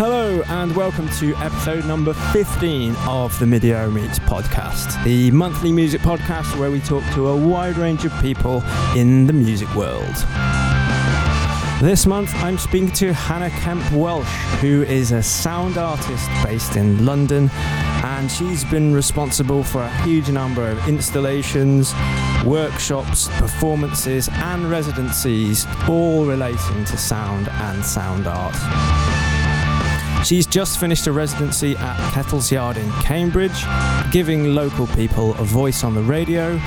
Hello 0.00 0.44
and 0.46 0.76
welcome 0.76 1.08
to 1.18 1.34
episode 1.38 1.84
number 1.84 2.14
15 2.14 2.94
of 3.08 3.36
the 3.40 3.46
midierror 3.46 3.92
Meets 3.92 4.20
podcast, 4.20 5.02
the 5.02 5.28
monthly 5.32 5.72
music 5.72 6.00
podcast 6.02 6.56
where 6.56 6.70
we 6.70 6.78
talk 6.78 7.02
to 7.14 7.26
a 7.26 7.36
wide 7.36 7.76
range 7.76 8.04
of 8.04 8.12
people 8.20 8.62
in 8.94 9.26
the 9.26 9.32
music 9.32 9.68
world. 9.74 10.14
This 11.82 12.06
month 12.06 12.32
I'm 12.36 12.58
speaking 12.58 12.92
to 12.92 13.12
Hannah 13.12 13.50
Kemp-Welch, 13.50 14.24
who 14.60 14.84
is 14.84 15.10
a 15.10 15.20
sound 15.20 15.76
artist 15.76 16.30
based 16.44 16.76
in 16.76 17.04
London, 17.04 17.50
and 18.04 18.30
she's 18.30 18.64
been 18.66 18.94
responsible 18.94 19.64
for 19.64 19.82
a 19.82 19.90
huge 20.04 20.30
number 20.30 20.64
of 20.64 20.78
installations, 20.86 21.92
workshops, 22.44 23.26
performances, 23.40 24.28
and 24.32 24.70
residencies, 24.70 25.66
all 25.88 26.24
relating 26.24 26.84
to 26.84 26.96
sound 26.96 27.48
and 27.48 27.84
sound 27.84 28.28
art. 28.28 29.17
She's 30.28 30.46
just 30.46 30.78
finished 30.78 31.06
a 31.06 31.12
residency 31.12 31.74
at 31.74 32.12
Kettle's 32.12 32.52
Yard 32.52 32.76
in 32.76 32.92
Cambridge, 33.00 33.64
giving 34.12 34.54
local 34.54 34.86
people 34.88 35.30
a 35.36 35.42
voice 35.42 35.82
on 35.82 35.94
the 35.94 36.02
radio, 36.02 36.58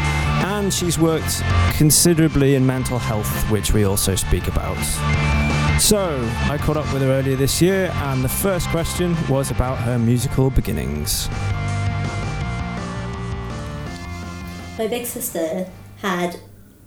and 0.41 0.73
she's 0.73 0.97
worked 0.97 1.43
considerably 1.73 2.55
in 2.55 2.65
mental 2.65 2.97
health, 2.97 3.29
which 3.51 3.71
we 3.71 3.83
also 3.83 4.15
speak 4.15 4.47
about. 4.47 4.83
So, 5.79 6.27
I 6.49 6.57
caught 6.57 6.75
up 6.75 6.91
with 6.91 7.03
her 7.03 7.09
earlier 7.09 7.35
this 7.35 7.61
year, 7.61 7.91
and 7.97 8.23
the 8.23 8.29
first 8.29 8.67
question 8.69 9.15
was 9.29 9.51
about 9.51 9.77
her 9.77 9.99
musical 9.99 10.49
beginnings. 10.49 11.29
My 14.79 14.87
big 14.87 15.05
sister 15.05 15.67
had 15.97 16.39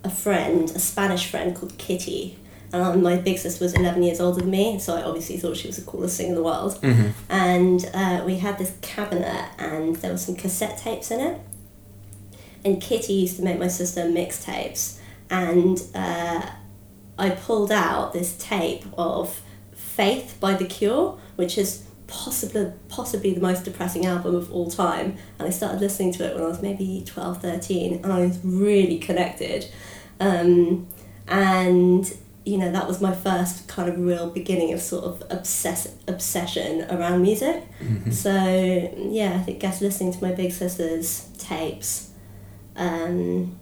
a 0.03 0.09
friend, 0.09 0.69
a 0.71 0.79
Spanish 0.79 1.31
friend 1.31 1.55
called 1.55 1.77
Kitty, 1.77 2.37
and 2.81 3.03
my 3.03 3.17
big 3.17 3.37
sister 3.37 3.63
was 3.63 3.73
11 3.73 4.03
years 4.03 4.19
older 4.19 4.41
than 4.41 4.49
me, 4.49 4.79
so 4.79 4.95
I 4.95 5.03
obviously 5.03 5.37
thought 5.37 5.57
she 5.57 5.67
was 5.67 5.77
the 5.77 5.83
coolest 5.83 6.17
thing 6.17 6.29
in 6.29 6.35
the 6.35 6.43
world. 6.43 6.79
Mm-hmm. 6.81 7.09
And 7.29 7.89
uh, 7.93 8.23
we 8.25 8.37
had 8.37 8.57
this 8.57 8.75
cabinet, 8.81 9.49
and 9.57 9.95
there 9.97 10.11
were 10.11 10.17
some 10.17 10.35
cassette 10.35 10.77
tapes 10.77 11.11
in 11.11 11.19
it. 11.19 11.39
And 12.63 12.81
Kitty 12.81 13.13
used 13.13 13.37
to 13.37 13.43
make 13.43 13.59
my 13.59 13.67
sister 13.67 14.01
mixtapes, 14.01 14.99
and 15.29 15.81
uh, 15.93 16.49
I 17.17 17.29
pulled 17.29 17.71
out 17.71 18.13
this 18.13 18.35
tape 18.37 18.85
of 18.97 19.41
Faith 19.73 20.37
by 20.39 20.53
The 20.53 20.65
Cure, 20.65 21.17
which 21.35 21.57
is 21.57 21.85
possibly 22.07 22.71
possibly 22.87 23.33
the 23.33 23.41
most 23.41 23.63
depressing 23.63 24.05
album 24.05 24.35
of 24.35 24.51
all 24.51 24.69
time 24.69 25.17
and 25.39 25.47
I 25.47 25.49
started 25.49 25.81
listening 25.81 26.13
to 26.13 26.25
it 26.25 26.35
when 26.35 26.43
I 26.43 26.47
was 26.47 26.61
maybe 26.61 27.03
12 27.03 27.41
13 27.41 28.01
and 28.03 28.13
I 28.13 28.19
was 28.19 28.39
really 28.43 28.99
connected 28.99 29.67
um, 30.19 30.87
and 31.27 32.15
you 32.45 32.57
know 32.57 32.71
that 32.71 32.87
was 32.87 33.01
my 33.01 33.13
first 33.13 33.67
kind 33.67 33.89
of 33.89 33.99
real 33.99 34.29
beginning 34.29 34.71
of 34.71 34.81
sort 34.81 35.03
of 35.03 35.23
obsess 35.31 35.95
obsession 36.07 36.85
around 36.91 37.21
music. 37.21 37.63
Mm-hmm. 37.79 38.11
So 38.11 38.31
yeah, 39.09 39.33
I 39.35 39.39
think 39.39 39.59
guess 39.59 39.81
listening 39.81 40.13
to 40.13 40.21
my 40.21 40.31
big 40.31 40.51
sister's 40.51 41.29
tapes, 41.37 42.11
um, 42.75 43.57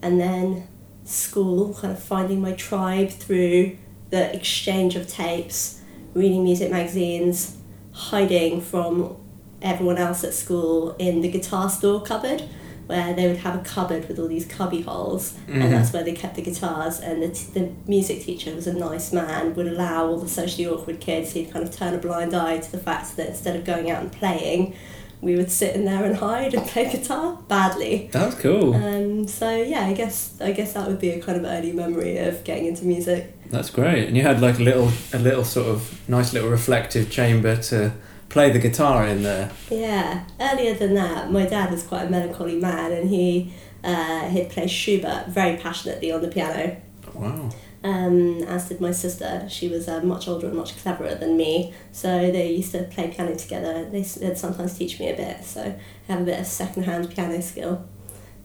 and 0.00 0.20
then 0.20 0.66
school, 1.04 1.74
kind 1.74 1.92
of 1.92 2.02
finding 2.02 2.40
my 2.40 2.52
tribe 2.52 3.10
through 3.10 3.76
the 4.08 4.34
exchange 4.34 4.96
of 4.96 5.06
tapes, 5.06 5.80
reading 6.14 6.42
music 6.42 6.70
magazines, 6.70 7.58
hiding 7.92 8.60
from 8.60 9.16
everyone 9.62 9.98
else 9.98 10.24
at 10.24 10.32
school 10.32 10.96
in 10.98 11.20
the 11.20 11.30
guitar 11.30 11.68
store 11.68 12.00
cupboard 12.02 12.42
where 12.90 13.14
they 13.14 13.26
would 13.28 13.38
have 13.38 13.54
a 13.54 13.64
cupboard 13.74 14.06
with 14.08 14.18
all 14.18 14.28
these 14.28 14.44
cubby 14.44 14.82
holes, 14.82 15.34
Mhm. 15.48 15.62
and 15.62 15.72
that's 15.72 15.92
where 15.92 16.02
they 16.04 16.12
kept 16.12 16.34
the 16.36 16.42
guitars. 16.42 16.98
And 17.00 17.22
the, 17.22 17.28
t- 17.28 17.46
the 17.54 17.68
music 17.86 18.22
teacher 18.24 18.54
was 18.54 18.66
a 18.66 18.72
nice 18.74 19.12
man, 19.12 19.54
would 19.54 19.68
allow 19.68 20.06
all 20.08 20.18
the 20.18 20.28
socially 20.28 20.66
awkward 20.66 21.00
kids, 21.00 21.32
he'd 21.32 21.50
kind 21.52 21.64
of 21.66 21.74
turn 21.74 21.94
a 21.94 21.98
blind 21.98 22.34
eye 22.34 22.58
to 22.58 22.70
the 22.72 22.78
fact 22.78 23.16
that 23.16 23.28
instead 23.28 23.54
of 23.56 23.64
going 23.64 23.90
out 23.90 24.02
and 24.02 24.12
playing, 24.12 24.74
we 25.22 25.36
would 25.36 25.50
sit 25.50 25.74
in 25.76 25.84
there 25.84 26.02
and 26.04 26.16
hide 26.16 26.54
and 26.54 26.66
play 26.66 26.90
guitar 26.90 27.38
badly. 27.46 28.08
That's 28.10 28.34
cool. 28.36 28.74
Um, 28.74 29.28
so 29.28 29.50
yeah, 29.54 29.84
I 29.86 29.92
guess 29.92 30.32
I 30.40 30.50
guess 30.52 30.72
that 30.72 30.88
would 30.88 30.98
be 30.98 31.10
a 31.10 31.20
kind 31.20 31.36
of 31.38 31.44
early 31.44 31.72
memory 31.72 32.16
of 32.18 32.42
getting 32.42 32.66
into 32.66 32.84
music. 32.86 33.20
That's 33.50 33.68
great. 33.70 34.08
And 34.08 34.16
you 34.16 34.22
had 34.22 34.40
like 34.40 34.58
a 34.58 34.62
little, 34.62 34.90
a 35.12 35.18
little 35.18 35.44
sort 35.44 35.68
of 35.68 36.00
nice 36.08 36.32
little 36.32 36.48
reflective 36.48 37.10
chamber 37.10 37.54
to 37.70 37.92
play 38.30 38.50
the 38.50 38.58
guitar 38.58 39.06
in 39.06 39.22
there. 39.22 39.50
Yeah. 39.70 40.24
Earlier 40.40 40.74
than 40.74 40.94
that, 40.94 41.30
my 41.30 41.44
dad 41.44 41.70
was 41.70 41.82
quite 41.82 42.06
a 42.06 42.10
melancholy 42.10 42.56
man, 42.56 42.92
and 42.92 43.10
he 43.10 43.52
uh, 43.84 44.28
he'd 44.28 44.48
play 44.48 44.66
Schubert 44.66 45.28
very 45.28 45.58
passionately 45.58 46.10
on 46.10 46.22
the 46.22 46.28
piano. 46.28 46.80
Wow. 47.14 47.50
Um, 47.82 48.42
as 48.44 48.68
did 48.68 48.80
my 48.80 48.92
sister. 48.92 49.46
She 49.48 49.68
was 49.68 49.88
uh, 49.88 50.00
much 50.02 50.28
older 50.28 50.46
and 50.46 50.56
much 50.56 50.76
cleverer 50.78 51.14
than 51.14 51.36
me, 51.36 51.74
so 51.92 52.30
they 52.30 52.52
used 52.52 52.72
to 52.72 52.84
play 52.84 53.08
piano 53.08 53.34
together. 53.34 53.88
They, 53.90 54.02
they'd 54.02 54.38
sometimes 54.38 54.78
teach 54.78 54.98
me 55.00 55.10
a 55.10 55.16
bit, 55.16 55.44
so 55.44 55.62
I 56.08 56.12
have 56.12 56.22
a 56.22 56.24
bit 56.24 56.40
of 56.40 56.46
second-hand 56.46 57.10
piano 57.10 57.40
skill. 57.42 57.86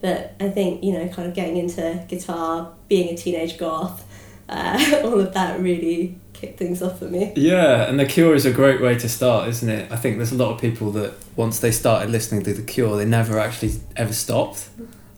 But 0.01 0.35
I 0.39 0.49
think 0.49 0.83
you 0.83 0.93
know, 0.93 1.07
kind 1.09 1.27
of 1.27 1.33
getting 1.33 1.57
into 1.57 2.03
guitar, 2.07 2.73
being 2.87 3.13
a 3.13 3.17
teenage 3.17 3.57
goth, 3.57 4.05
uh, 4.47 5.01
all 5.03 5.19
of 5.19 5.33
that 5.33 5.59
really 5.59 6.17
kicked 6.45 6.59
things 6.59 6.81
off 6.81 6.99
for 6.99 7.05
me. 7.05 7.33
Yeah, 7.35 7.89
and 7.89 7.99
The 7.99 8.05
Cure 8.05 8.35
is 8.35 8.45
a 8.45 8.51
great 8.51 8.81
way 8.81 8.97
to 8.97 9.09
start, 9.09 9.47
isn't 9.49 9.69
it? 9.69 9.91
I 9.91 9.95
think 9.95 10.17
there's 10.17 10.31
a 10.31 10.35
lot 10.35 10.51
of 10.53 10.61
people 10.61 10.91
that 10.91 11.13
once 11.35 11.59
they 11.59 11.71
started 11.71 12.09
listening 12.09 12.43
to 12.43 12.53
The 12.53 12.61
Cure, 12.61 12.95
they 12.97 13.05
never 13.05 13.39
actually 13.39 13.73
ever 13.95 14.13
stopped. 14.13 14.69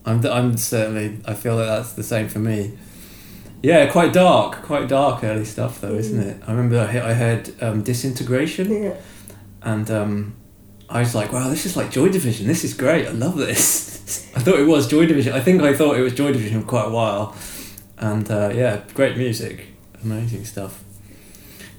I'm, 0.05 0.25
I'm 0.25 0.57
certainly, 0.57 1.19
I 1.25 1.33
feel 1.33 1.55
like 1.57 1.67
that's 1.67 1.93
the 1.93 2.03
same 2.03 2.29
for 2.29 2.39
me. 2.39 2.77
Yeah, 3.61 3.87
quite 3.91 4.13
dark, 4.13 4.61
quite 4.63 4.87
dark 4.87 5.23
early 5.23 5.43
stuff 5.45 5.81
though, 5.81 5.95
isn't 5.95 6.19
it? 6.19 6.41
I 6.47 6.51
remember 6.51 6.79
I 6.79 7.13
heard 7.13 7.51
um, 7.61 7.81
Disintegration 7.83 8.83
Yeah. 8.83 8.95
and 9.63 9.89
um, 9.91 10.35
I 10.89 10.99
was 10.99 11.13
like, 11.15 11.33
wow, 11.33 11.49
this 11.49 11.65
is 11.65 11.75
like 11.75 11.91
Joy 11.91 12.09
Division. 12.09 12.47
This 12.47 12.63
is 12.63 12.73
great. 12.73 13.07
I 13.07 13.11
love 13.11 13.35
this. 13.35 14.31
I 14.35 14.39
thought 14.39 14.59
it 14.59 14.67
was 14.67 14.87
Joy 14.87 15.05
Division. 15.07 15.33
I 15.33 15.41
think 15.41 15.61
I 15.61 15.73
thought 15.73 15.97
it 15.97 16.01
was 16.01 16.13
Joy 16.13 16.31
Division 16.31 16.61
for 16.61 16.67
quite 16.67 16.85
a 16.85 16.89
while. 16.91 17.35
And 17.97 18.29
uh, 18.31 18.51
yeah, 18.53 18.83
great 18.93 19.17
music, 19.17 19.65
amazing 20.03 20.45
stuff. 20.45 20.83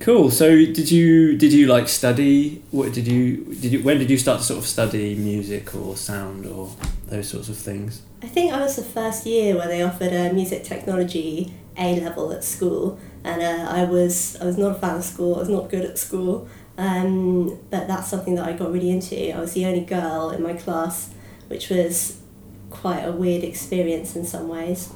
Cool. 0.01 0.31
So 0.31 0.51
did 0.51 0.91
you 0.91 1.37
did 1.37 1.53
you 1.53 1.67
like 1.67 1.89
study? 1.89 2.63
What 2.71 2.93
did 2.93 3.09
you 3.09 3.45
did 3.61 3.73
you 3.73 3.83
when 3.83 3.99
did 3.99 4.11
you 4.11 4.19
start 4.19 4.39
to 4.41 4.47
sort 4.47 4.59
of 4.61 4.67
study 4.67 5.17
music 5.17 5.75
or 5.75 5.97
sound 5.97 6.47
or 6.47 6.71
those 7.09 7.29
sorts 7.29 7.49
of 7.49 7.57
things? 7.57 8.03
I 8.23 8.27
think 8.27 8.53
I 8.53 8.61
was 8.61 8.77
the 8.77 8.85
first 8.85 9.27
year 9.27 9.57
where 9.57 9.67
they 9.67 9.83
offered 9.83 10.13
a 10.13 10.33
music 10.33 10.63
technology 10.63 11.53
A 11.77 12.01
level 12.01 12.33
at 12.33 12.45
school, 12.45 12.99
and 13.25 13.43
uh, 13.43 13.71
I 13.71 13.85
was 13.85 14.37
I 14.41 14.45
was 14.45 14.57
not 14.57 14.77
a 14.77 14.79
fan 14.79 14.97
of 14.97 15.05
school. 15.05 15.35
I 15.35 15.41
was 15.41 15.49
not 15.49 15.69
good 15.69 15.85
at 15.85 15.99
school, 15.99 16.49
um, 16.77 17.59
but 17.71 17.89
that's 17.89 18.09
something 18.09 18.37
that 18.37 18.47
I 18.47 18.53
got 18.53 18.73
really 18.73 18.91
into. 18.91 19.37
I 19.37 19.41
was 19.41 19.55
the 19.55 19.67
only 19.67 19.85
girl 19.85 20.31
in 20.31 20.43
my 20.45 20.55
class, 20.55 21.11
which 21.49 21.71
was 21.71 22.21
quite 22.71 23.03
a 23.03 23.11
weird 23.11 23.43
experience 23.43 24.15
in 24.15 24.25
some 24.25 24.49
ways, 24.49 24.93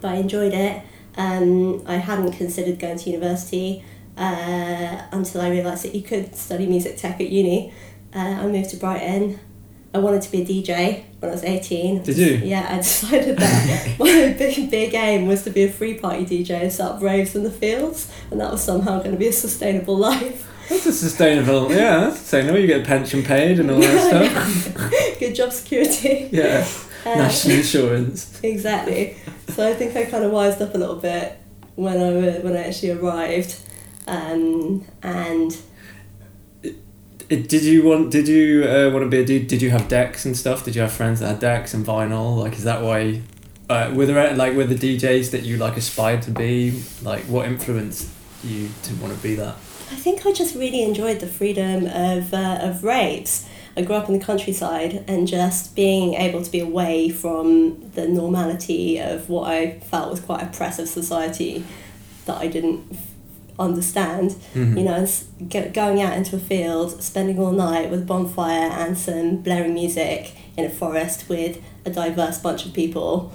but 0.00 0.10
I 0.10 0.14
enjoyed 0.16 0.54
it. 0.54 0.82
Um, 1.16 1.84
I 1.86 1.96
hadn't 1.96 2.32
considered 2.32 2.80
going 2.80 2.98
to 2.98 3.10
university 3.10 3.84
uh, 4.16 5.02
until 5.12 5.40
I 5.40 5.50
realised 5.50 5.84
that 5.84 5.94
you 5.94 6.02
could 6.02 6.34
study 6.36 6.66
music 6.66 6.96
tech 6.96 7.20
at 7.20 7.28
uni. 7.30 7.72
Uh, 8.14 8.18
I 8.18 8.46
moved 8.46 8.70
to 8.70 8.76
Brighton. 8.76 9.38
I 9.92 9.98
wanted 9.98 10.22
to 10.22 10.30
be 10.32 10.42
a 10.42 10.44
DJ 10.44 11.04
when 11.20 11.30
I 11.30 11.34
was 11.34 11.44
18. 11.44 12.02
Did 12.02 12.16
you? 12.16 12.26
Yeah, 12.44 12.66
I 12.68 12.76
decided 12.78 13.36
that 13.38 13.96
my 13.98 14.34
big, 14.36 14.70
big 14.70 14.94
aim 14.94 15.26
was 15.26 15.42
to 15.44 15.50
be 15.50 15.64
a 15.64 15.70
free 15.70 15.94
party 15.94 16.24
DJ 16.26 16.62
and 16.62 16.72
set 16.72 16.86
up 16.90 17.00
raves 17.02 17.34
in 17.36 17.44
the 17.44 17.50
fields, 17.50 18.12
and 18.30 18.40
that 18.40 18.50
was 18.50 18.62
somehow 18.62 18.98
going 18.98 19.12
to 19.12 19.16
be 19.16 19.28
a 19.28 19.32
sustainable 19.32 19.96
life. 19.96 20.50
That's 20.68 20.86
a 20.86 20.92
sustainable. 20.92 21.70
Yeah, 21.72 22.00
that's 22.00 22.18
sustainable. 22.20 22.58
You 22.58 22.66
get 22.66 22.80
a 22.80 22.84
pension 22.84 23.22
paid 23.22 23.60
and 23.60 23.70
all 23.70 23.78
that 23.80 24.32
stuff. 24.74 25.18
Good 25.20 25.34
job 25.34 25.52
security. 25.52 26.28
Yeah, 26.32 26.66
Uh, 27.06 27.14
national 27.16 27.58
insurance. 27.58 28.40
exactly. 28.42 29.16
So 29.50 29.68
I 29.68 29.74
think 29.74 29.94
I 29.94 30.06
kind 30.06 30.24
of 30.24 30.32
wised 30.32 30.60
up 30.62 30.74
a 30.74 30.78
little 30.78 30.96
bit 30.96 31.36
when 31.76 31.96
I 31.98 32.38
when 32.40 32.56
I 32.56 32.64
actually 32.64 32.92
arrived, 32.92 33.60
um, 34.06 34.84
and 35.02 35.56
did 37.28 37.62
you 37.62 37.84
want? 37.84 38.10
Did 38.10 38.28
you 38.28 38.64
uh, 38.64 38.90
want 38.90 39.04
to 39.04 39.08
be? 39.08 39.18
A, 39.18 39.24
did, 39.24 39.46
did 39.46 39.62
you 39.62 39.70
have 39.70 39.88
decks 39.88 40.24
and 40.24 40.36
stuff? 40.36 40.64
Did 40.64 40.74
you 40.74 40.82
have 40.82 40.92
friends 40.92 41.20
that 41.20 41.28
had 41.28 41.40
decks 41.40 41.74
and 41.74 41.84
vinyl? 41.84 42.38
Like, 42.38 42.54
is 42.54 42.64
that 42.64 42.82
why? 42.82 43.22
Uh, 43.68 43.90
were 43.94 44.04
there 44.04 44.34
like 44.34 44.54
were 44.54 44.64
the 44.64 44.74
DJs 44.74 45.30
that 45.30 45.42
you 45.42 45.56
like 45.56 45.76
aspired 45.76 46.22
to 46.22 46.30
be? 46.30 46.82
Like, 47.02 47.24
what 47.24 47.46
influenced 47.46 48.10
you 48.42 48.68
to 48.82 48.94
want 48.96 49.14
to 49.14 49.22
be 49.22 49.34
that? 49.36 49.54
I 49.90 49.96
think 49.96 50.26
I 50.26 50.32
just 50.32 50.54
really 50.54 50.82
enjoyed 50.82 51.20
the 51.20 51.26
freedom 51.26 51.86
of 51.86 52.34
uh, 52.34 52.58
of 52.60 52.84
raves. 52.84 53.48
I 53.76 53.82
grew 53.82 53.96
up 53.96 54.08
in 54.08 54.16
the 54.16 54.24
countryside 54.24 55.04
and 55.08 55.26
just 55.26 55.74
being 55.74 56.14
able 56.14 56.42
to 56.42 56.50
be 56.50 56.60
away 56.60 57.08
from 57.08 57.90
the 57.90 58.06
normality 58.06 58.98
of 58.98 59.28
what 59.28 59.50
I 59.50 59.80
felt 59.80 60.12
was 60.12 60.20
quite 60.20 60.42
oppressive 60.42 60.88
society 60.88 61.64
that 62.26 62.36
I 62.36 62.46
didn't 62.46 62.96
understand. 63.58 64.34
Mhm. 64.54 64.76
You 64.78 64.84
know, 64.84 65.68
going 65.72 66.00
out 66.02 66.16
into 66.16 66.36
a 66.36 66.40
field, 66.40 67.02
spending 67.02 67.38
all 67.38 67.52
night 67.52 67.90
with 67.90 68.02
a 68.02 68.04
bonfire 68.04 68.70
and 68.70 68.96
some 68.98 69.36
blaring 69.36 69.74
music 69.74 70.32
in 70.56 70.64
a 70.64 70.70
forest 70.70 71.28
with 71.28 71.58
a 71.84 71.90
diverse 71.90 72.38
bunch 72.38 72.64
of 72.66 72.72
people 72.72 73.32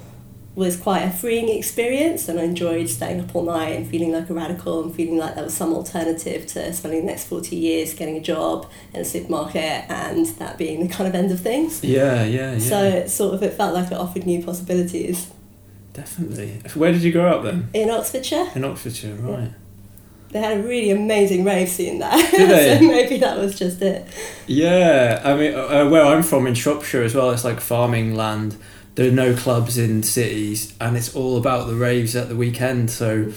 was 0.55 0.75
quite 0.75 1.01
a 1.03 1.09
freeing 1.09 1.47
experience 1.47 2.27
and 2.27 2.37
I 2.37 2.43
enjoyed 2.43 2.89
staying 2.89 3.21
up 3.21 3.33
all 3.33 3.43
night 3.43 3.77
and 3.77 3.87
feeling 3.87 4.11
like 4.11 4.29
a 4.29 4.33
radical 4.33 4.83
and 4.83 4.93
feeling 4.93 5.17
like 5.17 5.35
there 5.35 5.43
was 5.45 5.53
some 5.53 5.73
alternative 5.73 6.47
to 6.47 6.73
spending 6.73 7.01
the 7.01 7.05
next 7.05 7.25
40 7.27 7.55
years 7.55 7.93
getting 7.93 8.17
a 8.17 8.19
job 8.19 8.67
in 8.93 8.99
a 8.99 9.05
supermarket 9.05 9.85
and 9.89 10.25
that 10.25 10.57
being 10.57 10.85
the 10.85 10.93
kind 10.93 11.07
of 11.07 11.15
end 11.15 11.31
of 11.31 11.39
things. 11.39 11.81
Yeah, 11.81 12.25
yeah, 12.25 12.53
yeah. 12.53 12.59
So 12.59 12.83
it 12.83 13.09
sort 13.09 13.35
of 13.35 13.43
it 13.43 13.53
felt 13.53 13.73
like 13.73 13.89
it 13.91 13.97
offered 13.97 14.25
new 14.25 14.43
possibilities. 14.43 15.27
Definitely. 15.93 16.61
Where 16.73 16.91
did 16.91 17.03
you 17.03 17.11
grow 17.13 17.37
up 17.37 17.43
then? 17.43 17.69
In 17.73 17.89
Oxfordshire. 17.89 18.47
In 18.55 18.65
Oxfordshire, 18.65 19.15
right. 19.15 19.51
They 20.31 20.39
had 20.39 20.59
a 20.59 20.63
really 20.63 20.91
amazing 20.91 21.43
rave 21.43 21.69
scene 21.69 21.99
there. 21.99 22.09
So 22.79 22.87
maybe 22.87 23.17
that 23.17 23.37
was 23.37 23.57
just 23.57 23.81
it. 23.81 24.07
Yeah, 24.47 25.21
I 25.23 25.35
mean, 25.35 25.55
uh, 25.55 25.89
where 25.89 26.05
I'm 26.05 26.23
from 26.23 26.45
in 26.47 26.53
Shropshire 26.53 27.03
as 27.03 27.15
well, 27.15 27.31
it's 27.31 27.43
like 27.43 27.59
farming 27.59 28.15
land. 28.15 28.57
There 28.95 29.07
are 29.07 29.13
no 29.13 29.35
clubs 29.35 29.77
in 29.77 30.03
cities 30.03 30.73
and 30.79 30.97
it's 30.97 31.15
all 31.15 31.37
about 31.37 31.67
the 31.67 31.75
raves 31.75 32.15
at 32.15 32.29
the 32.29 32.35
weekend. 32.35 32.91
So 32.91 33.31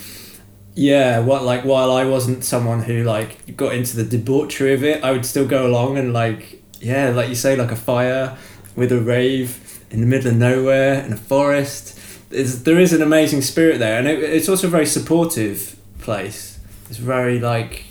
yeah 0.75 1.19
what 1.19 1.43
like 1.43 1.67
while 1.67 1.91
i 1.93 2.03
wasn't 2.03 2.43
someone 2.43 2.83
who 2.83 3.05
like 3.05 3.55
got 3.59 3.75
into 3.75 3.95
the 3.95 4.05
debauchery 4.05 4.73
of 4.73 4.83
it 4.83 5.05
i 5.05 5.13
would 5.13 5.27
still 5.27 5.47
go 5.47 5.67
along 5.67 5.99
and 5.99 6.15
like 6.15 6.63
yeah 6.81 7.11
like 7.11 7.29
you 7.29 7.35
say 7.35 7.55
like 7.55 7.71
a 7.71 7.77
fire 7.77 8.35
with 8.75 8.91
a 8.91 8.99
rave 8.99 9.83
in 9.93 10.01
the 10.01 10.07
middle 10.07 10.31
of 10.31 10.37
nowhere 10.37 11.05
in 11.05 11.13
a 11.13 11.17
forest. 11.17 11.99
It's, 12.31 12.61
there 12.61 12.81
is 12.81 12.95
an 12.95 13.03
amazing 13.03 13.43
spirit 13.43 13.79
there 13.79 13.99
and 13.99 14.09
it, 14.09 14.23
it's 14.23 14.49
also 14.49 14.67
a 14.67 14.71
very 14.71 14.87
supportive 14.87 15.77
place 15.99 16.52
it's 16.93 16.99
very 16.99 17.41
like 17.41 17.85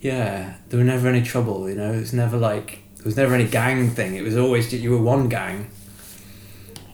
yeah 0.00 0.54
there 0.70 0.78
were 0.78 0.84
never 0.84 1.08
any 1.08 1.22
trouble 1.22 1.68
you 1.68 1.74
know 1.74 1.92
it 1.92 2.00
was 2.00 2.14
never 2.14 2.38
like 2.38 2.78
there 2.96 3.04
was 3.04 3.18
never 3.18 3.34
any 3.34 3.46
gang 3.46 3.90
thing 3.90 4.14
it 4.14 4.22
was 4.22 4.34
always 4.34 4.72
you 4.72 4.90
were 4.90 5.02
one 5.02 5.28
gang 5.28 5.70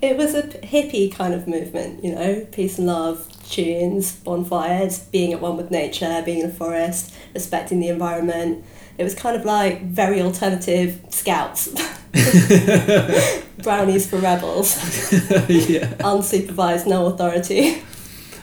it 0.03 0.17
was 0.17 0.35
a 0.35 0.43
hippie 0.43 1.11
kind 1.11 1.33
of 1.33 1.49
movement, 1.49 2.05
you 2.05 2.15
know, 2.15 2.47
peace 2.53 2.77
and 2.77 2.87
love, 2.87 3.27
tunes, 3.49 4.13
bonfires, 4.17 4.99
being 4.99 5.33
at 5.33 5.41
one 5.41 5.57
with 5.57 5.71
nature, 5.71 6.21
being 6.27 6.41
in 6.41 6.51
a 6.51 6.53
forest, 6.53 7.15
respecting 7.33 7.81
the 7.81 7.89
environment. 7.89 8.63
It 8.99 9.05
was 9.05 9.15
kind 9.15 9.35
of 9.35 9.47
like 9.47 9.87
very 9.87 10.21
alternative 10.21 11.01
scouts. 11.09 11.69
Brownies 13.63 14.07
for 14.07 14.19
rebels. 14.19 14.77
yeah. 15.49 15.95
Unsupervised, 16.01 16.87
no 16.87 17.07
authority. 17.07 17.83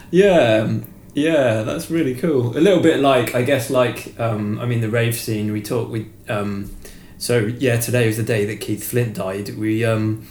Yeah, 0.10 0.64
um, 0.64 0.91
yeah, 1.14 1.64
that's 1.64 1.90
really 1.90 2.16
cool. 2.16 2.58
A 2.58 2.60
little 2.60 2.82
bit 2.82 3.00
like, 3.00 3.36
I 3.36 3.42
guess, 3.42 3.70
like, 3.70 4.20
um, 4.20 4.60
I 4.60 4.66
mean, 4.66 4.82
the 4.82 4.90
rave 4.90 5.16
scene. 5.16 5.52
We 5.52 5.62
talked. 5.62 5.92
We 5.92 6.10
um, 6.30 6.72
so 7.18 7.38
yeah, 7.38 7.80
today 7.80 8.08
was 8.08 8.18
the 8.18 8.24
day 8.24 8.46
that 8.46 8.62
Keith 8.62 8.84
Flint 8.84 9.16
died. 9.16 9.56
We 9.56 9.86
um, 9.86 10.26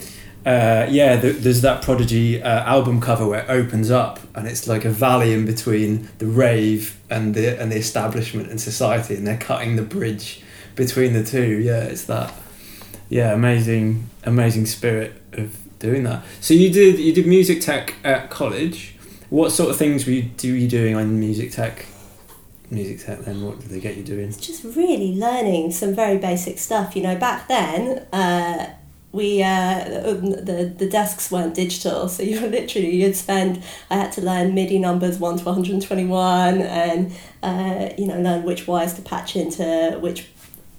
uh, 0.44 0.86
yeah, 0.88 1.16
there's 1.16 1.60
that 1.60 1.82
Prodigy 1.82 2.42
uh, 2.42 2.64
album 2.64 3.00
cover 3.00 3.28
where 3.28 3.42
it 3.42 3.50
opens 3.50 3.90
up 3.90 4.18
and 4.34 4.48
it's 4.48 4.66
like 4.66 4.84
a 4.84 4.90
valley 4.90 5.34
in 5.34 5.44
between 5.44 6.08
the 6.18 6.26
rave 6.26 6.98
and 7.10 7.34
the 7.34 7.60
and 7.60 7.70
the 7.70 7.76
establishment 7.76 8.48
and 8.48 8.60
society, 8.60 9.14
and 9.14 9.26
they're 9.26 9.36
cutting 9.36 9.76
the 9.76 9.82
bridge 9.82 10.42
between 10.74 11.12
the 11.12 11.22
two. 11.22 11.60
Yeah, 11.60 11.84
it's 11.84 12.04
that. 12.04 12.32
Yeah, 13.08 13.32
amazing, 13.32 14.08
amazing 14.24 14.66
spirit 14.66 15.20
of 15.32 15.56
doing 15.78 16.04
that. 16.04 16.24
So 16.40 16.54
you 16.54 16.72
did 16.72 16.98
you 16.98 17.12
did 17.12 17.26
music 17.26 17.60
tech 17.60 17.96
at 18.02 18.30
college. 18.30 18.94
What 19.30 19.52
sort 19.52 19.70
of 19.70 19.76
things 19.76 20.06
were 20.06 20.12
you 20.12 20.22
do 20.22 20.52
you 20.52 20.68
doing 20.68 20.96
on 20.96 21.18
music 21.18 21.52
tech? 21.52 21.86
Music 22.70 23.04
tech. 23.04 23.20
Then 23.20 23.42
what 23.42 23.60
did 23.60 23.70
they 23.70 23.80
get 23.80 23.96
you 23.96 24.04
doing? 24.04 24.28
It's 24.28 24.36
just 24.36 24.64
really 24.64 25.14
learning 25.14 25.72
some 25.72 25.94
very 25.94 26.18
basic 26.18 26.58
stuff. 26.58 26.94
You 26.94 27.02
know, 27.02 27.16
back 27.16 27.48
then. 27.48 28.06
Uh, 28.12 28.74
we 29.12 29.42
uh, 29.42 29.84
the 29.84 30.72
the 30.76 30.88
desks 30.88 31.32
weren't 31.32 31.54
digital, 31.54 32.08
so 32.08 32.22
you 32.30 32.40
literally 32.40 32.94
you'd 32.94 33.16
spend. 33.16 33.62
I 33.90 33.96
had 33.96 34.12
to 34.12 34.20
learn 34.20 34.54
MIDI 34.54 34.78
numbers 34.78 35.18
one 35.18 35.38
to 35.38 35.44
one 35.44 35.54
hundred 35.54 35.72
and 35.72 35.82
twenty 35.82 36.06
one, 36.06 36.62
and 36.62 37.12
uh, 37.42 37.90
you 37.98 38.06
know 38.06 38.20
learn 38.20 38.44
which 38.44 38.66
wires 38.66 38.94
to 38.94 39.02
patch 39.02 39.34
into 39.34 39.98
which 40.00 40.28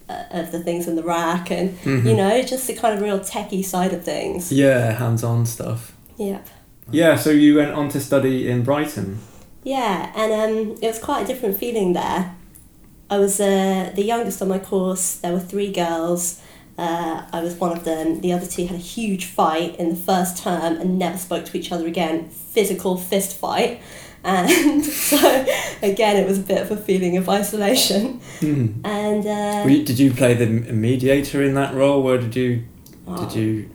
uh, 0.10 0.24
of 0.32 0.52
the 0.52 0.62
things 0.62 0.88
in 0.88 0.96
the 0.96 1.04
rack, 1.04 1.52
and 1.52 1.78
mm-hmm. 1.80 2.08
you 2.08 2.16
know 2.16 2.42
just 2.42 2.68
the 2.68 2.74
kind 2.74 2.96
of 2.96 3.02
real 3.02 3.20
techie 3.20 3.66
side 3.66 3.94
of 3.94 4.04
things. 4.04 4.52
Yeah, 4.52 4.94
hands 4.94 5.24
on 5.24 5.46
stuff. 5.46 5.94
Yep. 6.18 6.48
Yeah, 6.90 7.16
so 7.16 7.30
you 7.30 7.56
went 7.56 7.72
on 7.72 7.90
to 7.90 8.00
study 8.00 8.50
in 8.50 8.64
Brighton. 8.64 9.20
Yeah, 9.64 10.12
and 10.16 10.32
um, 10.34 10.78
it 10.82 10.88
was 10.88 11.00
quite 11.00 11.24
a 11.24 11.28
different 11.28 11.58
feeling 11.58 11.94
there. 11.94 12.36
I 13.10 13.18
was 13.18 13.40
uh, 13.40 13.92
the 13.94 14.04
youngest 14.04 14.42
on 14.42 14.48
my 14.48 14.60
course. 14.60 15.18
There 15.18 15.34
were 15.34 15.40
three 15.40 15.72
girls 15.72 16.42
uh, 16.82 17.26
I 17.32 17.42
was 17.42 17.56
one 17.56 17.78
of 17.78 17.84
them. 17.84 18.22
The 18.22 18.34
other 18.34 18.48
two 18.48 18.66
had 18.66 18.76
a 18.76 18.80
huge 18.80 19.26
fight 19.26 19.76
in 19.76 19.90
the 19.90 19.96
first 19.96 20.42
term 20.42 20.78
and 20.78 20.98
never 20.98 21.18
spoke 21.18 21.46
to 21.46 21.58
each 21.58 21.72
other 21.72 21.86
again. 21.86 22.30
Physical 22.30 22.98
fist 22.98 23.38
fight. 23.38 23.82
And 24.24 24.84
so, 25.10 25.46
again, 25.82 26.18
it 26.18 26.28
was 26.28 26.40
a 26.40 26.44
bit 26.44 26.62
of 26.62 26.72
a 26.72 26.78
feeling 26.78 27.18
of 27.18 27.30
isolation. 27.30 28.20
Mm. 28.40 28.82
And 28.84 29.28
uh, 29.28 29.70
you, 29.70 29.84
did 29.84 30.00
you 30.00 30.12
play 30.12 30.34
the 30.34 30.48
mediator 30.48 31.44
in 31.44 31.54
that 31.56 31.76
role? 31.76 32.02
Where 32.02 32.18
did 32.18 32.36
you? 32.36 32.64
Oh, 33.06 33.26
did 33.26 33.36
you? 33.36 33.70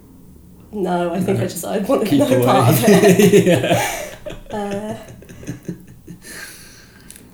No, 0.82 1.12
I 1.14 1.20
think 1.20 1.38
no. 1.38 1.44
I 1.44 1.48
just 1.48 1.64
I 1.64 1.78
wanted 1.78 2.08
Keep 2.08 2.18
no 2.20 2.26
away. 2.36 2.44
part 2.44 2.68
of 2.74 2.84
it. 2.86 3.44
yeah. 3.46 4.02
Uh, 4.50 4.96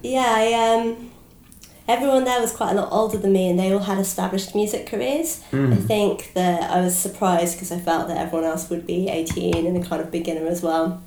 yeah, 0.02 0.26
I 0.28 0.52
um 0.54 1.10
everyone 1.88 2.24
there 2.24 2.40
was 2.40 2.52
quite 2.52 2.72
a 2.72 2.74
lot 2.74 2.88
older 2.92 3.18
than 3.18 3.32
me 3.32 3.50
and 3.50 3.58
they 3.58 3.72
all 3.72 3.80
had 3.80 3.98
established 3.98 4.54
music 4.54 4.86
careers. 4.86 5.42
Mm. 5.50 5.72
I 5.72 5.76
think 5.76 6.32
that 6.34 6.70
I 6.70 6.80
was 6.80 6.96
surprised 6.96 7.56
because 7.56 7.72
I 7.72 7.78
felt 7.78 8.08
that 8.08 8.16
everyone 8.16 8.48
else 8.48 8.70
would 8.70 8.86
be 8.86 9.08
18 9.08 9.66
and 9.66 9.76
a 9.84 9.86
kind 9.86 10.00
of 10.02 10.10
beginner 10.10 10.46
as 10.46 10.62
well. 10.62 11.02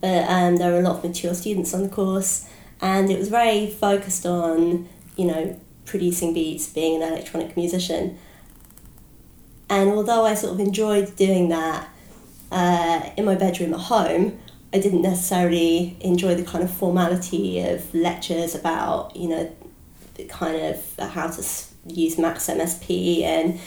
But 0.00 0.28
um, 0.28 0.56
there 0.56 0.72
were 0.72 0.80
a 0.80 0.82
lot 0.82 0.96
of 0.98 1.04
mature 1.04 1.34
students 1.34 1.72
on 1.74 1.82
the 1.82 1.88
course 1.88 2.46
and 2.80 3.10
it 3.10 3.18
was 3.18 3.28
very 3.28 3.68
focused 3.70 4.26
on, 4.26 4.88
you 5.16 5.26
know, 5.26 5.58
producing 5.86 6.34
beats, 6.34 6.68
being 6.68 7.02
an 7.02 7.08
electronic 7.12 7.56
musician. 7.56 8.18
And 9.68 9.90
although 9.90 10.24
I 10.24 10.34
sort 10.34 10.54
of 10.54 10.60
enjoyed 10.60 11.16
doing 11.16 11.48
that 11.48 11.88
uh, 12.52 13.10
in 13.16 13.24
my 13.24 13.34
bedroom 13.34 13.74
at 13.74 13.80
home, 13.80 14.38
I 14.72 14.78
didn't 14.78 15.02
necessarily 15.02 15.96
enjoy 16.00 16.34
the 16.34 16.44
kind 16.44 16.62
of 16.62 16.70
formality 16.70 17.60
of 17.60 17.92
lectures 17.94 18.54
about, 18.54 19.16
you 19.16 19.28
know, 19.28 19.54
the 20.14 20.24
kind 20.24 20.56
of 20.56 21.10
how 21.10 21.28
to 21.28 21.44
use 21.86 22.18
Max 22.18 22.46
MSP 22.48 23.22
and 23.22 23.60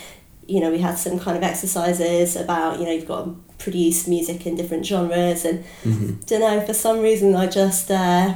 you 0.47 0.59
know 0.59 0.71
we 0.71 0.79
had 0.79 0.97
some 0.97 1.19
kind 1.19 1.37
of 1.37 1.43
exercises 1.43 2.35
about 2.35 2.79
you 2.79 2.85
know 2.85 2.91
you've 2.91 3.07
got 3.07 3.25
to 3.25 3.35
produce 3.59 4.07
music 4.07 4.47
in 4.47 4.55
different 4.55 4.85
genres 4.85 5.45
and 5.45 5.63
mm-hmm. 5.83 6.19
don't 6.25 6.39
know 6.39 6.65
for 6.65 6.73
some 6.73 7.01
reason 7.01 7.35
I 7.35 7.45
just 7.47 7.91
uh, 7.91 8.33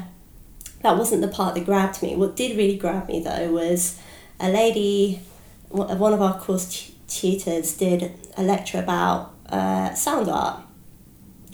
that 0.83 0.97
wasn't 0.97 1.21
the 1.21 1.27
part 1.29 1.55
that 1.55 1.65
grabbed 1.65 2.03
me. 2.03 2.15
What 2.15 2.35
did 2.35 2.57
really 2.57 2.77
grab 2.77 3.07
me 3.07 3.21
though 3.21 3.51
was 3.51 3.99
a 4.39 4.49
lady, 4.49 5.21
one 5.69 6.13
of 6.13 6.21
our 6.21 6.37
course 6.39 6.91
tutors 7.13 7.73
did 7.73 8.13
a 8.37 8.43
lecture 8.43 8.79
about 8.79 9.33
uh, 9.49 9.93
sound 9.93 10.29
art 10.29 10.63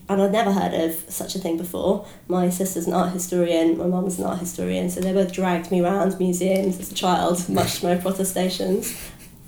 and 0.09 0.23
I'd 0.23 0.31
never 0.31 0.51
heard 0.51 0.73
of 0.73 0.93
such 1.07 1.35
a 1.35 1.39
thing 1.39 1.55
before. 1.57 2.05
My 2.27 2.49
sister's 2.49 2.87
an 2.87 2.93
art 2.93 3.13
historian, 3.13 3.77
my 3.77 3.85
mum 3.85 4.05
was 4.05 4.17
an 4.17 4.25
art 4.25 4.39
historian, 4.39 4.89
so 4.89 5.01
they 5.01 5.13
both 5.13 5.31
dragged 5.31 5.71
me 5.71 5.81
around 5.81 6.19
museums 6.19 6.79
as 6.79 6.91
a 6.91 6.95
child, 6.95 7.47
much 7.49 7.79
to 7.79 7.87
my 7.87 7.95
protestations. 7.95 8.99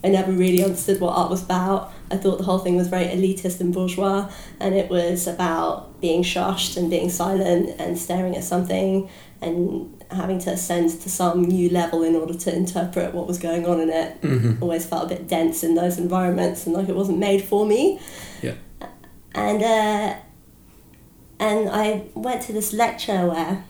I 0.03 0.09
never 0.09 0.31
really 0.31 0.63
understood 0.63 0.99
what 0.99 1.15
art 1.15 1.31
was 1.31 1.43
about. 1.43 1.91
I 2.11 2.17
thought 2.17 2.37
the 2.37 2.43
whole 2.43 2.59
thing 2.59 2.75
was 2.75 2.87
very 2.87 3.05
elitist 3.05 3.59
and 3.59 3.73
bourgeois, 3.73 4.31
and 4.59 4.75
it 4.75 4.89
was 4.89 5.25
about 5.25 5.99
being 5.99 6.21
shushed 6.21 6.77
and 6.77 6.89
being 6.91 7.09
silent 7.09 7.75
and 7.79 7.97
staring 7.97 8.35
at 8.35 8.43
something 8.43 9.09
and 9.41 10.03
having 10.11 10.39
to 10.39 10.51
ascend 10.51 10.89
to 11.01 11.09
some 11.09 11.43
new 11.43 11.69
level 11.69 12.03
in 12.03 12.15
order 12.15 12.33
to 12.33 12.55
interpret 12.55 13.13
what 13.13 13.27
was 13.27 13.39
going 13.39 13.65
on 13.65 13.79
in 13.79 13.89
it. 13.89 14.21
Mm-hmm. 14.21 14.61
Always 14.61 14.85
felt 14.85 15.11
a 15.11 15.15
bit 15.15 15.27
dense 15.27 15.63
in 15.63 15.75
those 15.75 15.97
environments 15.97 16.65
and 16.65 16.75
like 16.75 16.89
it 16.89 16.95
wasn't 16.95 17.17
made 17.17 17.43
for 17.43 17.65
me. 17.65 17.99
Yeah. 18.41 18.55
And 19.33 19.63
uh, 19.63 20.15
and 21.39 21.69
I 21.69 22.03
went 22.13 22.43
to 22.43 22.53
this 22.53 22.71
lecture 22.71 23.27
where 23.27 23.63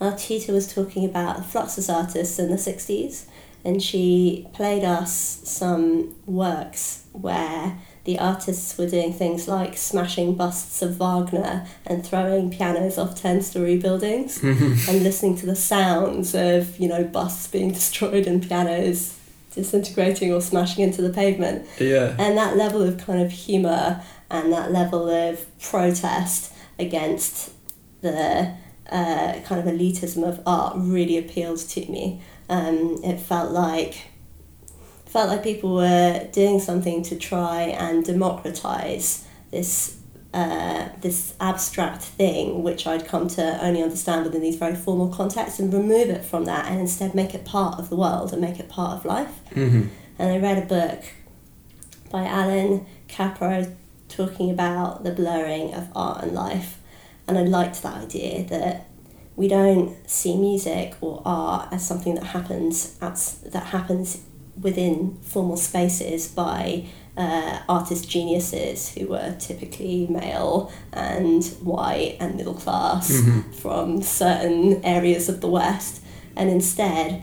our 0.00 0.16
tutor 0.16 0.52
was 0.52 0.72
talking 0.72 1.04
about 1.04 1.36
the 1.36 1.42
Fluxus 1.44 1.92
artists 1.92 2.38
in 2.40 2.50
the 2.50 2.56
60s, 2.56 3.26
and 3.64 3.80
she 3.80 4.48
played 4.52 4.82
us 4.82 5.40
some 5.44 6.16
works 6.26 7.04
where 7.12 7.78
the 8.04 8.18
artists 8.18 8.76
were 8.76 8.88
doing 8.88 9.12
things 9.12 9.46
like 9.46 9.76
smashing 9.76 10.34
busts 10.34 10.82
of 10.82 10.96
Wagner 10.96 11.66
and 11.86 12.04
throwing 12.04 12.50
pianos 12.50 12.98
off 12.98 13.20
10 13.20 13.42
story 13.42 13.78
buildings 13.78 14.42
and 14.42 15.02
listening 15.04 15.36
to 15.36 15.46
the 15.46 15.54
sounds 15.54 16.34
of, 16.34 16.78
you 16.78 16.88
know, 16.88 17.04
busts 17.04 17.46
being 17.46 17.70
destroyed 17.72 18.26
and 18.26 18.46
pianos 18.46 19.18
disintegrating 19.54 20.32
or 20.32 20.40
smashing 20.40 20.82
into 20.82 21.02
the 21.02 21.10
pavement. 21.10 21.66
Yeah. 21.78 22.16
And 22.18 22.36
that 22.36 22.56
level 22.56 22.82
of 22.82 22.98
kind 22.98 23.20
of 23.20 23.30
humour 23.30 24.02
and 24.30 24.52
that 24.52 24.72
level 24.72 25.08
of 25.08 25.46
protest 25.60 26.52
against 26.78 27.52
the 28.00 28.54
uh, 28.90 29.40
kind 29.44 29.60
of 29.60 29.72
elitism 29.72 30.26
of 30.26 30.40
art 30.46 30.74
really 30.76 31.18
appealed 31.18 31.58
to 31.58 31.80
me. 31.86 32.20
Um, 32.48 33.00
it 33.04 33.20
felt 33.20 33.52
like 33.52 34.11
felt 35.12 35.28
like 35.28 35.42
people 35.42 35.74
were 35.74 36.26
doing 36.32 36.58
something 36.58 37.02
to 37.02 37.16
try 37.16 37.64
and 37.64 38.02
democratize 38.04 39.26
this 39.50 39.98
uh, 40.32 40.88
this 41.02 41.34
abstract 41.40 42.02
thing 42.02 42.62
which 42.62 42.86
I'd 42.86 43.06
come 43.06 43.28
to 43.28 43.62
only 43.62 43.82
understand 43.82 44.24
within 44.24 44.40
these 44.40 44.56
very 44.56 44.74
formal 44.74 45.08
contexts 45.08 45.58
and 45.60 45.70
remove 45.70 46.08
it 46.08 46.24
from 46.24 46.46
that 46.46 46.70
and 46.70 46.80
instead 46.80 47.14
make 47.14 47.34
it 47.34 47.44
part 47.44 47.78
of 47.78 47.90
the 47.90 47.96
world 47.96 48.32
and 48.32 48.40
make 48.40 48.58
it 48.58 48.70
part 48.70 48.98
of 48.98 49.04
life. 49.04 49.40
Mm-hmm. 49.50 49.88
And 50.18 50.32
I 50.32 50.38
read 50.38 50.56
a 50.56 50.66
book 50.66 51.04
by 52.10 52.24
Allan 52.24 52.86
Kaprow 53.08 53.74
talking 54.08 54.50
about 54.50 55.04
the 55.04 55.10
blurring 55.10 55.74
of 55.74 55.88
art 55.94 56.22
and 56.22 56.32
life. 56.32 56.80
And 57.28 57.36
I 57.36 57.42
liked 57.42 57.82
that 57.82 58.04
idea 58.04 58.44
that 58.44 58.88
we 59.36 59.48
don't 59.48 59.94
see 60.08 60.34
music 60.38 60.94
or 61.02 61.20
art 61.26 61.68
as 61.72 61.86
something 61.86 62.14
that 62.14 62.24
happens 62.24 62.96
outs- 63.02 63.34
that 63.44 63.66
happens 63.66 64.22
within 64.60 65.16
formal 65.22 65.56
spaces 65.56 66.28
by 66.28 66.84
uh, 67.16 67.58
artist 67.68 68.08
geniuses 68.08 68.90
who 68.94 69.06
were 69.08 69.34
typically 69.38 70.06
male 70.08 70.72
and 70.92 71.44
white 71.62 72.16
and 72.20 72.36
middle 72.36 72.54
class 72.54 73.10
Mhm. 73.10 73.54
from 73.54 74.00
certain 74.02 74.82
areas 74.84 75.28
of 75.28 75.40
the 75.42 75.48
West, 75.48 76.00
and 76.36 76.48
instead, 76.48 77.22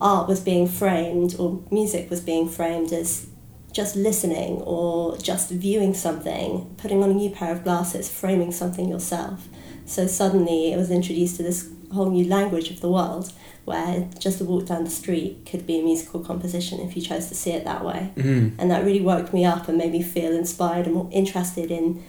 art 0.00 0.28
was 0.28 0.40
being 0.40 0.66
framed 0.68 1.36
or 1.38 1.60
music 1.70 2.10
was 2.10 2.20
being 2.20 2.48
framed 2.48 2.92
as 2.92 3.26
just 3.72 3.96
listening 3.96 4.56
or 4.66 5.16
just 5.16 5.48
viewing 5.50 5.94
something, 5.94 6.66
putting 6.76 7.02
on 7.02 7.10
a 7.10 7.14
new 7.14 7.30
pair 7.30 7.52
of 7.52 7.64
glasses, 7.64 8.08
framing 8.08 8.52
something 8.52 8.88
yourself. 8.88 9.48
So 9.86 10.06
suddenly 10.06 10.72
it 10.72 10.76
was 10.76 10.90
introduced 10.90 11.36
to 11.36 11.42
this 11.42 11.68
whole 11.94 12.10
new 12.10 12.26
language 12.28 12.70
of 12.70 12.80
the 12.80 12.90
world 12.90 13.32
where 13.64 14.08
just 14.18 14.40
a 14.40 14.44
walk 14.44 14.66
down 14.66 14.84
the 14.84 14.90
street 14.90 15.46
could 15.48 15.66
be 15.66 15.78
a 15.78 15.82
musical 15.82 16.20
composition 16.20 16.80
if 16.80 16.96
you 16.96 17.02
chose 17.02 17.28
to 17.28 17.34
see 17.34 17.52
it 17.52 17.64
that 17.64 17.84
way. 17.84 18.10
Mm-hmm. 18.16 18.60
And 18.60 18.70
that 18.70 18.84
really 18.84 19.00
woke 19.00 19.32
me 19.32 19.44
up 19.44 19.68
and 19.68 19.78
made 19.78 19.92
me 19.92 20.02
feel 20.02 20.32
inspired 20.32 20.86
and 20.86 20.94
more 20.94 21.08
interested 21.12 21.70
in 21.70 22.02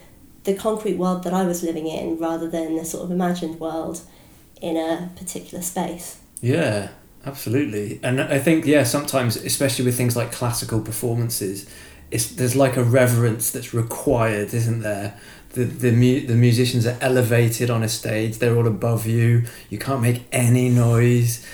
the 0.43 0.53
concrete 0.53 0.97
world 0.97 1.23
that 1.23 1.33
I 1.33 1.43
was 1.43 1.63
living 1.63 1.87
in 1.87 2.17
rather 2.17 2.49
than 2.49 2.75
the 2.75 2.85
sort 2.85 3.03
of 3.03 3.11
imagined 3.11 3.59
world 3.59 4.01
in 4.61 4.77
a 4.77 5.09
particular 5.15 5.63
space. 5.63 6.19
Yeah, 6.41 6.89
absolutely. 7.25 7.99
And 8.03 8.19
I 8.19 8.39
think 8.39 8.65
yeah, 8.65 8.83
sometimes 8.83 9.35
especially 9.35 9.85
with 9.85 9.95
things 9.95 10.15
like 10.15 10.31
classical 10.31 10.81
performances, 10.81 11.69
it's 12.11 12.27
there's 12.27 12.55
like 12.55 12.77
a 12.77 12.83
reverence 12.83 13.51
that's 13.51 13.73
required, 13.73 14.53
isn't 14.53 14.81
there? 14.81 15.19
The 15.53 15.63
the 15.65 15.91
mu- 15.91 16.25
the 16.25 16.35
musicians 16.35 16.85
are 16.85 16.97
elevated 16.99 17.69
on 17.69 17.83
a 17.83 17.89
stage. 17.89 18.39
They're 18.39 18.55
all 18.55 18.67
above 18.67 19.05
you. 19.05 19.43
You 19.69 19.77
can't 19.77 20.01
make 20.01 20.23
any 20.31 20.69
noise. 20.69 21.45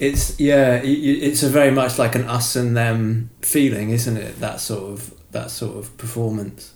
It's 0.00 0.38
yeah, 0.38 0.80
it's 0.82 1.42
a 1.42 1.48
very 1.48 1.70
much 1.70 1.98
like 1.98 2.14
an 2.14 2.24
us 2.24 2.56
and 2.56 2.76
them 2.76 3.30
feeling, 3.42 3.90
isn't 3.90 4.16
it? 4.16 4.40
That 4.40 4.60
sort 4.60 4.92
of 4.92 5.14
that 5.30 5.50
sort 5.50 5.76
of 5.78 5.96
performance. 5.96 6.73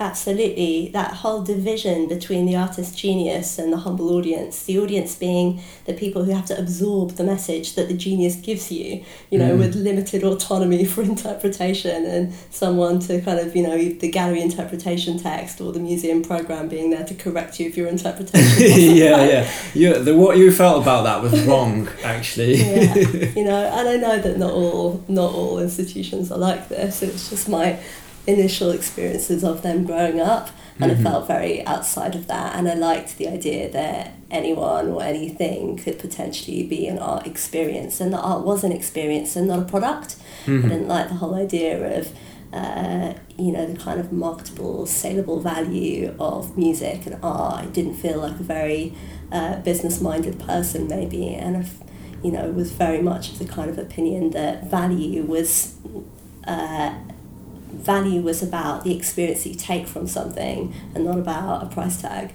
Absolutely, 0.00 0.88
that 0.92 1.12
whole 1.12 1.42
division 1.42 2.08
between 2.08 2.46
the 2.46 2.56
artist 2.56 2.98
genius 2.98 3.60
and 3.60 3.72
the 3.72 3.76
humble 3.76 4.10
audience, 4.16 4.64
the 4.64 4.76
audience 4.76 5.14
being 5.14 5.60
the 5.86 5.92
people 5.92 6.24
who 6.24 6.32
have 6.32 6.44
to 6.46 6.58
absorb 6.58 7.12
the 7.12 7.22
message 7.22 7.76
that 7.76 7.86
the 7.86 7.94
genius 7.94 8.34
gives 8.34 8.72
you, 8.72 9.04
you 9.30 9.38
know, 9.38 9.52
Mm. 9.54 9.58
with 9.60 9.76
limited 9.76 10.24
autonomy 10.24 10.84
for 10.92 11.02
interpretation, 11.02 12.04
and 12.06 12.32
someone 12.50 12.98
to 12.98 13.20
kind 13.20 13.38
of, 13.38 13.54
you 13.54 13.62
know, 13.62 13.78
the 13.78 14.10
gallery 14.10 14.40
interpretation 14.40 15.16
text 15.16 15.60
or 15.60 15.70
the 15.70 15.78
museum 15.78 16.22
program 16.22 16.66
being 16.68 16.90
there 16.90 17.04
to 17.04 17.14
correct 17.14 17.60
you 17.60 17.68
if 17.68 17.76
your 17.76 17.86
interpretation. 17.86 18.56
yeah, 18.96 19.10
right. 19.12 19.30
yeah, 19.30 19.52
yeah. 19.74 19.98
The 19.98 20.16
what 20.16 20.36
you 20.38 20.50
felt 20.50 20.82
about 20.82 21.04
that 21.04 21.22
was 21.22 21.40
wrong, 21.46 21.88
actually. 22.02 22.56
yeah, 22.56 22.94
you 23.36 23.44
know, 23.44 23.62
and 23.78 23.88
I 23.88 23.96
know 23.96 24.18
that 24.18 24.38
not 24.38 24.50
all 24.50 25.04
not 25.06 25.32
all 25.32 25.60
institutions 25.60 26.32
are 26.32 26.38
like 26.38 26.68
this. 26.68 27.00
It's 27.00 27.30
just 27.30 27.48
my 27.48 27.78
initial 28.26 28.70
experiences 28.70 29.44
of 29.44 29.62
them 29.62 29.84
growing 29.84 30.20
up, 30.20 30.48
and 30.80 30.90
Mhm. 30.90 31.00
I 31.00 31.02
felt 31.02 31.26
very 31.26 31.64
outside 31.66 32.14
of 32.14 32.26
that. 32.26 32.56
And 32.56 32.68
I 32.68 32.74
liked 32.74 33.18
the 33.18 33.28
idea 33.28 33.70
that 33.70 34.12
anyone 34.30 34.88
or 34.88 35.02
anything 35.02 35.76
could 35.76 35.98
potentially 35.98 36.62
be 36.64 36.86
an 36.86 36.98
art 36.98 37.26
experience, 37.26 38.00
and 38.00 38.12
that 38.12 38.20
art 38.20 38.44
was 38.44 38.64
an 38.64 38.72
experience 38.72 39.36
and 39.36 39.46
not 39.48 39.58
a 39.60 39.64
product. 39.64 40.16
I 40.46 40.50
Mhm. 40.50 40.62
didn't 40.62 40.88
like 40.88 41.08
the 41.08 41.14
whole 41.16 41.34
idea 41.34 41.98
of. 41.98 42.08
Uh, 42.52 43.12
you 43.36 43.50
know 43.50 43.66
the 43.66 43.76
kind 43.76 43.98
of 43.98 44.12
marketable, 44.12 44.86
saleable 44.86 45.40
value 45.40 46.14
of 46.20 46.56
music 46.56 47.04
and 47.04 47.16
art. 47.20 47.64
I 47.64 47.66
didn't 47.66 47.94
feel 47.94 48.18
like 48.20 48.38
a 48.38 48.44
very 48.44 48.92
uh, 49.32 49.56
business-minded 49.62 50.38
person, 50.38 50.86
maybe, 50.86 51.34
and 51.34 51.56
I've, 51.56 51.74
you 52.22 52.30
know, 52.30 52.48
was 52.52 52.70
very 52.70 53.02
much 53.02 53.32
of 53.32 53.40
the 53.40 53.44
kind 53.44 53.68
of 53.68 53.76
opinion 53.78 54.30
that 54.30 54.70
value 54.70 55.24
was 55.24 55.74
uh, 56.46 56.90
value 57.74 58.22
was 58.22 58.42
about 58.42 58.84
the 58.84 58.96
experience 58.96 59.44
that 59.44 59.50
you 59.50 59.54
take 59.54 59.86
from 59.86 60.06
something 60.06 60.74
and 60.94 61.04
not 61.04 61.18
about 61.18 61.62
a 61.62 61.66
price 61.66 62.00
tag. 62.00 62.32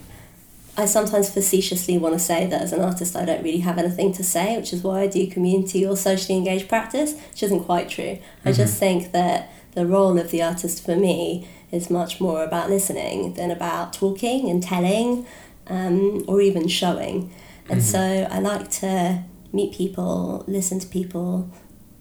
I 0.77 0.86
sometimes 0.86 1.29
facetiously 1.29 1.98
want 1.98 2.13
to 2.13 2.19
say 2.19 2.48
that 2.48 2.62
as 2.62 2.72
an 2.72 2.81
artist 2.81 3.15
I 3.15 3.25
don't 3.25 3.43
really 3.43 3.60
have 3.60 3.77
anything 3.77 4.13
to 4.13 4.24
say, 4.24 4.55
which 4.55 4.72
is 4.72 4.81
why 4.81 5.01
I 5.01 5.08
do 5.08 5.27
community 5.27 5.86
or 5.86 5.98
socially 5.98 6.38
engaged 6.38 6.69
practice, 6.69 7.13
which 7.31 7.43
isn't 7.43 7.65
quite 7.65 7.89
true. 7.89 8.17
I 8.46 8.53
just 8.53 8.79
think 8.79 9.12
that 9.12 9.51
the 9.74 9.86
role 9.86 10.17
of 10.17 10.31
the 10.31 10.41
artist 10.41 10.86
for 10.86 10.96
me 10.96 11.48
is 11.72 11.89
much 11.89 12.19
more 12.19 12.43
about 12.43 12.69
listening 12.69 13.34
than 13.34 13.51
about 13.51 13.93
talking 13.93 14.50
and 14.50 14.63
telling 14.63 15.25
um, 15.67 16.24
or 16.27 16.41
even 16.41 16.67
showing. 16.67 17.31
And 17.69 17.84
so 17.84 18.27
I 18.31 18.39
like 18.39 18.72
to 18.72 19.24
meet 19.53 19.74
people, 19.74 20.43
listen 20.48 20.79
to 20.79 20.88
people, 20.88 21.51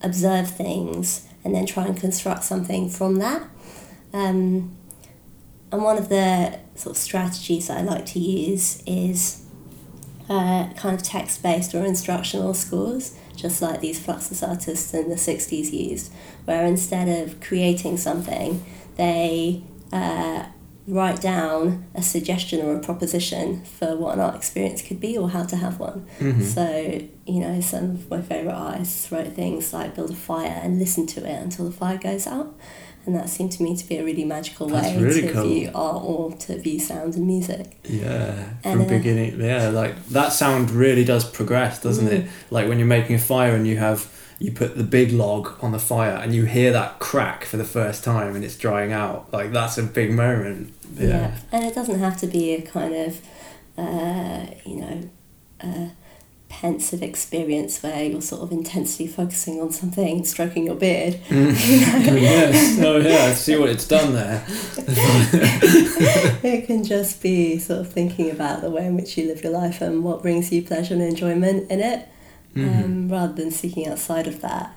observe 0.02 0.48
things, 0.50 1.27
and 1.48 1.56
then 1.56 1.64
try 1.64 1.86
and 1.86 1.96
construct 1.96 2.44
something 2.44 2.90
from 2.90 3.16
that. 3.16 3.42
Um, 4.12 4.76
and 5.72 5.82
one 5.82 5.96
of 5.96 6.10
the 6.10 6.58
sort 6.74 6.94
of 6.94 6.98
strategies 6.98 7.68
that 7.68 7.78
I 7.78 7.80
like 7.80 8.04
to 8.06 8.18
use 8.18 8.82
is 8.86 9.46
uh, 10.28 10.68
kind 10.74 10.94
of 10.94 11.02
text 11.02 11.42
based 11.42 11.74
or 11.74 11.86
instructional 11.86 12.52
scores, 12.52 13.16
just 13.34 13.62
like 13.62 13.80
these 13.80 13.98
Fluxus 13.98 14.46
artists 14.46 14.92
in 14.92 15.08
the 15.08 15.14
60s 15.14 15.72
used, 15.72 16.12
where 16.44 16.66
instead 16.66 17.08
of 17.08 17.40
creating 17.40 17.96
something, 17.96 18.62
they 18.96 19.62
uh, 19.90 20.44
write 20.88 21.20
down 21.20 21.84
a 21.94 22.02
suggestion 22.02 22.64
or 22.64 22.74
a 22.76 22.80
proposition 22.80 23.62
for 23.78 23.94
what 23.96 24.14
an 24.14 24.20
art 24.20 24.34
experience 24.36 24.80
could 24.82 24.98
be 25.00 25.16
or 25.18 25.28
how 25.28 25.44
to 25.44 25.56
have 25.56 25.78
one. 25.78 26.04
Mhm. 26.18 26.42
So, 26.42 27.00
you 27.26 27.40
know, 27.40 27.60
some 27.60 27.84
of 27.90 28.10
my 28.10 28.22
favourite 28.22 28.54
artists 28.54 29.10
wrote 29.12 29.28
things 29.34 29.72
like 29.72 29.94
build 29.94 30.10
a 30.10 30.14
fire 30.14 30.60
and 30.62 30.78
listen 30.78 31.06
to 31.08 31.20
it 31.24 31.42
until 31.42 31.66
the 31.66 31.72
fire 31.72 31.98
goes 31.98 32.26
out. 32.26 32.54
And 33.06 33.14
that 33.16 33.28
seemed 33.30 33.52
to 33.52 33.62
me 33.62 33.74
to 33.76 33.88
be 33.88 33.96
a 33.96 34.04
really 34.04 34.24
magical 34.24 34.66
That's 34.66 34.88
way 34.88 35.02
really 35.02 35.22
to 35.22 35.32
cool. 35.32 35.44
view 35.46 35.70
art 35.74 36.02
or 36.04 36.32
to 36.32 36.58
view 36.58 36.78
sound 36.78 37.14
and 37.16 37.26
music. 37.26 37.76
Yeah, 37.88 38.34
And, 38.64 38.80
from 38.80 38.82
uh, 38.82 38.98
beginning. 38.98 39.40
Yeah, 39.40 39.68
like 39.70 39.94
that 40.08 40.32
sound 40.32 40.70
really 40.70 41.04
does 41.04 41.24
progress, 41.24 41.80
doesn't 41.82 42.06
Mm. 42.08 42.12
it? 42.12 42.26
Like 42.50 42.68
when 42.68 42.78
you're 42.78 42.86
making 42.88 43.16
a 43.16 43.18
fire 43.18 43.54
and 43.54 43.66
you 43.66 43.76
have 43.78 44.06
you 44.38 44.52
put 44.52 44.76
the 44.76 44.84
big 44.84 45.12
log 45.12 45.52
on 45.62 45.72
the 45.72 45.78
fire 45.78 46.16
and 46.16 46.34
you 46.34 46.44
hear 46.44 46.72
that 46.72 46.98
crack 47.00 47.44
for 47.44 47.56
the 47.56 47.64
first 47.64 48.04
time 48.04 48.36
and 48.36 48.44
it's 48.44 48.56
drying 48.56 48.92
out. 48.92 49.32
Like 49.32 49.52
that's 49.52 49.78
a 49.78 49.82
big 49.82 50.12
moment. 50.12 50.74
Yeah. 50.94 51.36
And 51.50 51.64
it 51.64 51.74
doesn't 51.74 51.98
have 51.98 52.16
to 52.18 52.26
be 52.26 52.54
a 52.54 52.62
kind 52.62 52.94
of, 52.94 53.20
uh, 53.76 54.46
you 54.64 54.76
know, 54.76 55.10
uh, 55.60 55.88
pensive 56.48 57.02
experience 57.02 57.82
where 57.82 58.04
you're 58.04 58.22
sort 58.22 58.42
of 58.42 58.52
intensely 58.52 59.06
focusing 59.06 59.60
on 59.60 59.70
something 59.70 60.18
and 60.18 60.26
stroking 60.26 60.66
your 60.66 60.74
beard. 60.76 61.18
Mm. 61.28 62.20
yes. 62.20 62.78
Oh 62.80 62.96
yeah. 62.98 63.30
I 63.30 63.34
see 63.34 63.56
what 63.56 63.68
it's 63.68 63.86
done 63.86 64.14
there. 64.14 64.44
it 66.42 66.66
can 66.66 66.84
just 66.84 67.20
be 67.22 67.58
sort 67.58 67.80
of 67.80 67.92
thinking 67.92 68.30
about 68.30 68.60
the 68.62 68.70
way 68.70 68.86
in 68.86 68.96
which 68.96 69.16
you 69.18 69.26
live 69.26 69.42
your 69.42 69.52
life 69.52 69.80
and 69.80 70.02
what 70.02 70.22
brings 70.22 70.50
you 70.50 70.62
pleasure 70.62 70.94
and 70.94 71.02
enjoyment 71.02 71.70
in 71.70 71.80
it, 71.80 72.08
Mhm. 72.58 72.84
um, 72.84 73.08
rather 73.10 73.32
than 73.32 73.50
seeking 73.50 73.86
outside 73.86 74.26
of 74.26 74.40
that. 74.40 74.74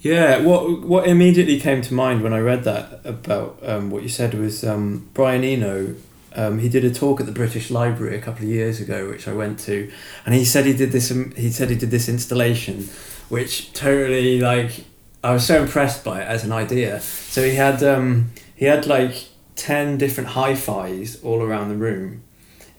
Yeah, 0.00 0.38
what 0.40 0.82
what 0.82 1.06
immediately 1.06 1.58
came 1.58 1.80
to 1.82 1.94
mind 1.94 2.22
when 2.22 2.32
I 2.34 2.38
read 2.38 2.64
that 2.64 3.00
about 3.04 3.58
um, 3.64 3.90
what 3.90 4.02
you 4.02 4.08
said 4.08 4.34
was 4.34 4.62
um, 4.64 5.08
Brian 5.14 5.44
Eno. 5.44 5.94
Um, 6.36 6.58
he 6.58 6.68
did 6.68 6.84
a 6.84 6.90
talk 6.92 7.20
at 7.20 7.26
the 7.26 7.32
British 7.32 7.70
Library 7.70 8.16
a 8.16 8.20
couple 8.20 8.42
of 8.44 8.50
years 8.50 8.80
ago, 8.80 9.08
which 9.08 9.28
I 9.28 9.32
went 9.32 9.58
to, 9.60 9.88
and 10.26 10.34
he 10.34 10.44
said 10.44 10.66
he 10.66 10.72
did 10.74 10.90
this. 10.92 11.10
um, 11.10 11.32
He 11.36 11.50
said 11.50 11.70
he 11.70 11.76
did 11.76 11.90
this 11.90 12.08
installation, 12.08 12.88
which 13.28 13.72
totally 13.72 14.40
like 14.40 14.84
I 15.22 15.32
was 15.32 15.46
so 15.46 15.62
impressed 15.62 16.04
by 16.04 16.20
it 16.22 16.26
as 16.28 16.44
an 16.44 16.52
idea. 16.52 17.00
So 17.00 17.42
he 17.42 17.54
had 17.54 17.82
um, 17.82 18.30
he 18.54 18.66
had 18.66 18.86
like 18.86 19.28
ten 19.56 19.96
different 19.96 20.30
hi-fis 20.30 21.22
all 21.22 21.40
around 21.40 21.68
the 21.70 21.76
room, 21.76 22.22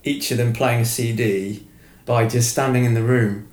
each 0.04 0.30
of 0.32 0.38
them 0.38 0.52
playing 0.54 0.82
a 0.82 0.86
CD 0.86 1.66
by 2.06 2.28
just 2.28 2.52
standing 2.52 2.84
in 2.86 2.94
the 2.94 3.02
room. 3.02 3.48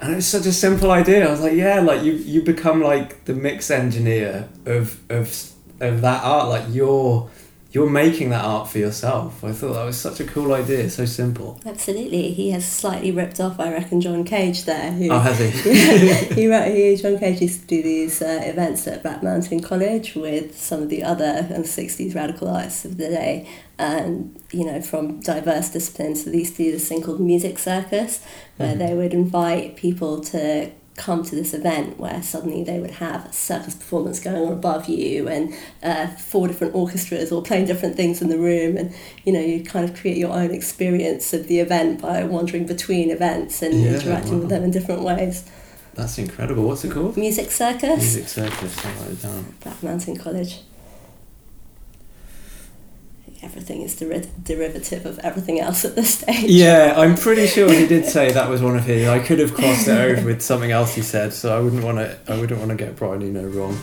And 0.00 0.14
it's 0.16 0.26
such 0.26 0.46
a 0.46 0.52
simple 0.52 0.90
idea. 0.90 1.26
I 1.28 1.30
was 1.30 1.40
like, 1.42 1.52
yeah, 1.54 1.80
like 1.80 2.02
you, 2.02 2.12
you 2.12 2.42
become 2.42 2.80
like 2.80 3.24
the 3.26 3.34
mix 3.34 3.70
engineer 3.70 4.48
of, 4.64 4.98
of, 5.10 5.50
of 5.80 6.00
that 6.00 6.24
art. 6.24 6.48
Like 6.48 6.64
you're, 6.70 7.28
you're 7.72 7.88
making 7.88 8.30
that 8.30 8.44
art 8.44 8.68
for 8.68 8.78
yourself. 8.78 9.44
I 9.44 9.52
thought 9.52 9.74
that 9.74 9.84
was 9.84 10.00
such 10.00 10.18
a 10.18 10.24
cool 10.24 10.52
idea, 10.54 10.90
so 10.90 11.04
simple. 11.04 11.60
Absolutely, 11.64 12.32
he 12.32 12.50
has 12.50 12.66
slightly 12.66 13.12
ripped 13.12 13.38
off, 13.40 13.60
I 13.60 13.70
reckon, 13.72 14.00
John 14.00 14.24
Cage 14.24 14.64
there. 14.64 14.90
Who, 14.90 15.08
Oh, 15.10 15.18
has 15.20 15.38
he? 15.38 15.50
he 16.34 16.48
wrote. 16.48 16.74
He, 16.74 16.96
John 16.96 17.18
Cage 17.18 17.40
used 17.42 17.60
to 17.60 17.66
do 17.68 17.82
these 17.82 18.22
uh, 18.22 18.40
events 18.44 18.88
at 18.88 19.02
Black 19.02 19.22
Mountain 19.22 19.60
College 19.60 20.14
with 20.16 20.58
some 20.58 20.82
of 20.82 20.88
the 20.88 21.04
other 21.04 21.46
um, 21.54 21.62
'60s 21.62 22.14
radical 22.16 22.48
artists 22.48 22.84
of 22.84 22.96
the 22.96 23.08
day, 23.08 23.48
and 23.80 24.38
you 24.52 24.64
know 24.66 24.80
from 24.82 25.20
diverse 25.20 25.70
disciplines. 25.70 26.24
So 26.24 26.30
they 26.30 26.38
used 26.38 26.56
to 26.56 26.64
do 26.64 26.72
this 26.72 26.88
thing 26.88 27.02
called 27.02 27.20
Music 27.20 27.58
Circus, 27.58 28.20
where 28.58 28.74
Mhm. 28.74 28.78
they 28.78 28.94
would 28.94 29.14
invite 29.14 29.76
people 29.76 30.20
to 30.34 30.70
come 30.96 31.22
to 31.24 31.34
this 31.34 31.54
event 31.54 31.98
where 31.98 32.20
suddenly 32.22 32.62
they 32.62 32.78
would 32.78 32.90
have 33.06 33.24
a 33.24 33.32
circus 33.32 33.74
performance 33.74 34.20
going 34.20 34.36
on 34.48 34.52
above 34.52 34.86
you 34.86 35.26
and 35.28 35.54
uh, 35.82 36.06
four 36.08 36.46
different 36.46 36.74
orchestras 36.74 37.32
all 37.32 37.40
playing 37.40 37.64
different 37.64 37.96
things 37.96 38.20
in 38.20 38.28
the 38.28 38.36
room 38.36 38.76
and 38.76 38.92
you 39.24 39.32
know 39.32 39.40
you 39.40 39.64
kind 39.64 39.88
of 39.88 39.98
create 39.98 40.18
your 40.18 40.30
own 40.40 40.50
experience 40.50 41.32
of 41.32 41.46
the 41.46 41.58
event 41.58 42.02
by 42.02 42.22
wandering 42.24 42.66
between 42.66 43.08
events 43.10 43.62
and 43.62 43.72
Yeah, 43.80 43.94
interacting 43.94 44.40
with 44.40 44.50
them 44.50 44.62
in 44.62 44.70
different 44.72 45.02
ways 45.02 45.44
That's 45.94 46.18
incredible. 46.18 46.64
What's 46.64 46.84
it 46.84 46.92
called? 46.92 47.16
music 47.16 47.50
circus 47.50 47.98
Music 47.98 48.28
Circus. 48.28 48.72
I'll 48.84 48.92
write 49.00 49.10
it 49.12 49.22
down. 49.22 49.44
black 49.64 49.82
mountain 49.82 50.16
college 50.18 50.52
everything 53.42 53.82
is 53.82 53.96
deri- 53.96 54.28
derivative 54.42 55.06
of 55.06 55.18
everything 55.20 55.60
else 55.60 55.84
at 55.84 55.94
this 55.94 56.18
stage 56.18 56.44
Yeah, 56.50 56.94
I'm 56.96 57.14
pretty 57.16 57.46
sure 57.46 57.72
he 57.72 57.86
did 57.86 58.06
say 58.16 58.32
that 58.32 58.48
was 58.48 58.62
one 58.62 58.76
of 58.76 58.84
his. 58.84 59.08
I 59.08 59.18
could 59.18 59.38
have 59.38 59.54
crossed 59.54 59.88
it 59.88 59.98
over 59.98 60.26
with 60.26 60.42
something 60.42 60.70
else 60.70 60.94
he 60.94 61.02
said, 61.02 61.32
so 61.32 61.56
I 61.56 61.60
wouldn't 61.60 61.84
want 61.84 61.98
to. 61.98 62.18
I 62.28 62.38
wouldn't 62.38 62.58
want 62.58 62.70
to 62.70 62.76
get 62.76 62.96
Brian 62.96 63.22
Eno 63.22 63.46
wrong. 63.48 63.76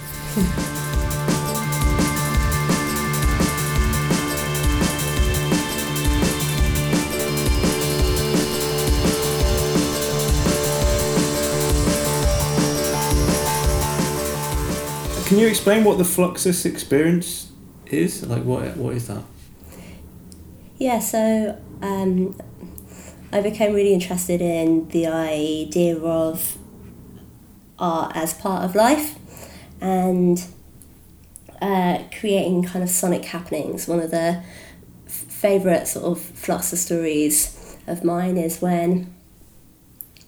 Can 15.27 15.39
you 15.39 15.47
explain 15.47 15.83
what 15.83 15.97
the 15.97 16.05
Fluxus 16.05 16.65
experience 16.65 17.51
is? 17.87 18.25
Like, 18.25 18.43
what 18.43 18.77
what 18.77 18.95
is 18.95 19.07
that? 19.07 19.23
Yeah, 20.79 20.99
so 20.99 21.59
um, 21.81 22.39
I 23.31 23.41
became 23.41 23.73
really 23.73 23.93
interested 23.93 24.41
in 24.41 24.87
the 24.89 25.07
idea 25.07 25.97
of 25.97 26.57
art 27.79 28.15
as 28.15 28.35
part 28.35 28.63
of 28.63 28.75
life 28.75 29.15
and 29.81 30.43
uh, 31.61 32.03
creating 32.19 32.63
kind 32.63 32.83
of 32.83 32.91
sonic 32.91 33.25
happenings. 33.25 33.87
One 33.87 33.99
of 33.99 34.11
the 34.11 34.43
favourite 35.07 35.87
sort 35.87 36.05
of 36.05 36.19
Fluxus 36.19 36.77
stories 36.77 37.77
of 37.87 38.03
mine 38.03 38.37
is 38.37 38.61
when 38.61 39.11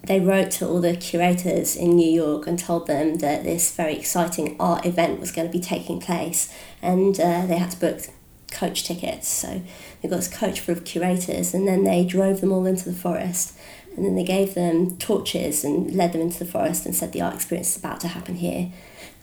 they 0.06 0.20
wrote 0.20 0.50
to 0.50 0.68
all 0.68 0.82
the 0.82 0.96
curators 0.96 1.75
in 1.75 1.96
New 1.96 2.10
York 2.10 2.48
and 2.48 2.58
told 2.58 2.88
them 2.88 3.18
that 3.18 3.44
this 3.44 3.75
very 3.75 3.96
exciting 3.96 4.56
art 4.60 4.84
event 4.84 5.20
was 5.20 5.32
going 5.32 5.48
to 5.48 5.51
be 5.51 5.63
taking 5.63 6.00
place, 6.00 6.51
and 6.82 7.20
uh, 7.20 7.46
they 7.46 7.58
had 7.58 7.70
to 7.70 7.79
book 7.79 8.01
coach 8.50 8.84
tickets. 8.84 9.27
So 9.27 9.62
they 10.01 10.10
got 10.10 10.18
this 10.18 10.27
coach 10.34 10.60
full 10.60 10.74
of 10.74 10.86
curators, 10.86 11.53
and 11.53 11.68
then 11.68 11.84
they 11.84 12.06
drove 12.06 12.41
them 12.41 12.51
all 12.51 12.65
into 12.65 12.89
the 12.89 12.96
forest, 12.96 13.58
and 13.96 14.06
then 14.06 14.15
they 14.15 14.24
gave 14.24 14.53
them 14.53 14.98
torches 14.98 15.63
and 15.63 15.94
led 15.96 16.13
them 16.13 16.22
into 16.22 16.39
the 16.39 16.50
forest 16.51 16.86
and 16.86 16.96
said 16.96 17.12
the 17.12 17.22
art 17.22 17.36
experience 17.36 17.72
is 17.75 17.77
about 17.77 18.00
to 18.01 18.08
happen 18.10 18.36
here, 18.36 18.72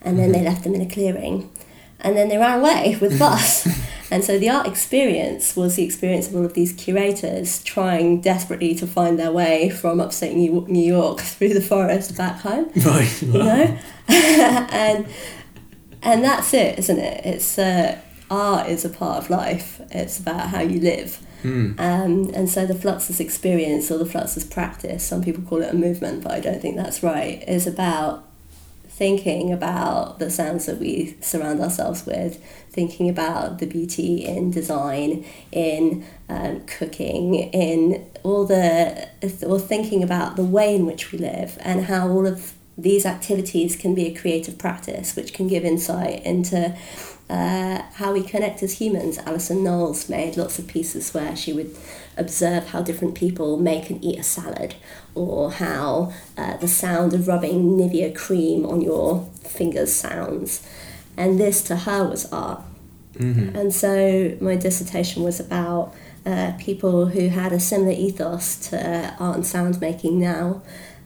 and 0.03 0.19
then 0.19 0.33
they 0.33 0.43
left 0.43 0.65
them 0.65 0.75
in 0.75 0.81
a 0.83 0.87
clearing, 0.89 1.51
and 2.01 2.17
then 2.17 2.29
they 2.29 2.37
ran 2.37 2.61
away 2.61 2.97
with 3.01 3.13
the 3.15 3.19
bus. 3.19 3.67
And 4.09 4.23
so 4.23 4.39
the 4.39 4.49
art 4.51 4.69
experience 4.69 5.57
was 5.57 5.75
the 5.75 5.83
experience 5.83 6.29
of 6.29 6.37
all 6.37 6.45
of 6.45 6.55
these 6.55 6.73
curators 6.73 7.61
trying 7.65 8.21
desperately 8.21 8.73
to 8.77 8.87
find 8.87 9.19
their 9.19 9.33
way 9.33 9.69
from 9.69 10.01
upstate 10.01 10.37
New 10.37 10.65
New 10.69 10.85
York 10.87 11.21
through 11.35 11.55
the 11.55 11.61
forest 11.61 12.17
back 12.17 12.41
home, 12.41 12.71
Right. 12.85 13.23
you 13.23 13.33
know? 13.33 13.79
and 14.09 15.07
and 16.03 16.23
that's 16.23 16.55
it, 16.55 16.79
isn't 16.79 16.99
it? 17.01 17.25
It's 17.27 17.59
uh, 17.59 17.99
art 18.31 18.69
is 18.69 18.85
a 18.85 18.89
part 18.89 19.19
of 19.19 19.31
life. 19.31 19.81
It's 19.91 20.19
about 20.19 20.49
how 20.49 20.61
you 20.61 20.81
live. 20.81 21.17
Hmm. 21.43 21.73
Um, 21.79 22.31
and 22.35 22.49
so 22.49 22.67
the 22.67 22.75
Fluxus 22.75 23.21
experience 23.21 23.91
or 23.91 23.99
the 23.99 24.05
Fluxus 24.05 24.51
practice, 24.51 25.05
some 25.05 25.23
people 25.23 25.43
call 25.45 25.63
it 25.63 25.73
a 25.73 25.77
movement, 25.77 26.25
but 26.25 26.33
I 26.33 26.41
don't 26.41 26.61
think 26.61 26.77
that's 26.77 27.03
right, 27.03 27.43
is 27.47 27.67
about 27.67 28.25
thinking 28.89 29.53
about 29.53 30.19
the 30.19 30.31
sounds 30.31 30.65
that 30.65 30.79
we 30.79 31.17
surround 31.21 31.61
ourselves 31.61 32.07
with, 32.07 32.43
thinking 32.71 33.11
about 33.11 33.59
the 33.59 33.67
beauty 33.67 34.25
in 34.25 34.51
design, 34.51 35.23
in 35.53 36.05
um, 36.31 36.65
cooking, 36.67 37.35
in 37.35 38.11
all 38.23 38.47
the, 38.47 39.07
or 39.47 39.61
thinking 39.61 40.03
about 40.03 40.37
the 40.37 40.45
way 40.45 40.75
in 40.75 40.87
which 40.87 41.13
we 41.13 41.19
live 41.19 41.59
and 41.61 41.85
how 41.85 42.09
all 42.09 42.27
of 42.27 42.55
these 42.79 43.05
activities 43.05 43.77
can 43.77 43.95
be 43.95 44.07
a 44.07 44.15
creative 44.15 44.59
practice 44.59 45.15
which 45.15 45.33
can 45.33 45.47
give 45.47 45.65
insight 45.65 46.23
into 46.25 46.77
uh, 47.29 47.83
how 47.95 48.13
we 48.13 48.23
connect 48.23 48.63
as 48.63 48.75
humans. 48.75 49.19
Alison 49.19 49.65
Knowles 49.65 50.09
made 50.09 50.37
lots 50.37 50.59
of 50.59 50.67
pieces 50.67 51.13
where 51.13 51.35
she 51.35 51.53
would 51.53 51.77
observe 52.17 52.69
how 52.69 52.83
different 52.83 53.15
people 53.15 53.59
make 53.59 53.91
and 53.91 54.03
eat 54.05 54.19
a 54.19 54.23
salad, 54.23 54.75
or 55.15 55.51
how 55.53 56.13
uh, 56.37 56.57
the 56.59 56.69
sound 56.69 57.13
of 57.13 57.29
rubbing 57.29 57.77
Nivea 57.77 58.15
cream 58.15 58.65
on 58.65 58.81
your 58.81 59.29
fingers 59.43 59.93
sounds. 59.93 60.67
And 61.17 61.41
this 61.41 61.63
to 61.63 61.77
her 61.77 62.09
was 62.09 62.31
art. 62.33 62.61
Mm-hmm. 63.15 63.57
And 63.57 63.75
so 63.75 64.37
my 64.41 64.57
dissertation 64.57 65.23
was 65.23 65.41
about 65.41 65.95
uh, 66.27 66.53
people 66.59 67.07
who 67.07 67.29
had 67.29 67.53
a 67.53 67.61
similar 67.61 67.93
ethos 67.93 68.57
to 68.69 69.15
art 69.19 69.37
and 69.37 69.47
sound 69.47 69.81
making 69.81 70.21
now 70.21 70.63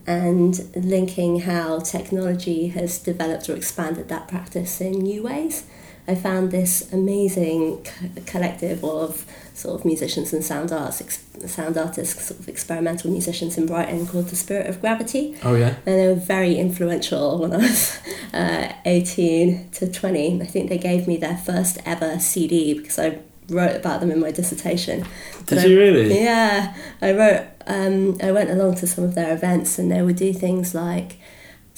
and 0.07 0.75
linking 0.75 1.41
how 1.41 1.79
technology 1.79 2.69
has 2.69 2.99
developed 2.99 3.49
or 3.49 3.55
expanded 3.55 4.09
that 4.09 4.27
practice 4.29 4.81
in 4.81 4.93
new 4.93 5.23
ways. 5.23 5.65
I 6.11 6.15
found 6.15 6.51
this 6.51 6.93
amazing 6.93 7.85
co- 7.85 8.23
collective 8.33 8.83
of 8.85 9.25
sort 9.55 9.75
of 9.79 9.85
musicians 9.85 10.33
and 10.33 10.43
sound 10.45 10.73
arts, 10.73 11.01
ex- 11.01 11.23
sound 11.47 11.77
artists, 11.77 12.27
sort 12.29 12.41
of 12.41 12.49
experimental 12.49 13.11
musicians 13.11 13.57
in 13.59 13.67
Brighton 13.67 14.07
called 14.07 14.29
the 14.29 14.37
Spirit 14.37 14.67
of 14.71 14.81
Gravity 14.81 15.37
Oh 15.45 15.55
yeah. 15.55 15.75
and 15.87 15.95
they 15.99 16.07
were 16.09 16.15
very 16.37 16.55
influential 16.57 17.39
when 17.41 17.53
I 17.53 17.59
was 17.59 17.99
uh, 18.33 18.73
18 18.87 19.71
to 19.73 19.91
20. 19.93 20.41
I 20.43 20.47
think 20.47 20.69
they 20.69 20.79
gave 20.79 21.07
me 21.07 21.17
their 21.17 21.37
first 21.37 21.79
ever 21.85 22.19
CD 22.19 22.75
because 22.75 22.99
I 22.99 23.19
wrote 23.49 23.77
about 23.77 24.01
them 24.01 24.11
in 24.11 24.21
my 24.21 24.31
dissertation. 24.31 25.05
Did 25.47 25.59
I- 25.59 25.65
you 25.67 25.79
really? 25.79 26.21
Yeah, 26.23 26.75
I 27.03 27.13
wrote, 27.13 27.47
um, 27.67 28.17
I 28.23 28.33
went 28.33 28.51
along 28.51 28.77
to 28.77 28.87
some 28.87 29.05
of 29.05 29.15
their 29.15 29.33
events 29.35 29.79
and 29.79 29.91
they 29.93 30.03
would 30.03 30.17
do 30.17 30.33
things 30.33 30.75
like 30.75 31.19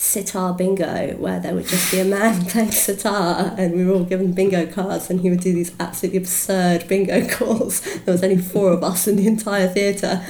sitar 0.02 0.52
bingo 0.52 1.14
where 1.18 1.38
there 1.38 1.54
would 1.54 1.66
just 1.66 1.92
be 1.92 2.00
a 2.00 2.04
man 2.04 2.44
playing 2.48 2.72
sitar 2.72 3.54
and 3.56 3.72
we 3.72 3.84
were 3.84 3.94
all 3.94 4.04
given 4.04 4.32
bingo 4.32 4.66
cards 4.66 5.08
and 5.08 5.20
he 5.20 5.30
would 5.30 5.38
do 5.38 5.52
these 5.52 5.72
absolutely 5.78 6.18
absurd 6.18 6.86
bingo 6.88 7.24
calls. 7.36 7.80
There 8.00 8.10
was 8.12 8.24
only 8.24 8.38
four 8.38 8.72
of 8.72 8.82
us 8.82 9.06
in 9.06 9.14
the 9.14 9.28
entire 9.28 9.68
theatre 9.68 10.20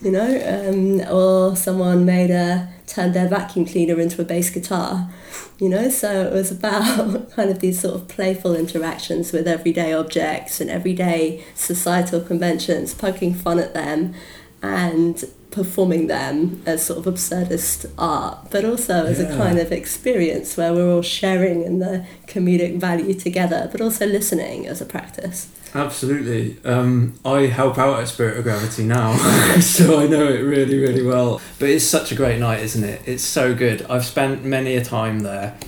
you 0.00 0.10
know 0.10 0.70
um, 0.70 1.00
or 1.14 1.54
someone 1.56 2.06
made 2.06 2.30
a 2.30 2.72
turned 2.86 3.12
their 3.12 3.28
vacuum 3.28 3.66
cleaner 3.66 4.00
into 4.00 4.22
a 4.22 4.24
bass 4.24 4.48
guitar 4.48 5.10
you 5.58 5.68
know 5.68 5.90
so 5.90 6.26
it 6.26 6.32
was 6.32 6.50
about 6.50 7.30
kind 7.36 7.50
of 7.50 7.60
these 7.60 7.80
sort 7.80 7.96
of 7.96 8.08
playful 8.08 8.56
interactions 8.56 9.30
with 9.30 9.46
everyday 9.46 9.92
objects 9.92 10.58
and 10.58 10.70
everyday 10.70 11.44
societal 11.54 12.22
conventions 12.22 12.94
poking 12.94 13.34
fun 13.34 13.58
at 13.58 13.74
them 13.74 14.14
and 14.62 15.26
performing 15.58 16.06
them 16.06 16.62
as 16.66 16.86
sort 16.86 17.04
of 17.04 17.12
absurdist 17.12 17.90
art, 17.98 18.48
but 18.52 18.64
also 18.64 19.04
as 19.06 19.18
a 19.18 19.26
kind 19.36 19.58
of 19.58 19.72
experience 19.72 20.56
where 20.56 20.72
we're 20.72 20.88
all 20.88 21.02
sharing 21.02 21.64
in 21.64 21.80
the 21.80 22.06
comedic 22.28 22.78
value 22.78 23.12
together, 23.12 23.68
but 23.72 23.80
also 23.80 24.06
listening 24.06 24.68
as 24.68 24.80
a 24.80 24.86
practice. 24.86 25.48
Absolutely. 25.74 26.56
Um, 26.64 27.18
I 27.24 27.46
help 27.46 27.76
out 27.76 27.98
at 27.98 28.06
Spirit 28.06 28.38
of 28.38 28.44
Gravity 28.44 28.84
now, 28.84 29.16
so 29.60 29.98
I 29.98 30.06
know 30.06 30.28
it 30.28 30.42
really, 30.42 30.78
really 30.78 31.02
well. 31.02 31.40
But 31.58 31.70
it's 31.70 31.84
such 31.84 32.12
a 32.12 32.14
great 32.14 32.38
night, 32.38 32.60
isn't 32.60 32.84
it? 32.84 33.02
It's 33.04 33.24
so 33.24 33.52
good. 33.52 33.84
I've 33.90 34.04
spent 34.04 34.44
many 34.44 34.76
a 34.76 34.84
time 34.84 35.20
there, 35.20 35.58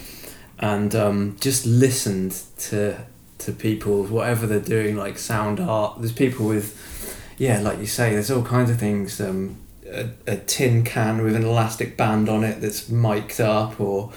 and 0.61 0.94
um, 0.94 1.37
just 1.40 1.66
listened 1.66 2.40
to 2.59 3.05
to 3.40 3.53
people, 3.53 4.05
whatever 4.05 4.46
they're 4.46 4.61
doing, 4.61 4.96
like 4.96 5.18
sound 5.18 5.59
art. 5.59 5.96
There's 5.98 6.12
people 6.12 6.46
with, 6.46 7.26
yeah, 7.38 7.59
like 7.61 7.79
you 7.81 7.87
say, 7.87 8.12
there's 8.12 8.31
all 8.31 8.44
kinds 8.44 8.70
of 8.70 8.79
things. 8.79 9.20
Um, 9.20 9.57
a, 9.92 10.11
a 10.26 10.37
tin 10.37 10.85
can 10.85 11.22
with 11.22 11.37
an 11.37 11.44
elastic 11.44 11.96
band 11.96 12.29
on 12.29 12.44
it 12.44 12.61
that's 12.61 12.88
mic'd 12.88 13.40
up, 13.40 13.81
or 13.81 14.12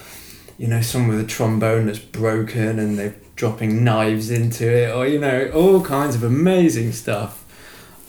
you 0.58 0.68
know, 0.68 0.82
someone 0.82 1.18
with 1.18 1.26
a 1.26 1.28
trombone 1.28 1.88
that's 1.88 2.00
broken 2.00 2.80
and 2.80 2.98
they're 2.98 3.16
dropping 3.36 3.84
knives 3.84 4.30
into 4.30 4.72
it, 4.72 4.96
or 4.96 5.08
you 5.08 5.20
know, 5.20 5.50
all 5.54 5.84
kinds 5.84 6.16
of 6.16 6.24
amazing 6.24 6.92
stuff. 6.92 7.44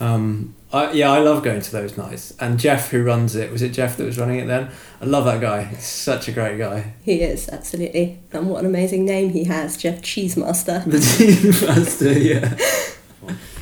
Um, 0.01 0.55
I, 0.75 0.91
yeah, 0.91 1.13
I 1.13 1.21
love 1.21 1.45
going 1.45 1.61
to 1.61 1.71
those 1.71 1.97
nights. 1.97 2.35
And 2.41 2.59
Jeff, 2.59 2.91
who 2.91 3.05
runs 3.05 3.37
it, 3.37 3.53
was 3.53 3.63
it 3.63 3.71
Jeff 3.71 3.97
that 3.97 4.05
was 4.05 4.19
running 4.19 4.41
it 4.41 4.47
then? 4.47 4.71
I 5.01 5.05
love 5.05 5.25
that 5.25 5.41
guy. 5.41 5.63
He's 5.63 5.85
such 5.85 6.27
a 6.27 6.33
great 6.33 6.59
guy. 6.59 6.95
He 7.05 7.23
is, 7.23 7.49
absolutely. 7.49 8.19
And 8.33 8.51
what 8.51 8.61
an 8.61 8.67
amazing 8.67 9.05
name 9.05 9.31
he 9.31 9.45
has, 9.45 9.77
Jeff 9.77 10.03
Cheesemaster. 10.03 10.85
The 10.85 10.99
Cheesemaster, 10.99 12.21
yeah. 12.21 13.37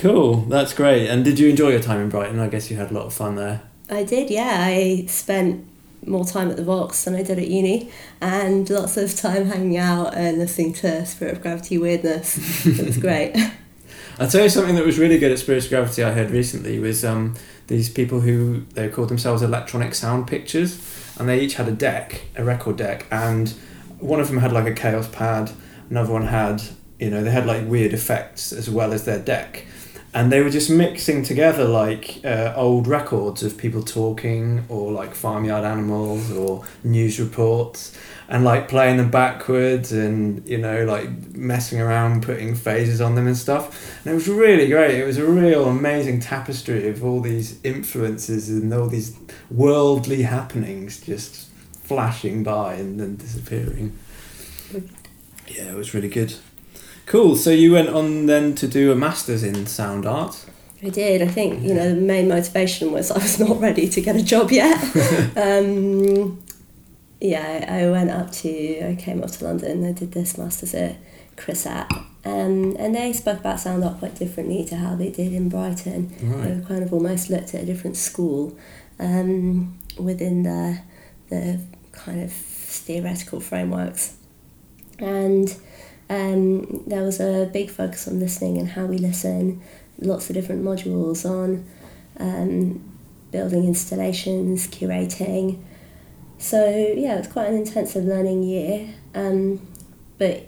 Cool, 0.00 0.36
that's 0.46 0.72
great. 0.72 1.08
And 1.08 1.26
did 1.26 1.38
you 1.38 1.50
enjoy 1.50 1.72
your 1.72 1.80
time 1.80 2.00
in 2.00 2.08
Brighton? 2.08 2.38
I 2.38 2.48
guess 2.48 2.70
you 2.70 2.78
had 2.78 2.90
a 2.90 2.94
lot 2.94 3.04
of 3.04 3.12
fun 3.12 3.34
there. 3.34 3.60
I 3.90 4.02
did, 4.02 4.30
yeah. 4.30 4.64
I 4.64 5.04
spent 5.08 5.68
more 6.06 6.24
time 6.24 6.50
at 6.50 6.56
the 6.56 6.64
Volks 6.64 7.04
than 7.04 7.14
I 7.14 7.22
did 7.22 7.38
at 7.38 7.48
uni, 7.48 7.90
and 8.18 8.68
lots 8.70 8.96
of 8.96 9.14
time 9.14 9.44
hanging 9.44 9.76
out 9.76 10.14
and 10.14 10.38
listening 10.38 10.72
to 10.74 11.04
Spirit 11.04 11.36
of 11.36 11.42
Gravity 11.42 11.76
weirdness. 11.76 12.64
it 12.64 12.82
was 12.82 12.96
great. 12.96 13.36
I'll 14.18 14.26
tell 14.26 14.42
you 14.42 14.48
something 14.48 14.74
that 14.76 14.86
was 14.86 14.98
really 14.98 15.18
good 15.18 15.32
at 15.32 15.38
Spirit 15.38 15.64
of 15.64 15.68
Gravity 15.70 16.02
I 16.02 16.12
heard 16.12 16.30
recently 16.30 16.78
was 16.78 17.04
um, 17.04 17.34
these 17.66 17.90
people 17.90 18.20
who 18.20 18.60
they 18.72 18.88
called 18.88 19.10
themselves 19.10 19.42
electronic 19.42 19.94
sound 19.94 20.26
pictures, 20.26 20.80
and 21.18 21.28
they 21.28 21.40
each 21.40 21.56
had 21.56 21.68
a 21.68 21.72
deck, 21.72 22.22
a 22.36 22.42
record 22.42 22.78
deck, 22.78 23.04
and 23.10 23.50
one 23.98 24.18
of 24.18 24.28
them 24.28 24.38
had 24.38 24.50
like 24.50 24.66
a 24.66 24.72
Kaoss 24.72 25.12
Pad, 25.12 25.52
another 25.90 26.10
one 26.10 26.28
had, 26.28 26.62
you 26.98 27.10
know, 27.10 27.22
they 27.22 27.30
had 27.30 27.44
like 27.44 27.68
weird 27.68 27.92
effects 27.92 28.50
as 28.50 28.70
well 28.70 28.94
as 28.94 29.04
their 29.04 29.18
deck 29.18 29.66
and 30.12 30.32
they 30.32 30.42
were 30.42 30.50
just 30.50 30.70
mixing 30.70 31.22
together 31.22 31.64
like 31.64 32.20
uh, 32.24 32.52
old 32.56 32.88
records 32.88 33.42
of 33.44 33.56
people 33.56 33.82
talking 33.82 34.64
or 34.68 34.90
like 34.90 35.14
farmyard 35.14 35.64
animals 35.64 36.32
or 36.32 36.64
news 36.82 37.20
reports 37.20 37.96
and 38.28 38.44
like 38.44 38.68
playing 38.68 38.96
them 38.96 39.10
backwards 39.10 39.92
and 39.92 40.46
you 40.48 40.58
know 40.58 40.84
like 40.84 41.08
messing 41.34 41.80
around 41.80 42.24
putting 42.24 42.56
phases 42.56 43.00
on 43.00 43.14
them 43.14 43.28
and 43.28 43.36
stuff. 43.36 43.98
And 44.04 44.12
it 44.12 44.14
was 44.14 44.28
really 44.28 44.66
great. 44.66 44.98
It 44.98 45.04
was 45.04 45.18
a 45.18 45.26
real 45.26 45.66
amazing 45.66 46.20
tapestry 46.20 46.88
of 46.88 47.04
all 47.04 47.20
these 47.20 47.60
influences 47.62 48.48
and 48.48 48.72
all 48.74 48.88
these 48.88 49.16
worldly 49.50 50.22
happenings 50.22 51.00
just 51.00 51.50
flashing 51.84 52.42
by 52.42 52.74
and 52.74 52.98
then 52.98 53.16
disappearing. 53.16 53.96
Yeah 55.46 55.70
it 55.70 55.76
was 55.76 55.94
really 55.94 56.08
good 56.08 56.34
Cool. 57.10 57.34
So 57.34 57.50
you 57.50 57.72
went 57.72 57.88
on 57.88 58.26
then 58.26 58.54
to 58.54 58.68
do 58.68 58.92
a 58.92 58.94
master's 58.94 59.42
in 59.42 59.66
sound 59.66 60.06
art. 60.06 60.46
I 60.80 60.90
did. 60.90 61.22
I 61.22 61.26
think 61.26 61.60
you 61.60 61.74
know 61.74 61.88
the 61.92 62.00
main 62.00 62.28
motivation 62.28 62.92
was 62.92 63.10
I 63.10 63.18
was 63.18 63.40
not 63.40 63.58
ready 63.60 63.88
to 63.88 64.00
get 64.00 64.14
a 64.14 64.22
job 64.22 64.52
yet. 64.52 64.80
um, 65.36 66.40
yeah, 67.20 67.66
I 67.68 67.90
went 67.90 68.10
up 68.10 68.30
to 68.30 68.90
I 68.90 68.94
came 68.94 69.24
up 69.24 69.30
to 69.32 69.44
London. 69.44 69.84
I 69.84 69.90
did 69.90 70.12
this 70.12 70.38
masters 70.38 70.72
at 70.72 70.98
CRiSAP, 71.34 71.90
um, 72.24 72.76
and 72.78 72.94
they 72.94 73.12
spoke 73.12 73.40
about 73.40 73.58
sound 73.58 73.82
art 73.82 73.98
quite 73.98 74.14
differently 74.14 74.64
to 74.66 74.76
how 74.76 74.94
they 74.94 75.10
did 75.10 75.32
in 75.32 75.48
Brighton. 75.48 76.14
Right. 76.22 76.60
They 76.60 76.64
kind 76.64 76.84
of 76.84 76.92
almost 76.92 77.28
looked 77.28 77.56
at 77.56 77.64
a 77.64 77.66
different 77.66 77.96
school 77.96 78.56
um, 79.00 79.76
within 79.98 80.44
the 80.44 80.78
the 81.28 81.60
kind 81.90 82.22
of 82.22 82.30
theoretical 82.30 83.40
frameworks, 83.40 84.14
and 85.00 85.52
um, 86.10 86.82
there 86.88 87.04
was 87.04 87.20
a 87.20 87.48
big 87.52 87.70
focus 87.70 88.08
on 88.08 88.18
listening 88.18 88.58
and 88.58 88.68
how 88.70 88.84
we 88.84 88.98
listen, 88.98 89.62
lots 90.00 90.28
of 90.28 90.34
different 90.34 90.64
modules 90.64 91.24
on 91.24 91.64
um, 92.18 92.98
building 93.30 93.64
installations, 93.64 94.66
curating. 94.66 95.62
So, 96.36 96.66
yeah, 96.68 97.16
it's 97.18 97.28
quite 97.28 97.48
an 97.48 97.54
intensive 97.54 98.04
learning 98.04 98.42
year. 98.42 98.92
Um, 99.14 99.66
but, 100.18 100.46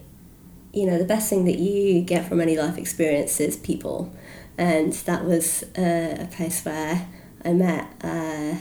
you 0.72 0.84
know, 0.84 0.98
the 0.98 1.04
best 1.04 1.30
thing 1.30 1.44
that 1.44 1.58
you 1.58 2.00
get 2.02 2.28
from 2.28 2.40
any 2.40 2.56
life 2.56 2.76
experience 2.76 3.38
is 3.38 3.56
people. 3.56 4.12
And 4.58 4.92
that 4.92 5.24
was 5.24 5.62
uh, 5.78 6.16
a 6.18 6.28
place 6.32 6.64
where 6.64 7.08
I 7.44 7.52
met 7.52 7.86
uh, 8.02 8.56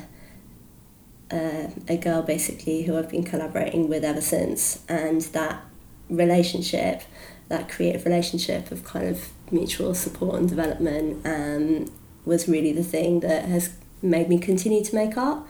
uh, 1.36 1.68
a 1.88 1.98
girl 1.98 2.22
basically 2.22 2.84
who 2.84 2.96
I've 2.96 3.10
been 3.10 3.24
collaborating 3.24 3.90
with 3.90 4.04
ever 4.04 4.22
since. 4.22 4.86
And 4.88 5.22
that 5.22 5.64
relationship, 6.12 7.02
that 7.50 7.70
creative 7.70 8.06
relationship 8.06 8.72
of 8.72 8.84
kind 8.84 9.08
of 9.08 9.30
mutual 9.50 9.96
support 9.96 10.36
and 10.40 10.48
development, 10.48 11.26
um, 11.26 11.92
was 12.26 12.48
really 12.48 12.72
the 12.72 12.84
thing 12.84 13.22
that 13.22 13.46
has 13.46 13.74
made 14.02 14.30
me 14.30 14.38
continue 14.38 14.84
to 14.84 14.96
make 14.96 15.18
art. 15.18 15.44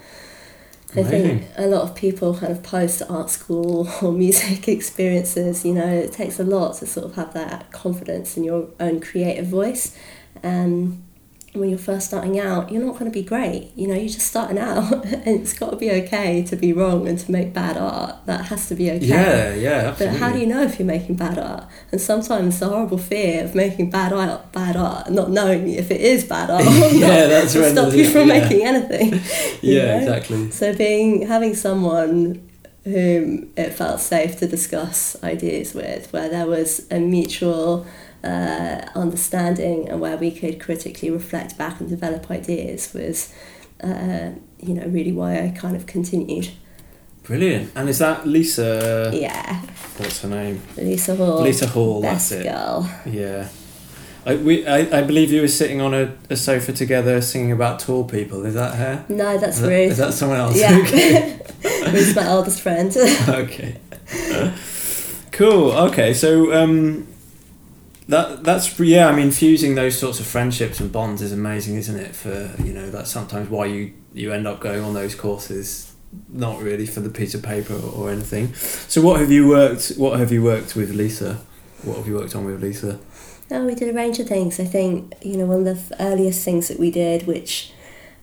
I 0.94 1.04
think 1.04 1.48
a 1.56 1.68
lot 1.68 1.84
of 1.84 1.96
people 1.96 2.36
kind 2.36 2.52
of 2.52 2.64
post 2.64 3.02
art 3.10 3.30
school 3.30 3.88
or 4.02 4.12
music 4.12 4.68
experiences, 4.68 5.64
you 5.64 5.74
know, 5.74 5.88
it 5.88 6.12
takes 6.12 6.38
a 6.38 6.44
lot 6.44 6.76
to 6.78 6.86
sort 6.86 7.06
of 7.06 7.16
have 7.16 7.34
that 7.34 7.72
confidence 7.72 8.36
in 8.36 8.44
your 8.44 8.68
own 8.80 9.00
creative 9.00 9.48
voice. 9.48 9.98
Um, 10.44 11.04
when 11.54 11.70
you're 11.70 11.80
first 11.80 12.08
starting 12.08 12.40
out, 12.40 12.72
you're 12.72 12.84
not 12.84 12.94
going 12.94 13.06
to 13.06 13.12
be 13.12 13.24
great. 13.24 13.72
You 13.76 13.88
know, 13.88 13.94
you're 13.94 14.08
just 14.08 14.28
starting 14.28 14.58
out, 14.58 15.06
and 15.06 15.42
it's 15.42 15.54
got 15.54 15.72
to 15.72 15.76
be 15.76 15.92
okay 15.92 16.44
to 16.44 16.56
be 16.56 16.72
wrong 16.72 17.08
and 17.08 17.20
to 17.20 17.32
make 17.32 17.54
bad 17.54 17.78
art. 17.78 18.26
That 18.26 18.46
has 18.46 18.68
to 18.70 18.76
be 18.76 18.90
okay. 18.92 19.06
Yeah, 19.06 19.54
yeah, 19.56 19.70
absolutely. 19.90 20.18
But 20.18 20.26
how 20.26 20.32
do 20.32 20.40
you 20.40 20.48
know 20.48 20.62
if 20.64 20.80
you're 20.80 20.86
making 20.86 21.16
bad 21.16 21.38
art? 21.38 21.66
And 21.92 22.00
sometimes 22.00 22.60
the 22.60 22.70
horrible 22.70 22.98
fear 22.98 23.44
of 23.44 23.54
making 23.54 23.90
bad 23.90 24.14
art, 24.14 24.52
bad 24.54 24.78
art, 24.78 25.10
not 25.12 25.30
knowing 25.30 25.68
if 25.70 25.92
it 25.92 26.00
is 26.00 26.24
bad 26.24 26.50
art, 26.50 26.64
yeah, 26.94 27.28
that's 27.28 27.54
will 27.54 27.64
right. 27.64 27.72
stop 27.72 27.94
you 27.94 28.10
from 28.10 28.30
yeah. 28.30 28.40
making 28.40 28.66
anything. 28.66 29.22
Yeah, 29.62 29.86
know? 29.86 29.98
exactly. 29.98 30.52
So 30.52 30.74
being 30.74 31.28
having 31.28 31.56
someone 31.56 32.48
whom 32.86 33.52
it 33.58 33.72
felt 33.72 34.00
safe 34.00 34.38
to 34.40 34.48
discuss 34.48 35.22
ideas 35.24 35.74
with, 35.74 36.12
where 36.14 36.30
there 36.30 36.48
was 36.48 36.88
a 36.90 37.00
mutual 37.00 37.86
uh, 38.24 38.82
understanding 38.96 39.90
and 39.90 40.00
where 40.00 40.18
we 40.18 40.32
could 40.32 40.60
critically 40.60 41.10
reflect 41.10 41.58
back 41.58 41.80
and 41.80 41.90
develop 41.90 42.30
ideas 42.30 42.94
was, 42.94 43.34
uh, 43.84 44.32
you 44.60 44.74
know, 44.74 44.86
really 44.88 45.12
why 45.12 45.44
I 45.44 45.50
kind 45.58 45.76
of 45.76 45.86
continued. 45.86 46.50
Brilliant. 47.24 47.72
And 47.76 47.88
is 47.90 48.00
that 48.00 48.28
Lisa? 48.28 49.12
Yeah, 49.14 49.62
What's 49.98 50.22
her 50.22 50.30
name? 50.30 50.62
Lisa 50.78 51.16
Hall. 51.16 51.42
Lisa 51.44 51.68
Hall. 51.68 52.02
Best 52.02 52.32
that's 52.32 52.42
it. 52.42 52.50
girl. 52.50 52.90
Yeah. 53.06 53.48
I, 54.26 54.36
we, 54.36 54.66
I, 54.66 55.00
I 55.00 55.02
believe 55.02 55.32
you 55.32 55.42
were 55.42 55.48
sitting 55.48 55.82
on 55.82 55.94
a, 55.94 56.16
a 56.30 56.36
sofa 56.36 56.74
together 56.74 57.22
singing 57.22 57.52
about 57.52 57.80
tall 57.80 58.04
people. 58.04 58.46
Is 58.46 58.54
that 58.54 58.76
her? 58.76 59.06
No, 59.10 59.38
that's 59.38 59.58
Is 59.58 59.62
that, 59.62 59.68
Ruth. 59.68 59.92
is 59.92 59.98
that 59.98 60.14
someone 60.14 60.40
else? 60.40 60.58
Yeah. 60.60 60.78
Okay. 60.84 61.40
Ruth's 61.92 62.16
my 62.16 62.24
eldest 62.24 62.62
friend. 62.62 62.96
okay. 63.28 63.78
cool. 65.32 65.72
Okay. 65.72 66.14
So 66.14 66.54
um, 66.54 67.08
that 68.12 68.44
that's 68.44 68.80
yeah. 68.80 69.08
I 69.08 69.16
mean, 69.16 69.32
fusing 69.32 69.76
those 69.76 69.98
sorts 69.98 70.20
of 70.20 70.28
friendships 70.28 70.80
and 70.80 70.92
bonds 70.92 71.22
is 71.22 71.32
amazing, 71.32 71.76
isn't 71.76 71.98
it? 71.98 72.16
For 72.16 72.54
you 72.62 72.74
know, 72.74 72.90
that's 72.90 73.12
sometimes 73.12 73.50
why 73.50 73.66
you 73.66 73.94
you 74.14 74.32
end 74.32 74.48
up 74.48 74.60
going 74.60 74.84
on 74.84 74.94
those 74.94 75.16
courses. 75.16 75.88
Not 76.28 76.62
really 76.62 76.86
for 76.86 77.00
the 77.00 77.10
piece 77.10 77.34
of 77.34 77.42
paper 77.42 77.74
or, 77.74 77.94
or 77.94 78.12
anything. 78.12 78.54
So, 78.54 79.02
what 79.02 79.22
have 79.22 79.32
you 79.32 79.48
worked? 79.48 79.94
What 79.96 80.20
have 80.20 80.30
you 80.32 80.44
worked 80.44 80.76
with 80.76 80.94
Lisa? 80.94 81.40
What 81.84 81.98
have 81.98 82.08
you 82.08 82.16
worked 82.16 82.36
on 82.36 82.44
with 82.44 82.62
Lisa? 82.62 83.00
No, 83.50 83.66
we 83.66 83.76
did 83.76 83.90
a 83.90 83.94
range 83.94 84.20
of 84.20 84.28
things. 84.28 84.60
I 84.60 84.66
think, 84.66 85.14
you 85.22 85.36
know, 85.36 85.46
one 85.46 85.68
of 85.68 85.90
the 85.90 85.96
earliest 86.00 86.46
things 86.46 86.70
that 86.70 86.80
we 86.80 86.90
did, 86.90 87.28
which, 87.28 87.74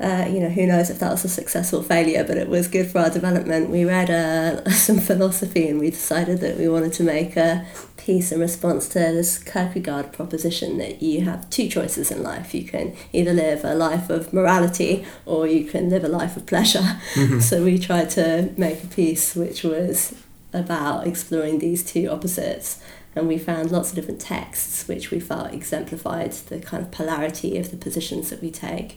uh, 0.01 0.27
you 0.27 0.41
know, 0.41 0.49
who 0.49 0.67
knows 0.67 0.89
if 0.89 1.01
that 1.01 1.11
was 1.11 1.25
a 1.25 1.29
successful 1.29 1.83
failure, 1.83 2.25
but 2.25 2.39
it 2.39 2.49
was 2.49 2.67
good 2.67 2.91
for 2.91 3.01
our 3.01 3.11
development. 3.11 3.69
We 3.69 3.85
read 3.85 4.11
uh, 4.11 4.71
some 4.71 4.99
philosophy 4.99 5.69
and 5.69 5.81
we 5.81 5.91
decided 5.91 6.41
that 6.41 6.57
we 6.57 6.67
wanted 6.69 6.95
to 6.95 7.03
make 7.03 7.37
a 7.37 7.67
piece 8.09 8.33
in 8.33 8.41
response 8.41 8.89
to 8.89 8.99
this 8.99 9.39
Kierkegaard 9.39 10.15
proposition 10.15 10.79
that 10.79 11.03
you 11.03 11.27
have 11.27 11.51
two 11.51 11.69
choices 11.69 12.11
in 12.11 12.23
life. 12.23 12.55
You 12.55 12.65
can 12.65 12.97
either 13.13 13.35
live 13.35 13.67
a 13.67 13.75
life 13.75 14.09
of 14.09 14.33
morality 14.33 15.05
or 15.27 15.47
you 15.47 15.67
can 15.67 15.91
live 15.91 16.05
a 16.05 16.09
life 16.09 16.35
of 16.35 16.47
pleasure. 16.47 16.97
Mm-hmm. 17.13 17.41
so 17.41 17.63
we 17.63 17.79
tried 17.79 18.09
to 18.11 18.55
make 18.57 18.83
a 18.83 18.87
piece 18.87 19.35
which 19.35 19.63
was 19.63 20.15
about 20.55 21.07
exploring 21.07 21.59
these 21.59 21.85
two 21.85 22.09
opposites 22.09 22.83
and 23.15 23.29
we 23.29 23.37
found 23.37 23.71
lots 23.71 23.91
of 23.91 23.97
different 23.97 24.23
texts 24.23 24.89
which 24.89 25.11
we 25.11 25.21
felt 25.21 25.53
exemplified 25.53 26.33
the 26.33 26.61
kind 26.61 26.83
of 26.83 26.91
polarity 26.91 27.59
of 27.59 27.71
the 27.71 27.77
positions 27.77 28.31
that 28.31 28.41
we 28.41 28.51
take 28.51 28.97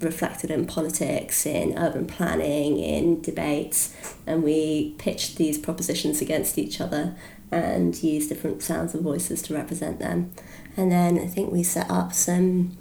reflected 0.00 0.50
in 0.50 0.66
politics 0.66 1.46
in 1.46 1.78
urban 1.78 2.06
planning 2.06 2.78
in 2.78 3.20
debates 3.22 3.94
and 4.26 4.42
we 4.42 4.94
pitched 4.98 5.36
these 5.36 5.56
propositions 5.56 6.20
against 6.20 6.58
each 6.58 6.80
other 6.80 7.16
and 7.54 8.02
use 8.02 8.28
different 8.28 8.62
sounds 8.62 8.94
and 8.94 9.02
voices 9.02 9.40
to 9.42 9.54
represent 9.54 9.98
them 9.98 10.30
and 10.76 10.90
then 10.90 11.18
i 11.18 11.26
think 11.26 11.52
we 11.52 11.62
set 11.62 11.88
up 11.90 12.12
some 12.12 12.76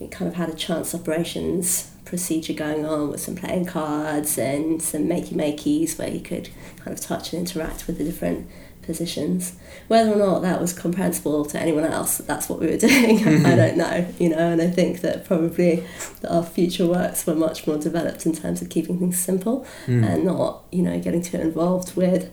we 0.00 0.06
kind 0.08 0.28
of 0.28 0.34
had 0.36 0.48
a 0.48 0.54
chance 0.54 0.94
operations 0.94 1.90
procedure 2.04 2.52
going 2.52 2.84
on 2.84 3.10
with 3.10 3.20
some 3.20 3.34
playing 3.34 3.64
cards 3.66 4.38
and 4.38 4.80
some 4.80 5.04
makey 5.04 5.32
makeys 5.32 5.98
where 5.98 6.08
you 6.08 6.20
could 6.20 6.48
kind 6.78 6.96
of 6.96 7.00
touch 7.00 7.32
and 7.32 7.40
interact 7.40 7.86
with 7.86 7.98
the 7.98 8.04
different 8.04 8.48
positions. 8.82 9.56
Whether 9.88 10.12
or 10.12 10.16
not 10.16 10.42
that 10.42 10.60
was 10.60 10.72
comprehensible 10.72 11.44
to 11.46 11.60
anyone 11.60 11.82
else, 11.84 12.18
that's 12.18 12.48
what 12.48 12.60
we 12.60 12.68
were 12.68 12.76
doing. 12.88 13.26
I 13.44 13.56
don't 13.56 13.76
know, 13.76 14.06
you 14.20 14.28
know, 14.28 14.38
and 14.52 14.62
I 14.62 14.70
think 14.70 15.00
that 15.00 15.24
probably 15.24 15.82
that 16.20 16.30
our 16.32 16.44
future 16.44 16.86
works 16.86 17.26
were 17.26 17.34
much 17.34 17.66
more 17.66 17.76
developed 17.78 18.24
in 18.24 18.32
terms 18.32 18.62
of 18.62 18.68
keeping 18.70 19.00
things 19.00 19.18
simple 19.18 19.66
Mm. 19.88 20.06
and 20.06 20.24
not, 20.24 20.62
you 20.70 20.82
know, 20.82 21.00
getting 21.00 21.22
too 21.22 21.38
involved 21.40 21.96
with 21.96 22.30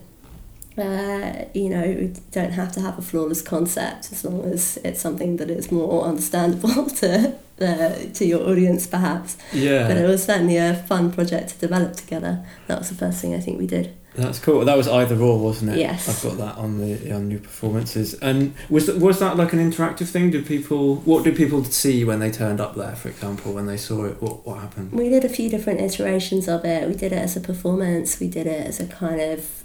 uh, 0.76 1.44
you 1.54 1.68
know, 1.68 1.82
we 1.82 2.12
don't 2.32 2.52
have 2.52 2.72
to 2.72 2.80
have 2.80 2.98
a 2.98 3.02
flawless 3.02 3.42
concept 3.42 4.10
as 4.12 4.24
long 4.24 4.44
as 4.44 4.76
it's 4.78 5.00
something 5.00 5.36
that 5.36 5.50
is 5.50 5.70
more 5.70 6.04
understandable 6.04 6.86
to 6.96 7.36
uh, 7.60 7.94
to 8.12 8.24
your 8.24 8.48
audience, 8.48 8.86
perhaps. 8.86 9.36
Yeah. 9.52 9.86
But 9.86 9.96
it 9.96 10.08
was 10.08 10.24
certainly 10.24 10.56
a 10.56 10.74
fun 10.74 11.12
project 11.12 11.50
to 11.50 11.58
develop 11.58 11.94
together. 11.94 12.44
That 12.66 12.80
was 12.80 12.88
the 12.88 12.96
first 12.96 13.20
thing 13.20 13.34
I 13.34 13.40
think 13.40 13.58
we 13.58 13.66
did. 13.66 13.94
That's 14.14 14.38
cool. 14.38 14.64
That 14.64 14.76
was 14.76 14.86
either 14.86 15.16
or, 15.18 15.38
wasn't 15.40 15.72
it? 15.72 15.78
Yes. 15.78 16.08
I've 16.08 16.30
got 16.30 16.38
that 16.38 16.56
on 16.56 16.78
the 16.78 17.12
on 17.12 17.30
your 17.30 17.40
performances. 17.40 18.14
And 18.14 18.54
was 18.70 18.86
that, 18.86 18.98
was 18.98 19.18
that 19.18 19.36
like 19.36 19.52
an 19.52 19.58
interactive 19.58 20.08
thing? 20.08 20.30
Did 20.30 20.46
people 20.46 20.96
what 20.96 21.24
did 21.24 21.36
people 21.36 21.64
see 21.64 22.04
when 22.04 22.20
they 22.20 22.30
turned 22.30 22.60
up 22.60 22.76
there? 22.76 22.94
For 22.94 23.08
example, 23.08 23.52
when 23.52 23.66
they 23.66 23.76
saw 23.76 24.04
it, 24.04 24.22
what 24.22 24.46
what 24.46 24.60
happened? 24.60 24.92
We 24.92 25.08
did 25.08 25.24
a 25.24 25.28
few 25.28 25.48
different 25.48 25.80
iterations 25.80 26.48
of 26.48 26.64
it. 26.64 26.88
We 26.88 26.94
did 26.94 27.12
it 27.12 27.18
as 27.18 27.36
a 27.36 27.40
performance. 27.40 28.20
We 28.20 28.28
did 28.28 28.46
it 28.46 28.66
as 28.66 28.78
a 28.78 28.86
kind 28.86 29.20
of 29.20 29.63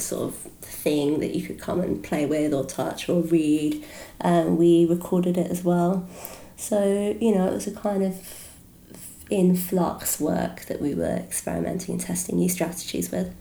sort 0.00 0.28
of 0.28 0.34
thing 0.60 1.20
that 1.20 1.34
you 1.34 1.46
could 1.46 1.60
come 1.60 1.80
and 1.80 2.02
play 2.02 2.26
with 2.26 2.52
or 2.52 2.64
touch 2.64 3.08
or 3.08 3.22
read. 3.22 3.84
Um, 4.20 4.56
we 4.56 4.86
recorded 4.86 5.36
it 5.36 5.50
as 5.50 5.62
well. 5.62 6.08
So 6.56 7.16
you 7.20 7.34
know, 7.34 7.48
it 7.48 7.52
was 7.52 7.66
a 7.66 7.72
kind 7.72 8.02
of 8.02 8.42
in 9.30 9.56
flux 9.56 10.20
work 10.20 10.66
that 10.66 10.80
we 10.80 10.94
were 10.94 11.16
experimenting 11.16 11.94
and 11.94 12.00
testing 12.00 12.36
new 12.36 12.48
strategies 12.48 13.10
with. 13.10 13.34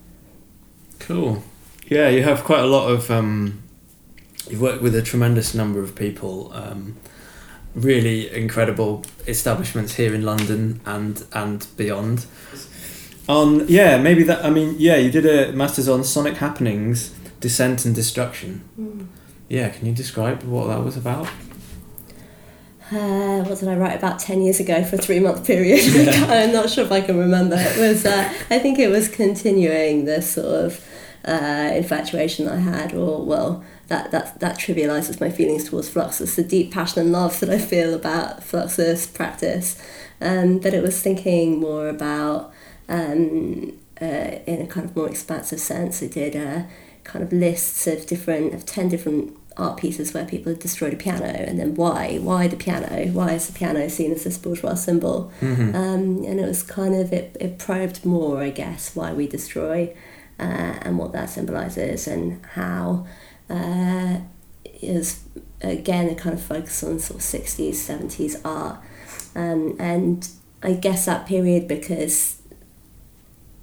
Cool. 0.99 1.43
Yeah, 1.87 2.09
you 2.09 2.23
have 2.23 2.43
quite 2.43 2.61
a 2.61 2.67
lot 2.67 2.89
of. 2.89 3.11
Um, 3.11 3.63
you've 4.49 4.61
worked 4.61 4.81
with 4.81 4.95
a 4.95 5.01
tremendous 5.01 5.53
number 5.53 5.81
of 5.81 5.95
people. 5.95 6.51
Um, 6.53 6.97
really 7.75 8.33
incredible 8.33 9.05
establishments 9.27 9.95
here 9.95 10.13
in 10.13 10.23
London 10.23 10.81
and 10.85 11.25
and 11.33 11.67
beyond. 11.77 12.25
On 13.27 13.67
yeah, 13.67 13.97
maybe 13.97 14.23
that. 14.23 14.43
I 14.43 14.49
mean, 14.49 14.75
yeah, 14.77 14.97
you 14.97 15.11
did 15.11 15.25
a 15.25 15.51
masters 15.53 15.87
on 15.87 16.03
sonic 16.03 16.37
happenings, 16.37 17.11
descent 17.39 17.85
and 17.85 17.93
destruction. 17.93 19.09
Yeah, 19.47 19.69
can 19.69 19.85
you 19.85 19.93
describe 19.93 20.43
what 20.43 20.67
that 20.67 20.83
was 20.83 20.97
about? 20.97 21.27
Uh, 22.91 23.41
what 23.43 23.57
did 23.59 23.69
I 23.69 23.75
write 23.77 23.95
about 23.95 24.19
10 24.19 24.41
years 24.41 24.59
ago 24.59 24.83
for 24.83 24.97
a 24.97 24.99
three 24.99 25.19
month 25.19 25.45
period? 25.45 25.79
I'm 26.29 26.51
not 26.51 26.69
sure 26.69 26.83
if 26.83 26.91
I 26.91 26.99
can 26.99 27.17
remember. 27.17 27.55
It 27.57 27.77
was, 27.77 28.05
uh, 28.05 28.33
I 28.49 28.59
think 28.59 28.79
it 28.79 28.89
was 28.89 29.07
continuing 29.07 30.03
this 30.03 30.31
sort 30.31 30.65
of 30.65 30.87
uh, 31.23 31.71
infatuation 31.73 32.49
I 32.49 32.57
had, 32.57 32.93
or 32.93 33.25
well, 33.25 33.63
that, 33.87 34.11
that, 34.11 34.39
that 34.41 34.57
trivializes 34.57 35.21
my 35.21 35.29
feelings 35.29 35.69
towards 35.69 35.89
Fluxus, 35.89 36.35
the 36.35 36.43
deep 36.43 36.73
passion 36.73 37.01
and 37.01 37.11
love 37.13 37.39
that 37.39 37.49
I 37.49 37.59
feel 37.59 37.93
about 37.93 38.41
Fluxus 38.41 39.13
practice. 39.13 39.81
Um, 40.19 40.59
but 40.59 40.73
it 40.73 40.83
was 40.83 41.01
thinking 41.01 41.59
more 41.59 41.87
about, 41.87 42.53
um, 42.91 43.79
uh, 44.01 44.39
in 44.45 44.61
a 44.61 44.67
kind 44.67 44.85
of 44.85 44.95
more 44.95 45.09
expansive 45.09 45.59
sense, 45.59 46.03
I 46.03 46.07
did 46.07 46.35
uh, 46.35 46.63
kind 47.03 47.23
of 47.23 47.31
lists 47.31 47.87
of 47.87 48.05
different, 48.05 48.53
of 48.53 48.65
10 48.65 48.89
different 48.89 49.37
art 49.57 49.77
pieces 49.77 50.13
where 50.13 50.25
people 50.25 50.51
had 50.51 50.59
destroyed 50.59 50.93
a 50.93 50.97
piano 50.97 51.25
and 51.25 51.59
then 51.59 51.75
why? 51.75 52.17
Why 52.17 52.47
the 52.47 52.55
piano? 52.55 53.07
Why 53.11 53.33
is 53.33 53.47
the 53.47 53.53
piano 53.53 53.87
seen 53.89 54.11
as 54.11 54.23
this 54.23 54.37
bourgeois 54.37 54.75
symbol? 54.75 55.31
Mm-hmm. 55.41 55.75
um, 55.75 56.23
and 56.25 56.39
it 56.39 56.45
was 56.45 56.63
kind 56.63 56.95
of 56.95 57.11
it, 57.11 57.35
it 57.39 57.57
probed 57.57 58.05
more 58.05 58.41
i 58.41 58.49
guess 58.49 58.95
why 58.95 59.13
we 59.13 59.27
destroy 59.27 59.93
uh, 60.39 60.79
and 60.81 60.97
what 60.97 61.11
that 61.11 61.29
symbolizes 61.29 62.07
and 62.07 62.43
how 62.53 63.05
uh, 63.49 64.17
is 64.81 65.23
again 65.61 66.09
a 66.09 66.15
kind 66.15 66.33
of 66.33 66.41
focus 66.41 66.83
on 66.83 66.99
sort 66.99 67.19
of 67.19 67.25
60s 67.25 67.71
70s 67.71 68.39
art. 68.45 68.79
Um, 69.35 69.75
and 69.79 70.27
i 70.63 70.73
guess 70.73 71.05
that 71.05 71.25
period 71.27 71.67
because 71.67 72.40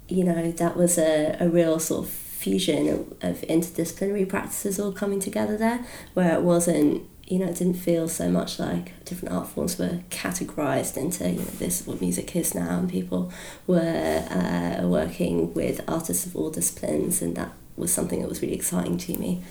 you 0.09 0.23
know 0.23 0.51
that 0.51 0.75
was 0.75 0.97
a, 0.97 1.37
a 1.39 1.47
real 1.47 1.79
sort 1.79 2.05
of 2.05 2.11
fusion 2.11 2.87
of, 2.87 2.99
of 3.21 3.41
interdisciplinary 3.47 4.27
practices 4.27 4.79
all 4.79 4.91
coming 4.91 5.19
together 5.19 5.57
there 5.57 5.85
where 6.13 6.35
it 6.35 6.41
wasn't 6.41 7.03
you 7.27 7.37
know 7.37 7.45
it 7.45 7.55
didn't 7.55 7.75
feel 7.75 8.07
so 8.07 8.29
much 8.29 8.59
like 8.59 9.03
different 9.05 9.33
art 9.35 9.47
forms 9.47 9.77
were 9.77 9.99
categorized 10.09 10.97
into 10.97 11.29
you 11.29 11.39
know 11.39 11.45
this 11.59 11.81
is 11.81 11.87
what 11.87 12.01
music 12.01 12.35
is 12.35 12.55
now 12.55 12.79
and 12.79 12.89
people 12.89 13.31
were 13.67 14.25
uh, 14.31 14.87
working 14.87 15.53
with 15.53 15.81
artists 15.87 16.25
of 16.25 16.35
all 16.35 16.49
disciplines 16.49 17.21
and 17.21 17.35
that 17.35 17.51
was 17.79 17.93
something 17.93 18.21
that 18.21 18.29
was 18.29 18.41
really 18.41 18.53
exciting 18.53 18.97
to 18.97 19.17
me. 19.17 19.41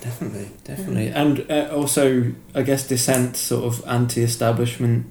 Definitely, 0.00 0.50
definitely, 0.64 1.08
and 1.08 1.48
uh, 1.48 1.72
also 1.72 2.32
I 2.56 2.62
guess 2.62 2.88
dissent, 2.88 3.36
sort 3.36 3.64
of 3.64 3.84
anti-establishment, 3.86 5.06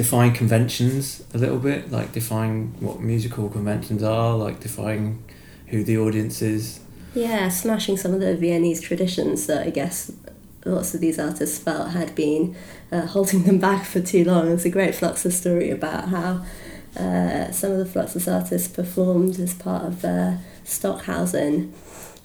defying 0.00 0.32
conventions 0.32 1.22
a 1.34 1.36
little 1.36 1.58
bit, 1.58 1.90
like 1.90 2.10
defying 2.12 2.72
what 2.80 3.00
musical 3.00 3.50
conventions 3.50 4.02
are, 4.02 4.34
like 4.34 4.58
defying 4.58 5.22
who 5.66 5.84
the 5.84 5.98
audience 5.98 6.40
is. 6.40 6.80
Yeah, 7.14 7.50
smashing 7.50 7.98
some 7.98 8.14
of 8.14 8.20
the 8.20 8.34
Viennese 8.34 8.80
traditions 8.80 9.46
that 9.46 9.66
I 9.66 9.68
guess 9.68 10.10
lots 10.64 10.94
of 10.94 11.02
these 11.02 11.18
artists 11.18 11.58
felt 11.58 11.90
had 11.90 12.14
been 12.14 12.56
uh, 12.90 13.04
holding 13.08 13.42
them 13.42 13.58
back 13.58 13.84
for 13.84 14.00
too 14.00 14.24
long. 14.24 14.46
There's 14.46 14.64
a 14.64 14.70
great 14.70 14.94
Fluxus 14.94 15.32
story 15.32 15.68
about 15.68 16.08
how 16.08 16.46
uh, 16.96 17.50
some 17.50 17.72
of 17.72 17.76
the 17.76 17.84
Fluxus 17.84 18.26
artists 18.26 18.68
performed 18.68 19.38
as 19.38 19.52
part 19.52 19.84
of 19.84 20.00
the 20.00 20.38
Stockhausen 20.64 21.74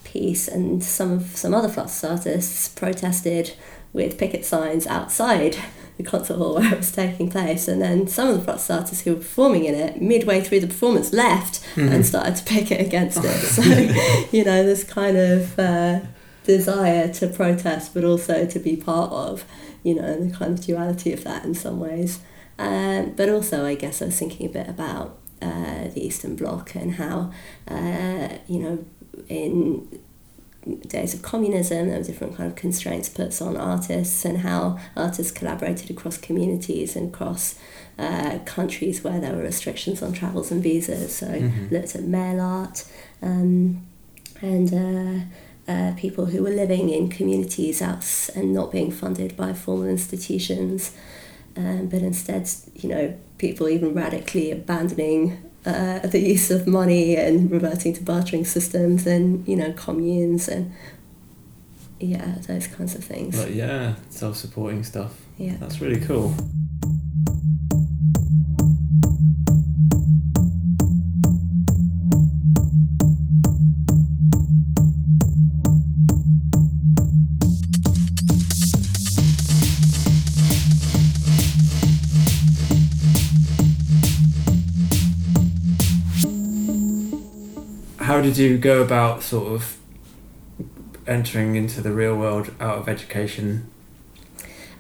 piece, 0.06 0.48
and 0.48 0.82
some 0.82 1.12
of 1.12 1.36
some 1.36 1.54
other 1.54 1.68
Fluxus 1.68 2.10
artists 2.10 2.70
protested 2.70 3.54
with 3.92 4.18
picket 4.18 4.46
signs 4.46 4.88
outside 4.88 5.58
the 5.98 6.04
concert 6.04 6.38
hall 6.38 6.56
where 6.60 6.74
it 6.74 6.78
was 6.78 6.92
taking 6.92 7.30
place. 7.30 7.68
And 7.68 7.82
then 7.82 8.08
some 8.08 8.30
of 8.30 8.46
the 8.46 8.52
Fluxus 8.52 8.74
artists 8.74 9.04
who 9.04 9.12
were 9.12 9.20
performing 9.20 9.66
in 9.66 9.76
it, 9.76 10.02
midway 10.02 10.42
through 10.42 10.62
the 10.62 10.68
performance, 10.68 11.14
left 11.14 11.66
and 11.78 12.06
started 12.06 12.36
to 12.38 12.44
picket 12.44 12.82
against 12.82 13.20
it. 13.24 13.26
So, 13.56 13.62
you 14.32 14.44
know, 14.44 14.64
this 14.64 14.84
kind 14.84 15.18
of 15.18 15.58
uh, 15.58 16.02
desire 16.44 17.12
to 17.14 17.28
protest, 17.28 17.94
but 17.94 18.04
also 18.04 18.46
to 18.46 18.60
be 18.60 18.76
part 18.76 19.12
of, 19.12 19.46
you 19.84 19.96
know, 19.96 20.20
the 20.20 20.36
kind 20.36 20.58
of 20.58 20.66
duality 20.66 21.14
of 21.14 21.24
that 21.24 21.46
in 21.46 21.54
some 21.54 21.80
ways. 21.80 22.20
Um, 22.58 23.14
but 23.16 23.30
also, 23.30 23.66
I 23.66 23.76
guess 23.76 24.02
I 24.02 24.06
was 24.06 24.20
thinking 24.20 24.48
a 24.48 24.50
bit 24.50 24.68
about 24.68 25.20
uh, 25.42 25.88
the 25.94 26.06
Eastern 26.06 26.36
Bloc 26.36 26.76
and 26.76 26.96
how, 26.96 27.32
uh, 27.68 28.30
you 28.48 28.60
know, 28.60 28.86
in 29.28 30.00
days 30.88 31.14
of 31.14 31.22
communism, 31.22 31.90
there 31.90 31.98
were 32.00 32.04
different 32.04 32.36
kind 32.36 32.50
of 32.50 32.56
constraints 32.56 33.10
put 33.10 33.42
on 33.42 33.56
artists 33.58 34.26
and 34.26 34.40
how 34.40 34.80
artists 34.96 35.32
collaborated 35.32 35.90
across 35.92 36.18
communities 36.18 36.96
and 36.96 37.14
across 37.14 37.56
uh, 38.00 38.40
countries 38.46 39.04
where 39.04 39.20
there 39.20 39.34
were 39.36 39.44
restrictions 39.44 40.02
on 40.02 40.12
travels 40.14 40.52
and 40.52 40.62
visas. 40.64 41.16
So 41.16 41.28
Mhm. 41.28 41.72
looked 41.72 41.96
at 41.96 42.04
mail 42.04 42.40
art 42.42 42.84
um, 43.22 43.86
and 44.42 44.74
uh, 44.74 45.72
uh, 45.72 45.94
people 45.96 46.26
who 46.26 46.44
were 46.44 46.50
living 46.52 46.90
in 46.90 47.10
communities 47.10 47.82
outs 47.82 48.30
and 48.30 48.54
not 48.54 48.72
being 48.72 48.92
funded 48.92 49.36
by 49.38 49.54
formal 49.54 49.88
institutions, 49.88 50.92
um, 51.58 51.88
but 51.88 52.02
instead, 52.02 52.50
you 52.76 52.90
know, 52.90 53.14
people 53.38 53.70
even 53.70 53.94
radically 53.94 54.52
abandoning 54.52 55.38
uh, 55.66 56.00
the 56.00 56.20
use 56.20 56.52
of 56.52 56.68
money 56.68 57.16
and 57.16 57.50
reverting 57.52 57.94
to 57.94 58.04
bartering 58.04 58.46
systems 58.46 59.08
and 59.08 59.48
you 59.48 59.56
know 59.56 59.74
communes 59.74 60.48
and 60.48 60.72
yeah 62.00 62.36
those 62.48 62.68
kinds 62.68 62.96
of 62.96 63.04
things. 63.04 63.38
Like 63.38 63.56
yeah, 63.56 63.96
self-supporting 64.10 64.84
stuff. 64.84 65.14
Yeah. 65.38 65.56
That's 65.60 65.82
really 65.82 66.00
cool. 66.00 66.34
How 88.06 88.22
did 88.22 88.38
you 88.38 88.60
go 88.60 88.84
about 88.84 89.24
sort 89.24 89.52
of 89.52 89.78
entering 91.08 91.56
into 91.56 91.82
the 91.82 91.92
real 91.92 92.16
world 92.16 92.54
out 92.60 92.78
of 92.78 92.88
education? 92.88 93.68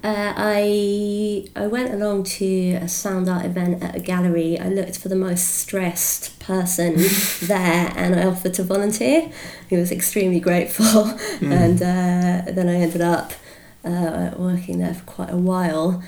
Uh, 0.03 0.31
I 0.37 1.47
I 1.55 1.65
went 1.65 1.91
along 1.91 2.25
to 2.37 2.73
a 2.73 2.87
sound 2.87 3.27
art 3.27 3.43
event 3.43 3.81
at 3.81 3.95
a 3.95 3.99
gallery. 3.99 4.59
I 4.59 4.67
looked 4.67 4.99
for 4.99 5.09
the 5.09 5.15
most 5.15 5.55
stressed 5.55 6.39
person 6.39 6.97
there, 7.41 7.91
and 7.95 8.13
I 8.13 8.27
offered 8.27 8.53
to 8.53 8.63
volunteer. 8.63 9.31
He 9.71 9.75
was 9.75 9.91
extremely 9.91 10.39
grateful, 10.39 11.05
and 11.41 11.81
uh, 11.81 12.51
then 12.51 12.69
I 12.69 12.75
ended 12.75 13.01
up 13.01 13.33
uh, 13.83 14.35
working 14.37 14.77
there 14.77 14.93
for 14.93 15.05
quite 15.05 15.31
a 15.31 15.37
while 15.37 16.03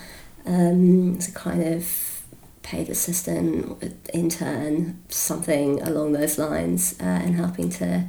um, 0.45 1.17
as 1.17 1.29
a 1.29 1.31
kind 1.31 1.63
of 1.63 2.16
paid 2.67 2.89
assistant, 2.89 3.81
intern, 4.13 5.01
something 5.07 5.81
along 5.81 6.11
those 6.11 6.37
lines, 6.37 6.95
uh, 6.99 7.03
and 7.03 7.35
helping 7.35 7.69
to 7.69 8.03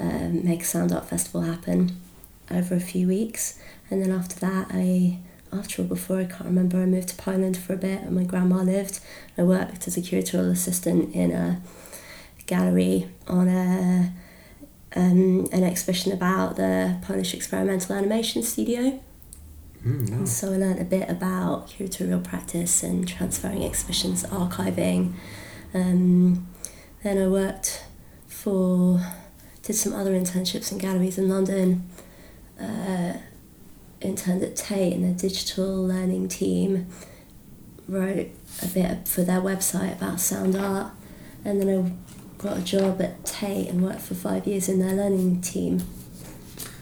um, 0.00 0.44
make 0.44 0.64
sound 0.64 0.90
art 0.90 1.08
festival 1.08 1.42
happen 1.42 1.96
over 2.50 2.74
a 2.74 2.80
few 2.80 3.06
weeks. 3.06 3.60
And 3.88 4.02
then 4.02 4.10
after 4.10 4.34
that, 4.40 4.66
I, 4.70 5.18
after 5.52 5.82
or 5.82 5.84
before, 5.84 6.18
I 6.18 6.24
can't 6.24 6.46
remember, 6.46 6.82
I 6.82 6.86
moved 6.86 7.10
to 7.10 7.14
Poland 7.14 7.56
for 7.56 7.74
a 7.74 7.76
bit 7.76 8.02
and 8.02 8.16
my 8.16 8.24
grandma 8.24 8.62
lived. 8.62 8.98
I 9.38 9.44
worked 9.44 9.86
as 9.86 9.96
a 9.96 10.00
curatorial 10.00 10.50
assistant 10.50 11.14
in 11.14 11.30
a 11.30 11.62
gallery 12.46 13.08
on 13.28 13.48
a 13.48 14.12
um, 14.96 15.48
an 15.52 15.62
exhibition 15.62 16.10
about 16.10 16.56
the 16.56 16.98
Polish 17.02 17.32
experimental 17.32 17.94
animation 17.94 18.42
studio. 18.42 19.00
Mm, 19.86 20.12
And 20.12 20.28
so 20.28 20.52
I 20.52 20.56
learnt 20.56 20.80
a 20.80 20.84
bit 20.84 21.08
about 21.08 21.68
curatorial 21.68 22.22
practice 22.22 22.82
and 22.82 23.08
transferring 23.08 23.64
exhibitions, 23.64 24.24
archiving. 24.24 25.14
Um, 25.72 26.46
then 27.02 27.18
I 27.18 27.28
worked 27.28 27.84
for, 28.26 29.00
did 29.62 29.76
some 29.76 29.94
other 29.94 30.12
internships 30.12 30.70
in 30.70 30.78
galleries 30.78 31.16
in 31.18 31.28
London. 31.28 31.88
Uh, 32.60 33.14
interned 34.00 34.42
at 34.42 34.56
Tate 34.56 34.92
in 34.92 35.02
the 35.02 35.12
digital 35.12 35.86
learning 35.86 36.28
team. 36.28 36.86
Wrote 37.88 38.28
a 38.62 38.66
bit 38.66 39.08
for 39.08 39.22
their 39.22 39.40
website 39.40 39.96
about 39.96 40.20
sound 40.20 40.56
art, 40.56 40.92
and 41.44 41.60
then 41.60 41.68
I 41.68 42.42
got 42.42 42.58
a 42.58 42.62
job 42.62 43.00
at 43.02 43.24
Tate 43.24 43.68
and 43.68 43.82
worked 43.82 44.02
for 44.02 44.14
five 44.14 44.46
years 44.46 44.68
in 44.68 44.78
their 44.78 44.94
learning 44.94 45.40
team. 45.40 45.82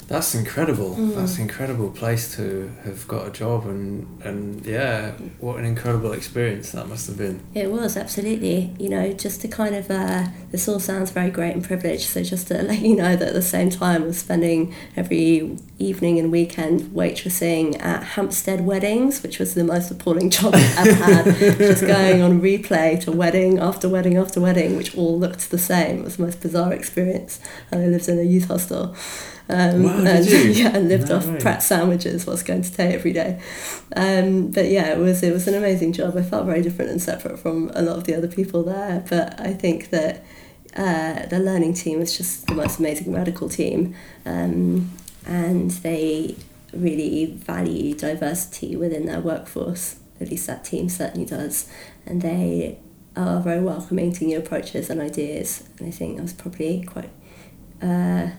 That's 0.08 0.34
incredible. 0.34 0.96
Mm. 0.96 1.16
That's 1.16 1.36
an 1.36 1.42
incredible 1.42 1.90
place 1.90 2.34
to 2.36 2.72
have 2.84 3.06
got 3.06 3.28
a 3.28 3.30
job 3.30 3.66
and 3.66 4.22
and 4.24 4.64
yeah, 4.64 5.12
what 5.38 5.58
an 5.58 5.66
incredible 5.66 6.12
experience 6.12 6.72
that 6.72 6.88
must 6.88 7.08
have 7.08 7.18
been. 7.18 7.42
It 7.54 7.70
was 7.70 7.94
absolutely, 7.94 8.74
you 8.78 8.88
know, 8.88 9.12
just 9.12 9.42
to 9.42 9.48
kind 9.48 9.74
of. 9.74 9.90
Uh, 9.90 10.28
this 10.50 10.66
all 10.66 10.80
sounds 10.80 11.10
very 11.10 11.30
great 11.30 11.54
and 11.54 11.62
privileged. 11.62 12.08
So 12.08 12.22
just 12.22 12.48
to 12.48 12.62
let 12.62 12.80
you 12.80 12.96
know 12.96 13.16
that 13.16 13.28
at 13.28 13.34
the 13.34 13.42
same 13.42 13.68
time, 13.68 14.02
I 14.02 14.06
was 14.06 14.18
spending 14.18 14.74
every 14.96 15.58
evening 15.78 16.18
and 16.18 16.32
weekend 16.32 16.82
waitressing 16.94 17.78
at 17.82 18.02
Hampstead 18.02 18.64
weddings, 18.64 19.22
which 19.22 19.38
was 19.38 19.52
the 19.52 19.62
most 19.62 19.90
appalling 19.90 20.30
job 20.30 20.54
I've 20.54 20.78
ever 20.78 21.04
had. 21.04 21.24
just 21.58 21.86
going 21.86 22.22
on 22.22 22.40
replay 22.40 22.98
to 23.04 23.12
wedding 23.12 23.58
after 23.58 23.90
wedding 23.90 24.16
after 24.16 24.40
wedding, 24.40 24.78
which 24.78 24.96
all 24.96 25.18
looked 25.18 25.50
the 25.50 25.58
same. 25.58 25.98
It 25.98 26.04
was 26.04 26.16
the 26.16 26.24
most 26.24 26.40
bizarre 26.40 26.72
experience. 26.72 27.40
And 27.70 27.82
I 27.82 27.86
lived 27.86 28.08
in 28.08 28.18
a 28.18 28.22
youth 28.22 28.48
hostel. 28.48 28.96
Um, 29.48 29.82
Wow, 29.84 30.04
and? 30.04 30.26
Yeah, 30.56 30.76
and 30.76 30.88
lived 30.88 31.08
No 31.08 31.16
off 31.16 31.26
way. 31.26 31.38
Pratt 31.40 31.62
sandwiches 31.62 32.26
whilst 32.26 32.46
going 32.46 32.62
to 32.62 32.72
Tate 32.72 32.94
every 32.94 33.12
day. 33.12 33.40
Um, 33.96 34.50
but 34.50 34.66
yeah, 34.66 34.92
it 34.92 34.98
was 34.98 35.22
it 35.22 35.32
was 35.32 35.48
an 35.48 35.54
amazing 35.54 35.92
job. 35.92 36.16
I 36.16 36.22
felt 36.22 36.46
very 36.46 36.62
different 36.62 36.90
and 36.90 37.00
separate 37.00 37.38
from 37.38 37.70
a 37.74 37.82
lot 37.82 37.96
of 37.96 38.04
the 38.04 38.14
other 38.14 38.28
people 38.28 38.62
there. 38.62 39.04
But 39.08 39.40
I 39.40 39.54
think 39.54 39.90
that 39.90 40.24
uh, 40.76 41.26
the 41.26 41.38
learning 41.38 41.74
team 41.74 41.98
was 41.98 42.16
just 42.16 42.46
the 42.46 42.54
most 42.54 42.78
amazing 42.78 43.12
radical 43.12 43.48
team, 43.48 43.94
um, 44.26 44.90
and 45.26 45.70
they 45.70 46.36
really 46.74 47.26
value 47.26 47.94
diversity 47.94 48.76
within 48.76 49.06
their 49.06 49.20
workforce. 49.20 49.96
At 50.20 50.30
least 50.30 50.46
that 50.48 50.64
team 50.64 50.88
certainly 50.88 51.24
does, 51.26 51.70
and 52.04 52.20
they 52.20 52.78
are 53.16 53.40
very 53.40 53.60
welcoming 53.62 54.12
to 54.12 54.24
new 54.24 54.38
approaches 54.38 54.90
and 54.90 55.00
ideas. 55.00 55.64
And 55.78 55.88
I 55.88 55.90
think 55.90 56.18
I 56.18 56.22
was 56.22 56.32
probably 56.34 56.82
quite. 56.84 57.10
Uh, 57.80 58.30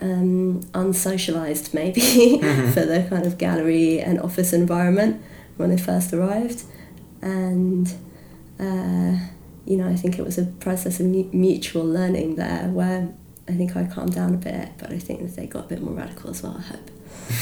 um, 0.00 0.60
unsocialized 0.72 1.74
maybe 1.74 2.00
Mhm. 2.40 2.72
for 2.74 2.84
the 2.86 3.06
kind 3.10 3.26
of 3.26 3.36
gallery 3.38 4.00
and 4.00 4.18
office 4.20 4.52
environment 4.52 5.20
when 5.56 5.70
I 5.70 5.76
first 5.76 6.12
arrived, 6.12 6.62
and 7.22 7.86
uh, 8.58 9.16
you 9.66 9.76
know 9.76 9.88
I 9.88 9.96
think 9.96 10.18
it 10.18 10.24
was 10.24 10.38
a 10.38 10.44
process 10.44 11.00
of 11.00 11.06
mutual 11.34 11.84
learning 11.84 12.36
there 12.36 12.68
where 12.72 13.08
I 13.48 13.52
think 13.52 13.76
I 13.76 13.84
calmed 13.84 14.14
down 14.14 14.34
a 14.34 14.38
bit, 14.38 14.68
but 14.78 14.90
I 14.92 14.98
think 14.98 15.20
that 15.20 15.36
they 15.36 15.46
got 15.46 15.64
a 15.66 15.68
bit 15.68 15.82
more 15.82 15.94
radical 15.94 16.30
as 16.30 16.42
well. 16.42 16.56
I 16.58 16.62
hope. 16.72 16.90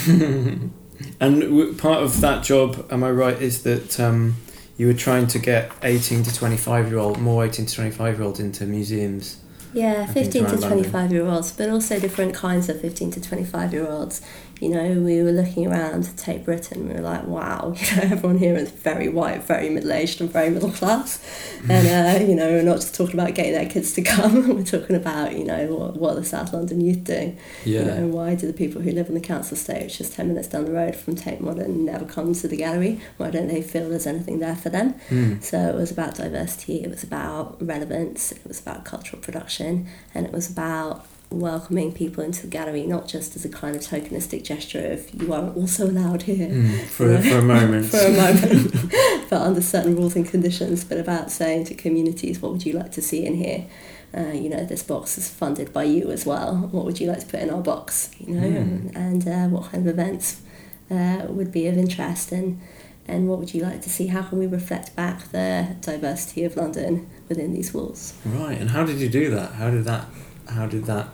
and 1.21 1.41
w- 1.43 1.75
part 1.75 2.03
of 2.03 2.21
that 2.23 2.43
job, 2.45 2.87
am 2.91 3.05
I 3.05 3.11
right, 3.11 3.41
is 3.41 3.63
that 3.65 4.01
um, 4.01 4.37
you 4.77 4.87
were 4.87 4.95
trying 4.95 5.27
to 5.29 5.39
get 5.39 5.71
18 5.83 6.23
to 6.25 6.35
25 6.35 6.89
year 6.89 6.99
old, 6.99 7.19
more 7.21 7.45
18 7.45 7.67
to 7.67 7.75
25 7.75 8.17
year 8.19 8.27
olds 8.27 8.41
into 8.41 8.65
museums. 8.67 9.37
Yeah, 9.73 10.07
15 10.07 10.33
to 10.33 10.39
around 10.39 10.61
London. 10.61 10.71
25 10.71 11.13
year 11.13 11.27
olds, 11.27 11.53
but 11.53 11.69
also 11.69 12.01
different 12.01 12.35
kinds 12.35 12.69
of 12.69 12.81
15 12.81 13.11
to 13.13 13.21
25 13.21 13.73
year 13.73 13.87
olds. 13.89 14.21
You 14.61 14.71
know, 14.71 15.01
we 15.01 15.23
were 15.23 15.31
looking 15.31 15.67
around 15.67 16.05
to 16.05 16.17
Tate 16.17 16.45
Britain, 16.45 16.89
we 16.89 16.95
were 16.95 17.01
like, 17.01 17.27
wow, 17.27 17.75
you 17.77 17.97
know, 17.97 18.03
everyone 18.03 18.39
here 18.39 18.57
is 18.57 18.71
very 18.71 19.09
white, 19.09 19.45
very 19.45 19.71
middle 19.71 19.93
aged, 19.93 20.21
and 20.21 20.31
very 20.31 20.51
middle 20.51 20.71
class. 20.71 21.25
And, 21.69 21.89
uh, 21.89 22.25
you 22.25 22.37
know, 22.37 22.49
we're 22.49 22.63
not 22.63 22.77
just 22.77 22.95
talking 22.95 23.15
about 23.15 23.35
getting 23.35 23.53
their 23.53 23.69
kids 23.69 23.93
to 23.95 24.03
come, 24.03 24.49
we're 24.57 24.63
talking 24.63 24.95
about, 24.95 25.37
you 25.37 25.45
know, 25.45 25.67
what, 25.75 25.97
what 25.97 26.13
are 26.13 26.21
the 26.21 26.25
South 26.25 26.53
London 26.53 26.81
youth 26.81 27.03
doing? 27.03 27.37
Yeah. 27.65 27.81
You 27.81 27.87
know, 27.87 28.07
why 28.07 28.37
do 28.37 28.47
the 28.47 28.53
people 28.53 28.81
who 28.81 28.93
live 28.93 29.09
on 29.09 29.15
the 29.15 29.21
council 29.21 29.57
estate, 29.57 29.83
which 29.83 30.01
is 30.01 30.09
10 30.11 30.29
minutes 30.29 30.49
down 30.49 30.67
the 30.67 30.73
road 30.73 30.95
from 30.95 31.17
Tate 31.17 31.41
Modern, 31.41 31.85
never 31.85 32.05
come 32.05 32.33
to 32.33 32.49
the 32.49 32.57
gallery? 32.57 33.01
Why 33.17 33.31
don't 33.31 33.49
they 33.49 33.61
feel 33.61 33.91
there's 33.91 34.07
anything 34.07 34.39
there 34.39 34.55
for 34.55 34.71
them? 34.71 34.95
Mm. 35.09 35.43
So 35.43 35.59
it 35.69 35.75
was 35.75 35.91
about 35.91 36.15
diversity, 36.15 36.85
it 36.85 36.91
was 36.91 37.03
about 37.03 37.61
relevance, 37.61 38.31
it 38.31 38.47
was 38.47 38.61
about 38.61 38.85
cultural 38.85 39.21
production, 39.21 39.89
and 40.15 40.27
it 40.27 40.33
was 40.33 40.49
about 40.49 41.05
welcoming 41.31 41.93
people 41.93 42.25
into 42.25 42.43
the 42.43 42.49
gallery, 42.49 42.87
not 42.87 43.07
just 43.07 43.37
as 43.37 43.45
a 43.45 43.49
kind 43.49 43.77
of 43.77 43.83
tokenistic 43.83 44.43
gesture 44.45 44.93
of 44.93 45.13
you 45.21 45.33
are 45.33 45.51
also 45.51 45.87
allowed 45.87 46.23
here. 46.23 46.49
Mm. 46.49 46.81
For, 46.87 47.19
for 47.21 47.39
a 47.39 47.43
moment. 47.43 47.87
For 47.91 47.99
a 47.99 48.11
moment, 48.11 48.73
but 49.31 49.43
under 49.43 49.61
certain 49.61 49.95
rules 49.97 50.17
and 50.17 50.27
conditions, 50.27 50.85
but 50.85 50.99
about 50.99 51.31
saying 51.31 51.65
to 51.67 51.75
communities, 51.75 52.41
what 52.41 52.53
would 52.53 52.65
you 52.65 52.73
like 52.73 52.93
to 52.93 53.03
see 53.03 53.27
in 53.27 53.35
here? 53.35 53.67
Uh, 54.17 54.33
you 54.33 54.49
know, 54.49 54.65
this 54.65 54.83
box 54.83 55.19
is 55.19 55.29
funded 55.29 55.71
by 55.73 55.85
you 55.85 56.11
as 56.11 56.25
well. 56.25 56.57
What 56.57 56.87
would 56.87 56.99
you 56.99 57.09
like 57.09 57.21
to 57.21 57.27
put 57.27 57.41
in 57.41 57.51
our 57.51 57.61
box? 57.61 58.11
You 58.19 58.35
know, 58.35 58.49
Mm. 58.49 58.97
and 58.97 59.29
uh, 59.29 59.49
what 59.49 59.71
kind 59.71 59.87
of 59.87 59.93
events 59.93 60.41
uh, 60.91 61.27
would 61.29 61.53
be 61.53 61.67
of 61.67 61.77
interest, 61.77 62.33
and 62.33 62.59
and 63.07 63.29
what 63.29 63.39
would 63.39 63.53
you 63.53 63.63
like 63.63 63.83
to 63.83 63.91
see? 63.91 64.07
How 64.07 64.23
can 64.23 64.39
we 64.39 64.47
reflect 64.47 64.97
back 64.97 65.31
the 65.31 65.77
diversity 65.83 66.45
of 66.45 66.57
London 66.57 67.07
within 67.29 67.53
these 67.53 67.75
walls? 67.75 68.15
Right, 68.25 68.59
and 68.59 68.71
how 68.71 68.85
did 68.85 68.97
you 68.99 69.11
do 69.11 69.29
that? 69.31 69.53
How 69.53 69.71
did 69.71 69.85
that? 69.85 70.07
How 70.49 70.67
did 70.67 70.87
that? 70.87 71.09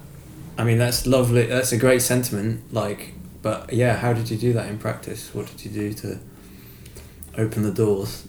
I 0.56 0.64
mean, 0.64 0.78
that's 0.78 1.06
lovely. 1.06 1.46
That's 1.46 1.72
a 1.72 1.76
great 1.76 2.02
sentiment. 2.02 2.72
Like, 2.72 3.14
but 3.42 3.72
yeah, 3.72 3.96
how 3.96 4.12
did 4.12 4.30
you 4.30 4.36
do 4.36 4.52
that 4.54 4.68
in 4.68 4.78
practice? 4.78 5.34
What 5.34 5.46
did 5.48 5.64
you 5.66 5.70
do 5.70 5.92
to 5.94 6.18
open 7.36 7.62
the 7.62 7.72
doors 7.72 8.26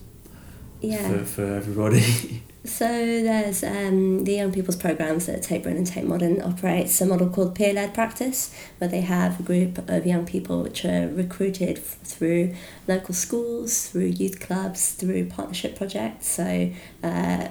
Yeah. 0.81 1.07
for, 1.09 1.25
for 1.25 1.45
everybody? 1.53 2.43
So 2.65 2.87
there's 2.87 3.63
um, 3.63 4.23
the 4.23 4.33
young 4.33 4.51
people's 4.51 4.75
programs 4.75 5.27
that 5.27 5.43
Tate 5.43 5.61
Britain 5.61 5.77
and 5.77 5.85
Tate 5.85 6.05
Modern 6.07 6.41
operates 6.41 6.99
a 6.99 7.05
model 7.05 7.29
called 7.29 7.53
peer-led 7.53 7.93
practice, 7.93 8.51
where 8.79 8.87
they 8.89 9.01
have 9.01 9.39
a 9.39 9.43
group 9.43 9.87
of 9.87 10.03
young 10.07 10.25
people 10.25 10.63
which 10.63 10.83
are 10.83 11.07
recruited 11.09 11.77
f- 11.77 11.99
through 12.03 12.55
local 12.87 13.13
schools, 13.13 13.89
through 13.89 14.05
youth 14.07 14.39
clubs, 14.39 14.93
through 14.93 15.25
partnership 15.25 15.75
projects. 15.77 16.25
So 16.27 16.71
uh, 17.03 17.49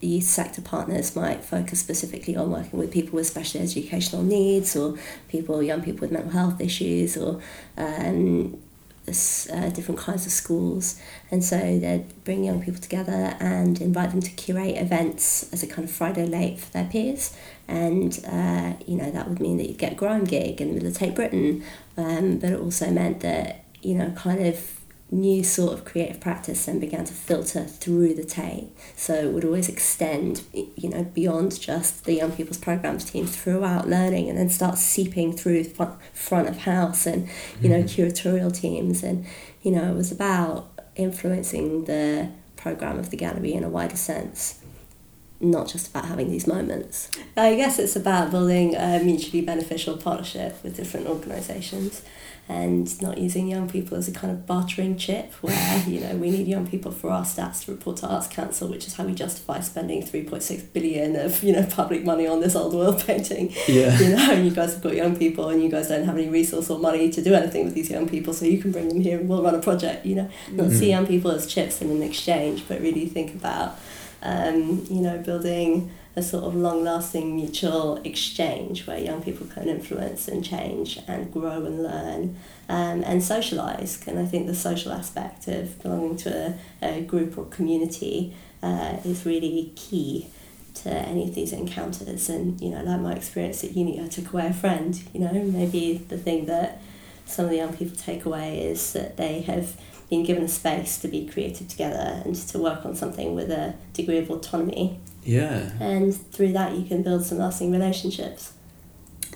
the 0.00 0.06
youth 0.06 0.24
sector 0.24 0.62
partners 0.62 1.14
might 1.14 1.44
focus 1.44 1.80
specifically 1.80 2.34
on 2.34 2.50
working 2.50 2.78
with 2.78 2.90
people 2.90 3.16
with 3.16 3.26
special 3.26 3.60
educational 3.60 4.22
needs 4.22 4.74
or 4.74 4.96
people, 5.28 5.62
young 5.62 5.82
people 5.82 6.00
with 6.00 6.10
mental 6.10 6.32
health 6.32 6.60
issues 6.60 7.16
or 7.16 7.40
um, 7.76 8.58
uh, 9.08 9.68
different 9.70 10.00
kinds 10.00 10.24
of 10.26 10.32
schools. 10.32 11.00
And 11.30 11.44
so 11.44 11.58
they 11.58 12.06
bring 12.24 12.44
young 12.44 12.62
people 12.62 12.80
together 12.80 13.36
and 13.40 13.80
invite 13.80 14.10
them 14.10 14.20
to 14.20 14.30
curate 14.30 14.76
events 14.76 15.52
as 15.52 15.62
a 15.62 15.66
kind 15.66 15.86
of 15.86 15.90
Friday 15.90 16.26
late 16.26 16.60
for 16.60 16.70
their 16.72 16.84
peers. 16.86 17.36
And, 17.68 18.18
uh, 18.26 18.74
you 18.86 18.96
know, 18.96 19.10
that 19.10 19.28
would 19.28 19.40
mean 19.40 19.58
that 19.58 19.68
you'd 19.68 19.78
get 19.78 19.92
a 19.92 19.96
grime 19.96 20.24
gig 20.24 20.60
in 20.60 20.68
the 20.68 20.74
middle 20.74 20.88
of 20.88 20.96
Tate 20.96 21.14
Britain. 21.14 21.62
Um, 21.96 22.38
but 22.38 22.50
it 22.50 22.60
also 22.60 22.90
meant 22.90 23.20
that, 23.20 23.64
you 23.82 23.94
know, 23.94 24.10
kind 24.12 24.46
of 24.46 24.79
new 25.12 25.42
sort 25.42 25.72
of 25.72 25.84
creative 25.84 26.20
practice 26.20 26.66
then 26.66 26.78
began 26.78 27.04
to 27.04 27.12
filter 27.12 27.64
through 27.64 28.14
the 28.14 28.24
Tate. 28.24 28.68
So 28.96 29.14
it 29.14 29.32
would 29.32 29.44
always 29.44 29.68
extend, 29.68 30.42
you 30.52 30.88
know, 30.88 31.04
beyond 31.04 31.60
just 31.60 32.04
the 32.04 32.14
young 32.14 32.32
people's 32.32 32.58
programs 32.58 33.04
team 33.04 33.26
throughout 33.26 33.88
learning 33.88 34.28
and 34.28 34.38
then 34.38 34.48
start 34.48 34.78
seeping 34.78 35.32
through 35.32 35.64
front, 35.64 36.00
front 36.14 36.48
of 36.48 36.58
house 36.58 37.06
and, 37.06 37.28
you 37.60 37.68
know, 37.68 37.82
mm-hmm. 37.82 38.02
curatorial 38.02 38.54
teams. 38.54 39.02
And, 39.02 39.26
you 39.62 39.72
know, 39.72 39.90
it 39.90 39.96
was 39.96 40.12
about 40.12 40.70
influencing 40.94 41.86
the 41.86 42.30
program 42.56 42.98
of 42.98 43.10
the 43.10 43.16
gallery 43.16 43.52
in 43.52 43.64
a 43.64 43.68
wider 43.68 43.96
sense. 43.96 44.60
Not 45.42 45.68
just 45.68 45.88
about 45.88 46.04
having 46.04 46.30
these 46.30 46.46
moments. 46.46 47.10
I 47.34 47.56
guess 47.56 47.78
it's 47.78 47.96
about 47.96 48.30
building 48.30 48.76
a 48.76 49.00
mutually 49.02 49.40
beneficial 49.40 49.96
partnership 49.96 50.62
with 50.62 50.76
different 50.76 51.06
organisations 51.06 52.02
and 52.58 53.00
not 53.00 53.16
using 53.16 53.46
young 53.46 53.68
people 53.70 53.96
as 53.96 54.08
a 54.08 54.12
kind 54.20 54.32
of 54.32 54.44
bartering 54.44 54.96
chip 54.96 55.32
where 55.34 55.84
you 55.86 56.00
know 56.00 56.12
we 56.16 56.28
need 56.30 56.46
young 56.48 56.66
people 56.66 56.90
for 56.90 57.08
our 57.16 57.22
stats 57.24 57.64
to 57.64 57.70
report 57.70 57.96
to 57.98 58.06
arts 58.08 58.26
council 58.26 58.66
which 58.68 58.86
is 58.88 58.94
how 58.96 59.04
we 59.04 59.14
justify 59.14 59.60
spending 59.60 60.02
3.6 60.02 60.72
billion 60.72 61.14
of 61.14 61.42
you 61.44 61.52
know 61.52 61.64
public 61.70 62.02
money 62.04 62.26
on 62.26 62.40
this 62.40 62.56
old 62.56 62.74
world 62.74 62.98
painting 63.06 63.52
yeah. 63.68 63.96
you 64.00 64.08
know 64.16 64.32
you 64.32 64.50
guys 64.50 64.72
have 64.74 64.82
got 64.82 64.96
young 64.96 65.14
people 65.16 65.48
and 65.50 65.62
you 65.62 65.68
guys 65.76 65.86
don't 65.92 66.04
have 66.04 66.16
any 66.16 66.28
resource 66.28 66.68
or 66.70 66.78
money 66.80 67.08
to 67.16 67.22
do 67.22 67.34
anything 67.34 67.64
with 67.66 67.74
these 67.74 67.90
young 67.90 68.08
people 68.08 68.32
so 68.34 68.44
you 68.44 68.58
can 68.58 68.72
bring 68.72 68.88
them 68.88 69.00
here 69.00 69.18
and 69.20 69.28
we'll 69.28 69.42
run 69.44 69.54
a 69.54 69.62
project 69.62 70.04
you 70.04 70.16
know 70.16 70.28
not 70.50 70.70
see 70.72 70.86
Mhm. 70.86 70.94
young 70.96 71.06
people 71.06 71.30
as 71.30 71.46
chips 71.46 71.80
in 71.82 71.88
an 71.90 72.02
exchange 72.02 72.64
but 72.68 72.80
really 72.80 73.06
think 73.06 73.32
about 73.40 73.78
um, 74.22 74.84
you 74.90 75.00
know 75.06 75.18
building 75.18 75.90
a 76.16 76.22
sort 76.22 76.44
of 76.44 76.54
long 76.54 76.82
lasting 76.82 77.36
mutual 77.36 77.96
exchange 78.04 78.86
where 78.86 78.98
young 78.98 79.22
people 79.22 79.46
can 79.46 79.68
influence 79.68 80.26
and 80.26 80.44
change 80.44 80.98
and 81.06 81.32
grow 81.32 81.64
and 81.64 81.82
learn 81.82 82.36
um, 82.68 83.04
and 83.04 83.22
socialise. 83.22 84.06
And 84.06 84.18
I 84.18 84.26
think 84.26 84.46
the 84.46 84.54
social 84.54 84.92
aspect 84.92 85.46
of 85.46 85.80
belonging 85.82 86.16
to 86.18 86.56
a, 86.82 86.98
a 86.98 87.00
group 87.02 87.38
or 87.38 87.44
community 87.44 88.34
uh, 88.62 88.96
is 89.04 89.24
really 89.24 89.72
key 89.76 90.28
to 90.74 90.90
any 90.90 91.28
of 91.28 91.34
these 91.34 91.52
encounters. 91.52 92.28
And, 92.28 92.60
you 92.60 92.70
know, 92.70 92.82
like 92.82 93.00
my 93.00 93.12
experience 93.14 93.62
at 93.62 93.76
uni, 93.76 94.02
I 94.02 94.08
took 94.08 94.32
away 94.32 94.46
a 94.46 94.52
friend, 94.52 95.00
you 95.12 95.20
know, 95.20 95.32
maybe 95.32 96.04
the 96.08 96.18
thing 96.18 96.46
that 96.46 96.80
some 97.24 97.44
of 97.44 97.50
the 97.50 97.58
young 97.58 97.76
people 97.76 97.96
take 97.96 98.24
away 98.24 98.60
is 98.62 98.92
that 98.94 99.16
they 99.16 99.42
have 99.42 99.80
been 100.08 100.24
given 100.24 100.42
a 100.42 100.48
space 100.48 100.98
to 100.98 101.08
be 101.08 101.26
creative 101.26 101.68
together 101.68 102.20
and 102.24 102.34
to 102.34 102.58
work 102.58 102.84
on 102.84 102.96
something 102.96 103.34
with 103.34 103.50
a 103.50 103.74
degree 103.92 104.18
of 104.18 104.28
autonomy. 104.28 104.98
Yeah. 105.22 105.70
And 105.80 106.14
through 106.14 106.52
that, 106.52 106.76
you 106.76 106.84
can 106.84 107.02
build 107.02 107.24
some 107.24 107.38
lasting 107.38 107.72
relationships. 107.72 108.52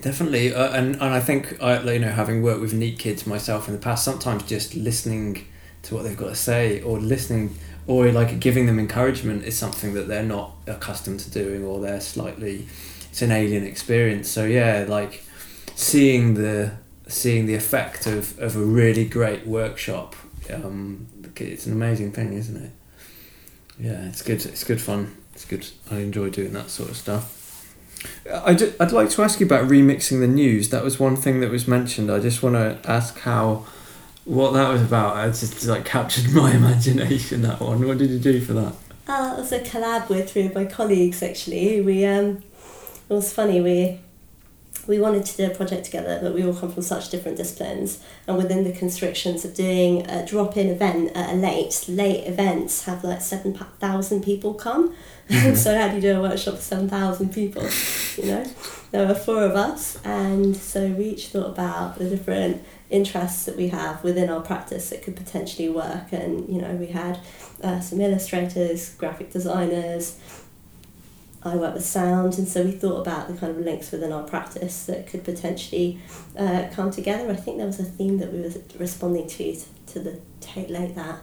Definitely, 0.01 0.53
uh, 0.53 0.73
and 0.73 0.95
and 0.97 1.15
I 1.15 1.21
think 1.21 1.63
I 1.63 1.81
you 1.93 1.99
know 1.99 2.11
having 2.11 2.43
worked 2.43 2.61
with 2.61 2.75
NEET 2.75 2.99
kids 2.99 3.27
myself 3.27 3.69
in 3.69 3.75
the 3.75 3.81
past, 3.81 4.05
sometimes 4.05 4.43
just 4.43 4.75
listening 4.75 5.47
to 5.83 5.95
what 5.95 6.03
they've 6.03 6.17
got 6.17 6.29
to 6.29 6.35
say 6.35 6.83
or 6.83 6.99
listening 6.99 7.55
or 7.87 8.11
like 8.11 8.41
giving 8.41 8.67
them 8.67 8.79
encouragement 8.79 9.45
is 9.45 9.57
something 9.57 9.95
that 9.95 10.09
they're 10.09 10.23
not 10.23 10.57
accustomed 10.67 11.21
to 11.21 11.31
doing 11.31 11.63
or 11.65 11.81
they're 11.81 12.01
slightly 12.01 12.67
it's 13.15 13.23
an 13.23 13.31
alien 13.31 13.65
experience. 13.65 14.29
So 14.29 14.45
yeah, 14.45 14.87
like 14.89 15.23
seeing 15.77 16.35
the 16.35 16.73
seeing 17.07 17.47
the 17.47 17.55
effect 17.55 18.07
of, 18.09 18.37
of 18.41 18.57
a 18.57 18.65
really 18.65 19.05
great 19.05 19.47
workshop, 19.47 20.17
um, 20.53 21.07
it's 21.37 21.67
an 21.67 21.73
amazing 21.73 22.11
thing, 22.11 22.33
isn't 22.33 22.57
it? 22.57 22.73
Yeah, 23.79 24.07
it's 24.07 24.23
good. 24.23 24.45
It's 24.45 24.65
good 24.65 24.81
fun. 24.81 25.15
It's 25.45 25.51
good. 25.51 25.95
I 25.95 26.01
enjoy 26.01 26.31
doing 26.31 26.55
that 26.55 26.71
sort 26.71 26.89
of 26.89 26.97
stuff. 26.97 27.67
I'd 28.33 28.93
like 28.93 29.11
to 29.11 29.23
ask 29.23 29.41
you 29.41 29.47
about 29.47 29.69
remixing 29.69 30.21
the 30.21 30.27
news. 30.27 30.71
That 30.71 30.83
was 30.83 30.99
one 30.99 31.17
thing 31.17 31.41
that 31.41 31.51
was 31.51 31.69
mentioned. 31.69 32.11
I 32.11 32.19
just 32.19 32.43
want 32.43 32.55
to 32.55 32.91
ask 32.91 33.19
how, 33.21 33.67
what 34.25 34.53
that 34.53 34.71
was 34.71 34.81
about. 34.81 35.29
It 35.29 35.33
just 35.33 35.67
like 35.67 35.85
captured 35.85 36.31
my 36.33 36.53
imagination. 36.53 37.43
That 37.43 37.61
one. 37.61 37.87
What 37.87 37.99
did 37.99 38.11
you 38.11 38.19
do 38.19 38.41
for 38.41 38.55
that? 38.55 38.75
Uh, 39.07 39.35
it 39.37 39.41
was 39.41 39.53
a 39.53 39.61
collab 39.61 40.09
with 40.09 40.31
three 40.31 40.47
of 40.47 40.55
my 40.55 40.65
colleagues. 40.65 41.23
Actually, 41.23 41.83
we 41.83 42.07
um, 42.07 42.43
it 43.11 43.15
was 43.15 43.31
funny. 43.31 43.61
We 43.61 44.01
we 44.87 44.99
wanted 44.99 45.25
to 45.27 45.37
do 45.37 45.47
a 45.47 45.55
project 45.55 45.85
together, 45.87 46.19
but 46.23 46.35
we 46.35 46.45
all 46.45 46.55
come 46.55 46.73
from 46.73 46.83
such 46.83 47.11
different 47.11 47.37
disciplines. 47.37 48.03
And 48.27 48.37
within 48.37 48.65
the 48.65 48.73
constrictions 48.73 49.45
of 49.45 49.55
doing 49.55 50.09
a 50.09 50.25
drop 50.27 50.57
in 50.57 50.69
event 50.69 51.17
at 51.17 51.35
a 51.35 51.37
late, 51.37 51.85
late 51.89 52.27
events 52.27 52.85
have 52.85 53.05
like 53.05 53.21
7,000 53.21 54.23
people 54.23 54.55
come. 54.55 54.95
So, 55.55 55.75
how 55.75 55.89
do 55.89 55.95
you 55.95 56.03
do 56.03 56.19
a 56.19 56.21
workshop 56.21 56.57
for 56.57 56.61
7,000 56.61 57.33
people? 57.33 57.67
You 58.19 58.27
know, 58.27 58.47
there 58.91 59.09
were 59.09 59.15
four 59.15 59.43
of 59.43 59.57
us, 59.57 59.99
and 60.05 60.55
so 60.55 60.87
we 60.89 61.07
each 61.07 61.29
thought 61.29 61.49
about 61.49 61.99
the 61.99 62.11
different 62.11 62.63
interests 62.91 63.47
that 63.47 63.57
we 63.57 63.69
have 63.69 64.05
within 64.05 64.29
our 64.29 64.41
practice 64.41 64.91
that 64.91 65.03
could 65.03 65.17
potentially 65.17 65.69
work. 65.69 66.13
And, 66.13 66.47
you 66.49 66.61
know, 66.61 66.73
we 66.73 66.89
had 66.89 67.19
uh, 67.63 67.81
some 67.81 68.01
illustrators, 68.01 68.95
graphic 68.97 69.33
designers, 69.33 70.19
I 71.45 71.57
work 71.57 71.75
with 71.75 71.85
sound, 71.85 72.39
and 72.39 72.49
so 72.49 72.63
we 72.63 72.71
thought 72.71 73.01
about 73.01 73.29
the 73.29 73.35
kind 73.35 73.55
of 73.55 73.63
links 73.63 73.91
within 73.93 74.13
our 74.13 74.23
practice 74.23 74.87
that 74.87 75.07
could 75.07 75.25
potentially 75.25 76.01
uh, 76.39 76.69
come 76.73 76.91
together. 76.91 77.31
I 77.31 77.37
think 77.37 77.59
there 77.59 77.67
was 77.67 77.79
a 77.79 77.85
theme 77.85 78.19
that 78.19 78.33
we 78.33 78.41
were 78.41 78.53
responding 78.79 79.29
to 79.29 79.57
to 79.89 80.01
the 80.01 80.21
late 80.57 80.95
that 80.95 81.21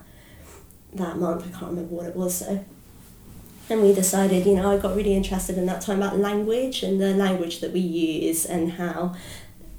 that 0.94 1.18
month. 1.18 1.48
I 1.48 1.50
can't 1.50 1.72
remember 1.72 1.96
what 1.96 2.06
it 2.06 2.16
was. 2.16 2.36
So, 2.36 2.64
and 3.70 3.82
we 3.82 3.94
decided, 3.94 4.46
you 4.46 4.56
know, 4.56 4.72
I 4.72 4.78
got 4.78 4.96
really 4.96 5.14
interested 5.14 5.58
in 5.58 5.66
that 5.66 5.82
time 5.82 6.02
about 6.02 6.20
language 6.20 6.84
and 6.84 7.00
the 7.00 7.14
language 7.14 7.62
that 7.62 7.72
we 7.72 7.80
use 7.80 8.46
and 8.46 8.74
how 8.74 9.16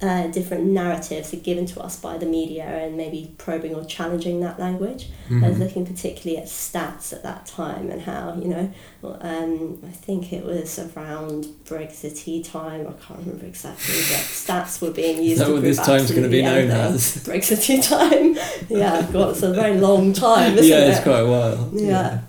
uh, 0.03 0.27
different 0.27 0.65
narratives 0.65 1.33
are 1.33 1.39
given 1.39 1.65
to 1.65 1.81
us 1.81 1.99
by 1.99 2.19
the 2.19 2.27
media 2.27 2.65
and 2.65 2.97
maybe 2.97 3.33
probing 3.39 3.75
or 3.75 3.85
challenging 3.85 4.41
that 4.41 4.59
language. 4.59 5.07
Mm-hmm. 5.07 5.45
I 5.45 5.49
was 5.49 5.57
mm-hmm. 5.57 5.65
looking 5.65 5.87
particularly 5.87 6.43
at 6.43 6.49
stats 6.49 7.13
at 7.13 7.23
that 7.23 7.47
time 7.47 7.91
and 7.91 8.03
how, 8.03 8.35
you 8.35 8.49
know, 8.49 8.73
um, 9.03 9.79
I 9.87 9.91
think 9.91 10.33
it 10.33 10.45
was 10.45 10.79
around 10.79 11.47
Brexity 11.65 12.43
time, 12.43 12.89
I 12.89 12.93
can't 13.05 13.21
remember 13.21 13.47
exactly, 13.47 13.95
but 13.95 14.01
stats 14.27 14.83
were 14.83 14.91
being 14.91 15.23
used. 15.23 15.41
Is 15.41 15.47
that 15.47 15.53
what 15.53 15.63
this 15.63 15.79
time's 15.79 16.11
going 16.11 16.25
to 16.25 16.29
be 16.29 16.43
known 16.43 16.71
as? 16.71 17.23
Brexity 17.25 17.81
time. 17.81 18.35
yeah, 18.69 19.09
God, 19.13 19.31
it's 19.31 19.43
a 19.43 19.53
very 19.53 19.79
long 19.79 20.13
time, 20.13 20.55
yeah, 20.57 20.79
it? 20.79 20.89
it's 20.91 21.01
quite 21.01 21.21
a 21.21 21.27
while. 21.27 21.71
yeah. 21.73 21.87
yeah 21.87 22.21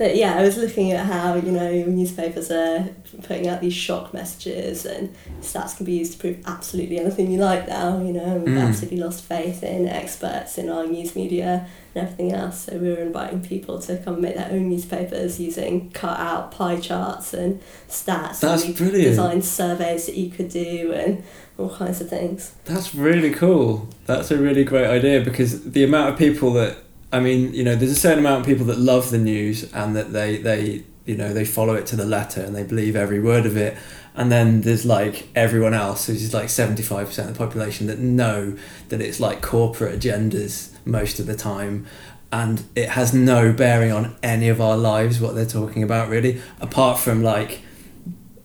but 0.00 0.16
yeah, 0.16 0.38
I 0.38 0.42
was 0.44 0.56
looking 0.56 0.92
at 0.92 1.04
how 1.04 1.34
you 1.34 1.52
know 1.52 1.84
newspapers 1.84 2.50
are 2.50 2.88
putting 3.24 3.48
out 3.48 3.60
these 3.60 3.74
shock 3.74 4.14
messages, 4.14 4.86
and 4.86 5.14
stats 5.42 5.76
can 5.76 5.84
be 5.84 5.92
used 5.92 6.12
to 6.12 6.18
prove 6.18 6.38
absolutely 6.46 6.98
anything 6.98 7.30
you 7.30 7.38
like 7.38 7.68
now. 7.68 7.98
You 7.98 8.14
know, 8.14 8.36
we've 8.36 8.54
mm. 8.54 8.66
absolutely 8.66 8.96
lost 8.96 9.22
faith 9.22 9.62
in 9.62 9.86
experts 9.86 10.56
in 10.56 10.70
our 10.70 10.86
news 10.86 11.14
media 11.14 11.68
and 11.94 12.04
everything 12.04 12.32
else. 12.32 12.64
So 12.64 12.78
we 12.78 12.88
were 12.88 13.02
inviting 13.02 13.42
people 13.42 13.78
to 13.78 13.98
come 13.98 14.22
make 14.22 14.36
their 14.36 14.50
own 14.50 14.70
newspapers 14.70 15.38
using 15.38 15.90
cut 15.90 16.18
out 16.18 16.50
pie 16.50 16.80
charts 16.80 17.34
and 17.34 17.60
stats. 17.86 18.40
That's 18.40 18.64
and 18.64 18.74
brilliant. 18.74 19.04
Design 19.04 19.42
surveys 19.42 20.06
that 20.06 20.16
you 20.16 20.30
could 20.30 20.48
do 20.48 20.94
and 20.94 21.22
all 21.58 21.76
kinds 21.76 22.00
of 22.00 22.08
things. 22.08 22.54
That's 22.64 22.94
really 22.94 23.32
cool. 23.32 23.90
That's 24.06 24.30
a 24.30 24.38
really 24.38 24.64
great 24.64 24.86
idea 24.86 25.20
because 25.20 25.72
the 25.72 25.84
amount 25.84 26.14
of 26.14 26.18
people 26.18 26.54
that 26.54 26.78
I 27.12 27.20
mean, 27.20 27.52
you 27.52 27.64
know, 27.64 27.74
there's 27.74 27.90
a 27.90 27.96
certain 27.96 28.20
amount 28.20 28.40
of 28.40 28.46
people 28.46 28.66
that 28.66 28.78
love 28.78 29.10
the 29.10 29.18
news 29.18 29.72
and 29.72 29.96
that 29.96 30.12
they, 30.12 30.36
they 30.38 30.84
you 31.10 31.16
know, 31.16 31.32
they 31.32 31.44
follow 31.44 31.74
it 31.74 31.86
to 31.86 31.96
the 31.96 32.04
letter 32.04 32.40
and 32.40 32.54
they 32.54 32.62
believe 32.62 32.94
every 32.94 33.18
word 33.18 33.46
of 33.46 33.56
it. 33.56 33.76
And 34.14 34.30
then 34.30 34.60
there's 34.60 34.84
like 34.84 35.28
everyone 35.34 35.74
else, 35.74 36.08
which 36.08 36.18
is 36.18 36.34
like 36.34 36.46
75% 36.46 37.18
of 37.18 37.32
the 37.32 37.38
population, 37.38 37.86
that 37.88 37.98
know 37.98 38.56
that 38.90 39.00
it's 39.00 39.18
like 39.18 39.40
corporate 39.40 39.98
agendas 39.98 40.72
most 40.84 41.18
of 41.18 41.26
the 41.26 41.36
time. 41.36 41.86
And 42.32 42.62
it 42.76 42.90
has 42.90 43.12
no 43.12 43.52
bearing 43.52 43.90
on 43.90 44.16
any 44.22 44.48
of 44.48 44.60
our 44.60 44.76
lives, 44.76 45.20
what 45.20 45.34
they're 45.34 45.46
talking 45.46 45.82
about, 45.82 46.08
really, 46.08 46.40
apart 46.60 47.00
from 47.00 47.22
like 47.24 47.62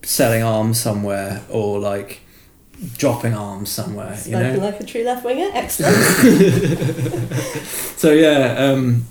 selling 0.01 0.41
arms 0.41 0.80
somewhere 0.80 1.43
or 1.49 1.80
like 1.80 2.22
dropping 2.98 3.34
arms 3.34 3.70
somewhere. 3.70 4.16
Spoken 4.16 4.46
you 4.46 4.54
know? 4.58 4.66
like 4.66 4.80
a 4.80 4.84
true 4.84 5.04
left 5.04 5.26
winger. 5.26 5.50
Excellent. 5.54 5.96
so 7.98 8.12
yeah, 8.12 8.56
um, 8.58 9.06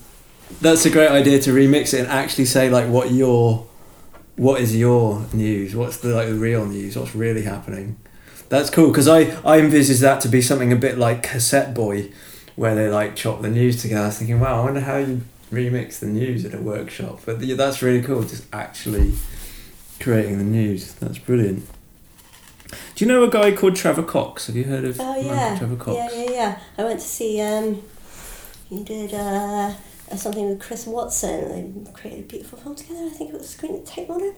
that's 0.61 0.85
a 0.87 0.91
great 0.91 1.11
idea 1.11 1.39
to 1.41 1.51
remix 1.51 1.95
it 1.95 2.01
and 2.01 2.09
actually 2.09 2.45
say 2.45 2.71
like 2.71 2.89
what 2.89 3.13
your 3.13 3.67
what 4.37 4.61
is 4.61 4.77
your 4.77 5.27
news? 5.33 5.77
What's 5.77 5.99
the 5.99 6.09
like 6.15 6.29
the 6.29 6.35
real 6.35 6.67
news? 6.67 6.97
What's 6.97 7.15
really 7.15 7.43
happening? 7.43 7.97
That's 8.49 8.71
cool 8.71 8.89
because 8.89 9.09
I 9.09 9.37
I 9.45 9.59
envisage 9.59 10.01
that 10.01 10.21
to 10.23 10.29
be 10.29 10.43
something 10.43 10.73
a 10.73 10.77
bit 10.77 10.99
like 10.99 11.23
Cassetteboy, 11.23 12.13
where 12.57 12.75
they 12.75 12.89
like 12.89 13.17
chop 13.17 13.43
the 13.43 13.51
news 13.51 13.81
together. 13.81 14.03
I 14.03 14.07
was 14.07 14.19
thinking, 14.19 14.41
wow, 14.41 14.61
I 14.61 14.65
wonder 14.65 14.81
how 14.81 14.99
you 14.99 15.23
remix 15.51 16.01
the 16.01 16.07
news 16.07 16.45
in 16.45 16.55
a 16.55 16.61
workshop. 16.61 17.21
But 17.25 17.41
that's 17.57 17.83
really 17.83 18.03
cool. 18.03 18.23
Just 18.23 18.45
actually 18.53 19.15
creating 20.01 20.39
the 20.39 20.45
news. 20.45 20.95
That's 20.95 21.19
brilliant. 21.19 21.67
Do 22.95 23.05
you 23.05 23.11
know 23.11 23.25
a 23.25 23.31
guy 23.31 23.51
called 23.51 23.75
Trevor 23.75 24.05
Cox? 24.05 24.47
Have 24.47 24.55
you 24.55 24.65
heard 24.65 24.85
of 24.85 25.01
oh, 25.01 25.21
yeah. 25.21 25.59
Trevor 25.59 25.77
Cox? 25.77 26.15
Yeah, 26.15 26.23
yeah, 26.23 26.31
yeah. 26.31 26.59
I 26.79 26.85
went 26.85 27.01
to 27.01 27.07
see, 27.07 27.41
um, 27.41 27.83
he 28.69 28.85
did 28.85 29.13
uh, 29.13 29.75
something 30.15 30.49
with 30.49 30.61
Chris 30.61 30.87
Watson. 30.87 31.85
They 31.85 31.91
created 31.93 32.25
a 32.25 32.29
beautiful 32.29 32.59
film 32.59 32.77
together. 32.77 33.07
I 33.07 33.09
think 33.09 33.31
it 33.31 33.39
was 33.39 33.49
Screen 33.49 33.85
Tate 33.85 34.09
Modern. 34.09 34.35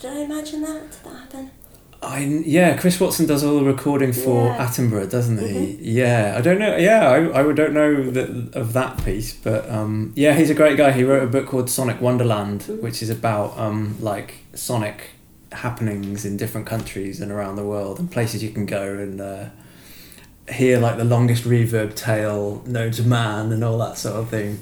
Did 0.00 0.12
I 0.12 0.20
imagine 0.20 0.60
that? 0.62 0.82
Did 0.90 1.04
that 1.04 1.18
happen? 1.18 1.50
I 2.00 2.20
yeah, 2.20 2.76
Chris 2.76 3.00
Watson 3.00 3.26
does 3.26 3.42
all 3.42 3.58
the 3.58 3.64
recording 3.64 4.12
for 4.12 4.46
yeah. 4.46 4.66
Attenborough, 4.66 5.10
doesn't 5.10 5.38
he? 5.38 5.46
Mm-hmm. 5.46 5.82
Yeah, 5.82 6.34
I 6.36 6.40
don't 6.40 6.60
know. 6.60 6.76
Yeah, 6.76 7.08
I, 7.08 7.40
I 7.40 7.52
don't 7.52 7.72
know 7.72 8.10
that 8.10 8.54
of 8.54 8.72
that 8.74 9.04
piece, 9.04 9.32
but 9.32 9.68
um, 9.68 10.12
yeah, 10.14 10.34
he's 10.34 10.48
a 10.48 10.54
great 10.54 10.76
guy. 10.76 10.92
He 10.92 11.02
wrote 11.02 11.24
a 11.24 11.26
book 11.26 11.46
called 11.46 11.68
Sonic 11.68 12.00
Wonderland, 12.00 12.60
mm-hmm. 12.60 12.82
which 12.82 13.02
is 13.02 13.10
about 13.10 13.58
um, 13.58 13.96
like 14.00 14.34
Sonic 14.54 15.10
happenings 15.52 16.24
in 16.24 16.36
different 16.36 16.66
countries 16.66 17.20
and 17.20 17.32
around 17.32 17.56
the 17.56 17.64
world 17.64 17.98
and 17.98 18.10
places 18.10 18.42
you 18.42 18.50
can 18.50 18.66
go 18.66 18.94
and 18.94 19.20
uh, 19.20 19.46
hear 20.50 20.78
like 20.78 20.96
the 20.96 21.04
longest 21.04 21.44
reverb 21.44 21.94
tail 21.94 22.62
known 22.66 22.90
to 22.92 23.02
man 23.02 23.52
and 23.52 23.64
all 23.64 23.78
that 23.78 23.98
sort 23.98 24.16
of 24.16 24.28
thing. 24.28 24.58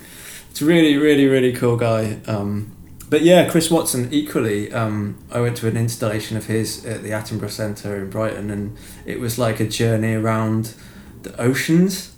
It's 0.50 0.62
really, 0.62 0.96
really, 0.96 1.26
really 1.26 1.52
cool 1.52 1.76
guy. 1.76 2.18
Um, 2.26 2.72
but 3.08 3.22
yeah, 3.22 3.48
Chris 3.48 3.70
Watson 3.70 4.08
equally. 4.12 4.72
Um, 4.72 5.18
I 5.30 5.40
went 5.40 5.56
to 5.58 5.68
an 5.68 5.76
installation 5.76 6.36
of 6.36 6.46
his 6.46 6.84
at 6.84 7.02
the 7.02 7.10
Attenborough 7.10 7.50
Centre 7.50 7.96
in 7.96 8.10
Brighton, 8.10 8.50
and 8.50 8.76
it 9.04 9.20
was 9.20 9.38
like 9.38 9.60
a 9.60 9.68
journey 9.68 10.14
around 10.14 10.74
the 11.22 11.38
oceans. 11.40 12.14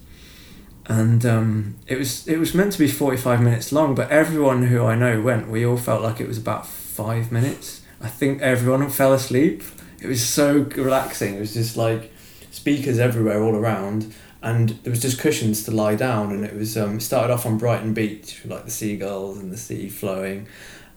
And 0.86 1.26
um, 1.26 1.76
it 1.86 1.98
was 1.98 2.26
it 2.26 2.38
was 2.38 2.54
meant 2.54 2.72
to 2.72 2.78
be 2.78 2.88
forty 2.88 3.18
five 3.18 3.42
minutes 3.42 3.70
long, 3.70 3.94
but 3.94 4.10
everyone 4.10 4.62
who 4.68 4.82
I 4.84 4.94
know 4.94 5.20
went, 5.20 5.48
we 5.48 5.66
all 5.66 5.76
felt 5.76 6.00
like 6.00 6.20
it 6.20 6.28
was 6.28 6.38
about 6.38 6.66
five 6.66 7.30
minutes 7.30 7.78
I 8.01 8.09
think 8.09 8.42
everyone 8.42 8.88
fell 8.90 9.12
asleep. 9.12 9.62
It 10.01 10.07
was 10.07 10.24
so 10.24 10.66
relaxing. 10.76 11.34
It 11.34 11.40
was 11.40 11.55
just 11.55 11.76
like 11.76 12.12
speakers 12.51 12.99
everywhere, 12.99 13.42
all 13.42 13.57
around, 13.57 14.14
and 14.42 14.70
there 14.82 14.90
was 14.90 15.03
just 15.03 15.18
cushions 15.18 15.64
to 15.64 15.70
lie 15.70 15.96
down. 15.96 16.30
And 16.32 16.44
it 16.44 16.55
was 16.55 16.76
um, 16.76 17.01
started 17.01 17.32
off 17.32 17.44
on 17.46 17.59
Brighton 17.59 17.94
Beach, 17.94 18.42
like 18.44 18.64
the 18.64 18.70
seagulls 18.70 19.38
and 19.38 19.51
the 19.53 19.57
sea 19.57 19.88
flowing, 19.88 20.46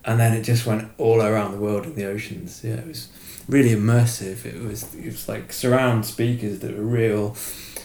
and 0.04 0.20
then 0.20 0.32
it 0.32 0.42
just 0.42 0.66
went 0.66 0.90
all 0.98 1.20
around 1.20 1.52
the 1.52 1.58
world 1.58 1.84
in 1.86 1.94
the 1.94 2.04
oceans. 2.04 2.62
Yeah, 2.62 2.74
it 2.74 2.86
was 2.86 3.08
really 3.48 3.70
immersive. 3.70 4.44
It 4.44 4.60
was 4.60 4.94
it 4.94 5.04
was 5.04 5.28
like 5.28 5.52
surround 5.52 6.06
speakers 6.06 6.60
that 6.60 6.76
were 6.76 6.84
real, 6.84 7.36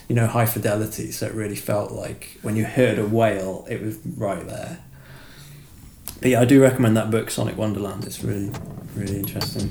you 0.08 0.16
know, 0.16 0.28
high 0.28 0.46
fidelity. 0.46 1.12
So 1.12 1.26
it 1.26 1.34
really 1.34 1.56
felt 1.56 1.92
like 1.92 2.38
when 2.44 2.56
you 2.56 2.66
heard 2.66 3.00
a 3.00 3.08
whale, 3.08 3.66
it 3.70 3.82
was 3.82 3.98
right 4.16 4.46
there. 4.46 4.80
But 6.20 6.30
yeah, 6.32 6.42
I 6.42 6.46
do 6.46 6.62
recommend 6.62 6.98
that 6.98 7.12
book, 7.12 7.30
Sonic 7.30 7.58
Wonderland. 7.58 8.06
It's 8.06 8.24
really, 8.24 8.52
really 8.96 9.20
interesting. 9.20 9.70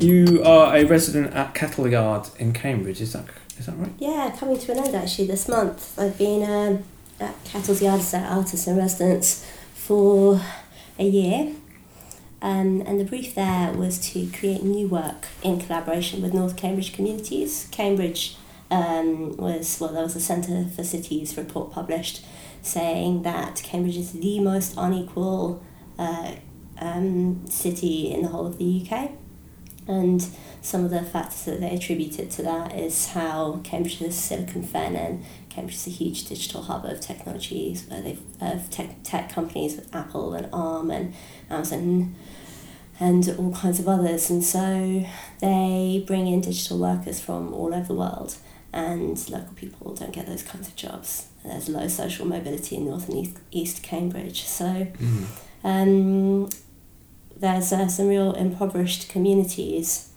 You 0.00 0.44
are 0.44 0.76
a 0.76 0.84
resident 0.84 1.34
at 1.34 1.54
Kettle 1.54 1.88
Yard 1.88 2.28
in 2.38 2.52
Cambridge. 2.52 3.00
Is 3.00 3.12
that 3.14 3.24
is 3.58 3.66
that 3.66 3.76
right? 3.76 3.90
Yeah, 3.98 4.34
coming 4.38 4.58
to 4.58 4.72
an 4.72 4.78
end 4.78 4.94
actually 4.94 5.26
this 5.26 5.48
month. 5.48 5.98
I've 5.98 6.16
been 6.16 6.48
um, 6.48 6.84
at 7.18 7.44
Kettle's 7.44 7.82
Yard 7.82 8.00
as 8.00 8.12
their 8.12 8.24
artist 8.24 8.68
in 8.68 8.76
residence 8.76 9.44
for 9.74 10.40
a 10.98 11.04
year. 11.04 11.52
Um, 12.40 12.82
and 12.82 13.00
the 13.00 13.04
brief 13.04 13.34
there 13.34 13.72
was 13.72 13.98
to 14.12 14.28
create 14.28 14.62
new 14.62 14.86
work 14.86 15.26
in 15.42 15.58
collaboration 15.60 16.22
with 16.22 16.32
North 16.32 16.56
Cambridge 16.56 16.92
communities. 16.92 17.68
Cambridge 17.72 18.36
um, 18.70 19.36
was, 19.36 19.78
well, 19.80 19.92
there 19.92 20.04
was 20.04 20.14
a 20.14 20.20
Centre 20.20 20.66
for 20.74 20.84
Cities 20.84 21.36
report 21.36 21.72
published 21.72 22.24
saying 22.62 23.22
that 23.22 23.62
Cambridge 23.64 23.96
is 23.96 24.12
the 24.12 24.40
most 24.40 24.74
unequal 24.76 25.62
uh, 25.98 26.32
um, 26.78 27.46
city 27.46 28.12
in 28.12 28.22
the 28.22 28.28
whole 28.28 28.46
of 28.46 28.58
the 28.58 28.86
UK. 28.86 29.12
And 29.88 30.24
some 30.60 30.84
of 30.84 30.90
the 30.90 31.02
factors 31.02 31.44
that 31.46 31.60
they 31.60 31.70
attributed 31.70 32.30
to 32.32 32.42
that 32.42 32.74
is 32.74 33.08
how 33.08 33.60
Cambridge 33.64 34.02
is 34.02 34.14
Silicon 34.14 34.62
Fen 34.62 34.94
and 34.94 35.24
Cambridge 35.48 35.76
is 35.76 35.86
a 35.86 35.90
huge 35.90 36.26
digital 36.26 36.62
hub 36.62 36.84
of 36.84 37.00
technologies 37.00 37.86
where 37.88 38.02
they've 38.02 38.20
of 38.40 38.68
tech, 38.70 39.02
tech 39.02 39.32
companies 39.32 39.76
with 39.76 39.94
Apple 39.94 40.34
and 40.34 40.48
ARM 40.52 40.90
and 40.90 41.14
Amazon 41.48 42.14
and 43.00 43.28
all 43.38 43.52
kinds 43.52 43.78
of 43.78 43.88
others. 43.88 44.30
And 44.30 44.42
so 44.42 45.04
they 45.40 46.04
bring 46.06 46.26
in 46.26 46.40
digital 46.40 46.78
workers 46.78 47.20
from 47.20 47.54
all 47.54 47.74
over 47.74 47.86
the 47.86 47.94
world 47.94 48.36
and 48.72 49.28
local 49.30 49.52
people 49.54 49.94
don't 49.94 50.12
get 50.12 50.26
those 50.26 50.42
kinds 50.42 50.68
of 50.68 50.76
jobs. 50.76 51.28
There's 51.44 51.68
low 51.68 51.88
social 51.88 52.26
mobility 52.26 52.76
in 52.76 52.86
North 52.86 53.08
and 53.08 53.18
East, 53.18 53.38
East 53.50 53.82
Cambridge. 53.82 54.44
So 54.44 54.64
mm. 54.86 55.26
um, 55.64 56.48
there's 57.36 57.72
uh, 57.72 57.88
some 57.88 58.08
real 58.08 58.32
impoverished 58.32 59.08
communities 59.08 60.10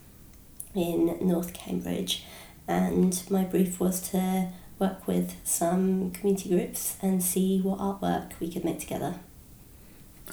in 0.75 1.17
North 1.21 1.53
Cambridge, 1.53 2.25
and 2.67 3.21
my 3.29 3.43
brief 3.43 3.79
was 3.79 4.01
to 4.11 4.49
work 4.79 5.05
with 5.07 5.36
some 5.43 6.11
community 6.11 6.49
groups 6.49 6.97
and 7.01 7.21
see 7.21 7.61
what 7.61 7.79
artwork 7.79 8.32
we 8.39 8.51
could 8.51 8.65
make 8.65 8.79
together. 8.79 9.15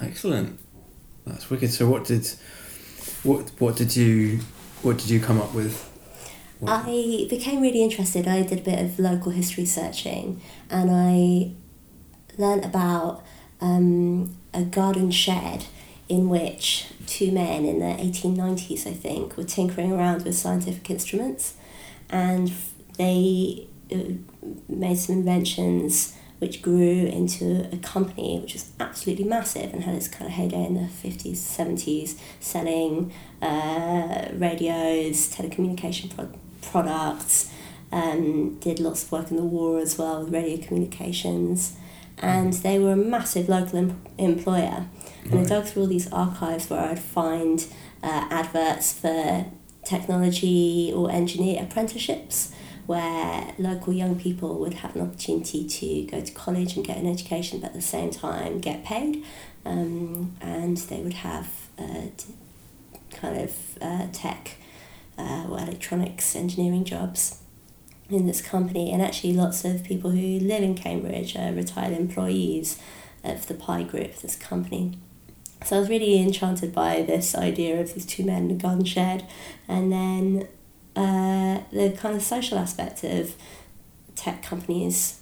Excellent, 0.01 0.59
that's 1.29 1.51
wicked. 1.51 1.71
So, 1.71 1.89
what 1.89 2.05
did 2.05 2.27
what 3.23 3.51
what 3.59 3.77
did 3.77 3.97
you 3.97 4.41
what 4.83 4.99
did 4.99 5.11
you 5.11 5.21
come 5.21 5.41
up 5.41 5.55
with? 5.55 5.85
What? 6.61 6.73
I 6.87 7.27
became 7.29 7.61
really 7.61 7.83
interested. 7.83 8.27
I 8.27 8.43
did 8.43 8.61
a 8.61 8.63
bit 8.63 8.81
of 8.81 8.99
local 8.99 9.33
history 9.33 9.65
searching, 9.65 10.41
and 10.71 10.91
I 10.91 11.53
learned 12.37 12.65
about 12.65 13.25
um, 13.61 14.37
a 14.55 14.63
garden 14.63 15.11
shed 15.11 15.65
in 16.09 16.29
which 16.29 16.87
two 17.07 17.31
men 17.31 17.65
in 17.65 17.81
the 17.81 18.03
1890s, 18.03 18.87
I 18.87 18.93
think, 18.93 19.37
were 19.37 19.45
tinkering 19.45 19.93
around 19.93 20.25
with 20.25 20.37
scientific 20.37 20.89
instruments 20.89 21.55
and 22.11 22.53
they 22.97 23.67
uh, 23.93 23.97
made 24.69 24.97
some 24.97 25.17
inventions 25.17 26.17
which 26.39 26.63
grew 26.63 27.07
into 27.07 27.69
a 27.73 27.77
company 27.79 28.39
which 28.41 28.53
was 28.53 28.71
absolutely 28.79 29.25
massive 29.25 29.73
and 29.73 29.83
had 29.85 29.95
its 29.95 30.09
kind 30.09 30.27
of 30.27 30.33
heyday 30.33 30.65
in 30.65 30.75
the 30.75 30.89
50s, 30.89 31.37
70s, 31.37 32.19
selling 32.41 33.13
uh, 33.43 34.29
radios, 34.35 35.35
telecommunication 35.35 36.15
pro- 36.15 36.31
products, 36.63 37.53
um, 37.91 38.59
did 38.61 38.79
lots 38.79 39.03
of 39.05 39.13
work 39.13 39.31
in 39.31 39.37
the 39.37 39.45
war 39.45 39.79
as 39.79 39.99
well 39.99 40.21
with 40.21 40.33
radio 40.33 40.65
communications. 40.65 41.77
And 42.21 42.53
they 42.53 42.79
were 42.79 42.93
a 42.93 42.97
massive 42.97 43.49
local 43.49 43.79
em- 43.79 44.03
employer. 44.19 44.87
And 45.31 45.41
I 45.41 45.45
dug 45.45 45.67
through 45.67 45.83
all 45.83 45.89
these 45.89 46.11
archives 46.13 46.69
where 46.69 46.81
I'd 46.81 46.99
find 46.99 47.65
uh, 48.03 48.27
adverts 48.31 48.93
for 48.93 49.47
technology 49.85 50.93
or 50.95 51.11
engineer 51.11 51.63
apprenticeships 51.63 52.53
where 52.89 53.55
local 53.59 53.93
young 53.93 54.19
people 54.19 54.59
would 54.59 54.73
have 54.73 54.97
an 54.97 55.03
opportunity 55.03 55.69
to 55.69 56.05
go 56.05 56.23
to 56.23 56.33
college 56.33 56.75
and 56.75 56.87
get 56.87 56.97
an 56.97 57.07
education 57.07 57.61
but 57.61 57.67
at 57.67 57.75
the 57.75 57.83
same 57.83 58.11
time 58.11 58.59
get 58.61 58.83
paid 58.83 59.23
um, 59.67 60.35
and 60.41 60.79
they 60.79 61.03
would 61.03 61.13
have 61.13 61.69
uh, 61.79 62.07
kind 63.11 63.39
of 63.39 63.79
uh, 63.83 64.07
tech 64.11 64.57
uh, 65.19 65.45
or 65.51 65.59
electronics 65.59 66.35
engineering 66.35 66.83
jobs 66.83 67.43
in 68.09 68.27
this 68.27 68.41
company 68.41 68.91
and 68.91 69.03
actually 69.03 69.35
lots 69.35 69.67
of 69.67 69.85
people 69.85 70.13
who 70.13 70.39
live 70.39 70.63
in 70.63 70.75
Cambridge 70.75 71.37
are 71.37 71.53
retired 71.53 71.93
employees 71.93 72.81
of 73.23 73.47
the 73.49 73.55
Pye 73.55 73.83
Group, 73.83 74.17
this 74.17 74.35
company. 74.35 74.97
So 75.67 75.77
I 75.77 75.81
was 75.81 75.91
really 75.91 76.19
enchanted 76.19 76.73
by 76.73 77.03
this 77.03 77.35
idea 77.35 77.79
of 77.81 77.93
these 77.93 78.07
two 78.07 78.25
men 78.25 78.45
in 78.45 78.53
a 78.53 78.55
garden 78.55 78.87
shed, 78.87 79.29
and 79.67 79.93
then 79.93 80.49
uh, 80.99 81.61
the 81.71 81.91
kind 81.97 82.17
of 82.17 82.23
social 82.23 82.59
aspect 82.59 83.05
of 83.05 83.35
tech 84.17 84.43
companies 84.43 85.21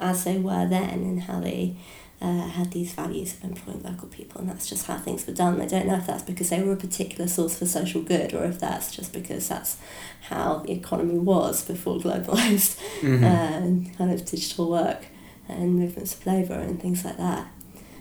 as 0.00 0.24
they 0.24 0.36
were 0.36 0.66
then 0.66 0.90
and 0.90 1.22
how 1.22 1.38
they 1.38 1.76
uh, 2.20 2.48
had 2.48 2.72
these 2.72 2.92
values 2.92 3.34
of 3.34 3.44
employing 3.44 3.80
local 3.84 4.08
people, 4.08 4.40
and 4.40 4.50
that's 4.50 4.68
just 4.68 4.86
how 4.86 4.98
things 4.98 5.24
were 5.28 5.32
done. 5.32 5.60
I 5.60 5.66
don't 5.66 5.86
know 5.86 5.94
if 5.94 6.08
that's 6.08 6.24
because 6.24 6.50
they 6.50 6.60
were 6.60 6.72
a 6.72 6.76
particular 6.76 7.28
source 7.28 7.56
for 7.56 7.66
social 7.66 8.02
good 8.02 8.34
or 8.34 8.44
if 8.46 8.58
that's 8.58 8.90
just 8.94 9.12
because 9.12 9.48
that's 9.48 9.76
how 10.22 10.56
the 10.66 10.72
economy 10.72 11.18
was 11.18 11.64
before 11.64 11.98
globalized 12.00 12.80
mm-hmm. 13.00 13.24
uh, 13.24 13.96
kind 13.96 14.12
of 14.12 14.24
digital 14.24 14.68
work 14.68 15.06
and 15.48 15.76
movements 15.76 16.14
of 16.14 16.26
labour 16.26 16.58
and 16.58 16.82
things 16.82 17.04
like 17.04 17.16
that. 17.18 17.46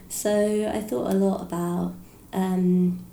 So 0.10 0.72
I 0.74 0.82
thought 0.82 1.14
a 1.14 1.16
lot 1.16 1.44
about 1.44 1.94
um, 2.34 3.06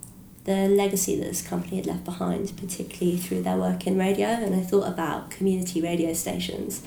the 0.44 0.68
legacy 0.68 1.16
that 1.16 1.24
this 1.24 1.42
company 1.42 1.76
had 1.76 1.86
left 1.86 2.04
behind, 2.04 2.54
particularly 2.56 3.16
through 3.16 3.42
their 3.42 3.56
work 3.56 3.86
in 3.86 3.98
radio, 3.98 4.28
and 4.28 4.54
I 4.54 4.60
thought 4.60 4.86
about 4.86 5.30
community 5.30 5.80
radio 5.80 6.12
stations 6.12 6.82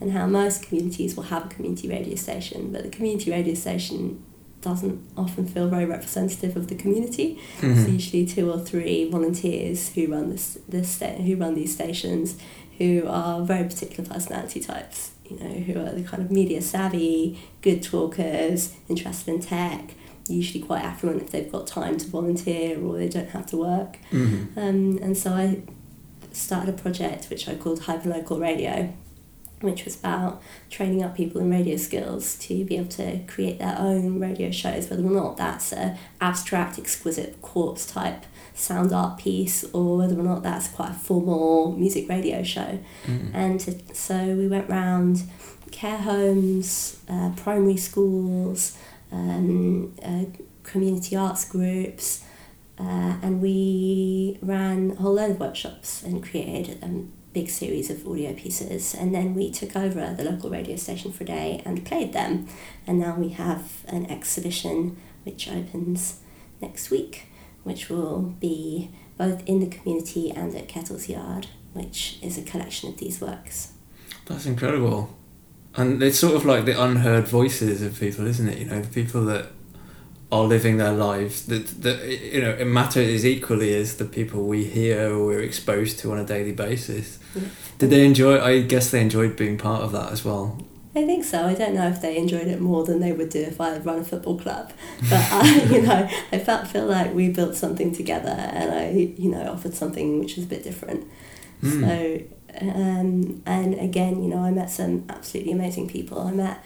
and 0.00 0.12
how 0.12 0.26
most 0.26 0.62
communities 0.62 1.16
will 1.16 1.24
have 1.24 1.46
a 1.46 1.48
community 1.48 1.88
radio 1.88 2.16
station, 2.16 2.72
but 2.72 2.82
the 2.82 2.90
community 2.90 3.30
radio 3.30 3.54
station 3.54 4.22
doesn't 4.60 5.00
often 5.16 5.46
feel 5.46 5.68
very 5.68 5.86
representative 5.86 6.56
of 6.56 6.66
the 6.68 6.74
community. 6.74 7.38
Mm-hmm. 7.58 7.70
It's 7.70 7.88
usually 7.88 8.26
two 8.26 8.50
or 8.50 8.58
three 8.58 9.08
volunteers 9.08 9.90
who 9.90 10.08
run 10.08 10.30
this 10.30 10.58
this 10.68 10.88
sta- 10.88 11.22
who 11.22 11.36
run 11.36 11.54
these 11.54 11.72
stations, 11.72 12.36
who 12.78 13.06
are 13.06 13.42
very 13.42 13.64
particular 13.64 14.08
personality 14.08 14.60
types 14.60 15.12
you 15.30 15.38
know, 15.38 15.52
who 15.52 15.80
are 15.80 15.92
the 15.92 16.02
kind 16.02 16.22
of 16.22 16.30
media 16.30 16.62
savvy, 16.62 17.38
good 17.62 17.82
talkers, 17.82 18.74
interested 18.88 19.34
in 19.34 19.40
tech, 19.40 19.94
usually 20.28 20.62
quite 20.62 20.82
affluent 20.82 21.22
if 21.22 21.30
they've 21.30 21.50
got 21.50 21.66
time 21.66 21.96
to 21.98 22.06
volunteer 22.06 22.82
or 22.82 22.96
they 22.96 23.08
don't 23.08 23.30
have 23.30 23.46
to 23.46 23.56
work. 23.56 23.98
Mm-hmm. 24.10 24.58
Um, 24.58 24.98
and 25.02 25.16
so 25.16 25.32
I 25.32 25.62
started 26.32 26.74
a 26.74 26.78
project 26.78 27.30
which 27.30 27.48
I 27.48 27.54
called 27.54 27.82
Hyperlocal 27.82 28.40
Radio, 28.40 28.92
which 29.60 29.84
was 29.84 29.98
about 29.98 30.42
training 30.70 31.02
up 31.02 31.16
people 31.16 31.40
in 31.40 31.50
radio 31.50 31.76
skills 31.76 32.36
to 32.40 32.64
be 32.64 32.76
able 32.76 32.88
to 32.90 33.20
create 33.26 33.58
their 33.58 33.76
own 33.78 34.20
radio 34.20 34.50
shows, 34.50 34.90
whether 34.90 35.04
or 35.04 35.10
not 35.10 35.36
that's 35.36 35.72
a 35.72 35.98
abstract, 36.20 36.78
exquisite 36.78 37.40
corpse 37.42 37.86
type 37.86 38.26
sound 38.54 38.92
art 38.92 39.18
piece 39.18 39.64
or 39.72 39.98
whether 39.98 40.18
or 40.18 40.22
not 40.22 40.42
that's 40.42 40.68
quite 40.68 40.90
a 40.90 40.94
formal 40.94 41.72
music 41.72 42.08
radio 42.08 42.42
show. 42.42 42.78
Mm. 43.06 43.34
And 43.34 43.82
so 43.94 44.16
we 44.34 44.48
went 44.48 44.68
round 44.68 45.22
care 45.70 45.98
homes, 45.98 46.98
uh, 47.08 47.30
primary 47.36 47.76
schools, 47.76 48.76
um, 49.12 49.94
uh, 50.02 50.24
community 50.62 51.16
arts 51.16 51.48
groups, 51.48 52.24
uh, 52.78 53.16
and 53.22 53.40
we 53.40 54.38
ran 54.42 54.92
a 54.92 54.94
whole 54.96 55.14
load 55.14 55.32
of 55.32 55.40
workshops 55.40 56.02
and 56.02 56.22
created 56.22 56.82
a 56.82 56.88
big 57.32 57.48
series 57.48 57.90
of 57.90 58.06
audio 58.06 58.32
pieces. 58.32 58.94
And 58.94 59.14
then 59.14 59.34
we 59.34 59.50
took 59.50 59.76
over 59.76 60.14
the 60.14 60.24
local 60.24 60.50
radio 60.50 60.76
station 60.76 61.12
for 61.12 61.24
a 61.24 61.26
day 61.26 61.62
and 61.64 61.84
played 61.84 62.12
them. 62.12 62.48
And 62.86 62.98
now 62.98 63.14
we 63.14 63.30
have 63.30 63.84
an 63.88 64.10
exhibition 64.10 64.96
which 65.24 65.48
opens 65.48 66.20
next 66.60 66.90
week 66.90 67.26
which 67.66 67.90
will 67.90 68.22
be 68.38 68.92
both 69.18 69.44
in 69.44 69.58
the 69.58 69.66
community 69.66 70.30
and 70.30 70.54
at 70.54 70.68
Kettle's 70.68 71.08
Yard, 71.08 71.48
which 71.72 72.16
is 72.22 72.38
a 72.38 72.42
collection 72.42 72.88
of 72.88 72.98
these 72.98 73.20
works. 73.20 73.72
That's 74.26 74.46
incredible. 74.46 75.15
And 75.76 76.02
it's 76.02 76.18
sort 76.18 76.34
of 76.34 76.44
like 76.44 76.64
the 76.64 76.80
unheard 76.80 77.28
voices 77.28 77.82
of 77.82 77.98
people, 77.98 78.26
isn't 78.26 78.48
it? 78.48 78.58
You 78.58 78.64
know, 78.66 78.80
the 78.80 78.88
people 78.88 79.24
that 79.26 79.46
are 80.32 80.42
living 80.42 80.76
their 80.76 80.92
lives 80.92 81.46
that, 81.46 81.66
that 81.82 82.04
you 82.04 82.40
know 82.40 82.50
it 82.50 82.64
matters 82.64 83.24
equally 83.24 83.72
as 83.74 83.96
the 83.98 84.04
people 84.04 84.44
we 84.44 84.64
hear 84.64 85.12
or 85.12 85.26
we're 85.26 85.40
exposed 85.40 86.00
to 86.00 86.10
on 86.12 86.18
a 86.18 86.24
daily 86.24 86.52
basis. 86.52 87.18
Yeah. 87.34 87.42
Did 87.78 87.90
they 87.90 88.04
enjoy 88.04 88.42
I 88.42 88.62
guess 88.62 88.90
they 88.90 89.00
enjoyed 89.00 89.36
being 89.36 89.56
part 89.56 89.82
of 89.82 89.92
that 89.92 90.10
as 90.10 90.24
well. 90.24 90.58
I 90.96 91.04
think 91.04 91.24
so. 91.24 91.44
I 91.44 91.54
don't 91.54 91.74
know 91.74 91.88
if 91.88 92.00
they 92.00 92.16
enjoyed 92.16 92.48
it 92.48 92.58
more 92.58 92.82
than 92.82 93.00
they 93.00 93.12
would 93.12 93.28
do 93.28 93.42
if 93.42 93.60
I 93.60 93.68
had 93.68 93.84
run 93.84 93.98
a 93.98 94.04
football 94.04 94.38
club, 94.38 94.72
but 95.10 95.20
I, 95.30 95.62
you 95.70 95.82
know, 95.82 96.08
I 96.32 96.38
felt 96.38 96.68
feel 96.68 96.86
like 96.86 97.12
we 97.12 97.28
built 97.28 97.54
something 97.54 97.94
together, 97.94 98.30
and 98.30 98.72
I, 98.72 99.14
you 99.18 99.30
know, 99.30 99.52
offered 99.52 99.74
something 99.74 100.18
which 100.20 100.36
was 100.36 100.46
a 100.46 100.48
bit 100.48 100.64
different. 100.64 101.06
Mm. 101.62 101.80
So, 101.82 102.35
um, 102.62 103.42
and 103.46 103.74
again, 103.74 104.22
you 104.22 104.28
know, 104.28 104.38
I 104.38 104.50
met 104.50 104.70
some 104.70 105.04
absolutely 105.08 105.52
amazing 105.52 105.88
people. 105.88 106.20
I 106.20 106.30
met 106.32 106.64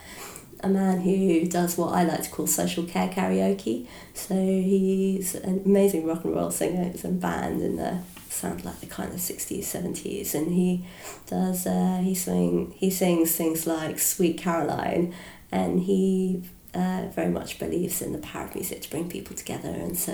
a 0.62 0.68
man 0.68 1.00
who 1.00 1.46
does 1.46 1.76
what 1.78 1.94
I 1.94 2.04
like 2.04 2.22
to 2.22 2.30
call 2.30 2.46
social 2.46 2.84
care 2.84 3.08
karaoke. 3.08 3.86
So 4.14 4.34
he's 4.34 5.34
an 5.34 5.62
amazing 5.64 6.06
rock 6.06 6.24
and 6.24 6.34
roll 6.34 6.50
singer. 6.50 6.82
In 6.82 7.10
a 7.10 7.12
band 7.12 7.62
in 7.62 7.76
the 7.76 7.98
sound 8.28 8.64
like 8.64 8.78
the 8.80 8.86
kind 8.86 9.12
of 9.12 9.18
60s 9.18 9.64
70s 9.64 10.34
and 10.34 10.52
he 10.52 10.84
does 11.26 11.66
uh, 11.66 12.00
he 12.02 12.14
sing 12.14 12.72
he 12.76 12.88
sings 12.88 13.34
things 13.36 13.66
like 13.66 13.98
sweet 13.98 14.38
caroline 14.38 15.12
and 15.50 15.80
he 15.80 16.40
uh, 16.72 17.02
very 17.12 17.28
much 17.28 17.58
believes 17.58 18.00
in 18.00 18.12
the 18.12 18.18
power 18.18 18.44
of 18.44 18.54
music 18.54 18.80
to 18.82 18.88
bring 18.88 19.08
people 19.10 19.34
together 19.36 19.68
and 19.68 19.98
so 19.98 20.12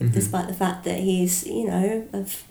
Mm-hmm. 0.00 0.12
despite 0.12 0.46
the 0.48 0.54
fact 0.54 0.84
that 0.84 1.00
he's 1.00 1.44
you 1.46 1.66
know 1.66 2.06
of 2.12 2.42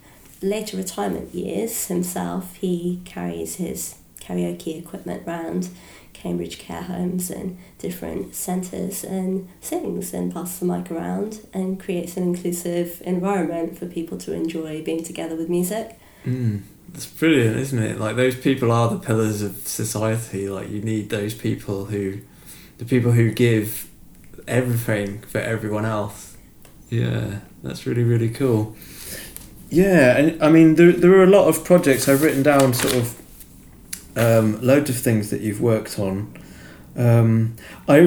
later 0.42 0.78
retirement 0.78 1.34
years 1.34 1.88
himself 1.88 2.56
he 2.56 3.02
carries 3.06 3.56
his 3.56 3.96
karaoke 4.20 4.78
equipment 4.78 5.26
round 5.26 5.70
Cambridge 6.18 6.58
care 6.58 6.82
homes 6.82 7.30
and 7.30 7.58
different 7.78 8.34
centres 8.34 9.04
and 9.04 9.48
sings 9.62 10.14
and 10.14 10.34
passes 10.34 10.60
the 10.60 10.66
mic 10.66 10.92
around 10.92 11.48
and 11.54 11.80
creates 11.80 12.18
an 12.18 12.24
inclusive 12.24 13.02
environment 13.06 13.78
for 13.78 13.86
people 13.86 14.18
to 14.18 14.34
enjoy 14.34 14.82
being 14.84 15.04
together 15.04 15.36
with 15.36 15.48
music. 15.48 16.00
Mm. 16.26 16.64
It's 16.94 17.06
brilliant, 17.06 17.58
isn't 17.58 17.84
it? 17.84 18.00
Like 18.00 18.16
those 18.16 18.36
people 18.36 18.72
are 18.72 18.90
the 18.90 18.98
pillars 18.98 19.44
of 19.44 19.68
society. 19.68 20.50
Like 20.50 20.70
you 20.70 20.82
need 20.82 21.12
those 21.12 21.36
people 21.36 21.86
who, 21.86 22.20
the 22.80 22.86
people 22.86 23.12
who 23.12 23.32
give 23.32 23.88
everything 24.48 25.20
for 25.22 25.40
everyone 25.40 25.86
else. 25.86 26.36
Yeah, 26.90 27.42
that's 27.62 27.86
really 27.86 28.04
really 28.04 28.30
cool. 28.30 28.76
Yeah, 29.70 30.18
and 30.18 30.41
I 30.43 30.49
mean 30.49 30.76
there 30.76 30.91
there 30.91 31.11
are 31.13 31.24
a 31.24 31.28
lot 31.28 31.47
of 31.47 31.63
projects 31.63 32.07
I've 32.07 32.24
written 32.24 32.43
down, 32.43 32.74
sort 32.74 32.95
of, 32.95 33.22
um, 34.15 34.61
loads 34.61 34.89
of 34.89 34.97
things 34.97 35.30
that 35.30 35.41
you've 35.41 35.61
worked 35.61 35.99
on. 35.99 36.34
Um, 36.95 37.55
I 37.88 38.01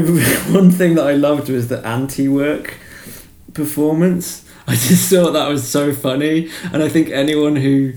one 0.50 0.70
thing 0.70 0.94
that 0.94 1.06
I 1.06 1.12
loved 1.14 1.48
was 1.48 1.68
the 1.68 1.86
anti-work 1.86 2.76
performance. 3.54 4.44
I 4.66 4.74
just 4.74 5.10
thought 5.10 5.32
that 5.32 5.48
was 5.48 5.68
so 5.68 5.92
funny, 5.92 6.50
and 6.72 6.82
I 6.82 6.88
think 6.88 7.10
anyone 7.10 7.56
who 7.56 7.94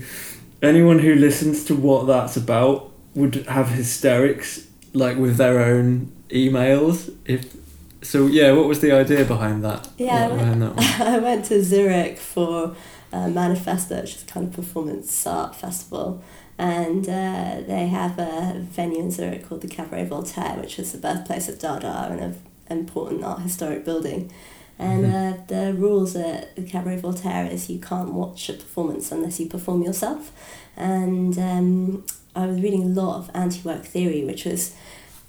anyone 0.62 0.98
who 0.98 1.14
listens 1.14 1.64
to 1.66 1.74
what 1.74 2.06
that's 2.06 2.36
about 2.36 2.90
would 3.14 3.46
have 3.46 3.68
hysterics 3.68 4.66
like 4.92 5.16
with 5.16 5.36
their 5.36 5.60
own 5.60 6.10
emails. 6.30 7.14
If 7.24 7.54
so, 8.02 8.26
yeah. 8.26 8.52
What 8.52 8.66
was 8.66 8.80
the 8.80 8.92
idea 8.92 9.24
behind 9.24 9.64
that? 9.64 9.88
Yeah, 9.98 10.28
behind 10.28 10.62
that? 10.62 11.00
I 11.00 11.18
went 11.18 11.46
to 11.46 11.62
Zurich 11.62 12.18
for 12.18 12.74
uh, 13.14 13.28
Manifesta, 13.28 14.00
which 14.00 14.16
is 14.16 14.22
a 14.24 14.26
kind 14.26 14.48
of 14.48 14.52
performance 14.52 15.26
art 15.26 15.54
festival. 15.54 16.22
And 16.58 17.08
uh, 17.08 17.62
they 17.66 17.86
have 17.88 18.18
a 18.18 18.54
venue 18.58 19.00
in 19.00 19.10
Zurich 19.10 19.48
called 19.48 19.62
the 19.62 19.68
Cabaret 19.68 20.06
Voltaire, 20.06 20.56
which 20.60 20.78
is 20.78 20.92
the 20.92 20.98
birthplace 20.98 21.48
of 21.48 21.58
Dada 21.58 22.08
and 22.10 22.20
an 22.20 22.42
important 22.68 23.24
art 23.24 23.40
historic 23.40 23.84
building. 23.84 24.32
And 24.78 25.06
uh, 25.06 25.36
the 25.46 25.72
rules 25.72 26.16
at 26.16 26.56
the 26.56 26.62
Cabaret 26.62 26.98
Voltaire 26.98 27.46
is 27.46 27.70
you 27.70 27.78
can't 27.78 28.12
watch 28.12 28.48
a 28.48 28.54
performance 28.54 29.12
unless 29.12 29.38
you 29.38 29.46
perform 29.46 29.82
yourself. 29.82 30.32
And 30.76 31.38
um, 31.38 32.04
I 32.34 32.46
was 32.46 32.60
reading 32.60 32.82
a 32.82 32.86
lot 32.86 33.18
of 33.18 33.30
anti 33.34 33.60
work 33.62 33.84
theory, 33.84 34.24
which 34.24 34.44
was 34.44 34.74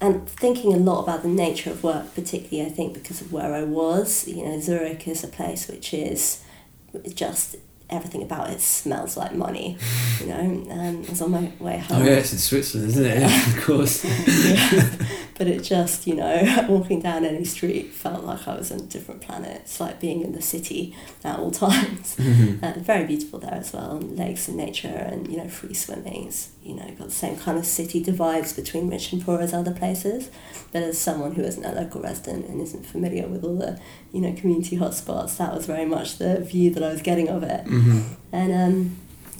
and 0.01 0.27
thinking 0.27 0.73
a 0.73 0.77
lot 0.77 1.03
about 1.03 1.21
the 1.21 1.29
nature 1.29 1.69
of 1.69 1.83
work, 1.83 2.13
particularly 2.15 2.69
I 2.69 2.73
think 2.73 2.93
because 2.95 3.21
of 3.21 3.31
where 3.31 3.53
I 3.53 3.63
was. 3.63 4.27
You 4.27 4.43
know, 4.45 4.59
Zurich 4.59 5.07
is 5.07 5.23
a 5.23 5.27
place 5.27 5.67
which 5.67 5.93
is 5.93 6.43
just 7.13 7.55
everything 7.89 8.23
about 8.23 8.49
it 8.49 8.61
smells 8.61 9.15
like 9.17 9.33
money. 9.33 9.77
You 10.19 10.27
know, 10.27 10.39
um, 10.71 11.03
I 11.05 11.09
was 11.09 11.21
on 11.21 11.31
my 11.31 11.51
way 11.59 11.77
home. 11.77 12.01
Oh 12.01 12.05
yeah, 12.05 12.13
it's 12.17 12.31
in 12.33 12.39
Switzerland, 12.39 12.89
isn't 12.89 13.05
it? 13.05 13.19
Yeah, 13.21 13.47
of 13.57 13.63
course. 13.63 14.03
Yeah. 14.03 14.89
but 15.37 15.47
it 15.47 15.63
just, 15.63 16.07
you 16.07 16.15
know, 16.15 16.65
walking 16.69 17.01
down 17.01 17.25
any 17.25 17.43
street 17.45 17.91
felt 17.93 18.23
like 18.23 18.47
I 18.47 18.55
was 18.55 18.71
on 18.71 18.79
a 18.79 18.83
different 18.83 19.21
planet. 19.21 19.61
It's 19.61 19.79
like 19.79 19.99
being 19.99 20.21
in 20.21 20.31
the 20.33 20.41
city 20.41 20.95
at 21.23 21.37
all 21.39 21.51
times. 21.51 22.15
Mhm. 22.17 22.63
Uh, 22.63 22.79
very 22.79 23.05
beautiful 23.05 23.39
there 23.39 23.53
as 23.53 23.73
well, 23.73 23.97
and 23.97 24.17
lakes 24.17 24.47
and 24.47 24.57
nature 24.57 24.87
and, 24.87 25.27
you 25.29 25.37
know, 25.37 25.47
free 25.47 25.73
swimming. 25.73 26.27
It's, 26.27 26.49
you 26.65 26.73
know, 26.73 26.83
got 26.97 27.07
the 27.07 27.13
same 27.13 27.37
kind 27.37 27.59
of 27.59 27.65
city 27.65 28.01
divides 28.01 28.51
between 28.51 28.89
rich 28.89 29.13
and 29.13 29.23
poor 29.23 29.39
as 29.39 29.53
other 29.53 29.71
places. 29.71 30.31
But 30.73 30.81
as 30.81 30.97
someone 30.97 31.35
who 31.35 31.43
isn't 31.43 31.63
a 31.63 31.71
local 31.71 32.01
resident 32.01 32.47
and 32.47 32.59
isn't 32.59 32.87
familiar 32.87 33.27
with 33.27 33.43
all 33.43 33.57
the, 33.57 33.79
you 34.11 34.19
know, 34.19 34.33
community 34.33 34.75
hotspots, 34.75 35.37
that 35.37 35.53
was 35.53 35.67
very 35.67 35.85
much 35.85 36.17
the 36.17 36.39
view 36.41 36.71
that 36.71 36.81
I 36.81 36.91
was 36.91 37.03
getting 37.03 37.29
of 37.29 37.43
it. 37.43 37.65
Mhm. 37.65 38.03
And 38.31 38.51
um, 38.51 38.97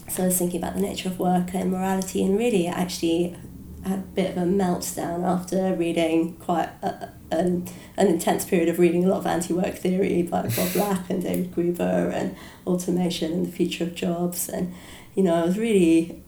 so 0.07 0.23
I 0.23 0.25
was 0.27 0.37
thinking 0.37 0.61
about 0.61 0.75
the 0.75 0.81
nature 0.81 1.09
of 1.09 1.17
work 1.17 1.55
and 1.55 1.71
morality, 1.71 2.23
and 2.23 2.37
really 2.37 2.67
actually 2.67 3.35
had 3.83 3.99
a 3.99 4.03
bit 4.13 4.31
of 4.31 4.37
a 4.37 4.45
meltdown 4.45 5.23
after 5.23 5.73
reading 5.73 6.35
quite 6.35 6.69
a, 6.83 7.09
an, 7.31 7.67
an 7.97 8.07
intense 8.07 8.45
period 8.45 8.69
of 8.69 8.77
reading 8.77 9.03
a 9.03 9.07
lot 9.07 9.17
of 9.17 9.25
anti 9.25 9.53
work 9.53 9.75
theory 9.75 10.21
by 10.21 10.43
Bob 10.43 10.73
Black 10.73 11.09
and 11.09 11.23
David 11.23 11.51
Graeber 11.55 12.13
and 12.13 12.35
automation 12.67 13.33
and 13.33 13.47
the 13.47 13.51
future 13.51 13.83
of 13.83 13.95
jobs. 13.95 14.47
And, 14.47 14.75
you 15.15 15.23
know, 15.23 15.33
I 15.33 15.43
was 15.45 15.57
really 15.57 16.23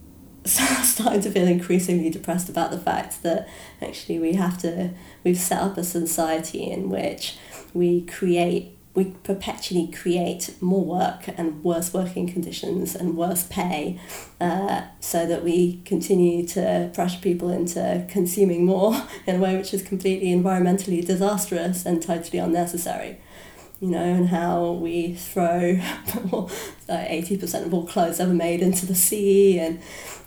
starting 0.83 1.21
to 1.21 1.31
feel 1.31 1.47
increasingly 1.47 2.09
depressed 2.09 2.49
about 2.49 2.71
the 2.71 2.79
fact 2.79 3.23
that 3.23 3.47
actually 3.81 4.19
we 4.19 4.33
have 4.33 4.57
to, 4.59 4.91
we've 5.23 5.39
set 5.39 5.61
up 5.61 5.77
a 5.77 5.83
society 5.83 6.63
in 6.63 6.89
which 6.89 7.37
we 7.73 8.01
create 8.01 8.77
we 8.97 9.13
perpetually 9.21 9.85
create 9.85 10.55
more 10.59 10.83
work 10.83 11.27
and 11.37 11.63
worse 11.63 11.93
working 11.93 12.27
conditions 12.27 12.95
and 12.95 13.15
worse 13.15 13.43
pay 13.43 13.99
uh, 14.41 14.81
so 14.99 15.27
that 15.27 15.43
we 15.43 15.79
continue 15.85 16.43
to 16.47 16.89
pressure 16.95 17.19
people 17.19 17.51
into 17.51 18.03
consuming 18.09 18.65
more 18.65 18.95
in 19.27 19.35
a 19.35 19.39
way 19.39 19.55
which 19.55 19.71
is 19.71 19.83
completely 19.83 20.29
environmentally 20.29 21.05
disastrous 21.05 21.85
and 21.85 22.01
totally 22.01 22.39
unnecessary. 22.39 23.19
You 23.79 23.89
know, 23.89 23.99
and 23.99 24.29
how 24.29 24.71
we 24.71 25.13
throw 25.13 25.59
like 26.89 27.07
80% 27.07 27.67
of 27.67 27.73
all 27.75 27.85
clothes 27.85 28.19
ever 28.19 28.33
made 28.33 28.63
into 28.63 28.87
the 28.87 28.95
sea, 28.95 29.59
and 29.59 29.79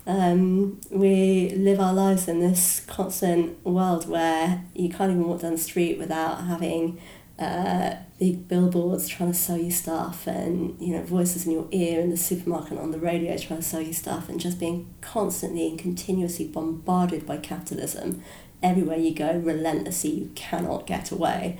um, 0.07 0.81
we 0.89 1.49
live 1.51 1.79
our 1.79 1.93
lives 1.93 2.27
in 2.27 2.39
this 2.39 2.81
constant 2.87 3.63
world 3.65 4.07
where 4.07 4.63
you 4.73 4.89
can't 4.89 5.11
even 5.11 5.27
walk 5.27 5.41
down 5.41 5.51
the 5.51 5.57
street 5.57 5.99
without 5.99 6.45
having 6.45 6.99
uh, 7.37 7.95
big 8.19 8.47
billboards 8.47 9.07
trying 9.07 9.31
to 9.31 9.37
sell 9.37 9.57
you 9.57 9.71
stuff 9.71 10.27
and 10.27 10.79
you 10.79 10.95
know 10.95 11.01
voices 11.01 11.47
in 11.47 11.51
your 11.51 11.67
ear 11.71 11.99
in 11.99 12.11
the 12.11 12.17
supermarket 12.17 12.71
and 12.71 12.79
on 12.79 12.91
the 12.91 12.99
radio 12.99 13.35
trying 13.35 13.59
to 13.59 13.65
sell 13.65 13.81
you 13.81 13.93
stuff 13.93 14.29
and 14.29 14.39
just 14.39 14.59
being 14.59 14.93
constantly 15.01 15.67
and 15.67 15.79
continuously 15.79 16.47
bombarded 16.47 17.25
by 17.25 17.37
capitalism. 17.37 18.23
Everywhere 18.61 18.97
you 18.97 19.13
go 19.13 19.37
relentlessly 19.37 20.11
you 20.11 20.31
cannot 20.35 20.85
get 20.85 21.11
away. 21.11 21.57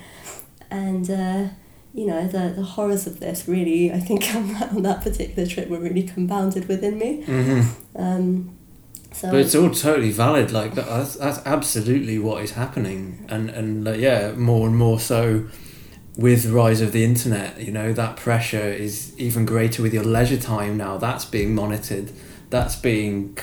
And 0.70 1.10
uh, 1.10 1.48
you 1.94 2.06
know 2.08 2.26
the, 2.28 2.54
the 2.56 2.64
horrors 2.64 3.06
of 3.08 3.20
this 3.20 3.48
really 3.48 3.92
I 3.92 4.00
think 4.00 4.24
on 4.36 4.54
that, 4.54 4.70
on 4.72 4.82
that 4.84 5.02
particular 5.02 5.48
trip 5.48 5.68
were 5.70 5.80
really 5.80 6.04
compounded 6.04 6.68
within 6.68 6.98
me 6.98 7.24
Mhm. 7.26 7.66
um, 7.96 8.58
so 9.14 9.30
But 9.30 9.42
it's 9.42 9.56
all 9.56 9.70
totally 9.72 10.12
valid. 10.12 10.54
Like 10.54 10.74
that's, 10.74 11.16
that's 11.16 11.40
absolutely 11.46 12.18
what 12.18 12.42
is 12.44 12.52
happening, 12.52 13.26
and 13.28 13.50
and 13.50 13.86
yeah, 14.00 14.32
more 14.38 14.66
and 14.68 14.78
more 14.78 15.02
so 15.02 15.48
with 16.16 16.44
the 16.44 16.54
rise 16.54 16.80
of 16.80 16.94
the 16.94 17.04
internet. 17.04 17.60
You 17.60 17.74
know 17.74 17.92
that 17.92 18.16
pressure 18.16 18.72
is 18.72 19.14
even 19.20 19.46
greater 19.46 19.82
with 19.84 19.94
your 19.94 20.06
leisure 20.06 20.38
time 20.40 20.78
now. 20.78 20.96
That's 20.98 21.26
being 21.26 21.54
monitored. 21.54 22.12
That's 22.52 22.78
being 22.78 23.38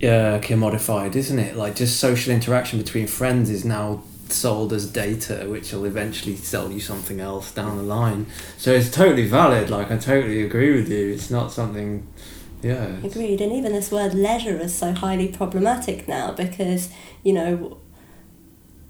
yeah 0.00 0.38
commodified, 0.38 1.16
isn't 1.16 1.38
it? 1.38 1.54
Like 1.56 1.76
just 1.76 2.00
social 2.00 2.32
interaction 2.32 2.78
between 2.78 3.06
friends 3.06 3.50
is 3.50 3.64
now 3.66 4.02
sold 4.32 4.72
as 4.72 4.90
data, 4.90 5.46
which 5.48 5.72
will 5.72 5.84
eventually 5.84 6.36
sell 6.36 6.70
you 6.72 6.80
something 6.80 7.20
else 7.20 7.52
down 7.52 7.76
the 7.76 7.82
line. 7.82 8.26
So 8.56 8.72
it's 8.72 8.90
totally 8.90 9.26
valid. 9.26 9.70
Like 9.70 9.90
I 9.90 9.98
totally 9.98 10.42
agree 10.42 10.74
with 10.74 10.88
you. 10.88 11.10
It's 11.12 11.30
not 11.30 11.52
something. 11.52 12.06
Yeah. 12.62 12.98
Agreed, 13.02 13.40
and 13.40 13.52
even 13.52 13.72
this 13.72 13.90
word 13.90 14.14
leisure 14.14 14.56
is 14.58 14.72
so 14.72 14.92
highly 14.92 15.28
problematic 15.28 16.06
now 16.06 16.30
because, 16.30 16.90
you 17.24 17.32
know, 17.32 17.78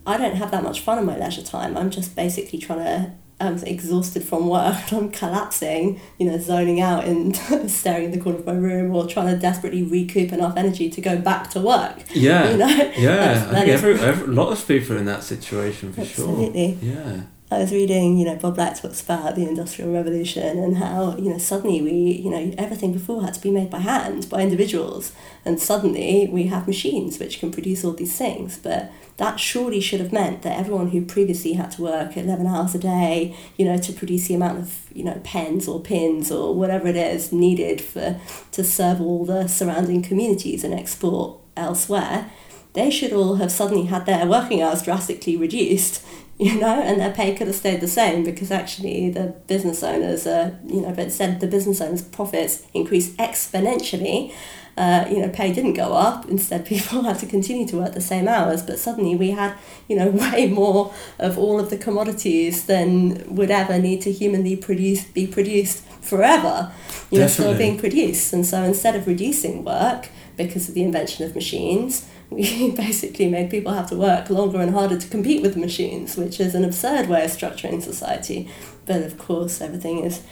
I 0.06 0.18
don't 0.18 0.36
have 0.36 0.50
that 0.50 0.62
much 0.62 0.80
fun 0.80 0.98
in 0.98 1.06
my 1.06 1.16
leisure 1.16 1.42
time. 1.42 1.76
I'm 1.76 1.90
just 1.90 2.14
basically 2.14 2.58
trying 2.58 2.80
to, 2.80 3.12
I'm 3.42 3.58
exhausted 3.64 4.22
from 4.24 4.48
work 4.48 4.92
I'm 4.92 5.10
collapsing, 5.10 6.00
you 6.18 6.26
know, 6.30 6.38
zoning 6.38 6.80
out 6.80 7.04
and 7.04 7.36
staring 7.70 8.04
in 8.06 8.10
the 8.12 8.20
corner 8.20 8.38
of 8.38 8.46
my 8.46 8.52
room 8.54 8.94
or 8.94 9.06
trying 9.06 9.26
to 9.34 9.36
desperately 9.38 9.82
recoup 9.82 10.32
enough 10.32 10.56
energy 10.56 10.88
to 10.90 11.00
go 11.00 11.18
back 11.18 11.50
to 11.50 11.60
work. 11.60 12.02
Yeah. 12.14 12.50
You 12.50 12.56
know? 12.58 12.66
Yeah, 12.68 12.92
That's- 13.16 13.42
I 13.48 13.52
that 13.52 13.54
think 13.64 13.68
every, 13.70 13.94
every, 14.00 14.24
a 14.24 14.36
lot 14.36 14.52
of 14.52 14.66
people 14.66 14.96
in 14.96 15.04
that 15.06 15.22
situation 15.24 15.92
for 15.92 16.02
Absolutely. 16.02 16.78
sure. 16.80 16.90
Yeah. 16.94 17.22
I 17.52 17.58
was 17.58 17.70
reading, 17.70 18.16
you 18.16 18.24
know, 18.24 18.36
Bob 18.36 18.54
Black 18.54 18.80
talks 18.80 19.02
about 19.02 19.34
the 19.34 19.46
Industrial 19.46 19.92
Revolution 19.92 20.58
and 20.58 20.78
how, 20.78 21.16
you 21.18 21.28
know, 21.28 21.36
suddenly 21.36 21.82
we, 21.82 21.92
you 21.92 22.30
know, 22.30 22.54
everything 22.56 22.94
before 22.94 23.22
had 23.22 23.34
to 23.34 23.40
be 23.40 23.50
made 23.50 23.68
by 23.68 23.80
hand, 23.80 24.28
by 24.30 24.40
individuals. 24.40 25.12
And 25.44 25.60
suddenly 25.60 26.28
we 26.32 26.44
have 26.44 26.66
machines 26.66 27.18
which 27.18 27.40
can 27.40 27.50
produce 27.50 27.84
all 27.84 27.92
these 27.92 28.16
things. 28.16 28.56
But 28.56 28.90
that 29.18 29.38
surely 29.38 29.80
should 29.80 30.00
have 30.00 30.14
meant 30.14 30.42
that 30.42 30.58
everyone 30.58 30.88
who 30.88 31.04
previously 31.04 31.52
had 31.52 31.72
to 31.72 31.82
work 31.82 32.16
11 32.16 32.46
hours 32.46 32.74
a 32.74 32.78
day, 32.78 33.36
you 33.58 33.66
know, 33.66 33.76
to 33.76 33.92
produce 33.92 34.28
the 34.28 34.34
amount 34.34 34.58
of, 34.58 34.78
you 34.94 35.04
know, 35.04 35.20
pens 35.22 35.68
or 35.68 35.78
pins 35.78 36.30
or 36.30 36.54
whatever 36.54 36.88
it 36.88 36.96
is 36.96 37.32
needed 37.32 37.82
for 37.82 38.18
to 38.52 38.64
serve 38.64 38.98
all 38.98 39.26
the 39.26 39.46
surrounding 39.46 40.00
communities 40.00 40.64
and 40.64 40.72
export 40.72 41.38
elsewhere, 41.54 42.30
they 42.72 42.90
should 42.90 43.12
all 43.12 43.34
have 43.34 43.52
suddenly 43.52 43.84
had 43.84 44.06
their 44.06 44.26
working 44.26 44.62
hours 44.62 44.82
drastically 44.82 45.36
reduced 45.36 46.02
you 46.52 46.58
know, 46.58 46.82
and 46.82 47.00
their 47.00 47.12
pay 47.12 47.34
could 47.36 47.46
have 47.46 47.54
stayed 47.54 47.80
the 47.80 47.86
same 47.86 48.24
because 48.24 48.50
actually 48.50 49.10
the 49.10 49.26
business 49.46 49.80
owners 49.84 50.26
are, 50.26 50.58
you 50.66 50.80
know, 50.80 50.88
but 50.88 51.04
instead 51.04 51.38
the 51.38 51.46
business 51.46 51.80
owners' 51.80 52.02
profits 52.02 52.66
increased 52.74 53.16
exponentially. 53.16 54.34
Uh, 54.76 55.06
you 55.08 55.18
know, 55.18 55.28
pay 55.28 55.52
didn't 55.52 55.74
go 55.74 55.92
up. 55.92 56.28
Instead, 56.28 56.66
people 56.72 57.02
had 57.02 57.16
to 57.20 57.26
continue 57.26 57.64
to 57.68 57.76
work 57.76 57.92
the 57.92 58.00
same 58.00 58.26
hours. 58.26 58.60
But 58.62 58.80
suddenly, 58.80 59.14
we 59.14 59.30
had, 59.30 59.54
you 59.86 59.94
know, 59.94 60.08
way 60.32 60.48
more 60.48 60.92
of 61.20 61.38
all 61.38 61.60
of 61.60 61.70
the 61.70 61.78
commodities 61.78 62.66
than 62.66 63.36
would 63.36 63.52
ever 63.52 63.78
need 63.78 64.00
to 64.02 64.10
humanly 64.10 64.56
produce 64.56 65.04
be 65.04 65.28
produced 65.28 65.84
forever. 66.12 66.70
You 67.10 67.20
know, 67.20 67.26
still 67.26 67.56
being 67.56 67.78
produced. 67.78 68.32
And 68.32 68.44
so, 68.44 68.62
instead 68.62 68.94
of 68.96 69.06
reducing 69.06 69.64
work 69.64 70.08
because 70.36 70.68
of 70.68 70.74
the 70.74 70.82
invention 70.82 71.24
of 71.24 71.34
machines, 71.34 72.06
we 72.30 72.70
basically 72.70 73.28
made 73.28 73.50
people 73.50 73.72
have 73.72 73.88
to 73.90 73.96
work 73.96 74.28
longer 74.30 74.60
and 74.60 74.72
harder 74.72 74.98
to 74.98 75.08
compete 75.08 75.42
with 75.42 75.54
the 75.54 75.60
machines, 75.60 76.16
which 76.16 76.38
is 76.38 76.54
an 76.54 76.64
absurd 76.64 77.08
way 77.08 77.24
of 77.24 77.30
structuring 77.30 77.82
society. 77.82 78.48
But 78.86 79.02
of 79.02 79.18
course, 79.18 79.60
everything 79.60 80.04
is 80.04 80.22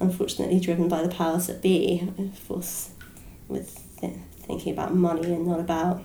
unfortunately 0.00 0.60
driven 0.60 0.88
by 0.88 1.02
the 1.02 1.14
powers 1.14 1.46
that 1.46 1.62
be, 1.62 2.08
of 2.18 2.48
course, 2.48 2.90
with 3.48 3.68
th- 4.00 4.18
thinking 4.46 4.72
about 4.72 4.94
money 4.94 5.32
and 5.32 5.46
not 5.46 5.60
about, 5.60 6.02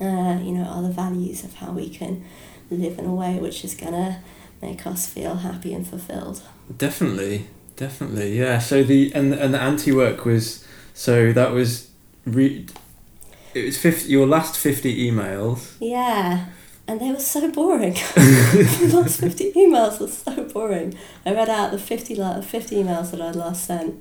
uh, 0.00 0.38
you 0.42 0.52
know, 0.52 0.64
other 0.64 0.90
values 0.90 1.44
of 1.44 1.54
how 1.54 1.72
we 1.72 1.88
can 1.88 2.24
live 2.70 2.98
in 2.98 3.06
a 3.06 3.14
way 3.14 3.38
which 3.38 3.64
is 3.64 3.74
going 3.74 3.92
to 3.92 4.18
make 4.62 4.86
us 4.86 5.06
feel 5.06 5.36
happy 5.36 5.72
and 5.72 5.86
fulfilled. 5.86 6.42
Definitely, 6.76 7.46
definitely, 7.76 8.38
yeah. 8.38 8.58
So 8.58 8.82
the 8.82 9.12
and 9.14 9.32
and 9.32 9.54
the 9.54 9.60
anti 9.60 9.92
work 9.92 10.24
was 10.24 10.66
so 10.94 11.32
that 11.32 11.52
was 11.52 11.90
re- 12.24 12.66
it 13.56 13.64
was 13.64 13.78
50, 13.78 14.10
your 14.10 14.26
last 14.26 14.56
50 14.58 15.10
emails. 15.10 15.76
Yeah. 15.80 16.46
And 16.86 17.00
they 17.00 17.10
were 17.10 17.18
so 17.18 17.50
boring. 17.50 17.94
the 18.14 18.90
last 18.94 19.18
50 19.18 19.52
emails 19.52 19.98
were 19.98 20.08
so 20.08 20.44
boring. 20.44 20.96
I 21.24 21.32
read 21.32 21.48
out 21.48 21.70
the 21.70 21.78
50, 21.78 22.14
50 22.42 22.76
emails 22.76 23.10
that 23.12 23.22
I'd 23.22 23.34
last 23.34 23.64
sent, 23.64 24.00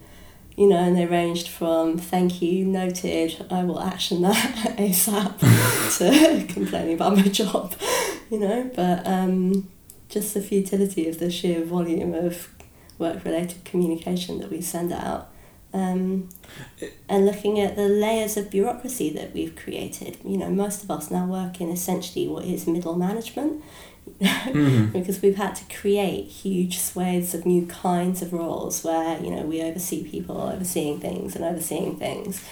you 0.58 0.68
know, 0.68 0.76
and 0.76 0.98
they 0.98 1.06
ranged 1.06 1.48
from 1.48 1.98
thank 1.98 2.42
you, 2.42 2.66
noted, 2.66 3.46
I 3.50 3.64
will 3.64 3.80
action 3.80 4.22
that 4.24 4.36
ASAP, 4.78 5.40
to 5.98 6.54
complaining 6.54 6.96
about 6.96 7.16
my 7.16 7.24
job, 7.24 7.76
you 8.30 8.40
know. 8.40 8.70
But 8.76 9.08
um, 9.08 9.70
just 10.10 10.34
the 10.34 10.42
futility 10.42 11.08
of 11.08 11.20
the 11.20 11.32
sheer 11.32 11.64
volume 11.64 12.14
of 12.14 12.55
work 12.98 13.24
related 13.26 13.64
communication 13.66 14.40
that 14.40 14.50
we 14.50 14.62
send 14.62 14.92
out 14.92 15.30
um, 15.76 16.30
and 17.10 17.26
looking 17.26 17.60
at 17.60 17.76
the 17.76 17.88
layers 17.88 18.38
of 18.38 18.50
bureaucracy 18.50 19.10
that 19.10 19.34
we've 19.34 19.56
created. 19.56 20.18
You 20.24 20.38
know, 20.38 20.50
most 20.50 20.84
of 20.84 20.90
us 20.90 21.12
now 21.12 21.26
work 21.26 21.60
in 21.60 21.70
essentially 21.70 22.28
what 22.28 22.46
is 22.46 22.66
middle 22.66 22.96
management. 22.96 23.62
mm-hmm. 24.20 24.86
because 24.98 25.22
we've 25.22 25.36
had 25.36 25.56
to 25.56 25.76
create 25.76 26.28
huge 26.28 26.78
swathes 26.78 27.34
of 27.34 27.46
new 27.46 27.66
kinds 27.66 28.22
of 28.22 28.32
roles 28.32 28.84
where 28.84 29.20
you 29.20 29.32
know 29.32 29.42
we 29.42 29.64
oversee 29.64 30.08
people 30.08 30.40
overseeing 30.40 31.00
things 31.00 31.36
and 31.36 31.44
overseeing 31.44 31.98
things 31.98 32.48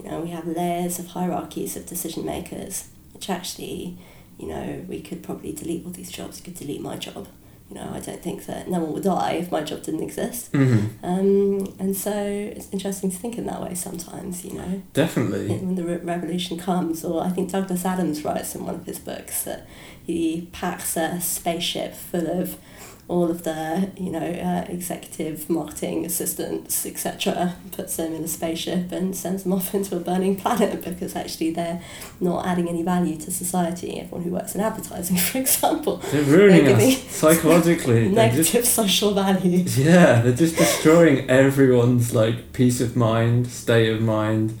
you 0.00 0.10
know 0.10 0.18
we 0.20 0.30
have 0.30 0.44
layers 0.48 0.98
of 0.98 1.06
hierarchies 1.06 1.76
of 1.76 1.86
decision 1.86 2.26
makers 2.26 2.88
which 3.14 3.30
actually 3.30 3.96
you 4.36 4.48
know 4.48 4.84
we 4.88 5.00
could 5.00 5.22
probably 5.22 5.52
delete 5.52 5.84
all 5.84 5.92
these 5.92 6.10
jobs 6.10 6.40
we 6.40 6.44
could 6.46 6.58
delete 6.58 6.80
my 6.80 6.96
job 6.96 7.28
you 7.68 7.74
know, 7.74 7.90
I 7.92 7.98
don't 7.98 8.22
think 8.22 8.46
that 8.46 8.68
no 8.68 8.78
one 8.78 8.92
would 8.92 9.02
die 9.02 9.32
if 9.32 9.50
my 9.50 9.62
job 9.62 9.82
didn't 9.82 10.02
exist. 10.02 10.52
Mm-hmm. 10.52 11.04
Um, 11.04 11.74
and 11.80 11.96
so 11.96 12.12
it's 12.12 12.68
interesting 12.70 13.10
to 13.10 13.16
think 13.16 13.38
in 13.38 13.46
that 13.46 13.60
way 13.60 13.74
sometimes, 13.74 14.44
you 14.44 14.52
know. 14.52 14.82
Definitely. 14.92 15.48
When 15.48 15.74
the 15.74 15.84
re- 15.84 15.96
revolution 15.96 16.58
comes, 16.58 17.04
or 17.04 17.24
I 17.24 17.30
think 17.30 17.50
Douglas 17.50 17.84
Adams 17.84 18.24
writes 18.24 18.54
in 18.54 18.64
one 18.64 18.76
of 18.76 18.86
his 18.86 19.00
books 19.00 19.44
that 19.44 19.66
he 20.04 20.48
packs 20.52 20.96
a 20.96 21.20
spaceship 21.20 21.94
full 21.94 22.28
of 22.28 22.56
all 23.08 23.30
of 23.30 23.44
the 23.44 23.90
you 23.96 24.10
know 24.10 24.18
uh, 24.18 24.64
executive 24.68 25.48
marketing 25.48 26.04
assistants 26.04 26.84
etc 26.84 27.54
puts 27.70 27.96
them 27.96 28.12
in 28.12 28.24
a 28.24 28.28
spaceship 28.28 28.90
and 28.90 29.14
sends 29.14 29.44
them 29.44 29.52
off 29.52 29.74
into 29.74 29.96
a 29.96 30.00
burning 30.00 30.34
planet 30.34 30.82
because 30.84 31.14
actually 31.14 31.50
they're 31.52 31.80
not 32.20 32.44
adding 32.46 32.68
any 32.68 32.82
value 32.82 33.16
to 33.16 33.30
society. 33.30 34.00
Everyone 34.00 34.22
who 34.22 34.30
works 34.30 34.54
in 34.54 34.60
advertising 34.60 35.16
for 35.28 35.38
example 35.38 35.98
they're 36.10 36.22
ruining 36.22 36.64
they're 36.64 36.76
us 36.76 36.98
psychologically. 37.10 38.08
Negative 38.26 38.62
just, 38.62 38.74
social 38.74 39.14
values 39.14 39.78
yeah 39.78 40.20
they're 40.22 40.32
just 40.32 40.56
destroying 40.56 41.28
everyone's 41.30 42.14
like 42.14 42.52
peace 42.52 42.80
of 42.80 42.96
mind 42.96 43.46
state 43.46 43.92
of 43.92 44.00
mind 44.00 44.58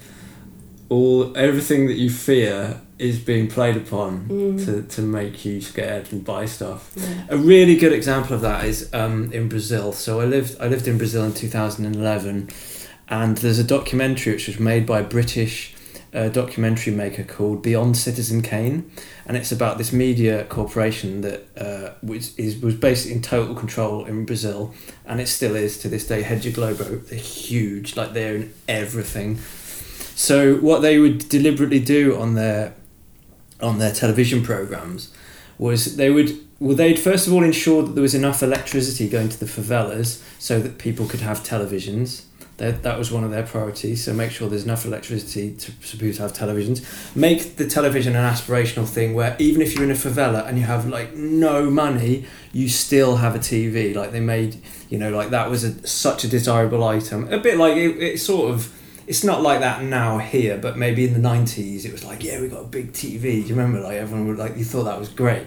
all 0.88 1.36
everything 1.36 1.86
that 1.88 1.94
you 1.94 2.10
fear 2.10 2.80
is 2.98 3.18
being 3.18 3.46
played 3.46 3.76
upon 3.76 4.26
mm. 4.28 4.64
to, 4.64 4.82
to 4.82 5.02
make 5.02 5.44
you 5.44 5.60
scared 5.60 6.10
and 6.12 6.24
buy 6.24 6.46
stuff. 6.46 6.92
Yeah. 6.96 7.26
A 7.28 7.36
really 7.36 7.76
good 7.76 7.92
example 7.92 8.34
of 8.34 8.40
that 8.40 8.64
is 8.64 8.88
um, 8.94 9.30
in 9.32 9.48
Brazil. 9.48 9.92
So 9.92 10.20
I 10.20 10.24
lived 10.24 10.56
I 10.60 10.68
lived 10.68 10.88
in 10.88 10.96
Brazil 10.96 11.24
in 11.24 11.34
two 11.34 11.48
thousand 11.48 11.84
and 11.84 11.96
eleven, 11.96 12.48
and 13.08 13.36
there's 13.38 13.58
a 13.58 13.64
documentary 13.64 14.32
which 14.32 14.46
was 14.46 14.58
made 14.58 14.86
by 14.86 15.00
a 15.00 15.04
British 15.04 15.74
uh, 16.14 16.28
documentary 16.28 16.94
maker 16.94 17.22
called 17.22 17.62
Beyond 17.62 17.96
Citizen 17.98 18.40
Kane, 18.40 18.90
and 19.26 19.36
it's 19.36 19.52
about 19.52 19.76
this 19.76 19.92
media 19.92 20.44
corporation 20.44 21.20
that 21.20 21.46
uh, 21.58 21.92
which 22.00 22.30
is 22.38 22.58
was 22.62 22.74
basically 22.74 23.16
in 23.16 23.22
total 23.22 23.54
control 23.54 24.06
in 24.06 24.24
Brazil, 24.24 24.72
and 25.04 25.20
it 25.20 25.28
still 25.28 25.54
is 25.54 25.78
to 25.80 25.88
this 25.88 26.06
day. 26.06 26.22
Rede 26.22 26.54
Globo, 26.54 26.84
they're 26.84 27.18
huge, 27.18 27.94
like 27.94 28.14
they 28.14 28.30
own 28.30 28.54
everything. 28.66 29.38
So 30.14 30.56
what 30.56 30.80
they 30.80 30.98
would 30.98 31.28
deliberately 31.28 31.78
do 31.78 32.16
on 32.16 32.36
their 32.36 32.72
on 33.60 33.78
their 33.78 33.92
television 33.92 34.42
programs 34.42 35.12
was 35.58 35.96
they 35.96 36.10
would 36.10 36.38
well 36.60 36.76
they'd 36.76 36.98
first 36.98 37.26
of 37.26 37.32
all 37.32 37.42
ensure 37.42 37.82
that 37.82 37.92
there 37.92 38.02
was 38.02 38.14
enough 38.14 38.42
electricity 38.42 39.08
going 39.08 39.28
to 39.28 39.38
the 39.38 39.46
favelas 39.46 40.22
so 40.38 40.60
that 40.60 40.78
people 40.78 41.06
could 41.06 41.20
have 41.20 41.40
televisions. 41.40 42.24
That, 42.58 42.84
that 42.84 42.98
was 42.98 43.12
one 43.12 43.22
of 43.22 43.30
their 43.30 43.42
priorities 43.42 44.02
so 44.02 44.14
make 44.14 44.30
sure 44.30 44.48
there's 44.48 44.64
enough 44.64 44.86
electricity 44.86 45.54
to, 45.56 45.72
people 45.72 46.10
to 46.10 46.22
have 46.22 46.32
televisions. 46.32 47.14
Make 47.14 47.56
the 47.56 47.66
television 47.66 48.16
an 48.16 48.24
aspirational 48.32 48.88
thing 48.88 49.12
where 49.12 49.36
even 49.38 49.60
if 49.60 49.74
you're 49.74 49.84
in 49.84 49.90
a 49.90 49.94
favela 49.94 50.48
and 50.48 50.58
you 50.58 50.64
have 50.64 50.86
like 50.88 51.14
no 51.14 51.68
money 51.68 52.24
you 52.54 52.70
still 52.70 53.16
have 53.16 53.34
a 53.34 53.38
tv 53.38 53.94
like 53.94 54.12
they 54.12 54.20
made 54.20 54.56
you 54.88 54.96
know 54.96 55.10
like 55.10 55.28
that 55.28 55.50
was 55.50 55.64
a, 55.64 55.86
such 55.86 56.24
a 56.24 56.28
desirable 56.28 56.82
item. 56.82 57.30
A 57.30 57.38
bit 57.38 57.58
like 57.58 57.76
it, 57.76 58.02
it 58.02 58.20
sort 58.20 58.50
of 58.50 58.72
it's 59.06 59.22
not 59.22 59.42
like 59.42 59.60
that 59.60 59.82
now 59.82 60.18
here, 60.18 60.58
but 60.58 60.76
maybe 60.76 61.04
in 61.04 61.12
the 61.12 61.18
nineties 61.18 61.84
it 61.84 61.92
was 61.92 62.04
like, 62.04 62.24
yeah, 62.24 62.40
we 62.40 62.48
got 62.48 62.62
a 62.62 62.66
big 62.66 62.92
TV. 62.92 63.20
Do 63.22 63.28
you 63.28 63.54
remember? 63.54 63.80
Like 63.80 63.96
everyone 63.96 64.26
would 64.28 64.38
like 64.38 64.56
you 64.56 64.64
thought 64.64 64.84
that 64.84 64.98
was 64.98 65.08
great. 65.08 65.46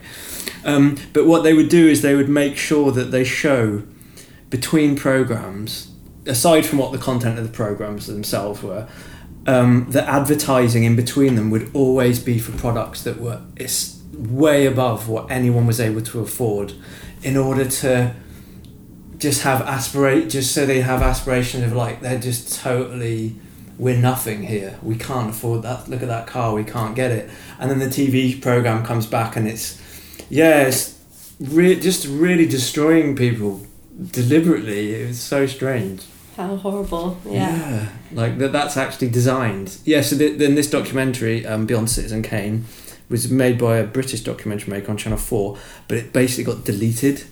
Um, 0.64 0.98
but 1.14 1.26
what 1.26 1.44
they 1.44 1.54
would 1.54 1.70
do 1.70 1.88
is 1.88 2.02
they 2.02 2.16
would 2.16 2.30
make 2.30 2.58
sure 2.58 2.92
that 2.92 3.06
they 3.06 3.24
show 3.24 3.84
between 4.50 4.96
programs, 4.96 5.92
aside 6.26 6.66
from 6.66 6.80
what 6.80 6.92
the 6.92 6.98
content 6.98 7.38
of 7.38 7.46
the 7.46 7.54
programs 7.54 8.08
themselves 8.08 8.64
were, 8.64 8.88
um, 9.46 9.88
the 9.90 10.08
advertising 10.08 10.84
in 10.84 10.96
between 10.96 11.36
them 11.36 11.50
would 11.50 11.70
always 11.74 12.20
be 12.20 12.40
for 12.40 12.52
products 12.58 13.04
that 13.04 13.20
were 13.20 13.42
way 14.14 14.66
above 14.66 15.08
what 15.08 15.30
anyone 15.32 15.66
was 15.66 15.80
able 15.80 16.02
to 16.02 16.20
afford, 16.20 16.74
in 17.24 17.38
order 17.38 17.66
to 17.66 18.16
just 19.18 19.44
have 19.44 19.62
aspirate 19.62 20.30
just 20.30 20.54
so 20.54 20.66
they 20.66 20.82
have 20.82 21.02
aspirations 21.02 21.64
of 21.64 21.74
like 21.74 22.00
they're 22.02 22.20
just 22.20 22.60
totally 22.62 23.36
we're 23.80 23.98
nothing 23.98 24.44
here. 24.44 24.78
We 24.84 24.98
can't 24.98 25.30
afford 25.30 25.64
that. 25.64 25.88
Look 25.88 26.02
at 26.02 26.10
that 26.10 26.28
car. 26.28 26.54
We 26.54 26.66
can't 26.66 26.96
get 26.96 27.12
it. 27.12 27.30
And 27.58 27.72
then 27.72 27.80
the 27.80 27.88
TV 27.88 28.40
program 28.40 28.86
comes 28.86 29.08
back 29.08 29.38
and 29.38 29.48
it's, 29.48 29.82
yeah, 30.30 30.64
it's 30.64 31.00
re- 31.40 31.80
just 31.80 32.06
really 32.06 32.46
destroying 32.46 33.16
people 33.16 33.66
deliberately. 34.12 34.96
It 34.96 35.08
was 35.08 35.22
so 35.22 35.48
strange. 35.48 36.04
How 36.36 36.58
horrible. 36.58 37.18
Yeah. 37.26 37.58
Yeah. 37.58 37.90
Like 38.12 38.38
that. 38.40 38.52
That's 38.52 38.76
actually 38.76 39.10
designed. 39.10 39.78
Yeah. 39.86 40.02
So 40.02 40.16
the, 40.16 40.36
then 40.36 40.56
this 40.56 40.70
documentary, 40.70 41.46
um, 41.46 41.66
Beyond 41.66 41.90
Citizen 41.90 42.22
Kane, 42.22 42.66
was 43.10 43.32
made 43.32 43.58
by 43.58 43.78
a 43.78 43.88
British 43.88 44.22
documentary 44.22 44.72
maker 44.72 44.92
on 44.92 44.98
Channel 44.98 45.18
Four, 45.18 45.58
but 45.88 45.98
it 45.98 46.14
basically 46.14 46.54
got 46.54 46.64
deleted. 46.64 47.24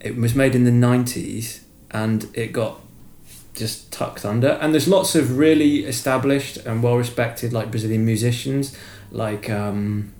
It 0.00 0.16
was 0.16 0.34
made 0.34 0.54
in 0.56 0.64
the 0.64 0.72
nineties, 0.72 1.64
and 1.92 2.28
it 2.34 2.52
got 2.52 2.81
just 3.54 3.92
tucked 3.92 4.24
under. 4.24 4.50
And 4.60 4.72
there's 4.72 4.88
lots 4.88 5.14
of 5.14 5.36
really 5.38 5.84
established 5.84 6.56
and 6.58 6.82
well 6.82 6.96
respected 6.96 7.52
like 7.52 7.70
Brazilian 7.70 8.04
musicians 8.04 8.76
like 9.10 9.50
um, 9.50 10.12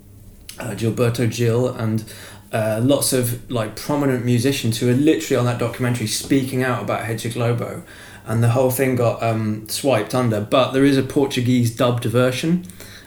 uh, 0.59 0.71
Gilberto 0.75 1.35
Gil 1.35 1.69
and 1.69 2.05
uh, 2.53 2.81
lots 2.83 3.13
of 3.13 3.51
like 3.51 3.75
prominent 3.77 4.25
musicians 4.25 4.79
who 4.79 4.91
are 4.91 4.95
literally 4.95 5.39
on 5.39 5.47
that 5.47 5.59
documentary 5.59 6.07
speaking 6.07 6.63
out 6.63 6.83
about 6.83 7.09
Rede 7.09 7.33
Globo, 7.33 7.83
and 8.27 8.43
the 8.43 8.51
whole 8.51 8.71
thing 8.71 8.95
got 8.95 9.23
um, 9.23 9.67
swiped 9.69 10.15
under. 10.15 10.41
But 10.43 10.73
there 10.73 10.85
is 10.85 10.99
a 10.99 11.03
Portuguese 11.03 11.75
dubbed 11.75 12.05
version 12.05 12.67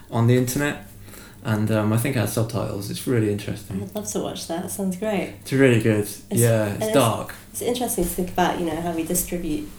on 0.10 0.26
the 0.26 0.36
internet, 0.36 0.88
and 1.44 1.70
um, 1.70 1.94
I 1.94 1.98
think 1.98 2.16
it 2.16 2.20
has 2.20 2.34
subtitles. 2.34 2.90
It's 2.90 3.06
really 3.06 3.32
interesting. 3.32 3.84
I'd 3.84 3.94
love 3.94 4.08
to 4.14 4.20
watch 4.20 4.48
that. 4.48 4.72
Sounds 4.72 4.98
great. 4.98 5.36
It's 5.42 5.54
really 5.54 5.80
good. 5.82 6.08
yeah, 6.32 6.64
and 6.64 6.74
it's 6.78 6.82
it's- 6.86 6.94
dark. 6.94 7.36
It's 7.52 7.62
interesting 7.62 8.04
to 8.04 8.10
think 8.10 8.32
about, 8.32 8.60
you 8.60 8.66
know, 8.66 8.82
how 8.82 8.92
we 8.92 9.04
distribute 9.04 9.70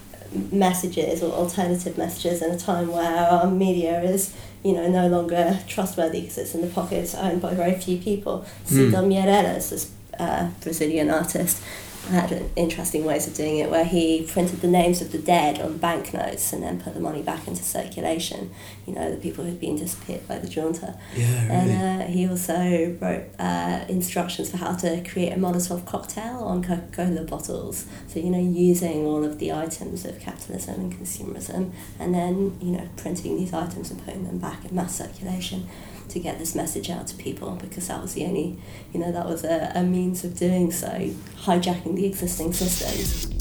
messages 0.52 1.22
or 1.22 1.32
alternative 1.32 1.96
messages 1.98 2.42
in 2.42 2.50
a 2.50 2.58
time 2.58 2.88
where 2.88 3.26
our 3.26 3.50
media 3.50 4.00
is, 4.02 4.34
you 4.62 4.72
know, 4.72 4.88
no 4.88 5.08
longer 5.08 5.58
trustworthy 5.66 6.22
because 6.22 6.38
it's 6.38 6.54
in 6.54 6.60
the 6.60 6.68
pockets 6.68 7.14
owned 7.14 7.40
by 7.40 7.54
very 7.54 7.74
few 7.74 7.98
people. 7.98 8.44
Hmm. 8.68 8.74
Cildo 8.74 9.06
Meireles, 9.06 9.70
this 9.70 9.92
uh, 10.18 10.48
Brazilian 10.62 11.10
artist, 11.10 11.62
had 12.08 12.50
interesting 12.56 13.04
ways 13.04 13.26
of 13.26 13.34
doing 13.34 13.58
it 13.58 13.70
where 13.70 13.84
he 13.84 14.26
printed 14.30 14.60
the 14.60 14.68
names 14.68 15.00
of 15.00 15.12
the 15.12 15.18
dead 15.18 15.60
on 15.60 15.78
banknotes 15.78 16.52
and 16.52 16.62
then 16.62 16.80
put 16.80 16.94
the 16.94 17.00
money 17.00 17.22
back 17.22 17.46
into 17.46 17.62
circulation. 17.62 18.50
You 18.86 18.94
know, 18.94 19.10
the 19.10 19.16
people 19.16 19.44
who'd 19.44 19.60
been 19.60 19.76
disappeared 19.76 20.26
by 20.28 20.38
the 20.38 20.48
junta. 20.48 20.98
Yeah, 21.14 21.42
really. 21.42 21.54
And 21.54 22.02
uh, 22.02 22.06
he 22.06 22.28
also 22.28 22.96
wrote 23.00 23.24
uh, 23.38 23.84
instructions 23.88 24.50
for 24.50 24.56
how 24.58 24.74
to 24.76 25.02
create 25.08 25.32
a 25.32 25.36
Molotov 25.36 25.84
cocktail 25.86 26.38
on 26.38 26.62
Coca 26.62 26.88
Cola 26.92 27.22
bottles. 27.22 27.86
So, 28.08 28.20
you 28.20 28.30
know, 28.30 28.40
using 28.40 29.04
all 29.04 29.24
of 29.24 29.38
the 29.38 29.52
items 29.52 30.04
of 30.04 30.20
capitalism 30.20 30.74
and 30.76 30.92
consumerism 30.92 31.72
and 31.98 32.14
then, 32.14 32.58
you 32.60 32.72
know, 32.72 32.88
printing 32.96 33.36
these 33.36 33.52
items 33.52 33.90
and 33.90 34.04
putting 34.04 34.24
them 34.24 34.38
back 34.38 34.64
in 34.64 34.74
mass 34.74 34.96
circulation 34.96 35.68
to 36.08 36.18
get 36.18 36.38
this 36.38 36.54
message 36.54 36.90
out 36.90 37.06
to 37.08 37.16
people 37.16 37.52
because 37.60 37.88
that 37.88 38.00
was 38.00 38.14
the 38.14 38.24
only, 38.24 38.58
you 38.92 39.00
know, 39.00 39.12
that 39.12 39.26
was 39.26 39.44
a, 39.44 39.72
a 39.74 39.82
means 39.82 40.24
of 40.24 40.36
doing 40.36 40.70
so, 40.70 41.10
hijacking 41.42 41.96
the 41.96 42.06
existing 42.06 42.52
systems. 42.52 43.32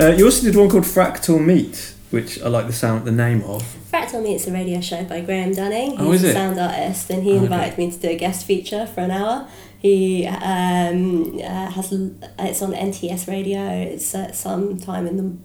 Uh, 0.00 0.14
you 0.16 0.24
also 0.24 0.42
did 0.42 0.56
one 0.56 0.70
called 0.70 0.84
Fractal 0.84 1.44
Meat, 1.44 1.92
which 2.10 2.40
I 2.40 2.48
like 2.48 2.66
the 2.66 2.72
sound, 2.72 3.04
the 3.04 3.12
name 3.12 3.42
of. 3.42 3.79
Fractal 3.90 4.22
Meat's 4.22 4.46
a 4.46 4.52
radio 4.52 4.80
show 4.80 5.02
by 5.04 5.20
Graham 5.20 5.52
Dunning. 5.52 5.92
He's 5.92 6.00
Oh, 6.00 6.12
is 6.12 6.24
a 6.24 6.30
it? 6.30 6.32
sound 6.34 6.58
artist, 6.60 7.10
and 7.10 7.22
he 7.24 7.32
Oh, 7.32 7.36
okay. 7.36 7.44
invited 7.44 7.78
me 7.78 7.90
to 7.90 7.98
do 7.98 8.08
a 8.10 8.16
guest 8.16 8.44
feature 8.46 8.86
for 8.86 9.00
an 9.00 9.10
hour. 9.10 9.46
He 9.80 10.26
um, 10.26 11.38
uh, 11.42 11.70
has 11.70 11.92
it's 12.38 12.62
on 12.62 12.72
NTS 12.72 13.26
radio. 13.26 13.66
It's 13.68 14.14
at 14.14 14.36
some 14.36 14.78
time 14.78 15.06
in 15.06 15.16
the 15.16 15.36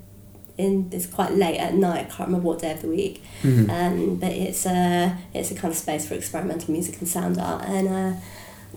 in 0.58 0.90
it's 0.92 1.06
quite 1.08 1.34
late 1.34 1.58
at 1.58 1.74
night. 1.76 2.02
I 2.02 2.04
can't 2.04 2.28
remember 2.30 2.48
what 2.48 2.60
day 2.60 2.72
of 2.72 2.82
the 2.82 2.88
week. 2.88 3.24
Mhm. 3.44 3.70
Um, 3.70 4.16
but 4.16 4.32
it's 4.32 4.66
a 4.66 5.18
it's 5.34 5.52
a 5.52 5.56
kind 5.56 5.72
of 5.74 5.78
space 5.78 6.06
for 6.08 6.14
experimental 6.16 6.72
music 6.72 7.00
and 7.00 7.08
sound 7.08 7.38
art, 7.40 7.66
and 7.68 7.88
uh, 7.88 8.14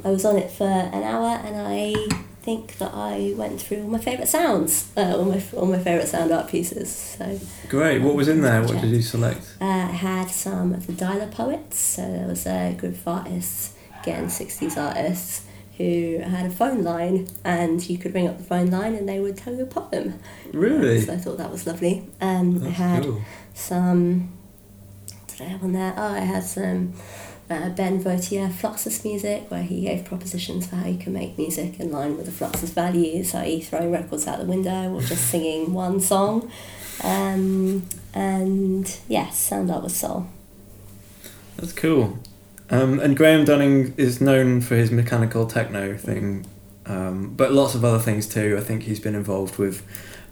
I 0.04 0.10
was 0.10 0.24
on 0.24 0.36
it 0.38 0.50
for 0.50 0.64
an 0.68 1.02
hour, 1.02 1.40
and 1.44 1.56
I 1.56 1.94
think 2.48 2.78
that 2.78 2.92
I 2.94 3.34
went 3.36 3.60
through 3.60 3.82
all 3.82 3.90
my 3.90 3.98
favourite 3.98 4.26
sounds, 4.26 4.90
uh, 4.96 5.14
all 5.18 5.26
my 5.26 5.42
all 5.54 5.66
my 5.66 5.78
favourite 5.78 6.08
sound 6.08 6.32
art 6.32 6.48
pieces. 6.48 6.90
So. 6.90 7.38
Great. 7.68 8.00
What 8.00 8.14
was 8.14 8.26
in 8.26 8.40
there? 8.40 8.62
What 8.62 8.80
did 8.80 8.90
you 8.90 9.02
select? 9.02 9.44
Uh, 9.60 9.66
I 9.66 9.96
had 10.10 10.30
some 10.30 10.72
of 10.72 10.86
the 10.86 10.94
Dialer 10.94 11.30
poets, 11.30 11.78
so 11.78 12.00
there 12.10 12.26
was 12.26 12.46
a 12.46 12.74
group 12.80 12.94
of 12.94 13.06
artists, 13.06 13.74
again 14.00 14.28
60s 14.28 14.78
artists, 14.78 15.44
who 15.76 16.20
had 16.24 16.46
a 16.46 16.50
phone 16.50 16.82
line 16.82 17.28
and 17.44 17.86
you 17.90 17.98
could 17.98 18.14
ring 18.14 18.26
up 18.26 18.38
the 18.38 18.44
phone 18.44 18.70
line 18.70 18.94
and 18.94 19.06
they 19.06 19.20
would 19.20 19.36
tell 19.36 19.54
you 19.54 19.64
a 19.64 19.66
poem. 19.66 20.18
Really? 20.54 21.02
So 21.02 21.12
I 21.12 21.18
thought 21.18 21.36
that 21.36 21.50
was 21.50 21.66
lovely. 21.66 22.08
Um, 22.22 22.66
I 22.66 22.70
had 22.70 23.02
cool. 23.02 23.20
some, 23.52 24.32
did 25.26 25.42
I 25.42 25.44
have 25.44 25.62
on 25.62 25.72
there? 25.72 25.92
Oh, 25.98 26.12
I 26.14 26.20
had 26.20 26.44
some 26.44 26.94
uh, 27.50 27.70
Ben 27.70 28.02
Vautier 28.02 28.50
Fluxus 28.50 29.04
music 29.04 29.50
where 29.50 29.62
he 29.62 29.82
gave 29.82 30.04
propositions 30.04 30.66
for 30.66 30.76
how 30.76 30.86
you 30.86 30.98
can 30.98 31.12
make 31.12 31.38
music 31.38 31.80
in 31.80 31.90
line 31.90 32.16
with 32.16 32.26
the 32.26 32.32
Fluxus 32.32 32.70
values, 32.70 33.34
i.e. 33.34 33.60
throwing 33.60 33.90
records 33.90 34.26
out 34.26 34.38
the 34.38 34.44
window 34.44 34.92
or 34.92 35.00
just 35.00 35.26
singing 35.30 35.72
one 35.72 36.00
song. 36.00 36.50
Um, 37.02 37.86
and 38.12 38.98
yes, 39.08 39.38
sound 39.38 39.70
art 39.70 39.84
with 39.84 39.92
soul. 39.92 40.26
That's 41.56 41.72
cool. 41.72 42.18
Um, 42.70 43.00
and 43.00 43.16
Graham 43.16 43.44
Dunning 43.44 43.94
is 43.96 44.20
known 44.20 44.60
for 44.60 44.76
his 44.76 44.90
mechanical 44.90 45.46
techno 45.46 45.96
thing, 45.96 46.46
um, 46.84 47.34
but 47.34 47.52
lots 47.52 47.74
of 47.74 47.84
other 47.84 47.98
things 47.98 48.28
too. 48.28 48.56
I 48.58 48.60
think 48.62 48.82
he's 48.82 49.00
been 49.00 49.14
involved 49.14 49.58
with. 49.58 49.82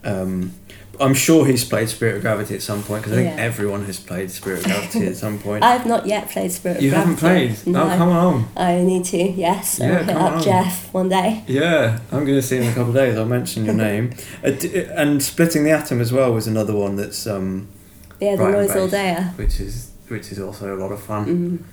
Um, 0.04 0.52
I'm 1.00 1.14
sure 1.14 1.46
he's 1.46 1.64
played 1.64 1.88
Spirit 1.88 2.16
of 2.16 2.22
Gravity 2.22 2.54
at 2.54 2.62
some 2.62 2.82
point 2.82 3.02
because 3.02 3.18
I 3.18 3.22
think 3.22 3.36
Yeah. 3.36 3.44
everyone 3.44 3.84
has 3.86 3.98
played 4.00 4.30
Spirit 4.30 4.60
of 4.60 4.64
Gravity 4.72 5.06
at 5.06 5.16
some 5.16 5.38
point. 5.38 5.62
I've 5.64 5.86
not 5.86 6.06
yet 6.06 6.28
played 6.30 6.52
Spirit 6.52 6.80
you 6.80 6.88
of 6.88 6.94
Gravity. 6.94 7.10
You 7.22 7.28
haven't 7.32 7.62
played? 7.64 7.72
No. 7.72 7.84
Oh, 7.84 7.96
come 7.96 8.08
on. 8.10 8.48
I 8.56 8.80
need 8.82 9.04
to, 9.06 9.18
yes. 9.18 9.78
Yeah, 9.80 9.98
I'll 9.98 10.04
hit 10.04 10.16
up 10.16 10.32
on. 10.34 10.42
Jeff 10.42 10.92
one 10.94 11.08
day. 11.08 11.44
Yeah, 11.46 11.98
I'm 12.12 12.24
going 12.24 12.38
to 12.38 12.42
see 12.42 12.56
him 12.56 12.64
in 12.64 12.68
a 12.70 12.74
couple 12.74 12.90
of 12.90 12.94
days. 12.94 13.16
I'll 13.16 13.24
mention 13.26 13.64
your 13.64 13.74
name. 13.88 14.14
And 14.42 15.22
Splitting 15.22 15.64
the 15.64 15.70
Atom 15.70 16.00
as 16.00 16.12
well 16.12 16.32
was 16.32 16.46
another 16.46 16.74
one 16.74 16.96
that's 16.96 17.26
um, 17.26 17.68
Yeah, 18.20 18.36
the 18.36 18.48
noise 18.50 18.74
all 18.76 18.88
day. 18.88 19.14
which 19.36 19.60
is 19.60 19.90
which 20.08 20.30
is 20.30 20.38
also 20.38 20.74
a 20.74 20.78
lot 20.78 20.92
of 20.92 21.02
fun. 21.02 21.26
Mm. 21.26 21.64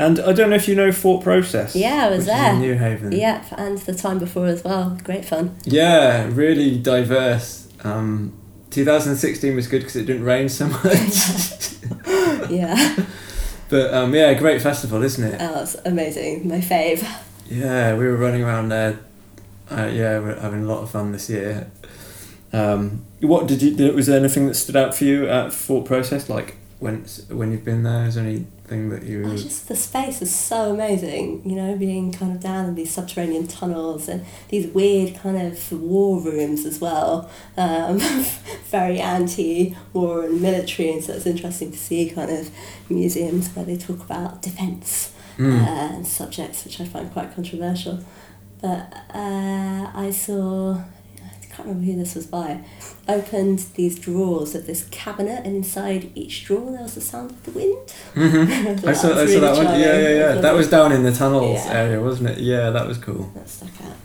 And 0.00 0.20
I 0.20 0.32
don't 0.32 0.48
know 0.50 0.56
if 0.56 0.68
you 0.68 0.74
know 0.76 0.92
Fort 0.92 1.22
Process. 1.24 1.74
Yeah, 1.74 2.06
I 2.06 2.10
was 2.10 2.24
there. 2.26 2.54
in 2.54 2.60
Newhaven. 2.62 3.12
Yep, 3.16 3.46
and 3.58 3.78
the 3.78 3.94
time 3.94 4.18
before 4.20 4.46
as 4.46 4.62
well. 4.62 4.96
Great 5.02 5.24
fun. 5.24 5.56
Yeah, 5.64 6.28
really 6.32 6.78
diverse. 6.78 7.66
Um, 7.84 8.32
2016 8.70 9.54
was 9.54 9.66
good 9.66 9.80
because 9.80 9.96
it 9.96 10.06
didn't 10.06 10.24
rain 10.24 10.48
so 10.48 10.68
much. 10.68 10.82
yeah, 12.50 12.96
but 13.68 13.92
um, 13.94 14.14
yeah, 14.14 14.34
great 14.34 14.62
festival, 14.62 15.02
isn't 15.02 15.24
it? 15.24 15.38
that 15.38 15.54
was 15.54 15.76
amazing. 15.84 16.48
My 16.48 16.60
fave. 16.60 17.06
Yeah, 17.46 17.96
we 17.96 18.06
were 18.06 18.16
running 18.16 18.42
around 18.42 18.68
there. 18.68 19.00
Uh, 19.70 19.90
yeah, 19.92 20.18
we're 20.18 20.38
having 20.38 20.64
a 20.64 20.66
lot 20.66 20.82
of 20.82 20.90
fun 20.90 21.12
this 21.12 21.28
year. 21.28 21.70
Um, 22.52 23.04
what 23.20 23.46
did 23.46 23.62
you? 23.62 23.92
Was 23.92 24.06
there 24.06 24.18
anything 24.18 24.46
that 24.48 24.54
stood 24.54 24.76
out 24.76 24.94
for 24.94 25.04
you 25.04 25.28
at 25.28 25.52
Fort 25.52 25.86
Process? 25.86 26.28
Like 26.28 26.56
when 26.78 27.04
when 27.28 27.52
you've 27.52 27.64
been 27.64 27.82
there, 27.82 28.06
is 28.06 28.14
there 28.14 28.26
anything 28.70 28.90
that 28.90 29.02
you? 29.04 29.24
Oh, 29.26 29.36
just 29.36 29.68
the 29.68 29.76
space 29.76 30.22
is 30.22 30.34
so 30.34 30.72
amazing, 30.72 31.48
you 31.48 31.56
know, 31.56 31.76
being 31.76 32.12
kind 32.12 32.32
of 32.32 32.40
down 32.42 32.66
in 32.66 32.74
these 32.74 32.90
subterranean 32.92 33.46
tunnels 33.46 34.08
and 34.08 34.24
these 34.48 34.66
weird 34.68 35.14
kind 35.16 35.40
of 35.40 35.72
war 35.72 36.20
rooms 36.20 36.64
as 36.66 36.80
well. 36.80 37.30
Um, 37.56 37.98
very 38.70 39.00
anti 39.00 39.76
war 39.92 40.24
and 40.24 40.40
military, 40.40 40.90
and 40.92 41.02
so 41.02 41.14
it's 41.14 41.26
interesting 41.26 41.72
to 41.72 41.78
see 41.78 42.10
kind 42.10 42.30
of 42.30 42.50
museums 42.88 43.48
where 43.54 43.64
they 43.64 43.76
talk 43.76 44.00
about 44.00 44.42
defence 44.42 45.12
Mm. 45.38 45.62
uh, 45.62 45.94
and 45.94 46.04
subjects 46.04 46.64
which 46.64 46.80
I 46.80 46.84
find 46.84 47.12
quite 47.12 47.32
controversial. 47.32 48.00
But 48.60 48.92
uh, 49.14 49.88
I 49.94 50.10
saw, 50.12 50.82
can't 51.58 51.68
remember 51.68 51.90
who 51.92 51.98
this 51.98 52.14
was 52.14 52.26
by, 52.26 52.60
opened 53.08 53.58
these 53.74 53.98
drawers 53.98 54.54
of 54.54 54.66
this 54.66 54.86
cabinet, 54.90 55.44
and 55.44 55.56
inside 55.56 56.10
each 56.14 56.44
drawer 56.44 56.70
there 56.72 56.82
was 56.82 56.94
the 56.94 57.00
sound 57.00 57.30
of 57.32 57.42
the 57.44 57.50
wind. 57.50 57.78
Mhm. 58.14 58.86
I 58.86 58.92
saw, 58.92 59.08
I 59.08 59.22
was 59.22 59.32
saw 59.32 59.38
really 59.38 59.40
that 59.40 59.56
one. 59.56 59.80
Yeah, 59.80 59.98
yeah, 59.98 60.08
yeah. 60.08 60.34
That 60.40 60.54
was 60.54 60.68
down 60.70 60.92
in 60.92 61.02
the 61.02 61.12
tunnels 61.12 61.64
Yeah. 61.64 61.72
area, 61.72 62.00
wasn't 62.00 62.30
it? 62.30 62.38
Yeah, 62.38 62.70
that 62.70 62.86
was 62.86 62.98
cool. 62.98 63.30
That 63.34 63.48
stuck 63.48 63.70
out. 63.84 63.96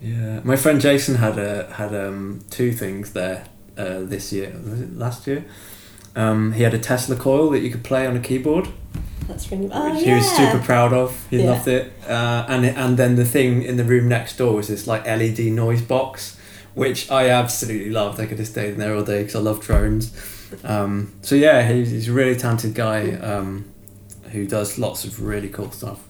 Yeah, 0.00 0.40
my 0.44 0.56
friend 0.56 0.80
Jason 0.80 1.16
had 1.16 1.38
a 1.38 1.72
had 1.72 1.94
um 1.94 2.40
two 2.50 2.72
things 2.72 3.12
there 3.12 3.44
uh, 3.76 4.00
this 4.00 4.32
year. 4.32 4.52
Was 4.68 4.80
it 4.80 4.96
last 4.96 5.26
year? 5.26 5.44
Um, 6.14 6.52
he 6.52 6.62
had 6.62 6.74
a 6.74 6.78
Tesla 6.78 7.16
coil 7.16 7.50
that 7.50 7.60
you 7.60 7.70
could 7.70 7.84
play 7.84 8.06
on 8.06 8.16
a 8.16 8.20
keyboard, 8.20 8.68
That's 9.28 9.50
really. 9.50 9.70
Oh, 9.72 9.94
which 9.94 10.02
yeah. 10.04 10.08
he 10.10 10.14
was 10.14 10.30
super 10.30 10.58
proud 10.62 10.92
of. 10.92 11.26
He 11.30 11.38
Yeah. 11.42 11.50
loved 11.52 11.68
it. 11.68 11.92
Uh, 12.06 12.44
and 12.48 12.66
and 12.66 12.96
then 12.96 13.16
the 13.16 13.24
thing 13.24 13.62
in 13.62 13.76
the 13.76 13.84
room 13.84 14.08
next 14.08 14.36
door 14.36 14.54
was 14.56 14.68
this 14.68 14.86
like 14.86 15.06
LED 15.06 15.50
noise 15.50 15.80
box, 15.82 16.36
which 16.74 17.10
I 17.10 17.28
absolutely 17.30 17.90
loved. 17.90 18.20
I 18.20 18.26
could 18.26 18.38
have 18.38 18.48
stayed 18.48 18.72
in 18.74 18.78
there 18.78 18.94
all 18.94 19.04
day 19.04 19.20
because 19.22 19.36
I 19.36 19.40
love 19.40 19.60
drones. 19.60 20.12
Um, 20.64 21.12
so 21.22 21.34
yeah, 21.34 21.66
he's, 21.70 21.90
he's 21.90 22.08
a 22.08 22.12
really 22.12 22.36
talented 22.36 22.74
guy 22.74 23.12
um, 23.12 23.64
who 24.32 24.46
does 24.46 24.78
lots 24.78 25.04
of 25.04 25.22
really 25.22 25.48
cool 25.48 25.70
stuff. 25.70 26.00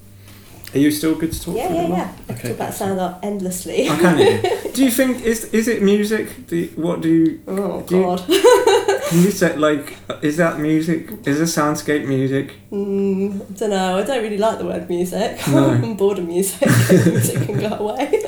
Are 0.75 0.79
you 0.79 0.91
still 0.91 1.15
good 1.15 1.33
to 1.33 1.41
talk? 1.43 1.55
Yeah, 1.57 1.71
yeah, 1.73 1.89
yeah. 1.89 2.13
I 2.31 2.33
could 2.33 2.43
talk 2.43 2.51
about 2.53 2.73
sound 2.75 2.99
art 2.99 3.17
endlessly. 3.23 3.89
Oh, 3.91 3.97
can 4.01 4.19
you? 4.19 4.71
Do 4.73 4.83
you 4.85 4.91
think 4.91 5.21
is 5.23 5.45
is 5.53 5.69
it 5.69 5.83
music? 5.83 6.47
Do 6.47 6.57
you, 6.57 6.69
what 6.77 7.03
do 7.03 7.09
you 7.11 7.43
oh 7.47 7.83
Do 7.83 7.97
you- 7.99 8.03
god. 8.05 8.21
can 8.27 9.23
you 9.23 9.31
say 9.31 9.55
like 9.55 9.99
is 10.23 10.39
that 10.39 10.59
music? 10.61 11.11
Is 11.27 11.41
a 11.43 11.61
soundscape 11.61 12.07
music? 12.09 12.55
Mm, 12.71 13.43
I 13.43 13.53
don't 13.59 13.69
know. 13.71 13.99
I 13.99 14.03
don't 14.03 14.23
really 14.23 14.39
like 14.39 14.59
the 14.61 14.65
word 14.65 14.89
music. 14.89 15.47
No. 15.49 15.71
I'm 15.73 15.95
bored 15.95 16.19
of 16.21 16.27
music. 16.27 16.67
music 16.91 17.43
can 17.47 17.61
go 17.61 17.77
away. 17.77 18.25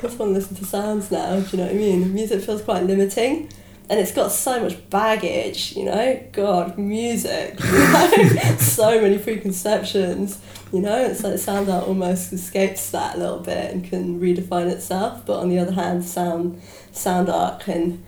Just 0.00 0.18
want 0.18 0.30
to 0.30 0.34
listen 0.34 0.56
to 0.56 0.64
sounds 0.64 1.10
now. 1.10 1.40
Do 1.40 1.48
you 1.50 1.58
know 1.58 1.66
what 1.66 1.74
I 1.74 1.78
mean? 1.78 2.14
Music 2.14 2.42
feels 2.42 2.62
quite 2.62 2.84
limiting. 2.84 3.50
and 3.90 3.98
it's 3.98 4.12
got 4.12 4.30
so 4.30 4.62
much 4.62 4.88
baggage, 4.88 5.76
you 5.76 5.84
know. 5.84 6.22
God, 6.32 6.78
music, 6.78 7.58
you 7.62 7.72
know? 7.72 8.56
so 8.58 9.00
many 9.00 9.18
preconceptions, 9.18 10.40
you 10.72 10.80
know. 10.80 11.04
It's 11.04 11.22
like 11.22 11.38
sound 11.38 11.68
art 11.68 11.86
almost 11.88 12.32
escapes 12.32 12.90
that 12.92 13.16
a 13.16 13.18
little 13.18 13.40
bit 13.40 13.72
and 13.72 13.84
can 13.84 14.20
redefine 14.20 14.70
itself. 14.70 15.26
But 15.26 15.40
on 15.40 15.48
the 15.48 15.58
other 15.58 15.72
hand, 15.72 16.04
sound 16.04 16.62
sound 16.92 17.28
art 17.28 17.60
can, 17.60 18.02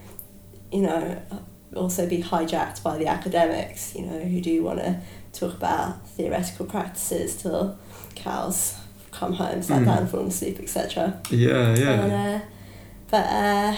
you 0.71 0.83
know, 0.83 1.21
also 1.75 2.09
be 2.09 2.23
hijacked 2.23 2.83
by 2.83 2.97
the 2.97 3.07
academics, 3.07 3.95
you 3.95 4.07
know, 4.07 4.21
who 4.21 4.41
do 4.41 4.63
want 4.63 4.79
to 4.79 5.01
talk 5.33 5.53
about 5.53 6.07
theoretical 6.09 6.65
practices 6.65 7.37
till 7.37 7.79
cows 8.15 8.82
come 9.23 9.33
home, 9.43 9.61
sat 9.63 9.83
Mm. 9.83 9.87
down, 9.91 10.07
fall 10.13 10.27
asleep, 10.27 10.59
etc. 10.65 11.21
Yeah, 11.31 11.77
yeah. 11.85 12.03
And, 12.03 12.13
uh, 12.13 12.39
but 13.13 13.27
uh, 13.45 13.73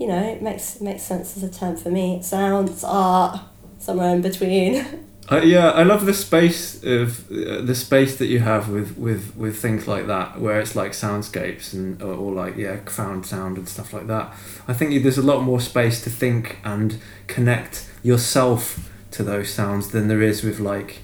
you 0.00 0.06
know, 0.10 0.22
it 0.34 0.40
makes 0.42 0.76
it 0.76 0.82
makes 0.82 1.02
sense 1.02 1.36
as 1.36 1.42
a 1.50 1.52
term 1.60 1.74
for 1.76 1.90
me. 1.90 2.06
It 2.18 2.24
sounds 2.24 2.82
art 2.84 3.40
somewhere 3.78 4.12
in 4.16 4.22
between. 4.22 4.74
Uh, 5.32 5.40
yeah, 5.42 5.70
I 5.70 5.84
love 5.84 6.04
the 6.04 6.12
space 6.12 6.84
of 6.84 7.08
uh, 7.32 7.62
the 7.70 7.74
space 7.74 8.18
that 8.18 8.26
you 8.26 8.40
have 8.40 8.68
with, 8.68 8.90
with, 8.98 9.34
with 9.38 9.56
things 9.56 9.88
like 9.88 10.06
that, 10.06 10.38
where 10.38 10.60
it's 10.60 10.76
like 10.76 10.92
soundscapes 10.92 11.72
and 11.72 12.02
or, 12.02 12.12
or 12.22 12.30
like 12.44 12.58
yeah, 12.58 12.76
found 12.84 13.24
sound 13.24 13.56
and 13.56 13.66
stuff 13.66 13.94
like 13.94 14.06
that. 14.08 14.26
I 14.68 14.74
think 14.74 15.02
there's 15.02 15.16
a 15.16 15.22
lot 15.32 15.40
more 15.42 15.60
space 15.62 16.04
to 16.04 16.10
think 16.10 16.58
and 16.62 16.98
connect 17.26 17.88
yourself 18.02 18.90
to 19.12 19.22
those 19.22 19.48
sounds 19.48 19.88
than 19.92 20.08
there 20.08 20.20
is 20.30 20.42
with 20.44 20.60
like 20.60 20.98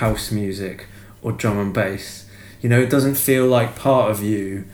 house 0.00 0.32
music 0.32 0.86
or 1.22 1.30
drum 1.30 1.56
and 1.58 1.72
bass. 1.72 2.23
You 2.64 2.70
know, 2.70 2.80
it 2.80 2.88
doesn't 2.88 3.16
feel 3.16 3.46
like 3.46 3.76
part 3.76 4.10
of 4.10 4.22
you 4.22 4.64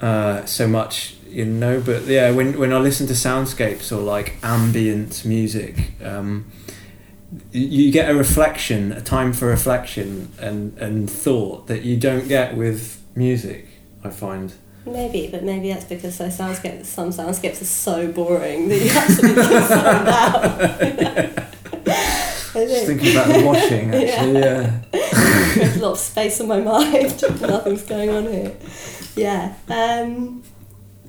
uh, 0.00 0.46
so 0.46 0.66
much, 0.66 1.14
you 1.28 1.44
know. 1.44 1.78
But 1.78 2.04
yeah, 2.06 2.30
when 2.30 2.58
when 2.58 2.72
I 2.72 2.78
listen 2.78 3.06
to 3.08 3.12
soundscapes 3.12 3.92
or 3.92 4.00
like 4.00 4.36
ambient 4.42 5.26
music. 5.26 5.74
Um, 6.02 6.46
you- 7.52 7.92
get 7.92 8.08
a 8.10 8.14
reflection, 8.14 8.92
a 8.92 9.02
time 9.02 9.34
for 9.34 9.46
reflection 9.48 10.32
and, 10.40 10.78
and 10.78 11.10
thought 11.10 11.66
that 11.66 11.82
you 11.82 11.98
don't 11.98 12.26
get 12.28 12.56
with 12.56 13.02
music. 13.14 13.66
I 14.02 14.08
find. 14.08 14.50
maybe, 14.86 15.28
but 15.30 15.42
maybe 15.44 15.70
that's 15.70 15.84
because 15.84 16.16
those 16.16 16.38
soundscapes, 16.38 16.86
some 16.86 17.10
soundscapes 17.10 17.60
are 17.60 17.66
so 17.66 18.10
boring 18.10 18.68
that 18.70 18.78
you 18.80 18.90
absolutely 18.90 19.42
get 19.42 19.68
zoned 19.68 20.08
out. 21.42 21.44
I 22.54 22.66
Just 22.66 22.86
thinking 22.86 23.12
about 23.12 23.28
the 23.28 23.44
washing, 23.44 23.90
actually. 23.94 24.40
Yeah. 24.40 24.80
there's 25.54 25.76
a 25.76 25.80
lot 25.80 25.92
of 25.92 25.98
space 25.98 26.40
in 26.40 26.48
my 26.48 26.60
mind. 26.72 27.22
Nothing's 27.40 27.82
going 27.82 28.10
on 28.10 28.24
here. 28.24 28.56
Yeah. 29.16 29.54
Um, 29.68 30.42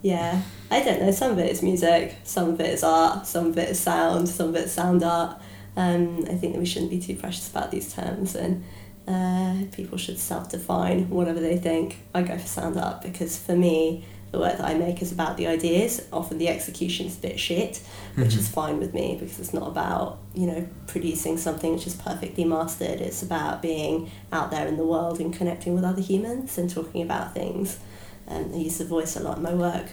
yeah. 0.02 0.42
I 0.72 0.84
don't 0.84 1.02
know. 1.02 1.12
Some 1.12 1.32
of 1.32 1.40
it 1.40 1.52
is 1.52 1.64
music. 1.64 2.18
Some 2.24 2.50
of 2.50 2.60
it 2.60 2.74
is 2.74 2.84
art. 2.84 3.26
Some 3.26 3.48
of 3.48 3.58
it 3.58 3.70
is 3.70 3.80
sound. 3.80 4.30
Some 4.30 4.50
of 4.50 4.56
it 4.56 4.66
is 4.66 4.72
sound 4.72 5.04
art. 5.04 5.40
Um, 5.76 6.26
I 6.30 6.36
think 6.36 6.54
that 6.54 6.60
we 6.60 6.66
shouldn't 6.66 6.92
be 6.92 7.00
too 7.00 7.16
precious 7.16 7.50
about 7.50 7.72
these 7.72 7.94
terms, 7.94 8.36
and 8.36 8.66
uh, 9.08 9.56
people 9.72 9.98
should 9.98 10.20
self-define 10.20 11.10
whatever 11.10 11.40
they 11.40 11.58
think. 11.58 11.98
I 12.14 12.22
go 12.22 12.38
for 12.38 12.48
sound 12.48 12.78
art 12.78 13.02
because 13.02 13.38
for 13.38 13.56
me, 13.56 14.06
the 14.32 14.40
work 14.40 14.58
that 14.58 14.66
I 14.66 14.76
make 14.76 15.02
is 15.02 15.12
about 15.12 15.38
the 15.38 15.48
ideas. 15.48 16.08
Often 16.14 16.38
the 16.38 16.48
execution's 16.48 17.18
a 17.18 17.22
bit 17.22 17.40
shit, 17.40 17.82
which 18.16 18.36
is 18.36 18.48
fine 18.48 18.78
with 18.80 18.94
me 18.94 19.18
because 19.20 19.40
it's 19.40 19.54
not 19.54 19.68
about 19.68 20.20
you 20.34 20.46
know 20.46 20.68
producing 20.88 21.38
something 21.38 21.74
which 21.74 21.88
is 21.88 21.96
perfectly 21.96 22.46
mastered. 22.46 23.02
It's 23.02 23.24
about 23.24 23.62
being 23.62 24.12
out 24.32 24.52
there 24.52 24.68
in 24.68 24.78
the 24.78 24.86
world 24.86 25.20
and 25.20 25.34
connecting 25.34 25.74
with 25.74 25.84
other 25.84 26.02
humans 26.02 26.58
and 26.58 26.70
talking 26.70 27.02
about 27.02 27.34
things. 27.34 27.80
Um, 28.28 28.52
I 28.54 28.58
use 28.58 28.78
the 28.78 28.86
voice 28.86 29.16
a 29.16 29.22
lot 29.22 29.38
in 29.38 29.44
my 29.44 29.54
work, 29.54 29.88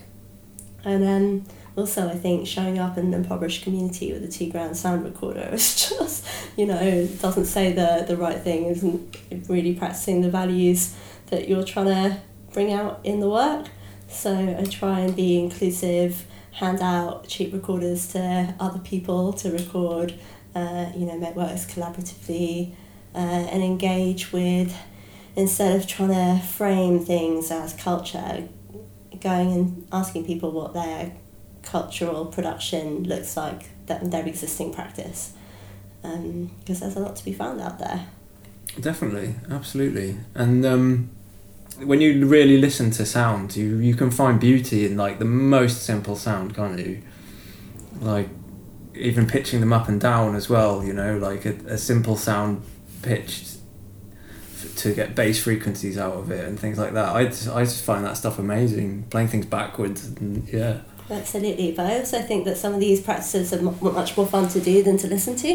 and 0.84 1.04
um, 1.04 1.44
also 1.74 2.08
I 2.08 2.14
think 2.14 2.46
showing 2.46 2.78
up 2.78 2.98
in 2.98 3.06
an 3.06 3.14
impoverished 3.14 3.62
community 3.62 4.12
with 4.12 4.22
a 4.24 4.28
two 4.28 4.50
grand 4.50 4.76
sound 4.76 5.04
recorder 5.04 5.48
is 5.52 5.88
just 5.88 6.26
you 6.56 6.66
know 6.66 7.06
doesn't 7.20 7.46
say 7.46 7.72
the 7.72 8.04
the 8.06 8.16
right 8.16 8.38
thing. 8.38 8.66
Isn't 8.66 9.16
really 9.48 9.74
practicing 9.74 10.20
the 10.20 10.30
values 10.30 10.94
that 11.30 11.48
you're 11.48 11.64
trying 11.64 11.86
to 11.86 12.20
bring 12.52 12.72
out 12.72 13.00
in 13.04 13.20
the 13.20 13.28
work. 13.28 13.68
So 14.16 14.56
I 14.58 14.64
try 14.64 15.00
and 15.00 15.14
be 15.14 15.38
inclusive, 15.38 16.26
hand 16.52 16.80
out 16.80 17.28
cheap 17.28 17.52
recorders 17.52 18.08
to 18.08 18.54
other 18.58 18.78
people 18.78 19.34
to 19.34 19.52
record, 19.52 20.14
uh, 20.54 20.86
you 20.96 21.04
know, 21.04 21.18
make 21.18 21.36
works 21.36 21.66
collaboratively, 21.66 22.72
uh, 23.14 23.18
and 23.18 23.62
engage 23.62 24.32
with, 24.32 24.74
instead 25.36 25.76
of 25.78 25.86
trying 25.86 26.08
to 26.08 26.42
frame 26.44 26.98
things 26.98 27.50
as 27.50 27.74
culture, 27.74 28.48
going 29.20 29.52
and 29.52 29.86
asking 29.92 30.24
people 30.24 30.50
what 30.50 30.72
their 30.72 31.12
cultural 31.62 32.24
production 32.24 33.04
looks 33.04 33.36
like, 33.36 33.68
that 33.86 34.10
their 34.10 34.26
existing 34.26 34.72
practice. 34.72 35.34
Because 36.00 36.80
there's 36.80 36.96
a 36.96 37.00
lot 37.00 37.16
to 37.16 37.24
be 37.24 37.34
found 37.34 37.60
out 37.60 37.78
there. 37.78 38.06
Definitely, 38.80 39.34
absolutely. 39.50 40.16
And 40.34 40.64
um, 40.64 41.10
when 41.84 42.00
you 42.00 42.26
really 42.26 42.58
listen 42.58 42.90
to 42.92 43.06
sound, 43.06 43.56
you 43.56 43.76
you 43.78 43.94
can 43.94 44.10
find 44.10 44.40
beauty 44.40 44.86
in 44.86 44.96
like 44.96 45.18
the 45.18 45.24
most 45.24 45.82
simple 45.82 46.16
sound, 46.16 46.54
can't 46.54 46.78
you? 46.78 47.02
Like 48.00 48.28
even 48.94 49.26
pitching 49.26 49.60
them 49.60 49.72
up 49.72 49.88
and 49.88 50.00
down 50.00 50.34
as 50.34 50.48
well. 50.48 50.82
You 50.84 50.92
know, 50.92 51.18
like 51.18 51.44
a, 51.44 51.54
a 51.66 51.78
simple 51.78 52.16
sound 52.16 52.62
pitched 53.02 53.58
f- 54.54 54.74
to 54.76 54.94
get 54.94 55.14
bass 55.14 55.42
frequencies 55.42 55.98
out 55.98 56.14
of 56.14 56.30
it 56.30 56.44
and 56.46 56.58
things 56.58 56.78
like 56.78 56.94
that. 56.94 57.14
I 57.14 57.26
just, 57.26 57.48
I 57.48 57.64
just 57.64 57.84
find 57.84 58.04
that 58.04 58.16
stuff 58.16 58.38
amazing. 58.38 59.04
Playing 59.10 59.28
things 59.28 59.46
backwards, 59.46 60.06
and 60.06 60.48
yeah. 60.48 60.80
Absolutely, 61.08 61.70
but 61.70 61.86
I 61.86 61.98
also 62.00 62.20
think 62.20 62.46
that 62.46 62.56
some 62.56 62.74
of 62.74 62.80
these 62.80 63.00
practices 63.00 63.52
are 63.52 63.62
mu- 63.62 63.92
much 63.92 64.16
more 64.16 64.26
fun 64.26 64.48
to 64.48 64.60
do 64.60 64.82
than 64.82 64.96
to 64.98 65.06
listen 65.06 65.36
to. 65.36 65.48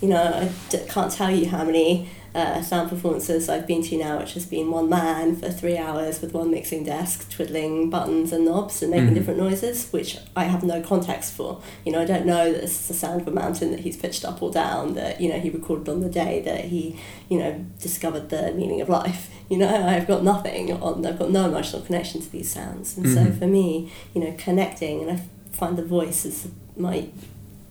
You 0.00 0.08
know, 0.08 0.22
I 0.22 0.52
d- 0.70 0.84
can't 0.88 1.10
tell 1.10 1.28
you 1.28 1.48
how 1.48 1.64
many 1.64 2.08
uh, 2.34 2.62
sound 2.62 2.88
performances 2.88 3.48
I've 3.48 3.66
been 3.66 3.82
to 3.82 3.98
now, 3.98 4.18
which 4.18 4.32
has 4.34 4.46
been 4.46 4.70
one 4.70 4.88
man 4.88 5.36
for 5.36 5.50
three 5.50 5.76
hours 5.76 6.20
with 6.22 6.32
one 6.32 6.50
mixing 6.50 6.82
desk, 6.84 7.30
twiddling 7.30 7.90
buttons 7.90 8.32
and 8.32 8.44
knobs 8.46 8.80
and 8.82 8.90
making 8.90 9.10
Mhm. 9.10 9.14
different 9.14 9.38
noises, 9.40 9.88
which 9.90 10.16
I 10.34 10.44
have 10.44 10.62
no 10.64 10.80
context 10.80 11.32
for. 11.34 11.60
You 11.84 11.92
know, 11.92 12.00
I 12.00 12.04
don't 12.06 12.24
know 12.24 12.50
that 12.52 12.62
this 12.62 12.80
is 12.80 12.88
the 12.88 12.94
sound 12.94 13.20
of 13.20 13.28
a 13.28 13.32
mountain 13.32 13.70
that 13.72 13.80
he's 13.80 13.96
pitched 13.98 14.24
up 14.24 14.42
or 14.42 14.50
down, 14.50 14.94
that, 14.94 15.20
you 15.20 15.28
know, 15.28 15.38
he 15.38 15.50
recorded 15.50 15.88
on 15.90 16.00
the 16.00 16.08
day 16.08 16.40
that 16.46 16.64
he, 16.66 16.96
you 17.28 17.38
know, 17.38 17.64
discovered 17.80 18.30
the 18.30 18.52
meaning 18.52 18.80
of 18.80 18.88
life. 18.88 19.28
You 19.52 19.58
know, 19.58 19.68
I've 19.86 20.06
got 20.06 20.24
nothing 20.24 20.72
on, 20.72 21.04
I've 21.04 21.18
got 21.18 21.30
no 21.30 21.46
emotional 21.46 21.82
connection 21.82 22.22
to 22.22 22.32
these 22.32 22.50
sounds. 22.50 22.96
And 22.96 23.06
so 23.06 23.20
Mhm. 23.26 23.38
for 23.38 23.46
me, 23.46 23.92
you 24.14 24.22
know, 24.22 24.32
connecting, 24.38 25.02
and 25.02 25.10
I 25.10 25.20
find 25.50 25.76
the 25.76 25.84
voice 25.84 26.24
is 26.24 26.48
my 26.74 27.04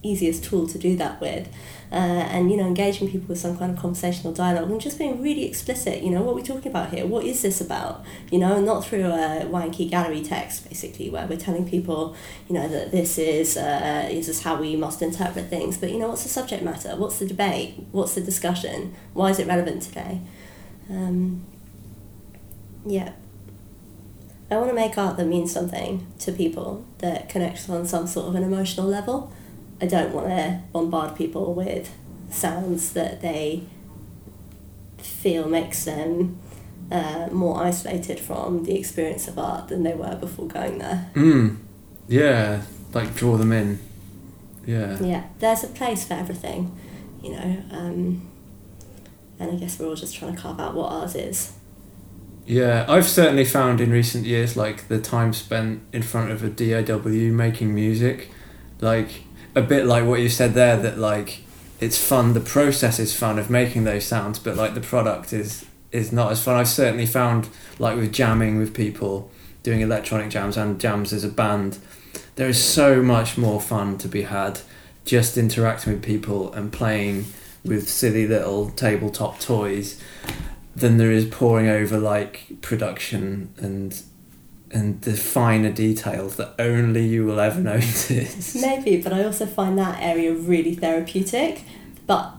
easiest 0.04 0.44
tool 0.44 0.68
to 0.68 0.78
do 0.78 0.96
that 0.98 1.20
with. 1.20 1.48
Uh, 1.92 2.24
and 2.32 2.50
you 2.50 2.56
know, 2.56 2.66
engaging 2.66 3.10
people 3.12 3.28
with 3.28 3.38
some 3.38 3.58
kind 3.58 3.70
of 3.70 3.78
conversational 3.78 4.32
dialogue 4.32 4.72
and 4.72 4.80
just 4.80 4.98
being 4.98 5.22
really 5.22 5.46
explicit. 5.46 6.02
You 6.02 6.12
know, 6.12 6.22
what 6.22 6.36
we're 6.36 6.44
talking 6.44 6.72
about 6.72 6.94
here. 6.94 7.06
What 7.06 7.26
is 7.26 7.42
this 7.42 7.60
about? 7.60 8.06
You 8.32 8.40
know, 8.40 8.62
not 8.62 8.86
through 8.86 9.06
a 9.06 9.46
wanky 9.46 9.90
gallery 9.90 10.22
text, 10.22 10.70
basically, 10.70 11.10
where 11.10 11.28
we're 11.28 11.38
telling 11.38 11.68
people, 11.68 12.16
you 12.48 12.56
know, 12.56 12.68
that 12.70 12.92
this 12.92 13.18
is 13.18 13.58
uh, 13.58 14.08
this 14.10 14.30
is 14.30 14.44
how 14.44 14.56
we 14.56 14.78
must 14.78 15.02
interpret 15.02 15.50
things. 15.50 15.78
But 15.78 15.92
you 15.92 16.00
know, 16.00 16.08
what's 16.08 16.24
the 16.24 16.30
subject 16.30 16.64
matter? 16.64 16.96
What's 16.96 17.20
the 17.20 17.28
debate? 17.28 17.76
What's 17.92 18.16
the 18.16 18.22
discussion? 18.22 18.96
Why 19.14 19.32
is 19.32 19.40
it 19.40 19.48
relevant 19.48 19.82
today? 19.82 20.22
Um, 20.90 21.44
yeah. 22.86 23.12
I 24.50 24.58
want 24.58 24.70
to 24.70 24.76
make 24.76 24.98
art 24.98 25.16
that 25.16 25.26
means 25.26 25.52
something 25.52 26.08
to 26.20 26.32
people 26.34 26.86
that 26.98 27.30
connects 27.30 27.70
on 27.70 27.86
some 27.86 28.06
sort 28.06 28.28
of 28.28 28.36
an 28.36 28.44
emotional 28.44 28.86
level. 28.86 29.32
I 29.82 29.88
don't 29.88 30.14
want 30.14 30.28
to 30.28 30.62
bombard 30.72 31.16
people 31.16 31.54
with 31.54 31.94
sounds 32.30 32.94
that 32.94 33.22
they 33.22 33.64
feel 34.98 35.50
makes 35.50 35.86
them 35.86 36.40
uh, 36.92 37.30
more 37.32 37.64
isolated 37.64 38.20
from 38.20 38.64
the 38.64 38.78
experience 38.78 39.28
of 39.28 39.40
art 39.40 39.70
than 39.70 39.84
they 39.84 39.94
were 39.94 40.16
before 40.16 40.48
going 40.48 40.78
there. 40.78 41.10
Mm. 41.16 41.58
Yeah, 42.08 42.62
like 42.94 43.16
draw 43.16 43.38
them 43.38 43.52
in. 43.52 43.80
Yeah. 44.66 45.02
Yeah, 45.02 45.24
there's 45.40 45.64
a 45.64 45.68
place 45.68 46.06
for 46.06 46.14
everything, 46.14 46.78
you 47.24 47.32
know, 47.32 47.64
um, 47.72 48.30
and 49.40 49.52
I 49.52 49.56
guess 49.56 49.80
we're 49.80 49.88
all 49.88 49.96
just 49.96 50.16
trying 50.16 50.36
to 50.36 50.42
carve 50.42 50.60
out 50.60 50.76
what 50.76 50.92
ours 50.92 51.16
is. 51.16 51.54
Yeah, 52.46 52.86
I've 52.88 53.08
certainly 53.08 53.46
found 53.46 53.82
in 53.82 53.92
recent 53.92 54.26
years, 54.26 54.58
like 54.58 54.88
the 54.88 55.00
time 55.00 55.34
spent 55.34 55.82
in 55.94 56.02
front 56.02 56.32
of 56.32 56.44
a 56.44 56.50
DAW 56.50 57.34
making 57.34 57.74
music, 57.74 58.30
like 58.82 59.24
a 59.56 59.62
bit 59.62 59.86
like 59.86 60.06
what 60.06 60.20
you 60.20 60.30
said 60.30 60.54
there, 60.54 60.78
that 60.78 60.98
like 60.98 61.44
it's 61.80 61.98
fun. 61.98 62.34
The 62.34 62.40
process 62.40 63.00
is 63.00 63.16
fun 63.16 63.40
of 63.40 63.50
making 63.50 63.84
those 63.84 64.06
sounds, 64.06 64.40
but 64.40 64.56
like 64.56 64.74
the 64.74 64.82
product 64.82 65.34
is 65.34 65.66
is 65.92 66.12
not 66.12 66.32
as 66.32 66.42
fun. 66.42 66.56
I've 66.56 66.68
certainly 66.68 67.06
found 67.06 67.50
like 67.80 67.98
with 67.98 68.14
jamming 68.14 68.58
with 68.58 68.74
people, 68.74 69.30
doing 69.64 69.82
electronic 69.82 70.30
jams 70.30 70.58
and 70.58 70.80
jams 70.80 71.12
as 71.12 71.24
a 71.24 71.30
band, 71.30 71.80
there 72.36 72.48
is 72.48 72.62
so 72.62 73.02
much 73.02 73.38
more 73.38 73.60
fun 73.60 73.98
to 74.00 74.08
be 74.08 74.24
had 74.24 74.62
just 75.06 75.38
interacting 75.38 75.94
with 75.94 76.04
people 76.04 76.54
and 76.54 76.72
playing 76.72 77.26
with 77.64 77.90
silly 77.90 78.28
little 78.28 78.70
tabletop 78.72 79.40
toys 79.40 80.00
than 80.76 80.98
there 80.98 81.12
is 81.12 81.26
pouring 81.26 81.68
over 81.68 81.98
like 81.98 82.62
production 82.62 83.54
and 83.58 84.02
and 84.74 85.02
the 85.02 85.16
finer 85.16 85.72
details 85.72 86.36
that 86.38 86.56
only 86.60 87.06
you 87.06 87.26
will 87.26 87.40
ever 87.40 87.60
notice. 87.74 88.56
Maybe, 88.62 89.02
but 89.02 89.14
I 89.14 89.24
also 89.24 89.46
find 89.46 89.78
that 89.78 90.02
area 90.02 90.34
really 90.34 90.76
therapeutic. 90.76 91.64
But 92.08 92.34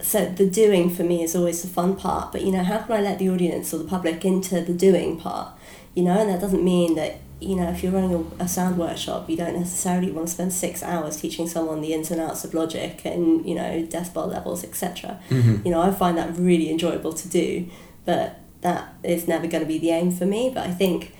so 0.00 0.26
the 0.26 0.48
doing 0.48 0.90
for 0.90 1.02
me 1.02 1.22
is 1.22 1.34
always 1.34 1.62
the 1.62 1.68
fun 1.68 1.96
part. 1.96 2.32
But 2.32 2.42
you 2.42 2.52
know, 2.52 2.62
how 2.62 2.78
can 2.78 2.92
I 2.96 3.00
let 3.00 3.18
the 3.18 3.28
audience 3.30 3.72
or 3.72 3.78
the 3.78 3.84
public 3.84 4.24
into 4.24 4.60
the 4.60 4.72
doing 4.74 5.18
part? 5.18 5.52
You 5.94 6.02
know, 6.04 6.18
and 6.20 6.30
that 6.30 6.40
doesn't 6.40 6.64
mean 6.64 6.94
that 6.96 7.20
you 7.40 7.56
know 7.56 7.68
if 7.70 7.82
you're 7.82 7.92
running 7.92 8.14
a, 8.40 8.44
a 8.44 8.48
sound 8.48 8.78
workshop, 8.78 9.28
you 9.30 9.36
don't 9.36 9.56
necessarily 9.56 10.10
want 10.10 10.28
to 10.28 10.34
spend 10.34 10.52
six 10.52 10.82
hours 10.82 11.16
teaching 11.20 11.46
someone 11.48 11.80
the 11.80 11.92
ins 11.94 12.10
and 12.10 12.20
outs 12.20 12.44
of 12.44 12.54
logic 12.54 13.04
and 13.04 13.46
you 13.46 13.54
know 13.54 13.86
decibel 13.88 14.28
levels, 14.28 14.64
etc. 14.64 15.20
Mhm. 15.30 15.64
You 15.64 15.70
know, 15.70 15.80
I 15.80 15.90
find 15.90 16.16
that 16.18 16.36
really 16.36 16.70
enjoyable 16.70 17.12
to 17.12 17.28
do, 17.28 17.68
but 18.04 18.40
that 18.62 18.94
is 19.02 19.28
never 19.28 19.46
going 19.46 19.62
to 19.62 19.68
be 19.68 19.78
the 19.78 19.90
aim 19.90 20.10
for 20.10 20.24
me. 20.26 20.50
But 20.52 20.66
I 20.66 20.72
think 20.72 21.14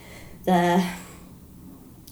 the 0.45 0.85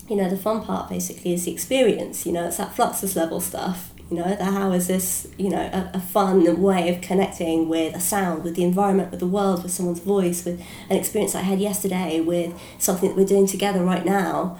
you 0.08 0.16
know 0.16 0.28
the 0.28 0.36
fun 0.36 0.62
part 0.62 0.90
basically 0.90 1.32
is 1.32 1.44
the 1.44 1.52
experience. 1.52 2.26
You 2.26 2.32
know, 2.32 2.46
it's 2.46 2.58
that 2.58 2.74
fluxus 2.74 3.16
level 3.16 3.40
stuff. 3.40 3.92
You 4.10 4.18
know, 4.18 4.34
the 4.34 4.44
how 4.44 4.72
is 4.72 4.88
this 4.88 5.28
you 5.38 5.48
know 5.48 5.60
a, 5.60 5.90
a 5.94 6.00
fun 6.00 6.60
way 6.60 6.94
of 6.94 7.00
connecting 7.00 7.68
with 7.68 7.94
a 7.94 8.00
sound, 8.00 8.44
with 8.44 8.56
the 8.56 8.64
environment, 8.64 9.10
with 9.10 9.20
the 9.20 9.26
world, 9.26 9.62
with 9.62 9.72
someone's 9.72 10.00
voice, 10.00 10.44
with 10.44 10.60
an 10.90 10.96
experience 10.96 11.34
I 11.34 11.40
had 11.40 11.60
yesterday, 11.60 12.20
with 12.20 12.58
something 12.78 13.08
that 13.08 13.16
we're 13.16 13.26
doing 13.26 13.46
together 13.46 13.82
right 13.84 14.04
now. 14.04 14.58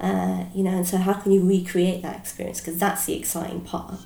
Uh, 0.00 0.44
you 0.54 0.62
know, 0.62 0.72
and 0.72 0.86
so 0.86 0.96
how 0.98 1.14
can 1.14 1.32
you 1.32 1.46
recreate 1.46 2.02
that 2.02 2.16
experience? 2.16 2.60
Because 2.60 2.78
that's 2.78 3.06
the 3.06 3.16
exciting 3.16 3.60
part. 3.62 4.00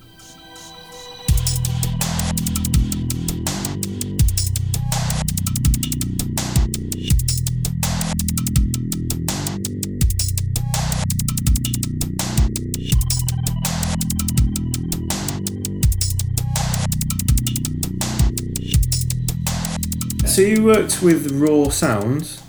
So 20.38 20.44
you 20.44 20.62
worked 20.62 21.02
with 21.02 21.32
Raw 21.32 21.68
Sounds, 21.68 22.44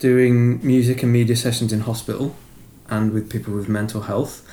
doing 0.00 0.58
music 0.66 1.04
and 1.04 1.12
media 1.12 1.36
sessions 1.36 1.72
in 1.72 1.82
hospital, 1.82 2.34
and 2.90 3.12
with 3.12 3.30
people 3.30 3.54
with 3.54 3.68
mental 3.68 4.00
health, 4.00 4.44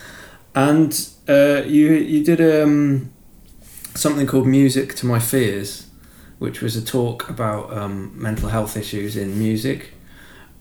and 0.54 1.10
uh, 1.28 1.64
you 1.66 1.94
you 1.94 2.24
did 2.24 2.40
um, 2.40 3.12
something 3.96 4.28
called 4.28 4.46
Music 4.46 4.94
to 4.98 5.08
My 5.08 5.18
Fears, 5.18 5.88
which 6.38 6.62
was 6.62 6.76
a 6.76 6.86
talk 6.86 7.28
about 7.28 7.76
um, 7.76 8.12
mental 8.14 8.50
health 8.50 8.78
issues 8.78 9.18
in 9.18 9.40
music, 9.40 9.96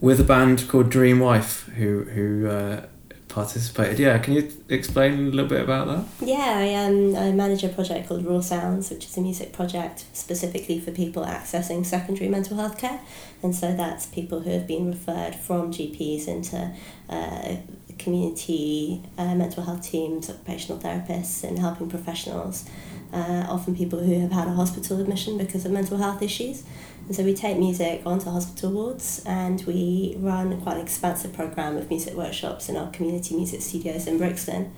with 0.01 0.19
a 0.19 0.25
band 0.25 0.67
called 0.69 0.89
Dream 0.89 1.21
Wife 1.21 1.69
who 1.77 2.05
who 2.05 2.49
uh, 2.49 2.87
participated. 3.35 3.99
Yeah, 3.99 4.17
can 4.19 4.35
you 4.35 4.51
explain 4.69 5.15
a 5.15 5.31
little 5.31 5.49
bit 5.49 5.61
about 5.61 5.89
that? 5.89 6.27
Yeah, 6.27 6.55
I, 6.57 6.75
um, 6.75 7.17
I 7.17 7.33
manage 7.33 7.65
a 7.65 7.69
project 7.69 8.09
called 8.09 8.25
Raw 8.25 8.41
Sounds, 8.41 8.91
which 8.91 9.07
is 9.07 9.17
a 9.17 9.21
music 9.21 9.53
project 9.53 10.05
specifically 10.13 10.79
for 10.79 10.93
people 10.93 11.25
accessing 11.25 11.85
secondary 11.85 12.29
mental 12.29 12.57
health 12.57 12.79
care. 12.79 13.01
And 13.43 13.55
so 13.55 13.75
that's 13.75 14.07
people 14.07 14.41
who 14.41 14.51
have 14.51 14.69
been 14.69 14.87
referred 14.87 15.35
from 15.35 15.73
GPs 15.73 16.29
into 16.29 16.73
uh, 17.11 17.57
community 17.99 19.03
uh, 19.19 19.35
mental 19.35 19.65
health 19.65 19.83
teams, 19.83 20.31
occupational 20.31 20.81
therapists, 20.81 21.43
and 21.43 21.59
helping 21.59 21.91
professionals. 21.91 22.69
Uh, 23.13 23.47
often 23.49 23.77
people 23.77 23.99
who 23.99 24.21
have 24.21 24.33
had 24.33 24.49
a 24.49 24.53
hospital 24.53 25.01
admission 25.01 25.39
because 25.39 25.65
of 25.65 25.73
mental 25.73 25.99
health 25.99 26.23
issues. 26.23 26.65
And 27.07 27.15
so 27.15 27.23
we 27.23 27.35
take 27.35 27.59
music 27.59 28.03
onto 28.07 28.31
hospital 28.31 28.73
wards 28.73 29.23
and 29.27 29.63
we 29.67 30.17
run 30.19 30.59
quite 30.63 30.77
an 30.77 30.83
expansive 30.83 31.35
program 31.35 31.77
of 31.77 31.91
music 31.91 32.15
workshops 32.15 32.69
in 32.69 32.77
our 32.77 32.91
community 32.91 33.37
music 33.37 33.61
studios 33.61 34.07
in 34.07 34.17
Brixton. 34.17 34.73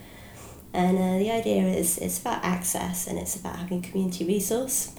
And 0.72 0.98
uh, 0.98 1.18
the 1.18 1.30
idea 1.30 1.62
is 1.62 1.98
it's 1.98 2.20
about 2.20 2.44
access 2.44 3.06
and 3.06 3.18
it's 3.18 3.36
about 3.36 3.56
having 3.56 3.80
community 3.80 4.26
resource. 4.26 4.94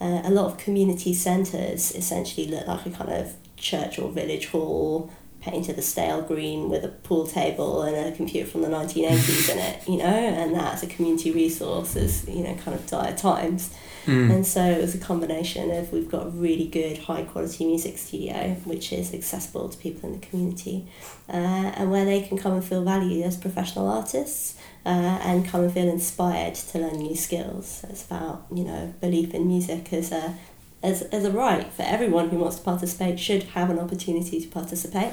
Uh, 0.00 0.22
a 0.24 0.30
lot 0.30 0.46
of 0.46 0.56
community 0.56 1.12
centres 1.12 1.94
essentially 1.94 2.46
look 2.46 2.66
like 2.66 2.86
a 2.86 2.90
kind 2.90 3.12
of 3.12 3.34
church 3.56 3.98
or 3.98 4.10
village 4.10 4.46
hall 4.46 5.10
painted 5.40 5.78
a 5.78 5.82
stale 5.82 6.22
green 6.22 6.68
with 6.68 6.84
a 6.84 6.88
pool 6.88 7.26
table 7.26 7.82
and 7.82 7.96
a 7.96 8.16
computer 8.16 8.48
from 8.48 8.62
the 8.62 8.68
1980s 8.68 9.50
in 9.50 9.58
it, 9.58 9.88
you 9.88 9.96
know, 9.96 10.04
and 10.04 10.54
that's 10.54 10.82
a 10.82 10.86
community 10.86 11.30
resource 11.30 11.96
as, 11.96 12.28
you 12.28 12.42
know, 12.42 12.54
kind 12.56 12.74
of 12.74 12.86
dire 12.86 13.16
times. 13.16 13.74
Mm. 14.06 14.30
And 14.30 14.46
so 14.46 14.62
it 14.62 14.80
was 14.80 14.94
a 14.94 14.98
combination 14.98 15.70
of 15.70 15.92
we've 15.92 16.10
got 16.10 16.26
a 16.26 16.30
really 16.30 16.66
good 16.66 16.98
high 16.98 17.22
quality 17.22 17.66
music 17.66 17.98
studio 17.98 18.54
which 18.64 18.92
is 18.92 19.12
accessible 19.12 19.68
to 19.68 19.76
people 19.78 20.08
in 20.08 20.20
the 20.20 20.26
community 20.26 20.86
uh, 21.28 21.72
and 21.76 21.90
where 21.90 22.04
they 22.04 22.22
can 22.22 22.38
come 22.38 22.54
and 22.54 22.64
feel 22.64 22.82
valued 22.82 23.24
as 23.24 23.36
professional 23.36 23.88
artists 23.88 24.56
uh, 24.86 24.88
and 25.22 25.46
come 25.46 25.62
and 25.62 25.72
feel 25.72 25.88
inspired 25.88 26.54
to 26.54 26.78
learn 26.78 26.98
new 26.98 27.16
skills. 27.16 27.84
It's 27.88 28.04
about 28.06 28.46
you 28.52 28.64
know 28.64 28.94
belief 29.00 29.34
in 29.34 29.46
music 29.46 29.92
as 29.92 30.12
a 30.12 30.36
as, 30.82 31.02
as 31.02 31.24
a 31.24 31.30
right 31.30 31.70
for 31.72 31.82
everyone 31.82 32.30
who 32.30 32.38
wants 32.38 32.56
to 32.56 32.62
participate 32.62 33.20
should 33.20 33.42
have 33.42 33.70
an 33.70 33.78
opportunity 33.78 34.40
to 34.40 34.48
participate. 34.48 35.12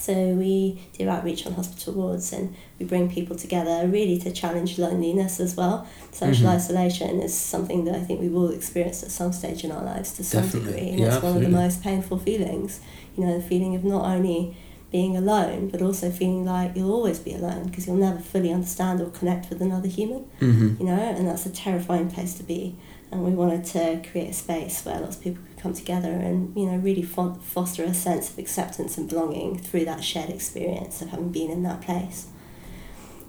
So 0.00 0.12
we 0.44 0.80
do 0.96 1.08
outreach 1.08 1.46
on 1.46 1.52
hospital 1.52 1.92
wards 1.92 2.32
and 2.32 2.54
we 2.78 2.86
bring 2.86 3.10
people 3.10 3.36
together 3.36 3.86
really 3.86 4.18
to 4.20 4.32
challenge 4.32 4.78
loneliness 4.78 5.38
as 5.40 5.56
well. 5.56 5.86
Social 6.10 6.48
Mhm. 6.48 6.54
isolation 6.56 7.20
is 7.20 7.34
something 7.34 7.84
that 7.84 7.94
I 7.94 8.00
think 8.00 8.20
we've 8.20 8.34
all 8.34 8.48
experienced 8.50 9.02
at 9.04 9.10
some 9.10 9.32
stage 9.32 9.62
in 9.64 9.70
our 9.70 9.84
lives 9.84 10.12
to 10.16 10.24
some 10.24 10.42
Definitely. 10.42 10.72
degree. 10.72 10.88
And 10.90 10.98
Yeah, 11.00 11.14
it's 11.14 11.22
one 11.22 11.36
of 11.36 11.42
the 11.42 11.48
most 11.62 11.82
painful 11.82 12.18
feelings. 12.18 12.80
You 13.16 13.26
know, 13.26 13.36
the 13.36 13.42
feeling 13.44 13.74
of 13.76 13.84
not 13.84 14.04
only 14.06 14.56
being 14.90 15.16
alone, 15.16 15.68
but 15.70 15.80
also 15.82 16.10
feeling 16.10 16.44
like 16.44 16.74
you'll 16.74 16.92
always 16.92 17.18
be 17.20 17.32
alone 17.34 17.64
because 17.66 17.86
you'll 17.86 17.96
never 17.96 18.18
fully 18.18 18.52
understand 18.52 19.00
or 19.00 19.06
connect 19.10 19.48
with 19.50 19.60
another 19.62 19.86
human 19.86 20.24
hmm 20.40 20.74
you 20.80 20.86
know, 20.86 20.92
and 21.16 21.28
that's 21.28 21.46
a 21.46 21.50
terrifying 21.50 22.10
place 22.10 22.34
to 22.34 22.42
be. 22.42 22.74
And 23.12 23.24
we 23.24 23.32
wanted 23.32 23.64
to 23.66 24.00
create 24.10 24.30
a 24.30 24.32
space 24.32 24.84
where 24.84 24.98
lots 25.00 25.16
of 25.16 25.22
people 25.22 25.42
could 25.46 25.49
come 25.60 25.74
together 25.74 26.10
and, 26.10 26.56
you 26.56 26.66
know, 26.66 26.76
really 26.76 27.02
fo- 27.02 27.34
foster 27.34 27.84
a 27.84 27.94
sense 27.94 28.30
of 28.30 28.38
acceptance 28.38 28.96
and 28.96 29.08
belonging 29.08 29.58
through 29.58 29.84
that 29.84 30.02
shared 30.02 30.30
experience 30.30 31.02
of 31.02 31.10
having 31.10 31.30
been 31.30 31.50
in 31.50 31.62
that 31.64 31.80
place. 31.80 32.28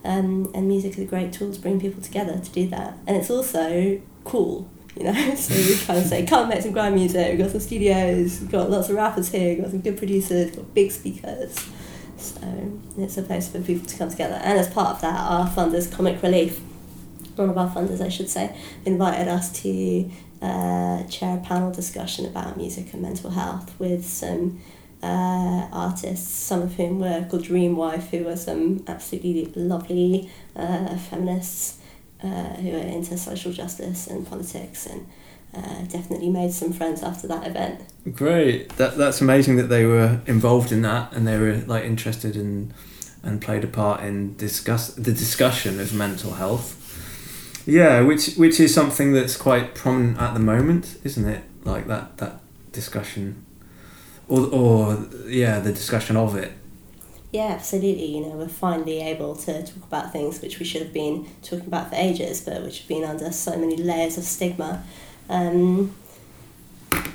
Um, 0.04 0.52
and 0.56 0.68
music 0.68 0.94
is 0.94 1.00
a 1.00 1.06
great 1.06 1.34
tool 1.34 1.54
to 1.54 1.60
bring 1.60 1.80
people 1.80 2.02
together 2.02 2.40
to 2.40 2.52
do 2.52 2.68
that. 2.70 2.98
And 3.06 3.18
it's 3.18 3.30
also 3.30 4.02
cool, 4.24 4.70
you 4.96 5.04
know, 5.04 5.14
so 5.36 5.54
we 5.54 5.78
kind 5.86 6.00
of 6.00 6.06
say, 6.06 6.26
come 6.26 6.50
make 6.50 6.62
some 6.62 6.72
grime 6.72 6.96
music, 6.96 7.30
we've 7.30 7.40
got 7.40 7.52
some 7.52 7.60
studios, 7.60 8.40
we've 8.42 8.52
got 8.52 8.70
lots 8.70 8.90
of 8.90 8.96
rappers 8.96 9.30
here, 9.30 9.50
we've 9.50 9.62
got 9.62 9.72
some 9.72 9.82
good 9.82 9.98
producers, 9.98 10.48
we've 10.48 10.56
got 10.58 10.74
big 10.74 10.92
speakers. 10.92 11.70
So 12.18 12.80
it's 12.98 13.18
a 13.18 13.24
place 13.24 13.50
for 13.50 13.62
people 13.62 13.88
to 13.88 13.98
come 13.98 14.10
together. 14.10 14.36
And 14.44 14.60
as 14.60 14.70
part 14.70 14.96
of 14.96 15.02
that, 15.02 15.20
our 15.20 15.48
funders, 15.50 15.92
Comic 15.92 16.22
Relief, 16.22 16.60
one 17.36 17.50
of 17.50 17.58
our 17.58 17.70
funders, 17.70 18.02
I 18.02 18.10
should 18.10 18.30
say, 18.30 18.56
invited 18.86 19.28
us 19.28 19.52
to 19.64 20.10
uh, 20.42 21.04
chair 21.04 21.38
a 21.38 21.42
panel 21.42 21.72
discussion 21.72 22.26
about 22.26 22.58
music 22.58 22.94
and 22.94 23.02
mental 23.02 23.30
health 23.30 23.80
with 23.80 24.06
some 24.06 24.60
uh, 25.04 25.68
artists, 25.72 26.32
some 26.32 26.62
of 26.64 26.74
whom 26.76 27.00
were 27.00 27.26
called 27.30 27.44
Dream 27.44 27.76
Wife, 27.76 28.10
who 28.10 28.24
were 28.24 28.36
some 28.36 28.84
absolutely 28.88 29.52
lovely 29.56 30.30
uh, 30.56 30.96
feminists 30.98 31.80
uh, 32.24 32.28
who 32.56 32.76
are 32.76 32.80
into 32.80 33.18
social 33.18 33.52
justice 33.52 34.08
and 34.08 34.28
politics 34.28 34.86
and 34.86 35.08
uh, 35.54 35.82
definitely 35.88 36.30
made 36.30 36.54
some 36.54 36.72
friends 36.72 37.04
after 37.04 37.28
that 37.28 37.46
event. 37.46 37.82
Great. 38.16 38.70
That 38.78 38.98
that's 38.98 39.22
amazing 39.22 39.58
that 39.58 39.68
they 39.68 39.86
were 39.86 40.22
involved 40.26 40.72
in 40.72 40.82
that 40.84 41.14
and 41.14 41.28
they 41.28 41.38
were 41.38 41.58
like 41.68 41.84
interested 41.84 42.36
in 42.36 42.74
and 43.24 43.42
played 43.42 43.64
a 43.64 43.68
part 43.68 44.02
in 44.02 44.36
discuss 44.38 44.94
the 44.94 45.12
discussion 45.12 45.80
of 45.80 45.94
mental 45.94 46.34
health. 46.34 46.78
Yeah, 47.66 48.02
which 48.02 48.36
which 48.36 48.60
is 48.60 48.74
something 48.74 49.14
that's 49.14 49.38
quite 49.38 49.76
prominent 49.76 50.20
at 50.20 50.34
the 50.34 50.40
moment, 50.40 50.98
isn't 51.04 51.28
it? 51.28 51.44
Like 51.64 51.88
that 51.88 52.18
that 52.18 52.40
discussion, 52.72 53.46
or 54.28 54.48
or 54.48 55.08
yeah, 55.28 55.60
the 55.60 55.72
discussion 55.72 56.18
of 56.18 56.36
it. 56.36 56.54
Yeah, 57.32 57.48
absolutely. 57.48 58.08
You 58.08 58.22
know, 58.22 58.30
we're 58.30 58.50
finally 58.50 59.02
able 59.02 59.36
to 59.36 59.64
talk 59.64 59.84
about 59.84 60.12
things 60.12 60.42
which 60.42 60.60
we 60.60 60.66
should 60.66 60.82
have 60.82 60.92
been 60.94 61.28
talking 61.42 61.68
about 61.68 61.90
for 61.90 61.96
ages, 61.96 62.42
but 62.42 62.62
which 62.64 62.80
have 62.80 62.88
been 62.90 63.06
under 63.06 63.32
so 63.32 63.58
many 63.58 63.78
layers 63.78 64.18
of 64.18 64.26
stigma. 64.26 64.84
Um, 65.30 65.96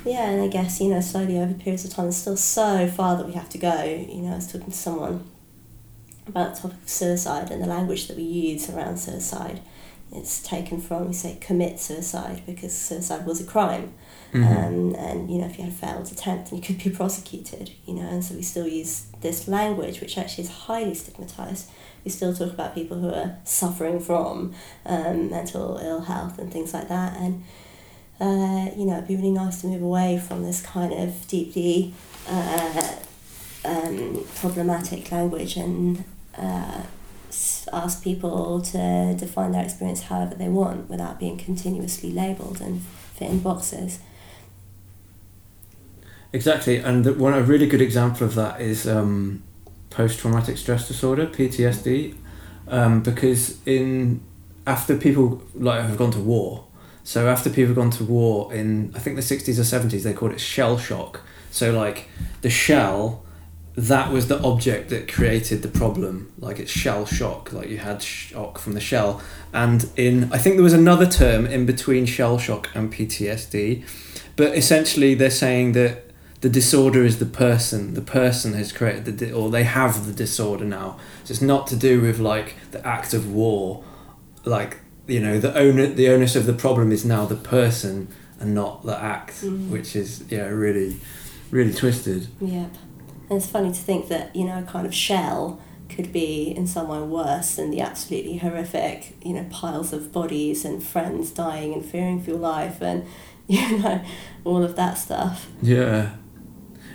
yeah, 0.03 0.29
and 0.29 0.41
I 0.41 0.47
guess, 0.47 0.81
you 0.81 0.89
know, 0.89 1.01
slowly 1.01 1.37
over 1.37 1.53
periods 1.53 1.85
of 1.85 1.91
time, 1.91 2.05
there's 2.05 2.17
still 2.17 2.37
so 2.37 2.87
far 2.87 3.15
that 3.17 3.27
we 3.27 3.33
have 3.33 3.49
to 3.49 3.59
go. 3.59 3.83
You 3.83 4.21
know, 4.23 4.31
I 4.31 4.35
was 4.35 4.51
talking 4.51 4.71
to 4.71 4.77
someone 4.77 5.29
about 6.25 6.55
the 6.55 6.61
topic 6.61 6.81
of 6.81 6.89
suicide 6.89 7.51
and 7.51 7.61
the 7.61 7.67
language 7.67 8.07
that 8.07 8.17
we 8.17 8.23
use 8.23 8.69
around 8.71 8.97
suicide. 8.97 9.61
It's 10.11 10.41
taken 10.41 10.79
from, 10.79 11.07
we 11.07 11.13
say, 11.13 11.37
commit 11.41 11.79
suicide 11.79 12.41
because 12.45 12.75
suicide 12.75 13.25
was 13.25 13.41
a 13.41 13.43
crime. 13.43 13.93
Mhm. 14.33 14.45
Um, 14.45 14.95
and 14.95 15.31
you 15.31 15.39
know, 15.39 15.45
if 15.47 15.57
you 15.57 15.63
had 15.65 15.73
a 15.73 15.75
failed 15.75 16.11
attempt, 16.11 16.49
then 16.49 16.57
you 16.59 16.63
could 16.65 16.81
be 16.83 16.89
prosecuted. 16.89 17.71
You 17.85 17.95
know, 17.95 18.07
and 18.07 18.23
so 18.23 18.35
we 18.35 18.41
still 18.41 18.67
use 18.67 19.03
this 19.21 19.47
language, 19.47 19.99
which 20.01 20.17
actually 20.17 20.45
is 20.45 20.49
highly 20.49 20.93
stigmatized. 20.93 21.67
We 22.03 22.11
still 22.11 22.33
talk 22.33 22.53
about 22.53 22.73
people 22.73 22.97
who 22.99 23.09
are 23.09 23.37
suffering 23.43 23.99
from 23.99 24.53
um, 24.85 25.29
mental 25.29 25.77
ill 25.83 26.01
health 26.01 26.39
and 26.39 26.51
things 26.51 26.73
like 26.73 26.87
that. 26.89 27.17
And 27.17 27.43
uh, 28.19 28.71
you 28.75 28.85
know, 28.85 28.93
it'd 28.97 29.07
be 29.07 29.15
really 29.15 29.31
nice 29.31 29.61
to 29.61 29.67
move 29.67 29.81
away 29.81 30.17
from 30.25 30.43
this 30.43 30.61
kind 30.61 30.91
of 30.93 31.27
deeply 31.27 31.93
uh, 32.29 32.95
um, 33.65 34.23
problematic 34.35 35.11
language 35.11 35.57
and 35.57 36.03
uh, 36.37 36.81
ask 37.71 38.03
people 38.03 38.61
to 38.61 39.15
define 39.17 39.51
their 39.51 39.63
experience 39.63 40.03
however 40.03 40.35
they 40.35 40.49
want 40.49 40.89
without 40.89 41.19
being 41.19 41.37
continuously 41.37 42.11
labelled 42.11 42.61
and 42.61 42.81
fit 43.15 43.29
in 43.29 43.39
boxes. 43.39 43.99
Exactly, 46.33 46.77
and 46.77 47.03
the, 47.03 47.13
one 47.13 47.33
a 47.33 47.41
really 47.41 47.67
good 47.67 47.81
example 47.81 48.27
of 48.27 48.35
that 48.35 48.59
is 48.59 48.87
um, 48.87 49.43
post-traumatic 49.89 50.57
stress 50.57 50.87
disorder 50.87 51.25
(PTSD), 51.25 52.15
um, 52.67 53.01
because 53.01 53.65
in 53.65 54.21
after 54.65 54.97
people 54.97 55.41
like 55.55 55.81
have 55.81 55.97
gone 55.97 56.11
to 56.11 56.19
war, 56.19 56.65
so 57.03 57.27
after 57.29 57.49
people 57.49 57.67
have 57.67 57.75
gone 57.75 57.91
to 57.91 58.03
war 58.03 58.53
in 58.53 58.91
I 58.93 58.99
think 58.99 59.15
the 59.15 59.21
sixties 59.21 59.59
or 59.59 59.63
seventies, 59.63 60.03
they 60.03 60.13
called 60.13 60.33
it 60.33 60.41
shell 60.41 60.77
shock. 60.77 61.21
So 61.49 61.71
like 61.71 62.09
the 62.41 62.49
shell, 62.49 63.23
that 63.77 64.11
was 64.11 64.27
the 64.27 64.41
object 64.41 64.89
that 64.89 65.07
created 65.07 65.61
the 65.61 65.67
problem. 65.67 66.31
Like 66.39 66.57
it's 66.59 66.71
shell 66.71 67.05
shock, 67.05 67.53
like 67.53 67.69
you 67.69 67.77
had 67.77 68.01
shock 68.01 68.57
from 68.57 68.73
the 68.73 68.79
shell. 68.81 69.21
And 69.53 69.87
in 69.95 70.31
I 70.33 70.37
think 70.39 70.55
there 70.55 70.63
was 70.63 70.73
another 70.73 71.05
term 71.05 71.45
in 71.45 71.65
between 71.67 72.05
shell 72.07 72.39
shock 72.39 72.69
and 72.73 72.91
PTSD, 72.91 73.83
but 74.35 74.57
essentially 74.57 75.13
they're 75.13 75.29
saying 75.29 75.73
that 75.73 76.05
the 76.41 76.49
disorder 76.49 77.03
is 77.05 77.19
the 77.19 77.25
person. 77.25 77.93
The 77.93 78.01
person 78.01 78.53
has 78.53 78.71
created 78.71 79.05
the 79.05 79.11
di- 79.11 79.31
or 79.31 79.49
they 79.51 79.63
have 79.63 80.05
the 80.07 80.13
disorder 80.13 80.65
now. 80.65 80.97
So 81.23 81.31
it's 81.33 81.41
not 81.41 81.67
to 81.67 81.75
do 81.75 82.01
with 82.01 82.19
like 82.19 82.55
the 82.71 82.85
act 82.85 83.13
of 83.13 83.31
war, 83.31 83.83
like 84.43 84.77
you 85.07 85.19
know 85.19 85.39
the 85.39 85.55
owner 85.57 85.85
the 85.85 86.09
onus 86.09 86.35
of 86.35 86.45
the 86.47 86.53
problem 86.53 86.91
is 86.91 87.05
now 87.05 87.25
the 87.25 87.35
person 87.35 88.07
and 88.39 88.53
not 88.55 88.83
the 88.85 88.97
act, 88.99 89.35
Mm. 89.43 89.69
which 89.69 89.95
is 89.95 90.23
yeah 90.29 90.47
really, 90.47 90.97
really 91.51 91.73
twisted. 91.73 92.27
Yep. 92.41 92.71
And 93.29 93.37
it's 93.37 93.47
funny 93.47 93.69
to 93.69 93.79
think 93.79 94.07
that, 94.07 94.35
you 94.35 94.45
know, 94.45 94.59
a 94.59 94.63
kind 94.63 94.85
of 94.85 94.93
shell 94.93 95.59
could 95.89 96.11
be 96.11 96.51
in 96.55 96.67
some 96.67 96.87
way 96.87 96.99
worse 96.99 97.55
than 97.55 97.71
the 97.71 97.81
absolutely 97.81 98.37
horrific, 98.37 99.15
you 99.23 99.33
know, 99.33 99.45
piles 99.49 99.93
of 99.93 100.11
bodies 100.11 100.65
and 100.65 100.83
friends 100.83 101.31
dying 101.31 101.73
and 101.73 101.83
fearing 101.83 102.21
for 102.21 102.31
your 102.31 102.39
life 102.39 102.81
and, 102.81 103.05
you 103.47 103.79
know, 103.79 104.01
all 104.43 104.63
of 104.63 104.75
that 104.75 104.97
stuff. 104.97 105.47
Yeah, 105.61 106.15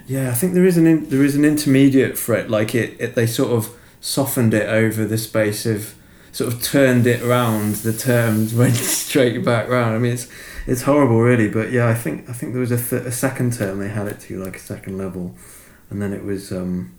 yeah. 0.07 0.31
I 0.31 0.35
think 0.35 0.55
there 0.55 0.67
is 0.67 0.77
an 0.77 0.87
in, 0.87 1.09
there 1.09 1.25
is 1.25 1.35
an 1.35 1.45
intermediate 1.45 2.19
threat. 2.19 2.51
Like 2.51 2.75
it, 2.75 2.97
it, 3.01 3.15
they 3.15 3.27
sort 3.27 3.53
of 3.53 3.75
softened 4.01 4.53
it 4.53 4.69
over 4.69 5.07
the 5.07 5.17
space 5.17 5.65
of 5.65 5.95
sort 6.33 6.53
of 6.53 6.63
turned 6.63 7.07
it 7.07 7.23
around. 7.23 7.77
The 7.77 7.93
terms 7.93 8.55
went 8.63 8.75
straight 8.75 9.43
back 9.45 9.69
round. 9.69 9.95
I 9.95 9.99
mean, 9.99 10.13
it's 10.13 10.29
it's 10.67 10.83
horrible, 10.83 11.21
really. 11.21 11.49
But 11.49 11.73
yeah, 11.73 11.89
I 11.89 11.95
think 11.95 12.29
I 12.29 12.33
think 12.33 12.53
there 12.53 12.61
was 12.61 12.73
a, 12.73 12.77
th- 12.77 13.07
a 13.07 13.13
second 13.13 13.55
term 13.55 13.79
they 13.79 13.89
had 13.89 14.09
it 14.09 14.21
to 14.21 14.43
like 14.43 14.57
a 14.57 14.61
second 14.61 14.99
level, 14.99 15.35
and 15.93 16.01
then 16.03 16.13
it 16.13 16.25
was 16.25 16.51
um, 16.53 16.95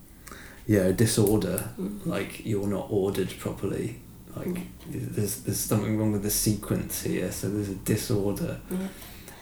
yeah 0.68 0.92
disorder. 0.92 1.70
Mm. 1.80 2.06
Like 2.06 2.46
you're 2.46 2.68
not 2.68 2.88
ordered 2.90 3.32
properly. 3.40 4.00
Like 4.36 4.58
there's 4.88 5.42
there's 5.44 5.60
something 5.60 5.98
wrong 5.98 6.12
with 6.12 6.24
the 6.24 6.32
sequence 6.32 7.02
here. 7.04 7.32
So 7.32 7.50
there's 7.50 7.70
a 7.70 7.76
disorder. 7.76 8.60
Yeah. 8.72 8.88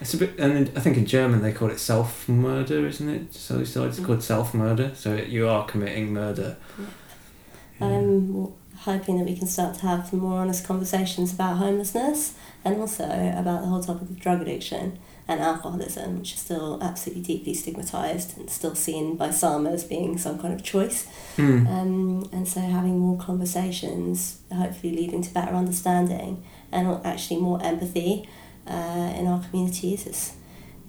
It's 0.01 0.15
a 0.15 0.17
bit, 0.17 0.39
and 0.39 0.53
in, 0.57 0.63
I 0.75 0.79
think 0.79 0.97
in 0.97 1.05
German 1.05 1.41
they 1.43 1.51
call 1.53 1.69
it 1.69 1.79
self 1.79 2.27
murder, 2.27 2.87
isn't 2.87 3.07
it? 3.09 3.33
Suicide 3.33 3.89
is 3.89 3.99
Mm. 3.99 4.05
called 4.05 4.23
self 4.23 4.53
murder. 4.53 4.91
So 4.95 5.15
you 5.15 5.47
are 5.47 5.65
committing 5.65 6.11
murder. 6.13 6.57
Yeah. 6.79 7.87
I'm 7.87 8.53
hoping 8.77 9.17
that 9.19 9.25
we 9.25 9.35
can 9.37 9.47
start 9.47 9.75
to 9.79 9.81
have 9.87 10.11
more 10.13 10.39
honest 10.39 10.65
conversations 10.65 11.33
about 11.33 11.57
homelessness 11.57 12.33
and 12.65 12.77
also 12.77 13.03
about 13.05 13.61
the 13.61 13.67
whole 13.67 13.83
topic 13.83 14.03
of 14.09 14.19
drug 14.19 14.41
addiction 14.41 14.97
and 15.27 15.39
alcoholism, 15.39 16.19
which 16.19 16.33
is 16.33 16.39
still 16.39 16.79
absolutely 16.81 17.23
deeply 17.23 17.53
stigmatised 17.53 18.37
and 18.37 18.49
still 18.49 18.75
seen 18.75 19.15
by 19.15 19.31
some 19.31 19.65
as 19.65 19.83
being 19.83 20.17
some 20.17 20.39
kind 20.39 20.53
of 20.53 20.63
choice. 20.63 21.07
Mm. 21.37 21.67
Um, 21.67 22.29
and 22.31 22.47
so 22.47 22.59
having 22.59 22.99
more 22.99 23.17
conversations, 23.17 24.41
hopefully 24.53 24.95
leading 24.95 25.21
to 25.21 25.33
better 25.33 25.53
understanding 25.53 26.43
and 26.71 27.05
actually 27.05 27.39
more 27.39 27.63
empathy 27.63 28.27
uh, 28.67 29.13
in 29.15 29.27
our 29.27 29.41
communities. 29.43 30.05
It's 30.05 30.35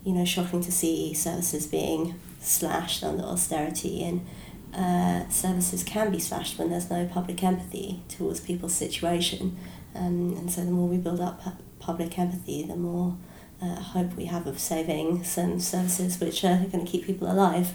you 0.05 0.13
know 0.13 0.25
shocking 0.25 0.61
to 0.63 0.73
see 0.73 1.15
services 1.15 1.67
being 1.67 2.19
slashed 2.41 3.05
under 3.05 3.23
austerity 3.23 4.03
and 4.03 4.27
uh, 4.75 5.29
services 5.29 5.85
can 5.85 6.11
be 6.11 6.19
slashed 6.19 6.59
when 6.59 6.71
there's 6.71 6.91
no 6.91 7.07
public 7.07 7.43
empathy 7.43 8.03
towards 8.09 8.41
people's 8.41 8.75
situation. 8.75 9.57
Um, 9.95 10.35
and 10.39 10.51
so 10.51 10.65
the 10.65 10.71
more 10.71 10.89
we 10.89 10.97
build 10.97 11.21
up 11.21 11.43
pu- 11.43 11.51
public 11.79 12.19
empathy, 12.19 12.63
the 12.63 12.77
more 12.77 13.17
uh, 13.63 13.77
hope 13.81 14.15
we 14.17 14.25
have 14.27 14.47
of 14.47 14.59
saving 14.59 15.25
some 15.25 15.61
services 15.61 16.19
which 16.21 16.45
are 16.45 16.57
going 16.71 16.85
to 16.85 16.91
keep 16.91 17.07
people 17.07 17.31
alive. 17.31 17.73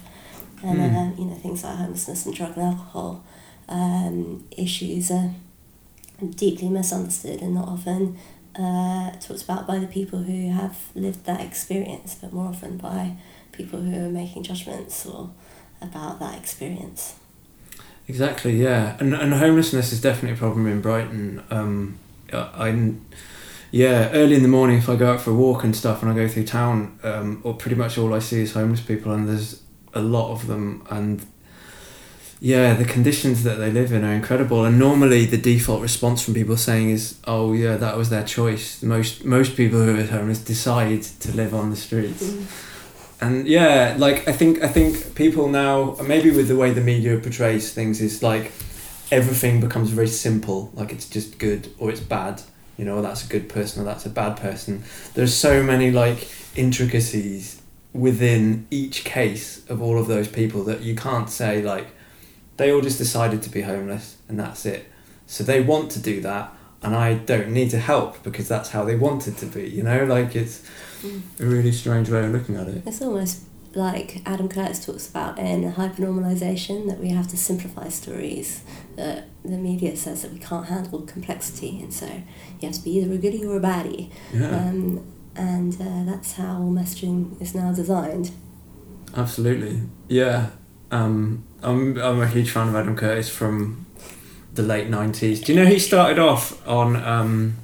And 0.62 0.80
Hmm. 0.80 0.96
uh, 0.96 1.20
you 1.22 1.26
know 1.28 1.34
things 1.34 1.64
like 1.64 1.76
homelessness 1.76 2.26
and 2.26 2.34
drug 2.34 2.56
and 2.56 2.66
alcohol 2.66 3.24
um, 3.68 4.44
issues 4.56 5.10
are 5.10 5.30
deeply 6.34 6.68
misunderstood 6.68 7.40
and 7.42 7.54
not 7.54 7.68
often 7.68 8.18
uh, 8.58 9.12
talked 9.20 9.42
about 9.44 9.66
by 9.68 9.78
the 9.78 9.86
people 9.86 10.18
who 10.20 10.50
have 10.50 10.76
lived 10.96 11.24
that 11.26 11.40
experience, 11.40 12.16
but 12.20 12.32
more 12.32 12.48
often 12.48 12.76
by 12.76 13.16
people 13.52 13.80
who 13.80 14.06
are 14.06 14.10
making 14.10 14.42
judgments 14.42 15.06
or 15.06 15.30
about 15.80 16.18
that 16.18 16.36
experience. 16.36 17.14
Exactly. 18.08 18.60
Yeah, 18.60 18.96
and 19.00 19.14
and 19.14 19.32
homelessness 19.34 19.92
is 19.92 20.00
definitely 20.00 20.32
a 20.36 20.38
problem 20.38 20.66
in 20.66 20.80
Brighton. 20.80 21.42
Um, 21.50 21.98
I- 22.32 22.94
yeah, 23.70 24.10
early 24.12 24.36
in 24.36 24.42
the 24.42 24.48
morning 24.48 24.78
if 24.78 24.88
I 24.88 24.96
go 24.96 25.12
out 25.12 25.20
for 25.20 25.30
a 25.30 25.34
walk 25.34 25.64
and 25.64 25.74
stuff, 25.74 26.02
and 26.02 26.10
I 26.10 26.14
go 26.14 26.28
through 26.28 26.44
town, 26.44 26.98
um, 27.02 27.40
or 27.44 27.54
pretty 27.54 27.76
much 27.76 27.98
all 27.98 28.14
I 28.14 28.18
see 28.18 28.40
is 28.40 28.54
homeless 28.54 28.80
people, 28.80 29.12
and 29.12 29.28
there's 29.28 29.62
a 29.94 30.00
lot 30.00 30.32
of 30.32 30.46
them, 30.46 30.86
and 30.90 31.24
yeah, 32.40 32.74
the 32.74 32.84
conditions 32.84 33.42
that 33.42 33.56
they 33.56 33.70
live 33.70 33.92
in 33.92 34.04
are 34.04 34.12
incredible. 34.12 34.64
And 34.64 34.78
normally, 34.78 35.26
the 35.26 35.38
default 35.38 35.82
response 35.82 36.22
from 36.22 36.34
people 36.34 36.56
saying 36.56 36.90
is, 36.90 37.18
"Oh, 37.26 37.52
yeah, 37.52 37.76
that 37.76 37.96
was 37.96 38.10
their 38.10 38.24
choice." 38.24 38.82
Most 38.82 39.24
most 39.24 39.56
people 39.56 39.80
who 39.80 39.98
are 39.98 40.04
homeless 40.04 40.42
decide 40.42 41.02
to 41.02 41.32
live 41.36 41.54
on 41.54 41.70
the 41.70 41.76
streets 41.76 42.32
and 43.20 43.48
yeah 43.48 43.94
like 43.98 44.28
i 44.28 44.32
think 44.32 44.62
i 44.62 44.68
think 44.68 45.14
people 45.14 45.48
now 45.48 45.96
maybe 46.06 46.30
with 46.30 46.48
the 46.48 46.56
way 46.56 46.70
the 46.70 46.80
media 46.80 47.18
portrays 47.18 47.72
things 47.72 48.00
is 48.00 48.22
like 48.22 48.52
everything 49.10 49.60
becomes 49.60 49.90
very 49.90 50.06
simple 50.06 50.70
like 50.74 50.92
it's 50.92 51.08
just 51.08 51.38
good 51.38 51.72
or 51.78 51.90
it's 51.90 52.00
bad 52.00 52.40
you 52.78 52.84
know 52.84 53.02
that's 53.02 53.26
a 53.26 53.28
good 53.28 53.48
person 53.48 53.82
or 53.82 53.84
that's 53.84 54.06
a 54.06 54.10
bad 54.10 54.38
person. 54.38 54.84
There's 55.12 55.34
so 55.34 55.62
many 55.62 55.90
like 55.90 56.28
intricacies 56.56 57.60
within 57.92 58.66
each 58.70 59.04
case 59.04 59.68
of 59.68 59.82
all 59.82 59.98
of 59.98 60.06
those 60.06 60.28
people 60.28 60.62
that 60.64 60.80
you 60.80 60.94
can't 60.94 61.28
say 61.28 61.60
like 61.60 61.88
they 62.56 62.72
all 62.72 62.80
just 62.80 62.98
decided 62.98 63.42
to 63.42 63.50
be 63.50 63.62
homeless 63.62 64.16
and 64.28 64.38
that's 64.38 64.64
it. 64.64 64.86
So 65.26 65.44
they 65.44 65.60
want 65.60 65.90
to 65.92 66.00
do 66.00 66.20
that 66.22 66.54
and 66.80 66.94
i 66.94 67.12
don't 67.12 67.48
need 67.48 67.68
to 67.70 67.78
help 67.78 68.22
because 68.22 68.46
that's 68.46 68.70
how 68.70 68.84
they 68.84 68.94
wanted 68.94 69.36
to 69.36 69.46
be 69.46 69.68
you 69.68 69.82
know? 69.82 70.04
Like 70.04 70.36
it's 70.36 70.62
mm. 71.02 71.20
a 71.40 71.44
really 71.44 71.72
strange 71.72 72.08
way 72.08 72.24
of 72.24 72.30
looking 72.30 72.56
at 72.56 72.68
it. 72.68 72.82
It's 72.86 73.02
almost 73.02 73.42
like 73.74 74.22
Adam 74.26 74.48
Curtis 74.48 74.84
talks 74.84 75.08
about 75.08 75.38
in 75.38 75.72
hypernormalization 75.72 76.88
that 76.88 76.98
we 76.98 77.08
have 77.10 77.28
to 77.28 77.36
simplify 77.36 77.88
stories. 77.88 78.62
That 78.96 79.28
the 79.44 79.56
media 79.56 79.96
says 79.96 80.22
that 80.22 80.32
we 80.32 80.38
can't 80.38 80.66
handle 80.66 81.00
complexity, 81.02 81.80
and 81.80 81.92
so 81.92 82.06
you 82.06 82.68
have 82.68 82.72
to 82.72 82.82
be 82.82 82.92
either 82.98 83.12
a 83.14 83.18
goodie 83.18 83.44
or 83.44 83.56
a 83.56 83.60
baddie. 83.60 84.10
Yeah, 84.32 84.48
Um, 84.68 85.04
and 85.36 85.74
uh, 85.80 86.04
that's 86.10 86.32
how 86.32 86.60
messaging 86.62 87.40
is 87.40 87.54
now 87.54 87.72
designed. 87.72 88.30
absolutely. 89.16 89.82
Yeah, 90.08 90.50
um, 90.90 91.44
I'm 91.62 91.96
I'm 91.98 92.20
a 92.20 92.26
huge 92.26 92.50
fan 92.50 92.68
of 92.68 92.74
Adam 92.74 92.96
Curtis 92.96 93.28
from 93.28 93.86
the 94.54 94.62
late 94.62 94.88
nineties. 94.88 95.40
Do 95.40 95.52
you 95.52 95.60
know 95.60 95.66
he 95.66 95.78
started 95.78 96.18
off 96.18 96.66
on? 96.66 96.96
Um, 96.96 97.56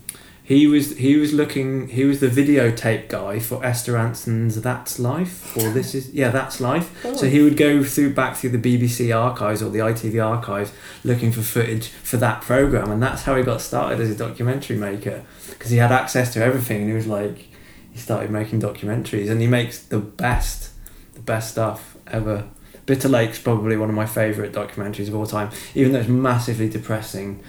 he 0.47 0.67
was 0.67 0.99
he 0.99 1.17
was 1.17 1.33
looking 1.33 1.89
he 1.89 2.05
was 2.05 2.21
the 2.21 2.29
videotape 2.29 3.09
guy 3.09 3.39
for 3.39 3.65
Esther 3.65 3.95
Rantzen's 3.95 4.61
That's 4.61 4.99
Life 4.99 5.57
or 5.57 5.71
this 5.71 5.95
is 5.95 6.11
yeah 6.11 6.29
That's 6.29 6.61
Life. 6.61 6.95
Cool. 7.03 7.17
So 7.17 7.27
oh. 7.27 7.31
he 7.31 7.41
would 7.41 7.57
go 7.57 7.83
through 7.83 8.13
back 8.13 8.37
through 8.37 8.51
the 8.51 8.59
BBC 8.59 9.17
archives 9.17 9.63
or 9.63 9.71
the 9.71 9.79
ITV 9.79 10.23
archives 10.23 10.71
looking 11.03 11.33
for 11.33 11.41
footage 11.41 11.89
for 11.89 12.19
that 12.19 12.43
program, 12.43 12.91
and 12.91 13.03
that's 13.03 13.23
how 13.23 13.35
he 13.37 13.43
got 13.43 13.63
started 13.63 14.01
as 14.01 14.11
a 14.11 14.15
documentary 14.15 14.77
maker 14.77 15.25
because 15.49 15.71
he 15.71 15.79
had 15.79 15.91
access 15.91 16.31
to 16.35 16.45
everything, 16.45 16.83
and 16.83 16.91
he 16.91 16.95
was 16.95 17.07
like, 17.07 17.47
he 17.91 17.99
started 17.99 18.31
making 18.31 18.61
documentaries, 18.61 19.31
and 19.31 19.41
he 19.41 19.47
makes 19.47 19.83
the 19.83 19.99
best, 19.99 20.73
the 21.15 21.21
best 21.21 21.53
stuff 21.53 21.97
ever. 22.07 22.47
Bitter 22.85 23.09
Lake's 23.09 23.39
probably 23.39 23.79
one 23.79 23.89
of 23.89 23.95
my 23.95 24.05
favourite 24.05 24.53
documentaries 24.53 25.09
of 25.09 25.15
all 25.15 25.27
time, 25.27 25.51
even 25.75 25.93
though 25.93 26.01
it's 26.01 26.09
massively 26.09 26.69
depressing. 26.69 27.43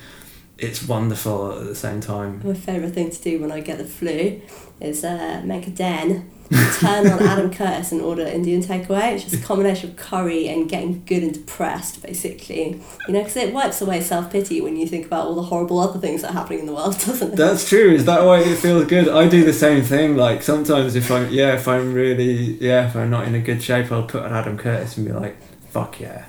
It's 0.58 0.88
wonderful 0.88 1.60
at 1.60 1.66
the 1.66 1.76
same 1.76 2.00
time. 2.00 2.42
My 2.44 2.54
favourite 2.54 2.94
thing 2.94 3.12
to 3.12 3.22
do 3.22 3.42
when 3.42 3.52
I 3.52 3.60
get 3.60 3.78
the 3.78 3.84
flu 3.86 4.42
is 4.80 5.04
uh, 5.04 5.42
make 5.44 5.68
a 5.68 5.70
den, 5.70 6.32
turn 6.80 7.08
on 7.08 7.22
Adam 7.24 7.52
Curtis 7.54 7.92
and 7.92 8.02
order 8.02 8.24
Indian 8.24 8.62
takeaway. 8.62 9.14
It's 9.14 9.26
just 9.26 9.44
a 9.44 9.46
combination 9.46 9.90
of 9.90 9.98
curry 9.98 10.48
and 10.48 10.70
getting 10.70 11.04
good 11.04 11.24
and 11.24 11.34
depressed, 11.34 12.02
basically. 12.02 12.82
You 13.06 13.14
know, 13.14 13.20
because 13.20 13.36
it 13.36 13.54
wipes 13.54 13.82
away 13.82 14.00
self 14.00 14.32
pity 14.32 14.62
when 14.62 14.78
you 14.78 14.88
think 14.88 15.06
about 15.06 15.28
all 15.28 15.36
the 15.36 15.44
horrible 15.44 15.78
other 15.80 16.00
things 16.00 16.22
that 16.22 16.32
are 16.32 16.34
happening 16.34 16.60
in 16.60 16.66
the 16.68 16.74
world, 16.74 16.94
doesn't 17.06 17.34
it? 17.34 17.36
That's 17.36 17.68
true. 17.68 17.92
Is 17.92 18.06
that 18.06 18.24
why 18.24 18.40
it 18.40 18.58
feels 18.58 18.86
good? 18.86 19.10
I 19.10 19.28
do 19.28 19.44
the 19.44 19.54
same 19.54 19.84
thing. 19.84 20.16
Like 20.16 20.42
sometimes 20.42 20.96
if 20.96 21.12
I'm 21.12 21.30
yeah, 21.32 21.56
if 21.56 21.68
I'm 21.68 21.94
really 21.94 22.56
yeah, 22.62 22.88
if 22.88 22.96
I'm 22.96 23.10
not 23.10 23.28
in 23.28 23.36
a 23.36 23.42
good 23.42 23.62
shape, 23.62 23.92
I'll 23.92 24.04
put 24.04 24.24
on 24.24 24.32
Adam 24.32 24.58
Curtis 24.58 24.96
and 24.96 25.06
be 25.06 25.12
like, 25.12 25.36
fuck 25.70 26.00
yeah, 26.00 26.26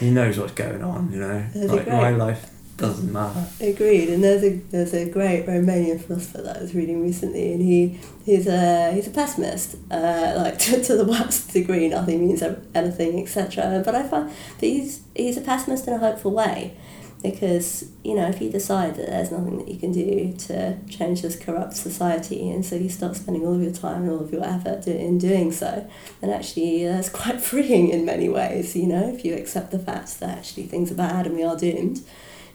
he 0.00 0.10
knows 0.10 0.38
what's 0.38 0.52
going 0.52 0.82
on. 0.82 1.10
You 1.12 1.20
know, 1.20 1.46
That'd 1.54 1.70
like 1.70 1.88
my 1.88 2.10
life 2.10 2.53
doesn't 2.76 3.12
matter. 3.12 3.46
Agreed, 3.60 4.08
and 4.08 4.24
there's 4.24 4.42
a 4.42 4.56
there's 4.70 4.94
a 4.94 5.08
great 5.08 5.46
Romanian 5.46 6.00
philosopher 6.00 6.42
that 6.42 6.56
I 6.56 6.60
was 6.60 6.74
reading 6.74 7.02
recently, 7.02 7.52
and 7.52 7.62
he 7.62 8.00
he's 8.24 8.48
a 8.48 8.92
he's 8.92 9.06
a 9.06 9.10
pessimist, 9.10 9.76
uh, 9.90 10.34
like 10.36 10.58
to, 10.60 10.82
to 10.82 10.96
the 10.96 11.04
worst 11.04 11.52
degree. 11.52 11.88
Nothing 11.88 12.26
means 12.26 12.42
anything, 12.74 13.20
etc. 13.22 13.82
But 13.84 13.94
I 13.94 14.02
find 14.02 14.28
that 14.28 14.66
he's 14.66 15.02
he's 15.14 15.36
a 15.36 15.40
pessimist 15.40 15.86
in 15.86 15.94
a 15.94 15.98
hopeful 15.98 16.32
way, 16.32 16.76
because 17.22 17.92
you 18.02 18.16
know 18.16 18.26
if 18.26 18.40
you 18.40 18.50
decide 18.50 18.96
that 18.96 19.06
there's 19.06 19.30
nothing 19.30 19.58
that 19.58 19.68
you 19.68 19.78
can 19.78 19.92
do 19.92 20.34
to 20.48 20.76
change 20.88 21.22
this 21.22 21.36
corrupt 21.36 21.76
society, 21.76 22.50
and 22.50 22.66
so 22.66 22.74
you 22.74 22.88
start 22.88 23.14
spending 23.14 23.46
all 23.46 23.54
of 23.54 23.62
your 23.62 23.72
time 23.72 24.02
and 24.02 24.10
all 24.10 24.20
of 24.20 24.32
your 24.32 24.44
effort 24.44 24.88
in 24.88 25.18
doing 25.18 25.52
so, 25.52 25.88
then 26.20 26.30
actually 26.30 26.88
uh, 26.88 26.98
it's 26.98 27.08
quite 27.08 27.40
freeing 27.50 27.90
in 27.90 28.04
many 28.04 28.28
ways. 28.28 28.74
You 28.74 28.88
know, 28.88 29.14
if 29.14 29.24
you 29.24 29.36
accept 29.36 29.70
the 29.70 29.78
fact 29.78 30.18
that 30.18 30.38
actually 30.38 30.64
things 30.64 30.90
are 30.90 30.96
bad 30.96 31.26
and 31.26 31.36
we 31.36 31.44
are 31.44 31.56
doomed 31.56 32.02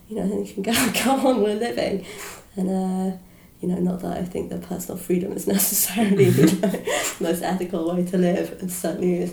you 0.09 0.15
know, 0.15 0.27
then 0.27 0.43
you 0.45 0.53
can 0.53 0.63
go, 0.63 0.73
go 1.05 1.29
on, 1.29 1.41
we're 1.41 1.55
living. 1.55 2.05
And, 2.55 2.69
uh, 2.69 3.17
you 3.61 3.67
know, 3.67 3.75
not 3.75 4.01
that 4.01 4.17
I 4.17 4.23
think 4.23 4.49
that 4.49 4.63
personal 4.63 4.97
freedom 4.97 5.31
is 5.33 5.47
necessarily 5.47 6.25
you 6.25 6.45
know, 6.45 6.69
the 6.69 7.15
most 7.19 7.41
ethical 7.41 7.93
way 7.93 8.05
to 8.05 8.17
live, 8.17 8.57
and 8.59 8.71
certainly 8.71 9.29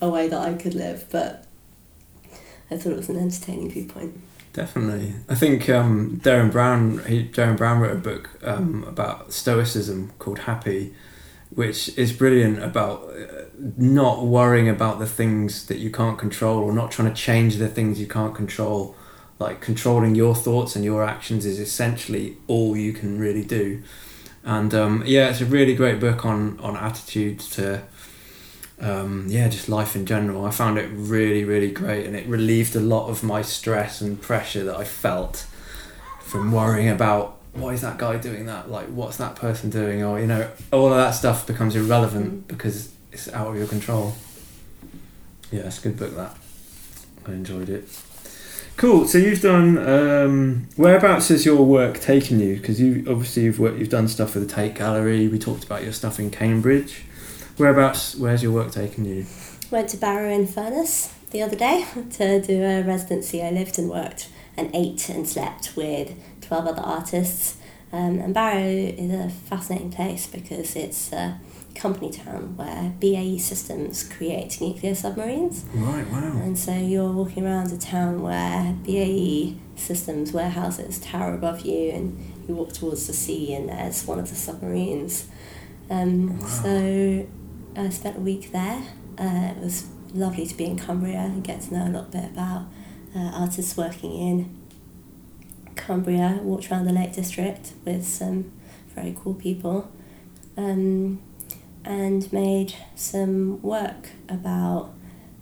a 0.00 0.08
way 0.08 0.28
that 0.28 0.40
I 0.40 0.54
could 0.54 0.74
live, 0.74 1.06
but 1.10 1.46
I 2.70 2.76
thought 2.76 2.92
it 2.92 2.96
was 2.96 3.08
an 3.08 3.18
entertaining 3.18 3.70
viewpoint. 3.70 4.20
Definitely, 4.52 5.14
I 5.28 5.34
think 5.34 5.68
um, 5.68 6.20
Derren 6.22 6.50
Brown. 6.50 7.04
He, 7.04 7.28
Derren 7.28 7.56
Brown 7.56 7.80
wrote 7.80 7.92
a 7.92 8.00
book 8.00 8.30
um, 8.42 8.84
about 8.84 9.32
Stoicism 9.32 10.12
called 10.18 10.40
Happy, 10.40 10.94
which 11.50 11.96
is 11.96 12.12
brilliant 12.12 12.62
about 12.62 13.10
uh, 13.10 13.44
not 13.76 14.24
worrying 14.24 14.68
about 14.68 14.98
the 14.98 15.06
things 15.06 15.66
that 15.66 15.78
you 15.78 15.90
can't 15.90 16.18
control 16.18 16.62
or 16.62 16.72
not 16.72 16.90
trying 16.90 17.08
to 17.08 17.14
change 17.14 17.56
the 17.56 17.68
things 17.68 18.00
you 18.00 18.06
can't 18.06 18.34
control 18.34 18.96
like 19.38 19.60
controlling 19.60 20.14
your 20.14 20.34
thoughts 20.34 20.74
and 20.74 20.84
your 20.84 21.04
actions 21.04 21.46
is 21.46 21.60
essentially 21.60 22.36
all 22.46 22.76
you 22.76 22.92
can 22.92 23.18
really 23.18 23.44
do. 23.44 23.82
And 24.44 24.74
um, 24.74 25.02
yeah 25.06 25.30
it's 25.30 25.40
a 25.40 25.46
really 25.46 25.74
great 25.74 26.00
book 26.00 26.24
on 26.24 26.58
on 26.60 26.76
attitudes 26.76 27.48
to 27.50 27.82
um, 28.80 29.26
yeah 29.28 29.48
just 29.48 29.68
life 29.68 29.94
in 29.94 30.06
general. 30.06 30.44
I 30.44 30.50
found 30.50 30.78
it 30.78 30.88
really 30.92 31.44
really 31.44 31.70
great 31.70 32.06
and 32.06 32.16
it 32.16 32.26
relieved 32.26 32.74
a 32.74 32.80
lot 32.80 33.08
of 33.08 33.22
my 33.22 33.42
stress 33.42 34.00
and 34.00 34.20
pressure 34.20 34.64
that 34.64 34.76
i 34.76 34.84
felt 34.84 35.46
from 36.20 36.52
worrying 36.52 36.88
about 36.88 37.38
why 37.54 37.72
is 37.72 37.80
that 37.80 37.98
guy 37.98 38.16
doing 38.18 38.46
that? 38.46 38.70
Like 38.70 38.86
what's 38.88 39.16
that 39.16 39.34
person 39.34 39.70
doing? 39.70 40.02
Or 40.02 40.20
you 40.20 40.26
know 40.26 40.50
all 40.72 40.88
of 40.88 40.96
that 40.96 41.12
stuff 41.12 41.46
becomes 41.46 41.74
irrelevant 41.74 42.48
because 42.48 42.92
it's 43.12 43.32
out 43.32 43.48
of 43.48 43.56
your 43.56 43.66
control. 43.66 44.14
Yeah 45.50 45.60
it's 45.60 45.78
a 45.78 45.82
good 45.82 45.98
book 45.98 46.14
that. 46.16 46.36
I 47.26 47.32
enjoyed 47.32 47.68
it 47.68 47.88
Cool. 48.78 49.08
So 49.08 49.18
you've 49.18 49.42
done. 49.42 49.76
Um, 49.76 50.68
whereabouts 50.76 51.28
has 51.30 51.44
your 51.44 51.64
work 51.64 51.98
taken 51.98 52.38
you? 52.38 52.54
Because 52.58 52.80
you 52.80 53.04
obviously 53.10 53.42
you've 53.42 53.58
worked, 53.58 53.80
you've 53.80 53.88
done 53.88 54.06
stuff 54.06 54.30
for 54.30 54.38
the 54.38 54.46
Tate 54.46 54.76
Gallery. 54.76 55.26
We 55.26 55.36
talked 55.36 55.64
about 55.64 55.82
your 55.82 55.92
stuff 55.92 56.20
in 56.20 56.30
Cambridge. 56.30 57.02
Whereabouts? 57.56 58.14
Where's 58.14 58.40
your 58.40 58.52
work 58.52 58.70
taken 58.70 59.04
you? 59.04 59.26
Went 59.72 59.88
to 59.88 59.96
Barrow 59.96 60.30
in 60.30 60.46
Furness 60.46 61.12
the 61.32 61.42
other 61.42 61.56
day 61.56 61.86
to 62.12 62.40
do 62.40 62.62
a 62.62 62.82
residency. 62.84 63.42
I 63.42 63.50
lived 63.50 63.80
and 63.80 63.90
worked 63.90 64.28
and 64.56 64.70
ate 64.72 65.08
and 65.08 65.28
slept 65.28 65.74
with 65.74 66.16
twelve 66.40 66.68
other 66.68 66.82
artists. 66.82 67.56
Um, 67.92 68.20
and 68.20 68.32
Barrow 68.32 68.62
is 68.62 69.12
a 69.12 69.28
fascinating 69.28 69.90
place 69.90 70.28
because 70.28 70.76
it's. 70.76 71.12
Uh, 71.12 71.34
company 71.78 72.10
town 72.10 72.56
where 72.56 72.92
BAE 73.00 73.38
Systems 73.38 74.02
create 74.02 74.60
nuclear 74.60 74.94
submarines. 74.94 75.64
Right, 75.74 76.08
wow. 76.10 76.32
And 76.42 76.58
so 76.58 76.72
you're 76.74 77.12
walking 77.12 77.46
around 77.46 77.72
a 77.72 77.78
town 77.78 78.22
where 78.22 78.74
BAE 78.84 79.56
Systems 79.76 80.32
warehouses 80.32 80.98
tower 80.98 81.34
above 81.34 81.60
you, 81.62 81.90
and 81.90 82.18
you 82.48 82.54
walk 82.54 82.72
towards 82.72 83.06
the 83.06 83.12
sea, 83.12 83.54
and 83.54 83.68
there's 83.68 84.06
one 84.06 84.18
of 84.18 84.28
the 84.28 84.34
submarines. 84.36 85.28
Um, 85.90 86.38
Wow. 86.40 86.46
So 86.46 87.26
I 87.76 87.88
spent 87.90 88.16
a 88.16 88.20
week 88.20 88.52
there. 88.52 88.82
Uh, 89.18 89.52
it 89.56 89.58
was 89.58 89.86
lovely 90.14 90.46
to 90.46 90.56
be 90.56 90.64
in 90.64 90.76
Cumbria 90.78 91.18
and 91.18 91.44
get 91.44 91.60
to 91.62 91.74
know 91.74 91.84
a 91.84 91.90
little 91.90 92.02
bit 92.10 92.24
about 92.24 92.66
uh, 93.16 93.30
artists 93.34 93.76
working 93.76 94.12
in 94.12 94.56
Cumbria. 95.76 96.40
Walked 96.42 96.70
around 96.70 96.84
the 96.86 96.92
Lake 96.92 97.12
District 97.12 97.72
with 97.84 98.06
some 98.06 98.52
very 98.94 99.16
cool 99.18 99.34
people. 99.34 99.90
Um, 100.56 101.20
and 101.88 102.30
made 102.34 102.74
some 102.94 103.62
work 103.62 104.10
about 104.28 104.92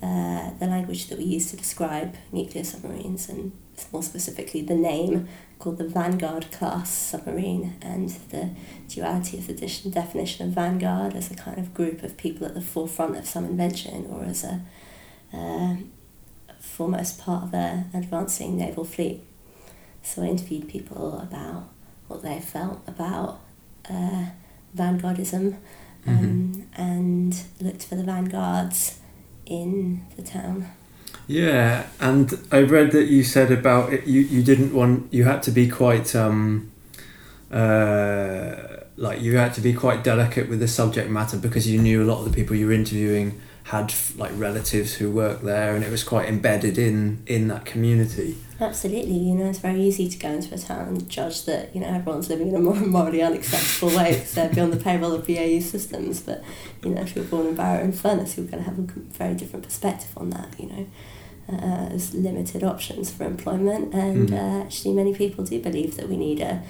uh, 0.00 0.50
the 0.60 0.66
language 0.66 1.08
that 1.08 1.18
we 1.18 1.24
use 1.24 1.50
to 1.50 1.56
describe 1.56 2.14
nuclear 2.30 2.62
submarines 2.62 3.28
and 3.28 3.50
more 3.92 4.02
specifically 4.02 4.62
the 4.62 4.74
name 4.74 5.28
called 5.58 5.76
the 5.76 5.88
Vanguard 5.88 6.52
class 6.52 6.88
submarine 6.88 7.74
and 7.82 8.10
the 8.30 8.50
duality 8.88 9.38
of 9.38 9.48
the 9.48 9.54
definition 9.90 10.46
of 10.46 10.54
Vanguard 10.54 11.16
as 11.16 11.32
a 11.32 11.34
kind 11.34 11.58
of 11.58 11.74
group 11.74 12.04
of 12.04 12.16
people 12.16 12.46
at 12.46 12.54
the 12.54 12.60
forefront 12.60 13.16
of 13.16 13.26
some 13.26 13.44
invention 13.44 14.06
or 14.08 14.22
as 14.22 14.44
a 14.44 14.60
uh, 15.34 15.76
foremost 16.60 17.18
part 17.18 17.42
of 17.42 17.54
an 17.54 17.90
advancing 17.92 18.56
naval 18.56 18.84
fleet. 18.84 19.20
So 20.02 20.22
I 20.22 20.26
interviewed 20.26 20.68
people 20.68 21.18
about 21.18 21.64
what 22.06 22.22
they 22.22 22.38
felt 22.38 22.82
about 22.86 23.40
uh, 23.90 24.26
vanguardism 24.76 25.56
um, 26.06 26.68
and 26.76 27.42
looked 27.60 27.84
for 27.84 27.94
the 27.96 28.04
vanguards 28.04 29.00
in 29.46 30.04
the 30.16 30.22
town. 30.22 30.70
Yeah, 31.28 31.86
and 32.00 32.38
I 32.52 32.60
read 32.60 32.92
that 32.92 33.06
you 33.06 33.24
said 33.24 33.50
about 33.50 33.92
it. 33.92 34.06
You 34.06 34.20
you 34.20 34.42
didn't 34.42 34.72
want. 34.72 35.12
You 35.12 35.24
had 35.24 35.42
to 35.44 35.50
be 35.50 35.68
quite 35.68 36.14
um, 36.14 36.70
uh, 37.50 38.54
like 38.96 39.20
you 39.20 39.36
had 39.36 39.54
to 39.54 39.60
be 39.60 39.72
quite 39.72 40.04
delicate 40.04 40.48
with 40.48 40.60
the 40.60 40.68
subject 40.68 41.10
matter 41.10 41.36
because 41.36 41.68
you 41.68 41.80
knew 41.80 42.02
a 42.02 42.06
lot 42.06 42.18
of 42.18 42.24
the 42.24 42.30
people 42.30 42.54
you 42.54 42.66
were 42.66 42.72
interviewing 42.72 43.40
had 43.64 43.92
like 44.16 44.30
relatives 44.36 44.94
who 44.94 45.10
worked 45.10 45.42
there, 45.42 45.74
and 45.74 45.84
it 45.84 45.90
was 45.90 46.04
quite 46.04 46.28
embedded 46.28 46.78
in 46.78 47.22
in 47.26 47.48
that 47.48 47.64
community. 47.64 48.36
Absolutely, 48.58 49.14
you 49.18 49.34
know, 49.34 49.46
it's 49.50 49.58
very 49.58 49.82
easy 49.82 50.08
to 50.08 50.18
go 50.18 50.30
into 50.30 50.54
a 50.54 50.58
town 50.58 50.88
and 50.88 51.08
judge 51.10 51.44
that, 51.44 51.74
you 51.74 51.80
know, 51.82 51.88
everyone's 51.88 52.30
living 52.30 52.48
in 52.48 52.54
a 52.54 52.58
more 52.58 52.74
morally 52.96 53.20
unacceptable 53.22 53.94
way 53.94 54.14
because 54.14 54.32
they're 54.32 54.48
beyond 54.48 54.72
the 54.72 54.78
payroll 54.78 55.12
of 55.12 55.26
BAE 55.26 55.60
systems. 55.60 56.20
But, 56.20 56.42
you 56.82 56.90
know, 56.94 57.02
if 57.02 57.14
you're 57.14 57.26
born 57.26 57.48
in 57.48 57.54
Barrow 57.54 57.84
and 57.84 57.94
Furness, 57.98 58.36
you're 58.38 58.46
going 58.46 58.64
to 58.64 58.68
have 58.70 58.78
a 58.78 58.82
very 58.82 59.34
different 59.34 59.64
perspective 59.66 60.08
on 60.16 60.30
that, 60.30 60.48
you 60.58 60.68
know. 60.68 60.86
Uh, 61.52 61.88
there's 61.90 62.14
limited 62.14 62.64
options 62.64 63.10
for 63.12 63.24
employment, 63.24 63.94
and 63.94 64.30
Mhm. 64.30 64.32
uh, 64.32 64.64
actually, 64.64 64.94
many 64.94 65.14
people 65.14 65.44
do 65.44 65.60
believe 65.60 65.96
that 65.96 66.08
we 66.08 66.16
need 66.16 66.40
a 66.40 66.62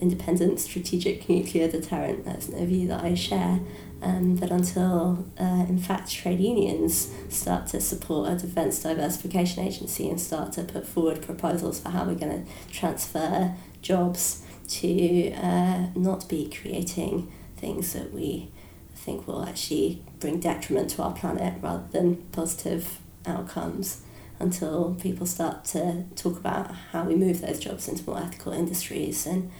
independent 0.00 0.58
strategic 0.58 1.28
nuclear 1.28 1.68
deterrent. 1.70 2.24
That's 2.24 2.48
no 2.48 2.64
view 2.64 2.88
that 2.88 3.04
I 3.04 3.14
share. 3.14 3.60
Um, 4.04 4.36
that 4.36 4.50
until, 4.50 5.24
uh, 5.40 5.64
in 5.66 5.78
fact, 5.78 6.12
trade 6.12 6.38
unions 6.38 7.10
start 7.30 7.68
to 7.68 7.80
support 7.80 8.30
a 8.30 8.36
defence 8.36 8.82
diversification 8.82 9.64
agency 9.64 10.10
and 10.10 10.20
start 10.20 10.52
to 10.52 10.62
put 10.64 10.86
forward 10.86 11.22
proposals 11.22 11.80
for 11.80 11.88
how 11.88 12.04
we're 12.04 12.14
going 12.14 12.44
to 12.44 12.50
transfer 12.70 13.54
jobs 13.80 14.42
to 14.68 15.32
uh, 15.32 15.86
not 15.94 16.28
be 16.28 16.50
creating 16.50 17.32
things 17.56 17.94
that 17.94 18.12
we 18.12 18.50
think 18.94 19.26
will 19.26 19.42
actually 19.42 20.02
bring 20.20 20.38
detriment 20.38 20.90
to 20.90 21.02
our 21.02 21.12
planet 21.12 21.54
rather 21.62 21.84
than 21.92 22.16
positive 22.32 22.98
outcomes 23.26 24.02
until 24.38 24.94
people 25.00 25.26
start 25.26 25.64
to 25.64 26.04
talk 26.16 26.36
about 26.38 26.74
how 26.92 27.04
we 27.04 27.14
move 27.14 27.40
those 27.40 27.60
jobs 27.60 27.88
into 27.88 28.08
more 28.08 28.18
ethical 28.18 28.52
industries 28.52 29.26
and 29.26 29.50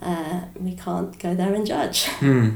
uh, 0.00 0.42
we 0.58 0.74
can't 0.74 1.18
go 1.18 1.34
there 1.34 1.54
and 1.54 1.66
judge. 1.66 2.06
Hmm. 2.06 2.50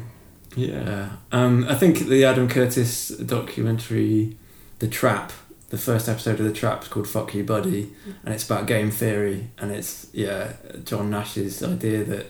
Yeah. 0.57 1.11
Um, 1.31 1.67
I 1.69 1.75
think 1.75 1.99
the 2.01 2.25
Adam 2.25 2.49
Curtis 2.49 3.09
documentary, 3.09 4.37
The 4.79 4.89
Trap, 4.89 5.33
the 5.69 5.79
first 5.79 6.09
episode 6.09 6.41
of 6.41 6.47
The 6.47 6.53
Trap 6.53 6.83
is 6.83 6.89
called 6.89 7.07
Fuck 7.09 7.35
You 7.35 7.45
Buddy, 7.45 7.93
and 8.25 8.35
it's 8.35 8.45
about 8.47 8.67
game 8.67 8.91
theory, 8.91 9.51
and 9.59 9.71
it's, 9.71 10.07
yeah, 10.13 10.55
John 10.85 11.11
Nash's 11.11 11.63
idea 11.63 12.05
that 12.05 12.27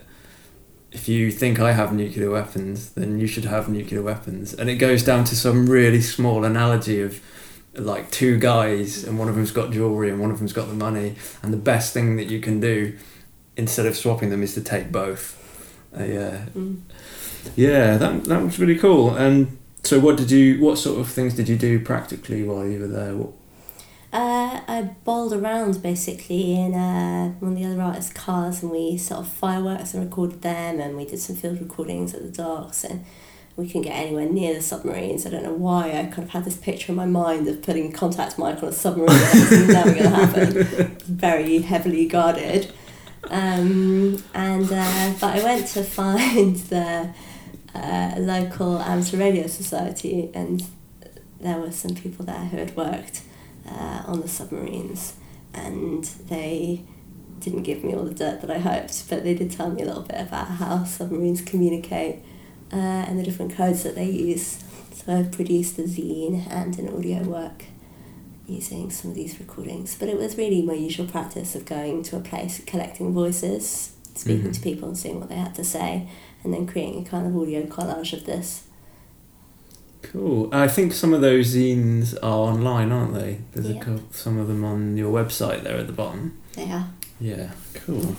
if 0.91 1.09
you 1.09 1.31
think 1.31 1.61
I 1.61 1.73
have 1.73 1.93
nuclear 1.93 2.31
weapons, 2.31 2.91
then 2.93 3.19
you 3.21 3.27
should 3.27 3.45
have 3.45 3.69
nuclear 3.69 4.03
weapons. 4.03 4.55
And 4.55 4.69
it 4.71 4.77
goes 4.77 5.03
down 5.05 5.25
to 5.25 5.37
some 5.37 5.69
really 5.69 6.01
small 6.01 6.45
analogy 6.45 7.01
of 7.03 7.21
like 7.75 8.11
two 8.11 8.39
guys, 8.39 9.05
and 9.05 9.19
one 9.19 9.29
of 9.29 9.35
them's 9.37 9.53
got 9.53 9.71
jewelry 9.71 10.11
and 10.11 10.19
one 10.21 10.31
of 10.31 10.39
them's 10.39 10.53
got 10.55 10.69
the 10.69 10.75
money, 10.75 11.15
and 11.43 11.53
the 11.53 11.59
best 11.59 11.93
thing 11.93 12.17
that 12.17 12.25
you 12.25 12.41
can 12.41 12.59
do 12.59 12.97
instead 13.57 13.87
of 13.87 13.97
swapping 13.97 14.31
them 14.31 14.43
is 14.43 14.55
to 14.55 14.61
take 14.63 14.91
both. 14.91 15.35
Uh, 15.99 16.05
yeah, 16.05 16.47
Mm. 16.57 16.81
Yeah, 17.57 17.97
that 17.97 18.25
that 18.25 18.43
was 18.43 18.59
really 18.59 18.79
cool. 18.79 19.15
And 19.15 19.59
so, 19.83 20.01
what 20.01 20.17
did 20.17 20.31
you? 20.31 20.61
What 20.61 20.79
sort 20.79 20.99
of 21.01 21.09
things 21.09 21.35
did 21.35 21.49
you 21.49 21.57
do 21.57 21.81
practically 21.81 22.43
while 22.45 22.67
you 22.67 22.81
were 22.81 22.89
there? 22.89 23.15
What, 23.15 23.33
Uh, 24.13 24.61
I 24.67 24.91
bowled 25.05 25.33
around 25.33 25.83
basically 25.83 26.55
in 26.55 26.75
uh, 26.75 27.31
one 27.41 27.53
of 27.53 27.59
the 27.59 27.65
other 27.67 27.83
artists' 27.83 28.13
cars 28.13 28.63
and 28.63 28.71
we 28.73 28.97
sort 28.97 29.21
of 29.21 29.29
fireworks 29.29 29.93
and 29.95 30.03
recorded 30.05 30.43
them 30.43 30.81
and 30.81 30.97
we 30.97 31.05
did 31.05 31.19
some 31.19 31.37
field 31.37 31.61
recordings 31.61 32.15
at 32.15 32.23
the 32.23 32.31
docks 32.31 32.85
and 32.85 33.05
we 33.57 33.67
couldn't 33.67 33.83
get 33.83 33.93
anywhere 33.97 34.27
near 34.29 34.55
the 34.55 34.63
submarines. 34.63 35.27
I 35.27 35.31
don't 35.31 35.43
know 35.43 35.53
why. 35.53 35.91
I 35.99 36.05
kind 36.07 36.25
of 36.25 36.31
had 36.31 36.45
this 36.45 36.57
picture 36.57 36.93
in 36.93 36.97
my 36.97 37.07
mind 37.07 37.49
of 37.49 37.63
putting 37.63 37.93
contact 37.93 38.39
mic 38.39 38.63
on 38.63 38.69
a 38.69 38.73
submarine. 38.73 39.09
That 39.09 39.49
was 39.51 39.69
never 39.69 39.91
going 39.91 40.03
to 40.05 40.11
happen. 40.11 40.97
Very 41.05 41.59
heavily 41.61 42.07
guarded. 42.07 42.73
Um, 43.29 44.23
and 44.35 44.65
uh, 44.71 45.13
but 45.21 45.37
I 45.37 45.43
went 45.43 45.67
to 45.69 45.83
find 46.01 46.57
the 46.57 47.13
uh, 47.77 48.19
local 48.21 48.79
amateur 48.79 49.19
radio 49.19 49.47
society, 49.47 50.31
and 50.35 50.65
there 51.41 51.59
were 51.59 51.71
some 51.73 51.95
people 51.95 52.25
there 52.25 52.47
who 52.47 52.57
had 52.57 52.77
worked 52.77 53.23
uh, 53.69 54.03
on 54.07 54.21
the 54.21 54.29
submarines, 54.29 55.15
and 55.55 56.05
they 56.29 56.83
didn't 57.41 57.63
give 57.63 57.85
me 57.85 57.95
all 57.95 58.05
the 58.05 58.15
dirt 58.15 58.41
that 58.41 58.51
I 58.51 58.59
hoped, 58.59 59.09
but 59.11 59.23
they 59.23 59.35
did 59.35 59.51
tell 59.51 59.71
me 59.71 59.83
a 59.83 59.85
little 59.85 60.03
bit 60.03 60.21
about 60.21 60.49
how 60.49 60.85
submarines 60.85 61.43
communicate 61.43 62.17
uh, 62.73 62.77
and 62.77 63.19
the 63.19 63.23
different 63.23 63.55
codes 63.55 63.83
that 63.83 63.95
they 63.95 64.09
use. 64.09 64.65
So 64.95 65.13
I've 65.15 65.33
produced 65.33 65.79
a 65.79 65.83
zine 65.83 66.51
and 66.51 66.79
an 66.79 66.89
audio 66.89 67.23
work 67.23 67.65
using 68.49 68.91
some 68.91 69.11
of 69.11 69.17
these 69.17 69.39
recordings. 69.39 69.97
But 69.99 70.09
it 70.09 70.17
was 70.17 70.39
really 70.39 70.63
my 70.63 70.73
usual 70.73 71.07
practice 71.07 71.55
of 71.55 71.65
going 71.67 72.03
to 72.05 72.17
a 72.17 72.21
place, 72.21 72.63
collecting 72.65 73.13
voices, 73.13 73.93
speaking 74.15 74.47
Mhm. 74.51 74.55
to 74.55 74.61
people 74.61 74.89
and 74.89 74.97
seeing 74.97 75.21
what 75.21 75.29
they 75.29 75.35
had 75.37 75.55
to 75.57 75.65
say, 75.65 76.09
and 76.47 76.55
then 76.55 76.65
creating 76.65 77.05
a 77.05 77.11
kind 77.11 77.27
of 77.27 77.37
audio 77.37 77.63
collage 77.67 78.13
of 78.13 78.25
this. 78.25 78.69
Cool. 80.01 80.49
I 80.55 80.69
think 80.69 80.93
some 80.93 81.13
of 81.13 81.21
those 81.21 81.57
zines 81.57 82.17
are 82.23 82.53
online, 82.53 82.93
aren't 82.93 83.15
they? 83.15 83.41
There's 83.53 83.69
a 83.69 83.75
couple, 83.75 84.05
some 84.13 84.39
of 84.39 84.47
them 84.47 84.65
on 84.65 84.97
your 84.97 85.13
website 85.13 85.65
there 85.65 85.77
at 85.77 85.89
the 85.89 85.93
bottom. 85.93 86.41
They 86.53 86.71
are. 86.71 86.89
Yeah, 87.19 87.51
cool. 87.75 88.15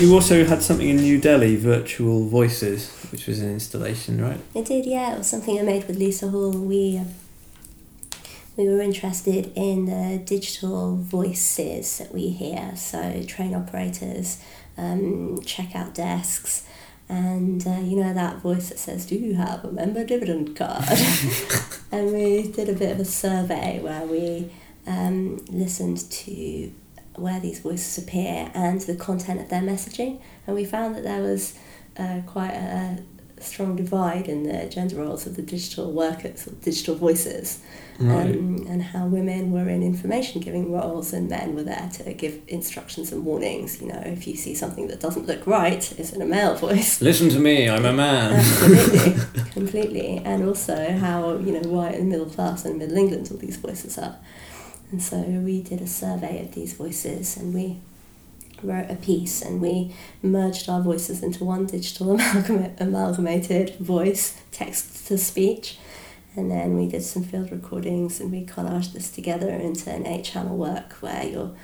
You 0.00 0.14
also 0.14 0.46
had 0.46 0.62
something 0.62 0.88
in 0.88 0.96
New 0.96 1.20
Delhi, 1.20 1.56
Virtual 1.56 2.26
Voices, 2.26 2.88
which 3.12 3.26
was 3.26 3.40
an 3.40 3.52
installation, 3.52 4.18
right? 4.18 4.40
I 4.56 4.62
did, 4.62 4.86
yeah. 4.86 5.12
It 5.12 5.18
was 5.18 5.26
something 5.26 5.58
I 5.58 5.62
made 5.62 5.86
with 5.86 5.98
Lisa 5.98 6.30
Hall. 6.30 6.52
We 6.52 6.96
um, 6.96 7.08
we 8.56 8.66
were 8.66 8.80
interested 8.80 9.52
in 9.54 9.84
the 9.84 10.16
digital 10.24 10.96
voices 10.96 11.98
that 11.98 12.14
we 12.14 12.30
hear, 12.30 12.72
so 12.76 13.22
train 13.24 13.54
operators, 13.54 14.42
um, 14.78 15.38
checkout 15.42 15.92
desks, 15.92 16.66
and 17.10 17.66
uh, 17.66 17.80
you 17.80 18.02
know 18.02 18.14
that 18.14 18.38
voice 18.38 18.70
that 18.70 18.78
says, 18.78 19.04
"Do 19.04 19.16
you 19.16 19.34
have 19.34 19.66
a 19.66 19.70
member 19.70 20.02
dividend 20.02 20.56
card?" 20.56 20.84
and 21.92 22.10
we 22.10 22.50
did 22.50 22.70
a 22.70 22.72
bit 22.72 22.92
of 22.92 23.00
a 23.00 23.04
survey 23.04 23.80
where 23.82 24.06
we 24.06 24.50
um, 24.86 25.44
listened 25.50 26.10
to 26.10 26.72
where 27.16 27.40
these 27.40 27.60
voices 27.60 28.02
appear 28.02 28.50
and 28.54 28.80
the 28.82 28.96
content 28.96 29.40
of 29.40 29.48
their 29.48 29.62
messaging, 29.62 30.20
and 30.46 30.56
we 30.56 30.64
found 30.64 30.94
that 30.94 31.04
there 31.04 31.22
was 31.22 31.58
uh, 31.96 32.20
quite 32.26 32.52
a 32.52 33.02
strong 33.42 33.76
divide 33.76 34.28
in 34.28 34.42
the 34.44 34.68
gender 34.68 34.96
roles 34.96 35.26
of 35.26 35.36
the 35.36 35.42
digital 35.42 35.90
workers 35.92 36.46
or 36.46 36.52
digital 36.52 36.94
voices 36.94 37.60
um, 38.00 38.66
and 38.68 38.82
how 38.82 39.06
women 39.06 39.52
were 39.52 39.68
in 39.68 39.82
information 39.82 40.40
giving 40.40 40.72
roles 40.72 41.12
and 41.12 41.28
men 41.28 41.54
were 41.54 41.62
there 41.62 41.90
to 41.92 42.14
give 42.14 42.40
instructions 42.48 43.12
and 43.12 43.24
warnings. 43.24 43.80
You 43.80 43.88
know 43.88 44.02
if 44.06 44.26
you 44.26 44.36
see 44.36 44.54
something 44.54 44.88
that 44.88 45.00
doesn't 45.00 45.26
look 45.26 45.46
right 45.46 45.92
it's 45.98 46.12
in 46.12 46.22
a 46.22 46.26
male 46.26 46.54
voice. 46.66 47.02
Listen 47.02 47.28
to 47.30 47.38
me, 47.38 47.68
I'm 47.68 47.84
a 47.84 47.92
man. 47.92 48.34
absolutely. 48.34 49.50
Completely. 49.50 50.22
And 50.24 50.48
also 50.48 50.92
how 50.92 51.36
you 51.36 51.52
know 51.52 51.68
white 51.68 51.94
and 51.94 52.08
middle 52.08 52.26
class 52.26 52.64
and 52.64 52.78
middle 52.78 52.96
england 52.96 53.28
all 53.30 53.36
these 53.36 53.56
voices 53.56 53.98
are 53.98 54.16
and 54.90 55.02
so 55.02 55.18
we 55.18 55.62
did 55.62 55.80
a 55.80 55.86
survey 55.86 56.42
of 56.42 56.54
these 56.54 56.72
voices 56.72 57.36
and 57.36 57.54
we 57.54 57.80
wrote 58.62 58.90
a 58.90 58.96
piece 58.96 59.40
and 59.40 59.60
we 59.60 59.94
merged 60.22 60.68
our 60.68 60.80
voices 60.80 61.22
into 61.22 61.44
one 61.44 61.66
digital 61.66 62.12
amalgam- 62.14 62.74
amalgamated 62.78 63.76
voice 63.76 64.40
text 64.50 65.06
to 65.06 65.16
speech. 65.16 65.78
And 66.36 66.50
then 66.50 66.76
we 66.76 66.86
did 66.86 67.02
some 67.02 67.24
field 67.24 67.50
recordings 67.50 68.20
and 68.20 68.30
we 68.30 68.44
collaged 68.44 68.92
this 68.92 69.10
together 69.10 69.50
into 69.50 69.90
an 69.90 70.06
eight 70.06 70.24
channel 70.24 70.56
work 70.56 70.94
where 70.94 71.24
you're 71.24 71.54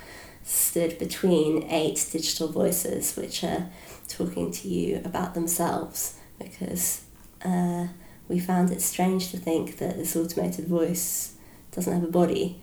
stood 0.43 0.97
between 0.97 1.63
eight 1.69 2.07
digital 2.11 2.47
voices 2.47 3.17
which 3.17 3.43
are 3.43 3.69
talking 4.07 4.49
to 4.49 4.67
you 4.69 5.01
about 5.03 5.33
themselves. 5.33 6.15
Because 6.39 7.01
uh, 7.43 7.87
we 8.29 8.39
found 8.39 8.71
it 8.71 8.81
strange 8.81 9.31
to 9.31 9.37
think 9.37 9.77
that 9.77 9.97
this 9.97 10.15
automated 10.15 10.67
voice 10.67 11.33
doesn't 11.71 11.93
have 11.93 12.03
a 12.03 12.11
body 12.11 12.61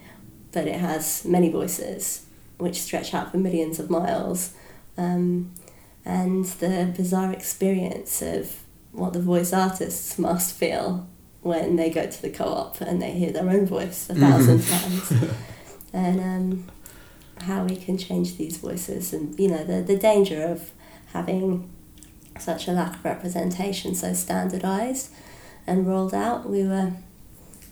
but 0.55 0.67
it 0.67 0.77
has 0.77 1.25
many 1.25 1.51
voices 1.51 2.25
which 2.59 2.81
stretch 2.81 3.13
out 3.13 3.31
for 3.31 3.39
millions 3.39 3.79
of 3.79 3.91
miles. 3.91 4.55
Um, 4.97 5.53
and 6.05 6.45
the 6.45 6.93
bizarre 6.97 7.33
experience 7.33 8.23
of 8.23 8.61
what 8.93 9.13
the 9.13 9.21
voice 9.21 9.53
artists 9.53 10.19
must 10.19 10.55
feel 10.55 11.07
when 11.43 11.77
they 11.77 11.91
go 11.91 12.07
to 12.07 12.23
the 12.23 12.31
co-op 12.31 12.81
and 12.81 13.03
they 13.03 13.11
hear 13.13 13.33
their 13.33 13.49
own 13.49 13.67
voice 13.67 14.09
a 14.09 14.15
1000 14.15 14.63
times. 15.13 15.35
And 15.93 16.21
um, 16.21 16.67
how 17.43 17.65
we 17.65 17.77
can 17.77 17.99
change 17.99 18.37
these 18.37 18.57
voices 18.57 19.13
and 19.13 19.39
you 19.39 19.49
know 19.49 19.65
the, 19.65 19.83
the 19.83 19.97
danger 19.97 20.43
of 20.43 20.71
having 21.13 21.71
such 22.39 22.67
a 22.67 22.73
lack 22.73 22.97
of 22.97 23.05
representation 23.05 23.95
so 23.95 24.13
standardized 24.13 25.13
and 25.67 25.87
rolled 25.87 26.15
out. 26.15 26.49
We 26.49 26.65
were 26.65 26.93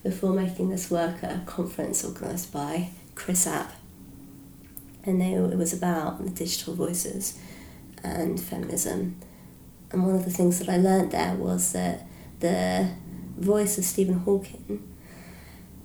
before 0.03 0.33
making 0.33 0.70
this 0.70 0.91
work 0.91 1.23
at 1.23 1.37
a 1.37 1.41
conference 1.45 2.05
organised 2.05 2.53
by 2.53 2.91
CRiSAP. 3.15 3.70
And 5.05 5.20
they, 5.20 5.33
it 5.33 5.59
was 5.59 5.73
about 5.73 6.24
the 6.24 6.31
digital 6.31 6.74
voices 6.74 7.39
and 8.03 8.41
feminism. 8.41 9.16
And 9.91 10.05
one 10.07 10.15
of 10.15 10.24
the 10.24 10.31
things 10.31 10.59
that 10.59 10.69
i 10.69 10.77
learned 10.77 11.12
there 11.12 11.35
was 11.35 11.73
that 11.73 12.07
the 12.41 12.91
voice 13.37 13.77
of 13.79 13.85
stephen 13.85 14.20
hawking 14.20 14.83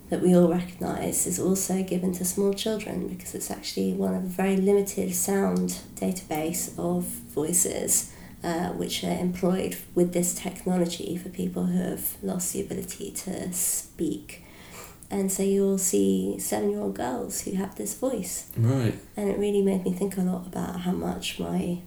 that 0.09 0.21
we 0.21 0.35
all 0.35 0.47
recognise 0.47 1.27
is 1.27 1.39
also 1.39 1.83
given 1.83 2.13
to 2.13 2.23
small 2.23 2.53
children 2.53 3.07
because 3.07 3.35
it's 3.35 3.51
actually 3.51 3.93
one 3.93 4.15
of 4.15 4.23
a 4.23 4.27
very 4.27 4.55
limited 4.55 5.13
sound 5.13 5.79
database 5.95 6.77
of 6.79 7.03
voices 7.03 8.13
uh, 8.47 8.69
which 8.69 9.03
are 9.03 9.19
employed 9.19 9.75
with 9.93 10.13
this 10.13 10.33
technology 10.33 11.17
for 11.17 11.27
people 11.27 11.65
who 11.65 11.81
have 11.81 12.15
lost 12.23 12.53
the 12.53 12.61
ability 12.61 13.11
to 13.11 13.51
speak. 13.51 14.45
And 15.11 15.29
so 15.29 15.43
you'll 15.43 15.77
see 15.77 16.39
seven 16.39 16.71
year 16.71 16.79
old 16.79 16.95
girls 16.95 17.41
who 17.41 17.55
have 17.55 17.75
this 17.75 17.93
voice. 17.93 18.49
Right. 18.55 18.97
And 19.17 19.29
it 19.29 19.37
really 19.37 19.61
made 19.61 19.83
me 19.83 19.91
think 19.91 20.15
a 20.15 20.21
lot 20.21 20.47
about 20.47 20.81
how 20.81 20.93
much 20.93 21.39
my 21.39 21.79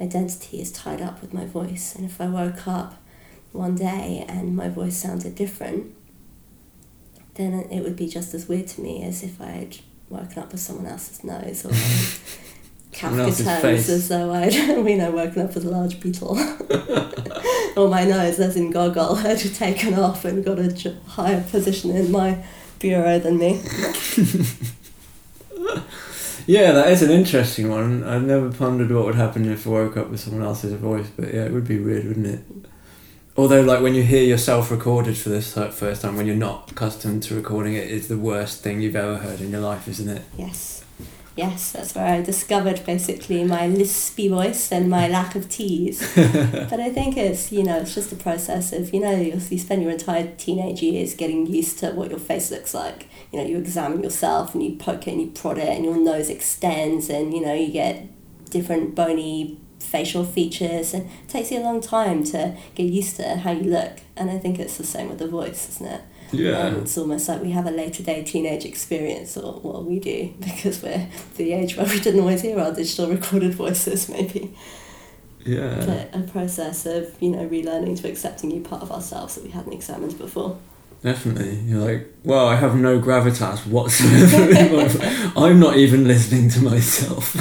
identity 0.00 0.60
is 0.60 0.70
tied 0.70 1.00
up 1.00 1.20
with 1.20 1.34
my 1.34 1.46
voice. 1.46 1.96
And 1.96 2.04
if 2.04 2.20
I 2.20 2.28
woke 2.28 2.68
up 2.68 3.02
one 3.50 3.74
day 3.74 4.24
and 4.28 4.54
my 4.54 4.68
voice 4.68 4.96
sounded 4.96 5.34
different, 5.34 5.96
then 7.34 7.54
it 7.72 7.82
would 7.82 7.96
be 7.96 8.06
just 8.06 8.34
as 8.34 8.46
weird 8.46 8.68
to 8.68 8.80
me 8.80 9.02
as 9.02 9.24
if 9.24 9.40
I'd 9.40 9.78
woken 10.08 10.44
up 10.44 10.52
with 10.52 10.60
someone 10.60 10.86
else's 10.86 11.24
nose 11.24 11.64
or 11.64 11.70
Kafka 12.92 13.44
tones 13.44 13.60
face. 13.62 13.88
as 13.88 14.08
though 14.08 14.32
I'd, 14.32 14.54
you 14.54 14.96
know, 14.96 15.10
woken 15.10 15.42
up 15.42 15.54
with 15.54 15.64
a 15.64 15.70
large 15.70 16.00
beetle. 16.00 16.38
or 17.76 17.88
my 17.88 18.04
nose, 18.04 18.40
as 18.40 18.56
in 18.56 18.70
Gogol, 18.70 19.14
had 19.22 19.38
taken 19.38 19.94
off 19.94 20.24
and 20.24 20.44
got 20.44 20.58
a 20.58 20.96
higher 21.06 21.42
position 21.42 21.90
in 21.90 22.10
my 22.10 22.42
bureau 22.78 23.18
than 23.18 23.38
me. 23.38 23.62
Yeah, 26.48 26.72
that 26.72 26.88
is 26.88 27.02
an 27.02 27.10
interesting 27.10 27.68
one. 27.68 28.02
I've 28.02 28.22
never 28.22 28.50
pondered 28.50 28.90
what 28.90 29.04
would 29.04 29.16
happen 29.16 29.44
if 29.52 29.66
I 29.66 29.70
woke 29.70 29.98
up 29.98 30.08
with 30.08 30.18
someone 30.18 30.42
else's 30.42 30.72
voice, 30.72 31.06
but 31.14 31.34
yeah, 31.34 31.44
it 31.44 31.52
would 31.52 31.68
be 31.68 31.78
weird, 31.78 32.06
wouldn't 32.06 32.24
it? 32.24 32.40
Although, 33.36 33.60
like 33.60 33.82
when 33.82 33.94
you 33.94 34.02
hear 34.02 34.24
yourself 34.24 34.70
recorded 34.70 35.18
for 35.18 35.28
this 35.28 35.58
like, 35.58 35.72
first 35.72 36.00
time, 36.00 36.16
when 36.16 36.26
you're 36.26 36.34
not 36.34 36.72
accustomed 36.72 37.22
to 37.24 37.34
recording 37.34 37.74
it, 37.74 37.90
it's 37.90 38.08
the 38.08 38.16
worst 38.16 38.62
thing 38.62 38.80
you've 38.80 38.96
ever 38.96 39.18
heard 39.18 39.42
in 39.42 39.50
your 39.50 39.60
life, 39.60 39.86
isn't 39.88 40.08
it? 40.08 40.22
Yes. 40.38 40.77
Yes, 41.38 41.70
that's 41.70 41.94
where 41.94 42.04
I 42.04 42.20
discovered 42.20 42.84
basically 42.84 43.44
my 43.44 43.68
lispy 43.68 44.28
voice 44.28 44.72
and 44.72 44.90
my 44.90 45.06
lack 45.18 45.36
of 45.36 45.48
T's. 45.48 46.00
but 46.16 46.80
I 46.80 46.90
think 46.90 47.16
it's, 47.16 47.52
you 47.52 47.62
know, 47.62 47.76
it's 47.76 47.94
just 47.94 48.10
a 48.10 48.16
process 48.16 48.72
of, 48.72 48.92
you 48.92 48.98
know, 48.98 49.14
you 49.14 49.40
you 49.48 49.58
spend 49.60 49.82
your 49.82 49.92
entire 49.92 50.34
teenage 50.34 50.82
years 50.82 51.14
getting 51.14 51.46
used 51.46 51.78
to 51.78 51.92
what 51.92 52.10
your 52.10 52.18
face 52.18 52.50
looks 52.50 52.74
like. 52.74 53.06
You 53.30 53.38
know, 53.38 53.46
you 53.46 53.56
examine 53.56 54.02
yourself 54.02 54.52
and 54.52 54.64
you 54.64 54.74
poke 54.78 55.06
it 55.06 55.12
and 55.12 55.20
you 55.20 55.28
prod 55.28 55.58
it 55.58 55.68
and 55.68 55.84
your 55.84 55.96
nose 55.96 56.28
extends 56.28 57.08
and, 57.08 57.32
you 57.32 57.40
know, 57.40 57.54
you 57.54 57.70
get 57.70 58.08
different 58.50 58.96
bony 58.96 59.60
facial 59.78 60.24
features 60.24 60.92
and 60.92 61.04
it 61.04 61.28
takes 61.28 61.52
you 61.52 61.60
a 61.60 61.62
long 61.62 61.80
time 61.80 62.24
to 62.24 62.56
get 62.74 62.82
used 62.82 63.14
to 63.14 63.36
how 63.36 63.52
you 63.52 63.70
look. 63.70 64.00
And 64.16 64.28
I 64.28 64.38
think 64.38 64.58
it's 64.58 64.76
the 64.76 64.84
same 64.84 65.08
with 65.08 65.20
the 65.20 65.28
voice, 65.28 65.68
isn't 65.68 65.86
it? 65.86 66.00
Um, 66.32 66.76
it's 66.82 66.98
almost 66.98 67.28
like 67.28 67.42
we 67.42 67.50
have 67.52 67.66
a 67.66 67.70
later 67.70 68.02
day 68.02 68.22
teenage 68.22 68.64
experience, 68.64 69.36
or 69.36 69.60
well, 69.62 69.82
we 69.82 69.98
do 69.98 70.34
because 70.40 70.82
we're 70.82 71.08
the 71.36 71.52
age 71.52 71.76
where 71.76 71.86
we 71.86 72.00
didn't 72.00 72.20
always 72.20 72.42
hear 72.42 72.58
our 72.58 72.72
digital 72.72 73.08
recorded 73.08 73.54
voices, 73.54 74.08
maybe. 74.08 74.54
Yeah. 75.44 75.84
But 75.86 76.18
a 76.18 76.22
process 76.24 76.84
of, 76.84 77.14
you 77.20 77.30
know, 77.30 77.48
relearning 77.48 78.00
to 78.02 78.08
accept 78.08 78.42
a 78.42 78.46
new 78.46 78.60
part 78.60 78.82
of 78.82 78.92
ourselves 78.92 79.36
that 79.36 79.44
we 79.44 79.50
hadn't 79.50 79.72
examined 79.72 80.18
before. 80.18 80.58
Definitely. 81.02 81.54
You're 81.60 81.84
like, 81.84 82.12
well, 82.24 82.48
I 82.48 82.56
have 82.56 82.74
no 82.74 83.00
gravitas 83.00 83.66
whatsoever. 83.66 85.32
I'm 85.36 85.60
not 85.60 85.76
even 85.76 86.06
listening 86.06 86.50
to 86.50 86.60
myself. 86.60 87.34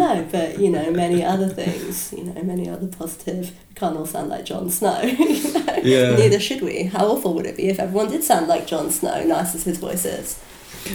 No, 0.00 0.26
but 0.30 0.58
you 0.58 0.70
know, 0.70 0.90
many 0.90 1.22
other 1.22 1.48
things, 1.48 2.12
you 2.16 2.24
know, 2.24 2.42
many 2.42 2.68
other 2.68 2.86
positive. 2.88 3.52
We 3.68 3.74
can't 3.74 3.96
all 3.96 4.06
sound 4.06 4.28
like 4.30 4.44
Jon 4.44 4.70
Snow. 4.70 5.00
you 5.02 5.52
know? 5.52 5.76
Yeah. 5.82 6.16
Neither 6.16 6.40
should 6.40 6.62
we. 6.62 6.84
How 6.84 7.06
awful 7.06 7.34
would 7.34 7.46
it 7.46 7.56
be 7.56 7.68
if 7.68 7.78
everyone 7.78 8.10
did 8.10 8.24
sound 8.24 8.48
like 8.48 8.66
Jon 8.66 8.90
Snow, 8.90 9.22
nice 9.24 9.54
as 9.54 9.64
his 9.64 9.78
voice 9.78 10.04
is? 10.04 10.42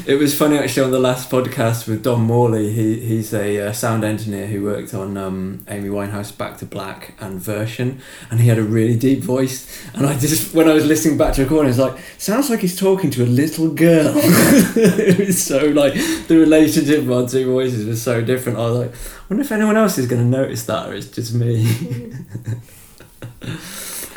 It 0.06 0.20
was 0.20 0.38
funny 0.38 0.58
actually 0.58 0.84
on 0.84 0.92
the 0.92 1.00
last 1.00 1.30
podcast 1.30 1.88
with 1.88 2.04
Dom 2.04 2.24
Morley. 2.24 2.72
He 2.72 3.00
he's 3.00 3.34
a 3.34 3.68
uh, 3.68 3.72
sound 3.72 4.04
engineer 4.04 4.46
who 4.48 4.64
worked 4.64 4.94
on 4.94 5.18
um, 5.18 5.66
Amy 5.70 5.90
Winehouse 5.90 6.38
Back 6.38 6.58
to 6.58 6.66
Black 6.66 7.14
and 7.20 7.40
Version, 7.40 8.02
and 8.30 8.40
he 8.40 8.50
had 8.50 8.58
a 8.58 8.64
really 8.64 8.96
deep 8.98 9.22
voice. 9.24 9.86
And 9.94 10.06
I 10.06 10.18
just 10.18 10.54
when 10.54 10.70
I 10.70 10.74
was 10.74 10.86
listening 10.86 11.18
back 11.18 11.34
to 11.36 11.42
a 11.42 11.44
recording, 11.46 11.68
I 11.68 11.70
was 11.70 11.80
like, 11.80 11.98
sounds 12.18 12.50
like 12.50 12.60
he's 12.60 12.78
talking 12.78 13.10
to 13.12 13.24
a 13.24 13.26
little 13.26 13.70
girl. 13.70 14.14
it 14.18 15.28
was 15.28 15.42
so 15.42 15.66
like 15.68 15.94
the 16.28 16.38
relationship 16.38 17.00
of 17.00 17.12
our 17.12 17.28
two 17.28 17.52
voices 17.52 17.86
was 17.86 18.02
so 18.02 18.22
different. 18.22 18.58
I 18.60 18.70
was 18.70 18.80
like, 18.80 18.92
I 18.92 19.24
wonder 19.30 19.44
if 19.44 19.52
anyone 19.52 19.78
else 19.78 19.98
is 19.98 20.08
going 20.08 20.22
to 20.22 20.28
notice 20.28 20.66
that, 20.66 20.90
or 20.90 20.94
it's 20.94 21.08
just 21.08 21.34
me. 21.34 21.64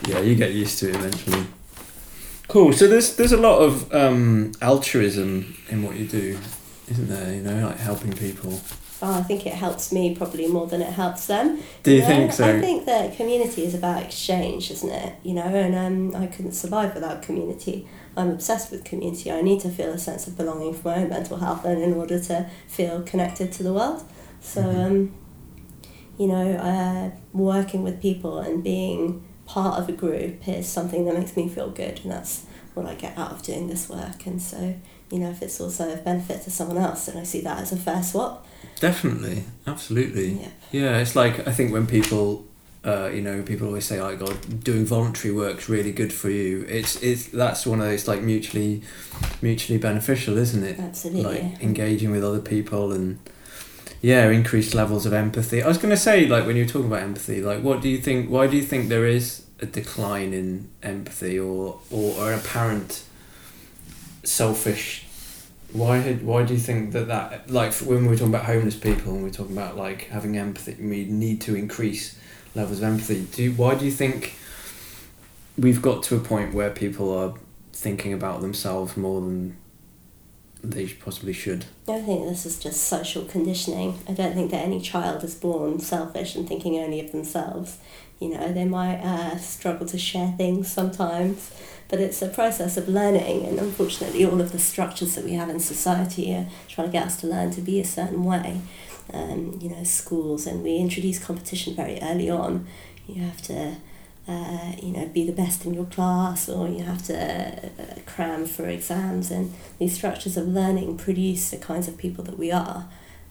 yeah, 0.09 0.21
you 0.21 0.35
get 0.35 0.53
used 0.53 0.79
to 0.81 0.91
it 0.91 0.97
eventually. 0.97 1.47
Cool. 2.49 2.73
So 2.73 2.87
there's 2.89 3.17
there's 3.17 3.33
a 3.33 3.37
lot 3.37 3.59
of 3.61 3.93
um, 3.95 4.53
altruism 4.63 5.55
in 5.69 5.83
what 5.83 5.97
you 5.97 6.07
do, 6.07 6.39
isn't 6.91 7.09
there? 7.09 7.35
You 7.35 7.43
know, 7.43 7.67
like 7.69 7.79
helping 7.79 8.13
people. 8.15 8.61
Oh, 9.01 9.15
I 9.19 9.23
think 9.23 9.47
it 9.47 9.53
helps 9.53 9.93
me 9.93 10.17
probably 10.17 10.49
more 10.49 10.67
than 10.67 10.83
it 10.83 10.93
helps 10.93 11.27
them. 11.27 11.61
Do 11.85 11.93
you 11.93 12.01
know? 12.01 12.07
think 12.07 12.33
so? 12.33 12.49
I 12.49 12.59
think 12.61 12.85
that 12.87 13.17
community 13.17 13.65
is 13.65 13.75
about 13.75 14.03
exchange, 14.03 14.73
isn't 14.73 14.91
it? 14.91 15.15
You 15.23 15.35
know, 15.35 15.43
and 15.43 15.75
um, 15.77 16.21
I 16.21 16.27
couldn't 16.27 16.53
survive 16.53 16.95
without 16.95 17.23
community. 17.23 17.87
I'm 18.17 18.31
obsessed 18.31 18.73
with 18.73 18.83
community. 18.83 19.31
I 19.31 19.41
need 19.41 19.61
to 19.61 19.69
feel 19.69 19.91
a 19.91 19.99
sense 19.99 20.27
of 20.27 20.37
belonging 20.37 20.75
for 20.75 20.89
my 20.89 21.03
own 21.03 21.11
mental 21.11 21.37
health 21.37 21.65
and 21.65 21.81
in 21.81 21.93
order 21.95 22.19
to 22.19 22.51
feel 22.67 23.03
connected 23.03 23.53
to 23.53 23.63
the 23.63 23.73
world. 23.73 24.03
So, 24.41 24.63
Mhm. 24.63 24.87
um, 24.87 25.15
you 26.19 26.27
know, 26.27 26.53
uh, 26.55 27.11
working 27.33 27.85
with 27.85 28.01
people 28.01 28.39
and 28.41 28.65
being 28.65 29.23
part 29.49 29.81
of 29.81 29.89
a 29.89 29.93
group 29.93 30.47
is 30.47 30.69
something 30.69 31.07
that 31.07 31.19
makes 31.19 31.37
me 31.37 31.49
feel 31.49 31.71
good, 31.71 32.01
and 32.03 32.13
that's 32.13 32.45
what 32.75 32.87
I 32.87 32.95
get 32.95 33.19
out 33.19 33.33
of 33.33 33.43
doing 33.43 33.67
this 33.67 33.89
work. 33.89 34.27
And 34.27 34.41
so, 34.41 34.75
you 35.11 35.19
know, 35.19 35.31
if 35.31 35.43
it's 35.43 35.61
also 35.61 35.91
of 35.91 36.05
benefit 36.05 36.43
to 36.43 36.51
someone 36.51 36.79
else, 36.79 37.07
then 37.07 37.17
I 37.17 37.25
see 37.25 37.41
that 37.41 37.59
as 37.59 37.73
a 37.73 37.77
fair 37.77 38.03
swap. 38.03 38.47
Definitely, 38.79 39.45
absolutely. 39.67 40.33
Yeah. 40.33 40.49
Yeah, 40.71 40.99
it's 40.99 41.17
like 41.17 41.49
I 41.49 41.53
think 41.53 41.73
when 41.73 41.87
people, 41.87 42.45
uh, 42.85 43.09
you 43.13 43.23
know, 43.23 43.43
people 43.43 43.67
always 43.67 43.87
say, 43.87 43.99
"Oh 43.99 44.15
God, 44.17 44.63
doing 44.63 44.85
voluntary 44.85 45.35
work's 45.35 45.69
really 45.69 45.93
good 45.93 46.13
for 46.13 46.29
you." 46.29 46.67
It's 46.69 47.03
it's 47.03 47.27
that's 47.27 47.67
one 47.67 47.81
of 47.81 47.87
those 47.87 48.07
like 48.07 48.21
mutually, 48.21 48.83
mutually 49.41 49.79
beneficial, 49.79 50.37
isn't 50.37 50.63
it? 50.63 50.79
Absolutely. 50.79 51.25
Like 51.25 51.63
engaging 51.63 52.11
with 52.11 52.23
other 52.23 52.41
people 52.41 52.93
and 52.93 53.19
yeah, 54.01 54.29
increased 54.31 54.75
levels 54.75 55.07
of 55.07 55.13
empathy. 55.13 55.63
I 55.63 55.69
was 55.69 55.79
gonna 55.79 55.97
say 55.97 56.27
like 56.27 56.47
when 56.47 56.57
you 56.57 56.65
were 56.65 56.69
talking 56.69 56.89
about 56.89 57.03
empathy, 57.03 57.43
like 57.43 57.63
what 57.63 57.81
do 57.81 57.89
you 57.89 57.99
think? 57.99 58.31
Why 58.31 58.47
do 58.47 58.57
you 58.57 58.63
think 58.63 58.89
there 58.89 59.07
is 59.07 59.45
a 59.61 59.67
decline 59.67 60.33
in 60.33 60.71
empathy 60.83 61.39
or 61.39 61.81
or, 61.91 62.15
or 62.17 62.33
an 62.33 62.39
apparent 62.39 63.03
selfish? 64.25 65.05
Why 65.73 65.99
had, 65.99 66.25
why 66.25 66.45
do 66.45 66.55
you 66.55 66.61
think 66.61 66.93
that 66.93 67.09
that 67.09 67.51
like 67.51 67.75
when 67.75 68.03
we 68.03 68.09
were 68.09 68.17
talking 68.17 68.35
about 68.35 68.47
homeless 68.47 68.77
people 68.77 69.13
and 69.13 69.23
we 69.23 69.29
were 69.29 69.35
talking 69.35 69.57
about 69.57 69.77
like 69.77 70.09
having 70.09 70.37
empathy, 70.39 70.77
we 70.81 71.05
need 71.05 71.41
to 71.43 71.55
increase 71.57 72.19
levels 72.55 72.79
of 72.79 72.85
empathy. 72.85 73.27
Do 73.33 73.53
why 73.53 73.75
do 73.75 73.85
you 73.85 73.91
think 73.91 74.35
we've 75.57 75.83
got 75.83 76.03
to 76.05 76.17
a 76.17 76.21
point 76.21 76.55
where 76.55 76.71
people 76.71 77.17
are 77.17 77.35
thinking 77.73 78.13
about 78.13 78.41
themselves 78.41 78.97
more 78.97 79.21
than 79.21 79.57
they 80.63 80.87
possibly 80.87 81.33
should? 81.33 81.67
I 81.89 82.01
think 82.01 82.29
this 82.29 82.45
is 82.45 82.59
just 82.59 82.85
social 82.85 83.25
conditioning. 83.25 83.99
I 84.09 84.13
don't 84.13 84.35
think 84.35 84.51
that 84.51 84.65
any 84.65 84.81
child 84.81 85.23
is 85.25 85.35
born 85.35 85.79
selfish 85.81 86.35
and 86.35 86.49
thinking 86.49 86.77
only 86.79 87.01
of 87.01 87.13
themselves. 87.13 87.79
You 88.21 88.31
know, 88.31 88.53
they 88.53 88.65
might 88.65 89.01
uh, 89.01 89.39
struggle 89.39 89.87
to 89.87 89.99
share 89.99 90.35
things 90.37 90.71
sometimes, 90.71 91.53
but 91.89 92.01
it's 92.01 92.21
a 92.21 92.29
process 92.29 92.77
of 92.77 92.89
learning, 92.89 93.47
and 93.47 93.59
unfortunately, 93.61 94.25
all 94.25 94.41
of 94.41 94.51
the 94.51 94.59
structures 94.59 95.15
that 95.15 95.25
we 95.25 95.35
have 95.35 95.49
in 95.49 95.61
society 95.61 96.35
are 96.35 96.49
trying 96.67 96.89
to 96.89 96.93
get 96.93 97.07
us 97.07 97.21
to 97.21 97.29
learn 97.29 97.53
to 97.53 97.61
be 97.61 97.79
a 97.81 97.85
certain 97.85 98.25
way. 98.25 98.61
Um, 99.13 99.59
you 99.63 99.71
know, 99.71 99.85
schools, 99.85 100.47
and 100.47 100.63
we 100.63 100.77
introduce 100.77 101.19
competition 101.19 101.75
very 101.75 101.99
early 102.03 102.29
on. 102.29 102.67
You 103.07 103.23
have 103.23 103.41
to 103.43 103.77
uh, 104.29 104.73
you 104.83 104.93
know, 104.93 105.07
be 105.07 105.27
the 105.27 105.33
best 105.33 105.65
in 105.65 105.73
your 105.75 105.87
class, 105.87 106.49
or 106.49 106.69
you 106.69 106.83
have 106.85 107.03
to 107.05 107.17
uh, 107.17 107.95
cram 108.07 108.45
for 108.47 108.69
exams. 108.69 109.31
And 109.31 109.55
these 109.79 109.95
structures 109.95 110.37
of 110.37 110.47
learning 110.47 110.99
produce 110.99 111.51
the 111.51 111.57
kinds 111.57 111.89
of 111.89 111.97
people 111.97 112.23
that 112.25 112.39
we 112.39 112.53
are. 112.53 112.89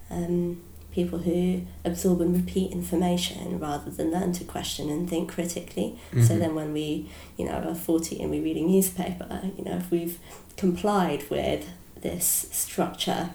Um, 0.10 0.61
people 0.91 1.19
who 1.19 1.61
absorb 1.86 2.22
and 2.22 2.36
repeat 2.36 2.72
information 2.72 3.60
rather 3.60 3.91
than 3.91 4.10
learn 4.10 4.32
to 4.34 4.44
question 4.44 4.90
and 4.90 5.07
think 5.07 5.30
critically. 5.32 5.95
So 6.11 6.34
Mhm. 6.34 6.40
then, 6.40 6.56
when 6.56 6.74
we, 6.74 7.07
you 7.38 7.45
know, 7.45 7.52
are 7.52 7.76
forty 7.76 8.19
and 8.19 8.32
we 8.32 8.40
read 8.40 8.57
a 8.57 8.61
newspaper, 8.61 9.41
you 9.57 9.64
know, 9.64 9.78
if 9.78 9.91
we've 9.91 10.18
complied 10.56 11.30
with 11.30 11.65
this 12.02 12.48
structure 12.52 13.30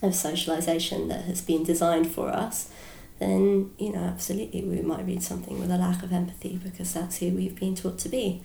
of 0.00 0.14
socialization 0.14 1.08
that 1.08 1.22
has 1.26 1.42
been 1.42 1.64
designed 1.64 2.10
for 2.10 2.28
us, 2.30 2.68
then 3.18 3.70
you 3.78 3.92
know 3.92 4.04
absolutely 4.04 4.62
we 4.62 4.82
might 4.82 5.06
read 5.06 5.22
something 5.22 5.58
with 5.58 5.70
a 5.70 5.78
lack 5.78 6.02
of 6.02 6.12
empathy 6.12 6.60
because 6.62 6.92
that's 6.92 7.18
who 7.18 7.30
we've 7.30 7.58
been 7.58 7.74
taught 7.74 7.98
to 8.00 8.08
be. 8.08 8.42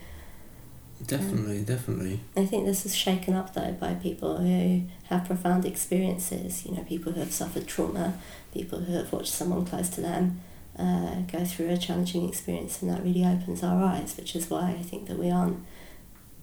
Definitely, 1.05 1.63
definitely. 1.63 2.19
I 2.37 2.45
think 2.45 2.65
this 2.65 2.85
is 2.85 2.95
shaken 2.95 3.33
up 3.33 3.53
though 3.53 3.71
by 3.73 3.95
people 3.95 4.37
who 4.37 4.83
have 5.05 5.25
profound 5.25 5.65
experiences. 5.65 6.65
You 6.65 6.75
know, 6.75 6.83
people 6.83 7.11
who 7.11 7.19
have 7.19 7.33
suffered 7.33 7.67
trauma, 7.67 8.13
people 8.53 8.79
who 8.79 8.93
have 8.93 9.11
watched 9.11 9.33
someone 9.33 9.65
close 9.65 9.89
to 9.89 10.01
them 10.01 10.41
uh, 10.77 11.21
go 11.31 11.43
through 11.43 11.69
a 11.69 11.77
challenging 11.77 12.27
experience, 12.27 12.81
and 12.81 12.91
that 12.91 13.03
really 13.03 13.25
opens 13.25 13.63
our 13.63 13.83
eyes. 13.83 14.15
Which 14.15 14.35
is 14.35 14.49
why 14.49 14.75
I 14.79 14.83
think 14.83 15.07
that 15.07 15.17
we 15.17 15.31
aren't 15.31 15.65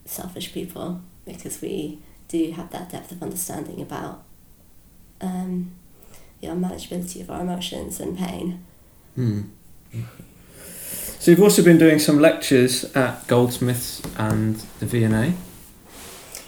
selfish 0.04 0.52
people 0.52 1.02
because 1.24 1.60
we 1.60 2.00
do 2.28 2.50
have 2.52 2.70
that 2.70 2.90
depth 2.90 3.12
of 3.12 3.22
understanding 3.22 3.80
about 3.80 4.22
um, 5.20 5.72
the 6.40 6.48
unmanageability 6.48 7.20
of 7.20 7.30
our 7.30 7.40
emotions 7.40 8.00
and 8.00 8.16
pain. 8.16 8.64
Hmm. 9.14 9.42
So 11.18 11.32
you've 11.32 11.42
also 11.42 11.64
been 11.64 11.78
doing 11.78 11.98
some 11.98 12.20
lectures 12.20 12.84
at 12.96 13.26
Goldsmiths 13.26 14.02
and 14.16 14.56
the 14.78 14.86
V&A. 14.86 15.34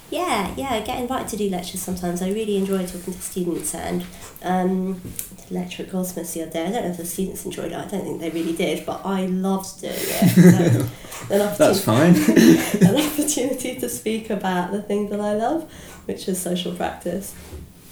Yeah, 0.09 0.53
yeah, 0.57 0.73
I 0.73 0.81
get 0.81 0.99
invited 0.99 1.29
to 1.29 1.37
do 1.37 1.49
lectures 1.49 1.81
sometimes. 1.81 2.21
I 2.21 2.29
really 2.31 2.57
enjoy 2.57 2.85
talking 2.85 3.13
to 3.13 3.21
students 3.21 3.73
and 3.73 4.05
um, 4.43 4.93
did 5.37 5.51
a 5.51 5.53
lecture 5.53 5.83
at 5.83 5.91
Goldsmiths 5.91 6.33
the 6.33 6.43
other 6.43 6.51
day. 6.51 6.65
I 6.65 6.71
don't 6.71 6.83
know 6.83 6.91
if 6.91 6.97
the 6.97 7.05
students 7.05 7.45
enjoyed 7.45 7.71
it, 7.71 7.77
I 7.77 7.85
don't 7.85 8.03
think 8.03 8.19
they 8.19 8.29
really 8.29 8.53
did, 8.53 8.85
but 8.85 9.05
I 9.05 9.25
loved 9.27 9.79
doing 9.79 9.93
it. 9.95 10.89
That's 11.29 11.81
fine. 11.81 12.15
an 12.81 12.95
opportunity 12.95 13.79
to 13.79 13.87
speak 13.87 14.29
about 14.29 14.71
the 14.71 14.81
thing 14.81 15.09
that 15.09 15.21
I 15.21 15.33
love, 15.33 15.71
which 16.05 16.27
is 16.27 16.41
social 16.41 16.73
practice. 16.75 17.33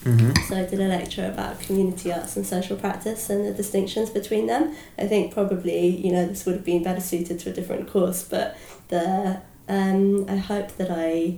Hmm 0.04 0.32
So 0.48 0.56
I 0.56 0.66
did 0.66 0.80
a 0.80 0.88
lecture 0.88 1.28
about 1.28 1.60
community 1.60 2.12
arts 2.12 2.38
and 2.38 2.46
social 2.46 2.78
practice 2.78 3.30
and 3.30 3.46
the 3.46 3.54
distinctions 3.54 4.10
between 4.10 4.48
them. 4.48 4.76
I 4.98 5.08
think 5.08 5.34
probably 5.34 5.88
you 5.88 6.12
know 6.12 6.26
this 6.26 6.46
would 6.46 6.56
have 6.56 6.66
been 6.66 6.84
better 6.84 7.02
suited 7.02 7.40
to 7.40 7.50
a 7.50 7.54
different 7.54 7.90
course, 7.90 8.24
but 8.24 8.58
the 8.88 9.42
um, 9.70 10.26
I 10.28 10.38
hope 10.38 10.76
that 10.78 10.90
I, 10.90 11.38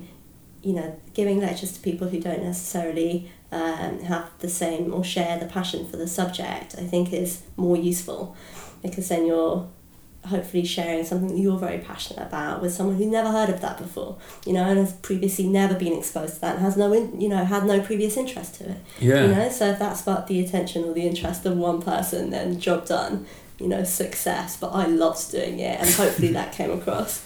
you 0.63 0.73
know, 0.73 0.99
giving 1.13 1.41
lectures 1.41 1.73
to 1.73 1.81
people 1.81 2.07
who 2.07 2.19
don't 2.19 2.41
necessarily 2.41 3.29
um, 3.51 3.99
have 3.99 4.29
the 4.39 4.49
same 4.49 4.93
or 4.93 5.03
share 5.03 5.37
the 5.37 5.47
passion 5.47 5.85
for 5.87 5.97
the 5.97 6.07
subject, 6.07 6.75
I 6.77 6.85
think 6.87 7.11
is 7.11 7.43
more 7.57 7.75
useful, 7.75 8.35
because 8.81 9.09
then 9.09 9.25
you're 9.25 9.69
hopefully 10.27 10.63
sharing 10.65 11.03
something 11.03 11.29
that 11.29 11.41
you're 11.41 11.57
very 11.57 11.79
passionate 11.79 12.25
about 12.25 12.61
with 12.61 12.73
someone 12.73 12.95
who 12.97 13.05
never 13.05 13.31
heard 13.31 13.49
of 13.49 13.61
that 13.61 13.77
before, 13.77 14.17
you 14.45 14.53
know, 14.53 14.63
and 14.63 14.77
has 14.77 14.93
previously 14.93 15.47
never 15.47 15.73
been 15.73 15.93
exposed 15.93 16.35
to 16.35 16.41
that 16.41 16.55
and 16.55 16.65
has 16.65 16.77
no, 16.77 16.93
in, 16.93 17.19
you 17.19 17.27
know, 17.29 17.43
had 17.43 17.65
no 17.65 17.81
previous 17.81 18.17
interest 18.17 18.55
to 18.55 18.69
it. 18.69 18.77
Yeah. 18.99 19.25
You 19.25 19.35
know, 19.35 19.49
so 19.49 19.67
if 19.71 19.79
that 19.79 19.97
sparked 19.97 20.27
the 20.27 20.39
attention 20.39 20.83
or 20.83 20.93
the 20.93 21.07
interest 21.07 21.45
of 21.45 21.57
one 21.57 21.81
person, 21.81 22.29
then 22.29 22.59
job 22.59 22.85
done. 22.85 23.25
You 23.59 23.67
know, 23.67 23.83
success. 23.83 24.57
But 24.57 24.69
I 24.69 24.87
loved 24.87 25.29
doing 25.29 25.59
it, 25.59 25.79
and 25.79 25.87
hopefully 25.87 26.31
that 26.31 26.51
came 26.51 26.71
across. 26.71 27.23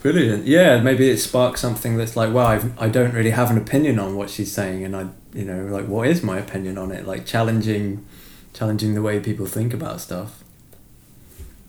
Brilliant. 0.00 0.46
Yeah, 0.46 0.80
maybe 0.80 1.10
it 1.10 1.18
sparks 1.18 1.60
something 1.60 1.96
that's 1.96 2.16
like, 2.16 2.32
well, 2.32 2.46
I've, 2.46 2.80
I 2.80 2.88
don't 2.88 3.12
really 3.12 3.30
have 3.30 3.50
an 3.50 3.58
opinion 3.58 3.98
on 3.98 4.14
what 4.14 4.30
she's 4.30 4.52
saying, 4.52 4.84
and 4.84 4.94
I, 4.94 5.08
you 5.34 5.44
know, 5.44 5.64
like, 5.66 5.86
what 5.86 6.06
is 6.06 6.22
my 6.22 6.38
opinion 6.38 6.78
on 6.78 6.92
it? 6.92 7.04
Like 7.04 7.26
challenging, 7.26 8.06
challenging 8.52 8.94
the 8.94 9.02
way 9.02 9.18
people 9.18 9.46
think 9.46 9.74
about 9.74 10.00
stuff. 10.00 10.41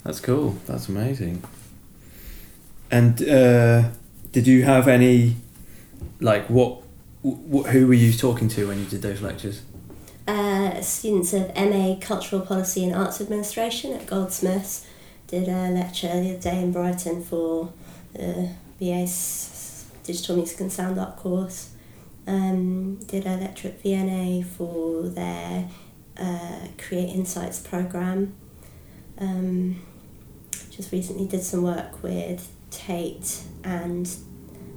That's 0.04 0.20
cool. 0.20 0.58
That's 0.68 0.90
amazing. 0.90 1.44
And 2.92 3.22
uh, 3.28 3.90
did 4.32 4.48
you 4.48 4.64
have 4.64 4.88
any, 4.88 5.38
like, 6.20 6.50
what, 6.50 6.82
wh- 7.24 7.68
who 7.70 7.88
were 7.88 7.94
you 7.94 8.14
talking 8.14 8.48
to 8.50 8.68
when 8.68 8.80
you 8.80 8.86
did 8.86 9.02
those 9.02 9.22
lectures? 9.22 9.62
Uh, 10.28 10.80
students 10.82 11.34
of 11.34 11.54
MA 11.56 11.96
Cultural 12.00 12.42
Policy 12.42 12.84
and 12.86 12.96
Arts 12.96 13.20
Administration 13.20 13.94
at 13.94 14.06
Goldsmiths 14.06 14.86
did 15.28 15.48
a 15.48 15.70
lecture 15.70 16.08
the 16.08 16.32
other 16.32 16.40
day 16.40 16.62
in 16.62 16.72
Brighton 16.72 17.24
for 17.24 17.74
the 18.14 18.50
BA's 18.80 19.86
Digital 20.04 20.36
Music 20.36 20.60
and 20.60 20.72
Sound 20.72 21.00
Art 21.00 21.16
course. 21.18 21.72
Um, 22.28 22.96
did 23.08 23.26
a 23.26 23.36
lecture 23.36 23.70
at 23.70 23.82
V&A 23.82 24.44
for 24.44 25.04
their 25.04 25.68
uh, 26.18 26.68
Create 26.78 27.10
Insights 27.10 27.60
program. 27.60 28.34
Um, 29.18 29.82
just 30.76 30.92
recently 30.92 31.26
did 31.28 31.44
some 31.44 31.64
work 31.64 32.02
with 32.02 32.52
Tate 32.72 33.42
and 33.64 34.10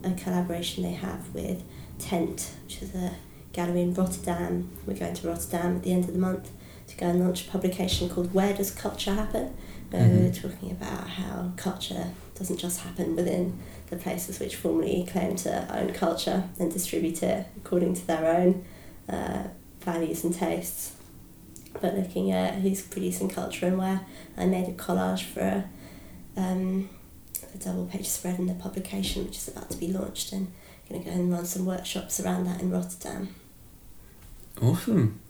a 0.04 0.10
collaboration 0.12 0.82
they 0.82 0.92
have 0.92 1.32
with 1.34 1.62
Tent, 1.98 2.52
which 2.64 2.82
is 2.82 2.94
a 2.94 3.12
gallery 3.52 3.80
in 3.82 3.94
Rotterdam. 3.94 4.70
We're 4.86 4.94
going 4.98 5.14
to 5.14 5.28
Rotterdam 5.28 5.76
at 5.76 5.82
the 5.82 5.92
end 5.92 6.04
of 6.04 6.12
the 6.12 6.18
month 6.18 6.50
to 6.88 6.96
go 6.96 7.06
and 7.06 7.20
launch 7.20 7.46
a 7.48 7.50
publication 7.50 8.08
called 8.10 8.34
Where 8.34 8.52
Does 8.54 8.70
Culture 8.70 9.14
Happen? 9.14 9.54
Where 9.90 10.02
Mhm. 10.02 10.20
we're 10.20 10.32
talking 10.50 10.70
about 10.70 11.08
how 11.08 11.52
culture 11.56 12.08
doesn't 12.34 12.58
just 12.58 12.80
happen 12.80 13.16
within 13.16 13.58
the 13.88 13.96
places 13.96 14.38
which 14.38 14.56
formerly 14.56 15.06
claim 15.10 15.36
to 15.36 15.78
own 15.80 15.92
culture 15.94 16.44
and 16.58 16.70
distribute 16.72 17.22
it 17.22 17.46
according 17.56 17.94
to 17.94 18.06
their 18.06 18.26
own 18.36 18.64
uh, 19.08 19.44
values 19.80 20.24
and 20.24 20.34
tastes. 20.34 20.92
But 21.80 21.96
looking 21.96 22.32
at 22.32 22.56
who's 22.56 22.82
producing 22.82 23.28
culture 23.28 23.66
and 23.66 23.78
where, 23.78 24.00
I 24.36 24.46
made 24.46 24.68
a 24.68 24.72
collage 24.72 25.22
for 25.22 25.40
a, 25.40 25.64
um, 26.36 26.88
a 27.54 27.58
double 27.58 27.86
page 27.86 28.06
spread 28.06 28.38
in 28.38 28.46
the 28.46 28.54
publication, 28.54 29.24
which 29.24 29.36
is 29.36 29.48
about 29.48 29.70
to 29.70 29.76
be 29.76 29.88
launched, 29.88 30.32
and 30.32 30.52
going 30.88 31.02
to 31.02 31.10
go 31.10 31.14
and 31.14 31.32
run 31.32 31.44
some 31.44 31.66
workshops 31.66 32.20
around 32.20 32.46
that 32.46 32.60
in 32.60 32.70
Rotterdam. 32.70 33.34
Awesome. 34.62 35.20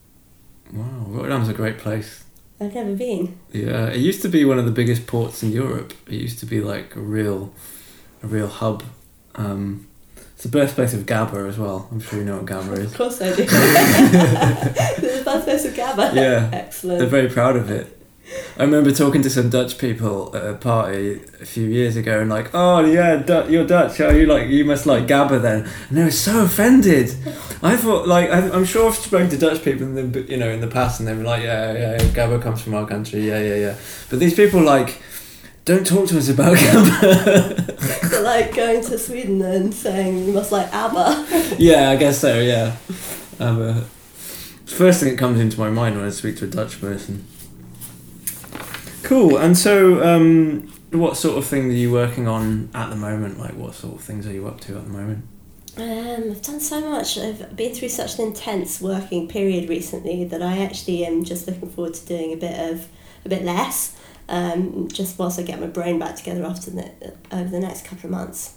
Wow, 0.73 1.07
Rotterdam's 1.09 1.49
a 1.49 1.55
great 1.55 1.78
place. 1.78 2.24
I've 2.61 2.74
never 2.74 2.95
been. 2.95 3.39
Yeah, 3.53 3.89
it 3.89 3.99
used 3.99 4.23
to 4.23 4.28
be 4.28 4.45
one 4.45 4.59
of 4.59 4.65
the 4.65 4.70
biggest 4.70 5.07
ports 5.07 5.43
in 5.43 5.53
Europe. 5.53 5.93
It 6.07 6.15
used 6.15 6.39
to 6.41 6.47
be 6.47 6.61
like 6.61 6.97
a 6.97 7.01
real, 7.01 7.53
a 8.23 8.27
real 8.27 8.49
hub. 8.49 8.83
Um, 9.35 9.87
it's 10.16 10.43
the 10.43 10.49
birthplace 10.49 10.95
of 10.95 11.07
gabber 11.07 11.49
as 11.49 11.59
well. 11.59 11.89
I'm 11.91 12.01
sure 12.01 12.19
you 12.19 12.24
know 12.24 12.39
what 12.39 12.47
gabber 12.47 12.78
is. 12.78 12.93
Of 12.93 12.99
course 12.99 13.20
I 13.20 13.35
do. 13.35 13.45
the 13.45 15.23
birthplace 15.24 15.65
of 15.66 15.74
gabber. 15.74 16.15
Yeah. 16.15 16.51
Excellent. 16.53 16.99
They're 16.99 17.09
very 17.09 17.28
proud 17.28 17.57
of 17.57 17.70
it. 17.70 17.95
I 18.59 18.62
remember 18.62 18.90
talking 18.90 19.23
to 19.23 19.31
some 19.31 19.51
Dutch 19.51 19.78
people 19.78 20.35
at 20.35 20.44
a 20.44 20.55
party 20.55 21.20
a 21.40 21.47
few 21.47 21.66
years 21.69 21.97
ago, 21.97 22.20
and 22.20 22.28
like, 22.31 22.51
oh 22.55 22.85
yeah, 22.85 23.16
du- 23.16 23.47
you're 23.51 23.66
Dutch. 23.66 24.01
Oh, 24.01 24.11
you 24.11 24.27
like 24.27 24.48
you 24.48 24.65
must 24.65 24.86
like 24.86 25.07
gabber 25.07 25.40
then, 25.40 25.69
and 25.89 25.98
they 25.98 26.03
were 26.05 26.11
so 26.11 26.44
offended. 26.44 27.15
I 27.62 27.77
thought 27.77 28.09
like 28.09 28.31
I, 28.31 28.48
I'm 28.51 28.65
sure 28.65 28.89
I've 28.89 28.97
spoken 28.97 29.28
to 29.31 29.39
Dutch 29.39 29.62
people 29.62 29.86
in 29.86 30.12
the 30.12 30.23
you 30.23 30.36
know 30.39 30.51
in 30.51 30.61
the 30.61 30.66
past, 30.66 30.98
and 31.01 31.09
they 31.09 31.15
were 31.15 31.23
like, 31.23 31.43
yeah, 31.43 31.73
yeah, 31.73 31.98
gabber 31.98 32.40
comes 32.43 32.61
from 32.62 32.74
our 32.74 32.86
country, 32.86 33.20
yeah, 33.27 33.40
yeah, 33.40 33.55
yeah. 33.55 33.74
But 34.11 34.19
these 34.19 34.35
people 34.35 34.61
like, 34.62 35.01
don't 35.65 35.86
talk 35.86 36.09
to 36.09 36.19
us 36.19 36.28
about 36.28 36.57
gabber. 36.57 37.73
So 38.07 38.23
like 38.23 38.55
going 38.55 38.82
to 38.85 38.98
Sweden 38.98 39.43
and 39.43 39.74
saying 39.74 40.27
you 40.27 40.32
must 40.32 40.51
like 40.51 40.73
ABBA. 40.73 41.57
yeah, 41.59 41.90
I 41.90 41.97
guess 41.97 42.19
so. 42.19 42.40
Yeah, 42.40 42.77
ABBA. 43.40 43.85
First 44.65 45.01
thing 45.01 45.11
that 45.11 45.19
comes 45.19 45.39
into 45.39 45.59
my 45.61 45.70
mind 45.70 45.97
when 45.97 46.05
I 46.07 46.11
speak 46.11 46.36
to 46.39 46.44
a 46.44 46.48
Dutch 46.48 46.81
person. 46.81 47.27
Cool. 49.07 49.37
And 49.37 49.57
so, 49.57 50.03
um, 50.03 50.66
what 50.91 51.16
sort 51.16 51.39
of 51.39 51.47
thing 51.47 51.66
are 51.66 51.73
you 51.73 51.93
working 51.93 52.27
on 52.27 52.69
at 52.74 52.91
the 52.91 52.97
moment? 52.97 53.39
Like, 53.39 53.55
what 53.55 53.77
sort 53.77 53.95
of 53.95 54.01
things 54.01 54.27
are 54.27 54.33
you 54.33 54.49
up 54.49 54.61
to 54.62 54.77
at 54.77 54.83
the 54.83 54.91
moment? 54.91 55.24
Um, 55.77 56.33
I've 56.33 56.43
done 56.43 56.59
so 56.59 56.81
much. 56.81 57.16
I've 57.16 57.55
been 57.55 57.73
through 57.73 57.91
such 57.91 58.19
an 58.19 58.27
intense 58.27 58.81
working 58.81 59.28
period 59.28 59.69
recently 59.69 60.24
that 60.24 60.43
I 60.43 60.59
actually 60.59 61.07
am 61.07 61.23
just 61.23 61.47
looking 61.47 61.70
forward 61.70 61.95
to 61.95 62.05
doing 62.05 62.33
a 62.33 62.37
bit 62.37 62.59
of 62.59 62.89
a 63.24 63.28
bit 63.28 63.45
less. 63.45 63.97
Um, 64.28 64.89
just 64.89 65.20
whilst 65.20 65.39
I 65.39 65.43
get 65.43 65.61
my 65.61 65.69
brain 65.69 66.01
back 66.01 66.16
together 66.16 66.45
after 66.45 66.73
the, 66.73 67.15
over 67.31 67.49
the 67.49 67.61
next 67.61 67.85
couple 67.85 68.07
of 68.07 68.11
months. 68.11 68.57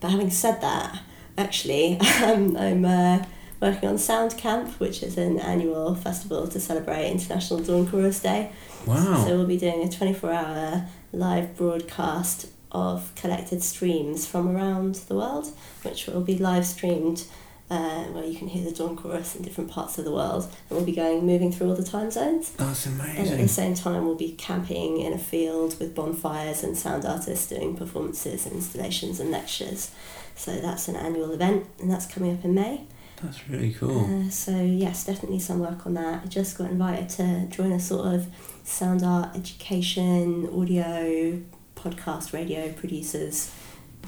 But 0.00 0.12
having 0.12 0.30
said 0.30 0.62
that, 0.62 0.98
actually, 1.36 2.00
um, 2.24 2.56
I'm 2.56 2.86
uh, 2.86 3.26
working 3.60 3.90
on 3.90 3.98
Sound 3.98 4.38
Camp, 4.38 4.80
which 4.80 5.02
is 5.02 5.18
an 5.18 5.38
annual 5.40 5.94
festival 5.94 6.48
to 6.48 6.58
celebrate 6.58 7.10
International 7.10 7.60
Dawn 7.60 7.86
Chorus 7.86 8.20
Day. 8.20 8.50
Wow. 8.86 9.24
So 9.24 9.36
we'll 9.36 9.46
be 9.46 9.58
doing 9.58 9.82
a 9.82 9.90
24 9.90 10.32
hour 10.32 10.86
live 11.12 11.56
broadcast 11.56 12.46
of 12.72 13.12
collected 13.16 13.62
streams 13.62 14.26
from 14.26 14.54
around 14.54 14.94
the 14.94 15.14
world, 15.14 15.48
which 15.82 16.06
will 16.06 16.20
be 16.20 16.38
live 16.38 16.64
streamed 16.64 17.24
uh, 17.70 18.02
where 18.06 18.24
you 18.24 18.36
can 18.36 18.48
hear 18.48 18.64
the 18.64 18.76
dawn 18.76 18.96
chorus 18.96 19.36
in 19.36 19.42
different 19.42 19.70
parts 19.70 19.96
of 19.96 20.04
the 20.04 20.10
world. 20.10 20.44
And 20.68 20.76
we'll 20.76 20.84
be 20.84 20.92
going, 20.92 21.24
moving 21.24 21.52
through 21.52 21.68
all 21.68 21.76
the 21.76 21.84
time 21.84 22.10
zones. 22.10 22.50
That's 22.52 22.86
And 22.86 23.28
at 23.28 23.38
the 23.38 23.48
same 23.48 23.74
time, 23.74 24.04
we'll 24.04 24.16
be 24.16 24.32
camping 24.32 25.00
in 25.00 25.12
a 25.12 25.18
field 25.18 25.78
with 25.78 25.94
bonfires 25.94 26.64
and 26.64 26.76
sound 26.76 27.04
artists 27.04 27.48
doing 27.48 27.76
performances 27.76 28.44
and 28.44 28.56
installations 28.56 29.20
and 29.20 29.30
lectures. 29.30 29.92
So 30.34 30.56
that's 30.56 30.88
an 30.88 30.96
annual 30.96 31.30
event, 31.30 31.66
and 31.80 31.90
that's 31.90 32.06
coming 32.06 32.36
up 32.36 32.44
in 32.44 32.54
May. 32.54 32.86
That's 33.22 33.48
really 33.48 33.72
cool. 33.72 34.26
Uh, 34.26 34.30
so 34.30 34.60
yes, 34.60 35.04
definitely 35.04 35.38
some 35.38 35.60
work 35.60 35.86
on 35.86 35.94
that. 35.94 36.24
I 36.24 36.26
just 36.26 36.56
got 36.56 36.70
invited 36.70 37.08
to 37.10 37.46
join 37.54 37.70
a 37.72 37.80
sort 37.80 38.14
of 38.14 38.26
sound 38.64 39.02
art 39.02 39.34
education, 39.36 40.48
audio, 40.54 41.40
podcast, 41.74 42.32
radio 42.32 42.70
producers 42.72 43.52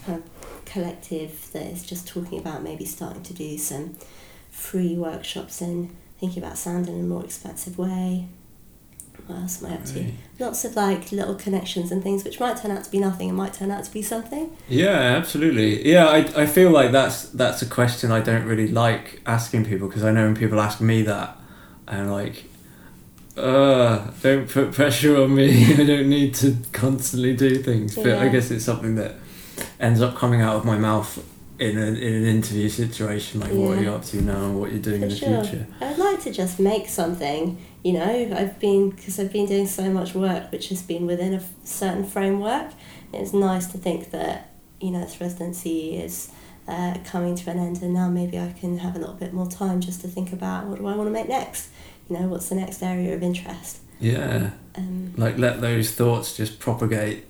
kind 0.07 0.23
of 0.23 0.65
collective 0.65 1.51
that 1.53 1.67
is 1.67 1.85
just 1.85 2.09
talking 2.09 2.39
about 2.39 2.63
maybe 2.63 2.85
starting 2.85 3.23
to 3.23 3.35
do 3.35 3.57
some 3.59 3.97
free 4.51 4.97
workshops 4.97 5.61
and 5.61 5.95
thinking 6.19 6.43
about 6.43 6.59
sound 6.59 6.89
in 6.89 6.99
a 6.99 7.03
more 7.03 7.25
expansive 7.25 7.79
way. 7.79 8.29
What 9.27 9.39
else 9.39 9.63
am 9.63 9.71
I 9.71 9.75
up 9.75 9.85
to? 9.87 10.01
Right. 10.01 10.15
Lots 10.39 10.65
of 10.65 10.75
like 10.75 11.13
little 11.13 11.35
connections 11.37 11.93
and 11.93 12.03
things 12.03 12.25
which 12.25 12.41
might 12.41 12.57
turn 12.57 12.71
out 12.73 12.83
to 12.85 12.91
be 12.91 12.99
nothing 12.99 13.29
and 13.29 13.37
might 13.37 13.55
turn 13.55 13.71
out 13.71 13.85
to 13.85 13.93
be 13.93 14.03
something. 14.03 14.57
Yeah, 14.69 14.91
absolutely. 14.91 15.89
Yeah, 15.89 16.07
I, 16.07 16.43
I 16.43 16.47
feel 16.47 16.71
like 16.71 16.91
that's 16.91 17.29
that's 17.29 17.63
a 17.63 17.67
question 17.67 18.11
I 18.11 18.21
don't 18.21 18.45
really 18.45 18.69
like 18.69 19.21
asking 19.25 19.67
people 19.67 19.87
because 19.89 20.03
I 20.03 20.11
know 20.11 20.25
when 20.25 20.35
people 20.35 20.61
ask 20.61 20.81
me 20.81 21.03
that, 21.03 21.37
I'm 21.87 22.09
like, 22.09 22.45
uh, 23.37 24.11
don't 24.23 24.49
put 24.49 24.73
pressure 24.73 25.21
on 25.23 25.35
me. 25.35 25.73
I 25.81 25.85
don't 25.85 26.09
need 26.09 26.35
to 26.37 26.57
constantly 26.73 27.35
do 27.35 27.57
things. 27.63 27.95
But 27.95 28.19
I 28.19 28.29
guess 28.29 28.51
it's 28.51 28.65
something 28.65 28.95
that 28.97 29.17
ends 29.81 30.01
up 30.01 30.17
coming 30.17 30.41
out 30.41 30.57
of 30.57 30.65
my 30.65 30.77
mouth 30.77 31.25
in, 31.59 31.79
a, 31.79 31.83
in 31.87 32.15
an 32.15 32.25
interview 32.25 32.69
situation, 32.69 33.41
like 33.41 33.53
what 33.53 33.79
are 33.79 33.83
you 33.83 33.91
up 33.91 34.05
to 34.07 34.21
now 34.21 34.47
and 34.47 34.61
what 34.61 34.73
you're 34.73 34.81
doing 34.83 35.01
For 35.01 35.05
in 35.05 35.11
the 35.11 35.17
sure. 35.17 35.45
future. 35.45 35.67
I'd 35.81 35.99
like 35.99 36.21
to 36.23 36.33
just 36.33 36.59
make 36.59 36.89
something, 36.89 37.59
you 37.85 37.93
know. 37.93 38.35
I've 38.37 38.59
been 38.59 38.91
because 38.91 39.21
I've 39.21 39.33
been 39.33 39.47
doing 39.47 39.67
so 39.67 39.85
much 39.91 40.15
work 40.15 40.51
which 40.51 40.71
has 40.71 40.83
been 40.83 41.07
within 41.07 41.35
a 41.35 41.37
f- 41.37 41.51
certain 41.65 42.05
framework. 42.05 42.73
It's 43.13 43.33
nice 43.33 43.67
to 43.69 43.79
think 43.79 44.11
that 44.11 44.51
you 44.81 44.91
know 44.91 45.01
this 45.01 45.21
residency 45.21 45.97
is 45.97 46.33
uh, 46.67 46.97
coming 47.05 47.37
to 47.37 47.51
an 47.51 47.59
end, 47.59 47.83
and 47.83 47.95
now 47.95 48.09
maybe 48.09 48.39
I 48.39 48.53
can 48.53 48.79
have 48.79 48.97
a 48.97 48.99
little 48.99 49.15
bit 49.15 49.33
more 49.33 49.47
time 49.49 49.81
just 49.81 50.01
to 50.01 50.09
think 50.09 50.33
about 50.33 50.67
what 50.67 50.79
do 50.79 50.87
I 50.87 50.97
want 50.97 51.09
to 51.09 51.13
make 51.13 51.29
next. 51.29 51.69
You 52.09 52.19
know, 52.19 52.27
what's 52.29 52.49
the 52.49 52.57
next 52.57 52.83
area 52.83 53.15
of 53.15 53.23
interest? 53.23 53.79
Yeah, 54.01 54.51
Um, 54.77 55.15
like 55.17 55.39
let 55.39 55.61
those 55.61 55.93
thoughts 55.93 56.37
just 56.37 56.59
propagate 56.59 57.25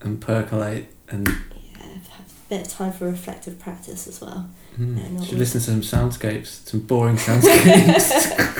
and 0.00 0.20
percolate 0.20 0.86
and 1.08 1.26
yeah, 1.26 1.82
have 1.82 2.20
a 2.20 2.48
bit 2.50 2.66
of 2.66 2.72
time 2.72 2.92
for 2.92 3.06
reflective 3.06 3.58
practice 3.58 4.06
as 4.06 4.20
well. 4.20 4.48
mm, 4.78 5.26
should 5.26 5.38
listen 5.38 5.60
to 5.60 5.82
some 5.82 6.10
soundscapes, 6.10 6.68
some 6.68 6.80
boring 6.80 7.16
soundscapes. 7.16 8.44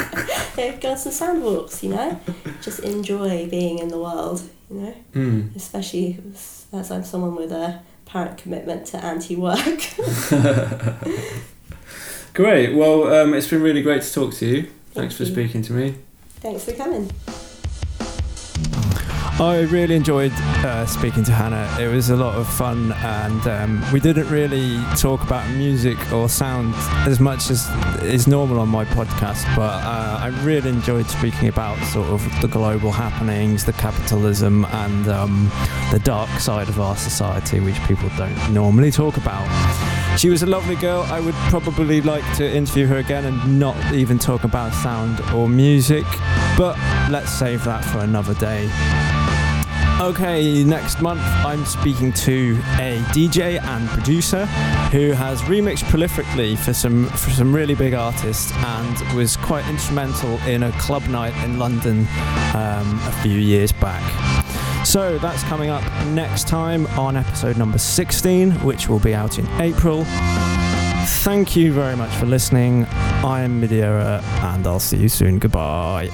Yeah, 0.59 0.75
go 0.79 0.91
on 0.91 0.97
some 0.99 1.13
sound 1.13 1.45
walks. 1.45 1.85
You 1.85 1.91
know, 1.91 2.21
just 2.63 2.81
enjoy 2.81 3.47
being 3.49 3.79
in 3.79 3.89
the 3.89 3.99
world. 3.99 4.43
You 4.69 4.81
know. 4.81 4.95
mm. 5.15 5.55
especially 5.55 6.19
as 6.73 6.91
I'm 6.91 7.05
someone 7.05 7.37
with 7.37 7.53
a 7.53 7.81
apparent 8.07 8.39
commitment 8.39 8.87
to 8.87 9.05
anti-work. 9.05 9.59
Great. 12.35 12.75
Well, 12.75 13.13
um, 13.15 13.35
it's 13.35 13.49
been 13.49 13.63
really 13.63 13.83
great 13.83 14.03
to 14.03 14.13
talk 14.13 14.35
to 14.35 14.47
you. 14.47 14.71
Thanks 14.99 15.17
for 15.17 15.25
speaking 15.25 15.63
to 15.63 15.73
me. 15.73 15.95
Thanks 16.41 16.65
for 16.65 16.73
coming. 16.73 17.09
I 19.41 19.65
really 19.71 19.95
enjoyed 19.95 20.33
uh, 20.33 20.87
speaking 20.87 21.23
to 21.23 21.31
Hannah. 21.31 21.73
It 21.81 21.87
was 21.87 22.11
a 22.11 22.17
lot 22.17 22.35
of 22.35 22.49
fun, 22.49 22.91
and 22.95 23.47
um, 23.47 23.93
we 23.93 24.01
didn't 24.01 24.29
really 24.29 24.77
talk 24.97 25.23
about 25.23 25.49
music 25.51 25.97
or 26.13 26.29
sound 26.29 26.75
as 27.07 27.21
much 27.21 27.49
as 27.49 27.69
is 28.03 28.27
normal 28.27 28.59
on 28.59 28.71
my 28.71 28.85
podcast. 28.87 29.45
But 29.55 29.85
uh, 29.85 30.19
I 30.21 30.29
really 30.43 30.69
enjoyed 30.71 31.07
speaking 31.07 31.47
about 31.47 31.79
sort 31.93 32.09
of 32.09 32.21
the 32.43 32.49
global 32.49 32.91
happenings, 32.91 33.65
the 33.65 33.75
capitalism, 33.75 34.65
and 34.65 35.07
um, 35.07 35.49
the 35.93 36.01
dark 36.01 36.29
side 36.41 36.69
of 36.69 36.81
our 36.81 36.97
society, 36.97 37.61
which 37.61 37.81
people 37.85 38.11
don't 38.17 38.53
normally 38.53 38.91
talk 38.91 39.17
about. 39.17 39.47
She 40.17 40.31
was 40.31 40.43
a 40.43 40.47
lovely 40.47 40.77
girl. 40.77 41.03
I 41.03 41.21
would 41.21 41.35
probably 41.51 42.01
like 42.01 42.25
to 42.37 42.49
interview 42.49 42.87
her 42.87 42.97
again 42.97 43.25
and 43.25 43.59
not 43.59 43.77
even 43.93 44.19
talk 44.19 44.45
about 44.45 44.73
sound 44.73 45.21
or 45.35 45.49
music, 45.49 46.05
but 46.57 46.77
let's 47.11 47.31
save 47.31 47.65
that 47.65 47.85
for 47.85 47.99
another 47.99 48.35
day. 48.35 48.69
Okay, 50.01 50.63
next 50.63 51.03
month 51.03 51.21
I'm 51.45 51.65
speaking 51.65 52.13
to 52.13 52.57
a 52.79 53.03
DJ 53.11 53.61
and 53.61 53.89
producer 53.89 54.47
who 54.93 55.11
has 55.11 55.43
remixed 55.43 55.83
prolifically 55.91 56.57
for 56.57 56.73
some 56.73 57.07
for 57.07 57.31
some 57.31 57.53
really 57.53 57.75
big 57.75 57.95
artists 57.95 58.53
and 58.53 59.17
was 59.17 59.37
quite 59.37 59.67
instrumental 59.69 60.39
in 60.47 60.63
a 60.63 60.73
club 60.79 61.03
night 61.09 61.35
in 61.45 61.59
London 61.59 62.07
um, 62.55 63.01
a 63.07 63.19
few 63.23 63.39
years 63.39 63.73
back. 63.73 64.48
So 64.89 65.19
that's 65.19 65.43
coming 65.43 65.69
up 65.69 65.83
next 66.07 66.49
time 66.49 66.87
on 66.99 67.15
episode 67.15 67.59
number 67.59 67.77
16, 67.77 68.53
which 68.65 68.89
will 68.89 68.99
be 68.99 69.15
out 69.15 69.39
in 69.39 69.47
April. 69.61 70.07
Thank 70.07 71.55
you 71.55 71.75
very 71.75 71.95
much 71.95 72.11
for 72.15 72.25
listening. 72.25 72.87
I 72.87 73.43
am 73.43 73.61
midierror, 73.61 74.23
and 74.45 74.67
I'll 74.67 74.81
see 74.81 74.97
you 74.97 75.11
soon. 75.11 75.41
Goodbye. 75.41 76.09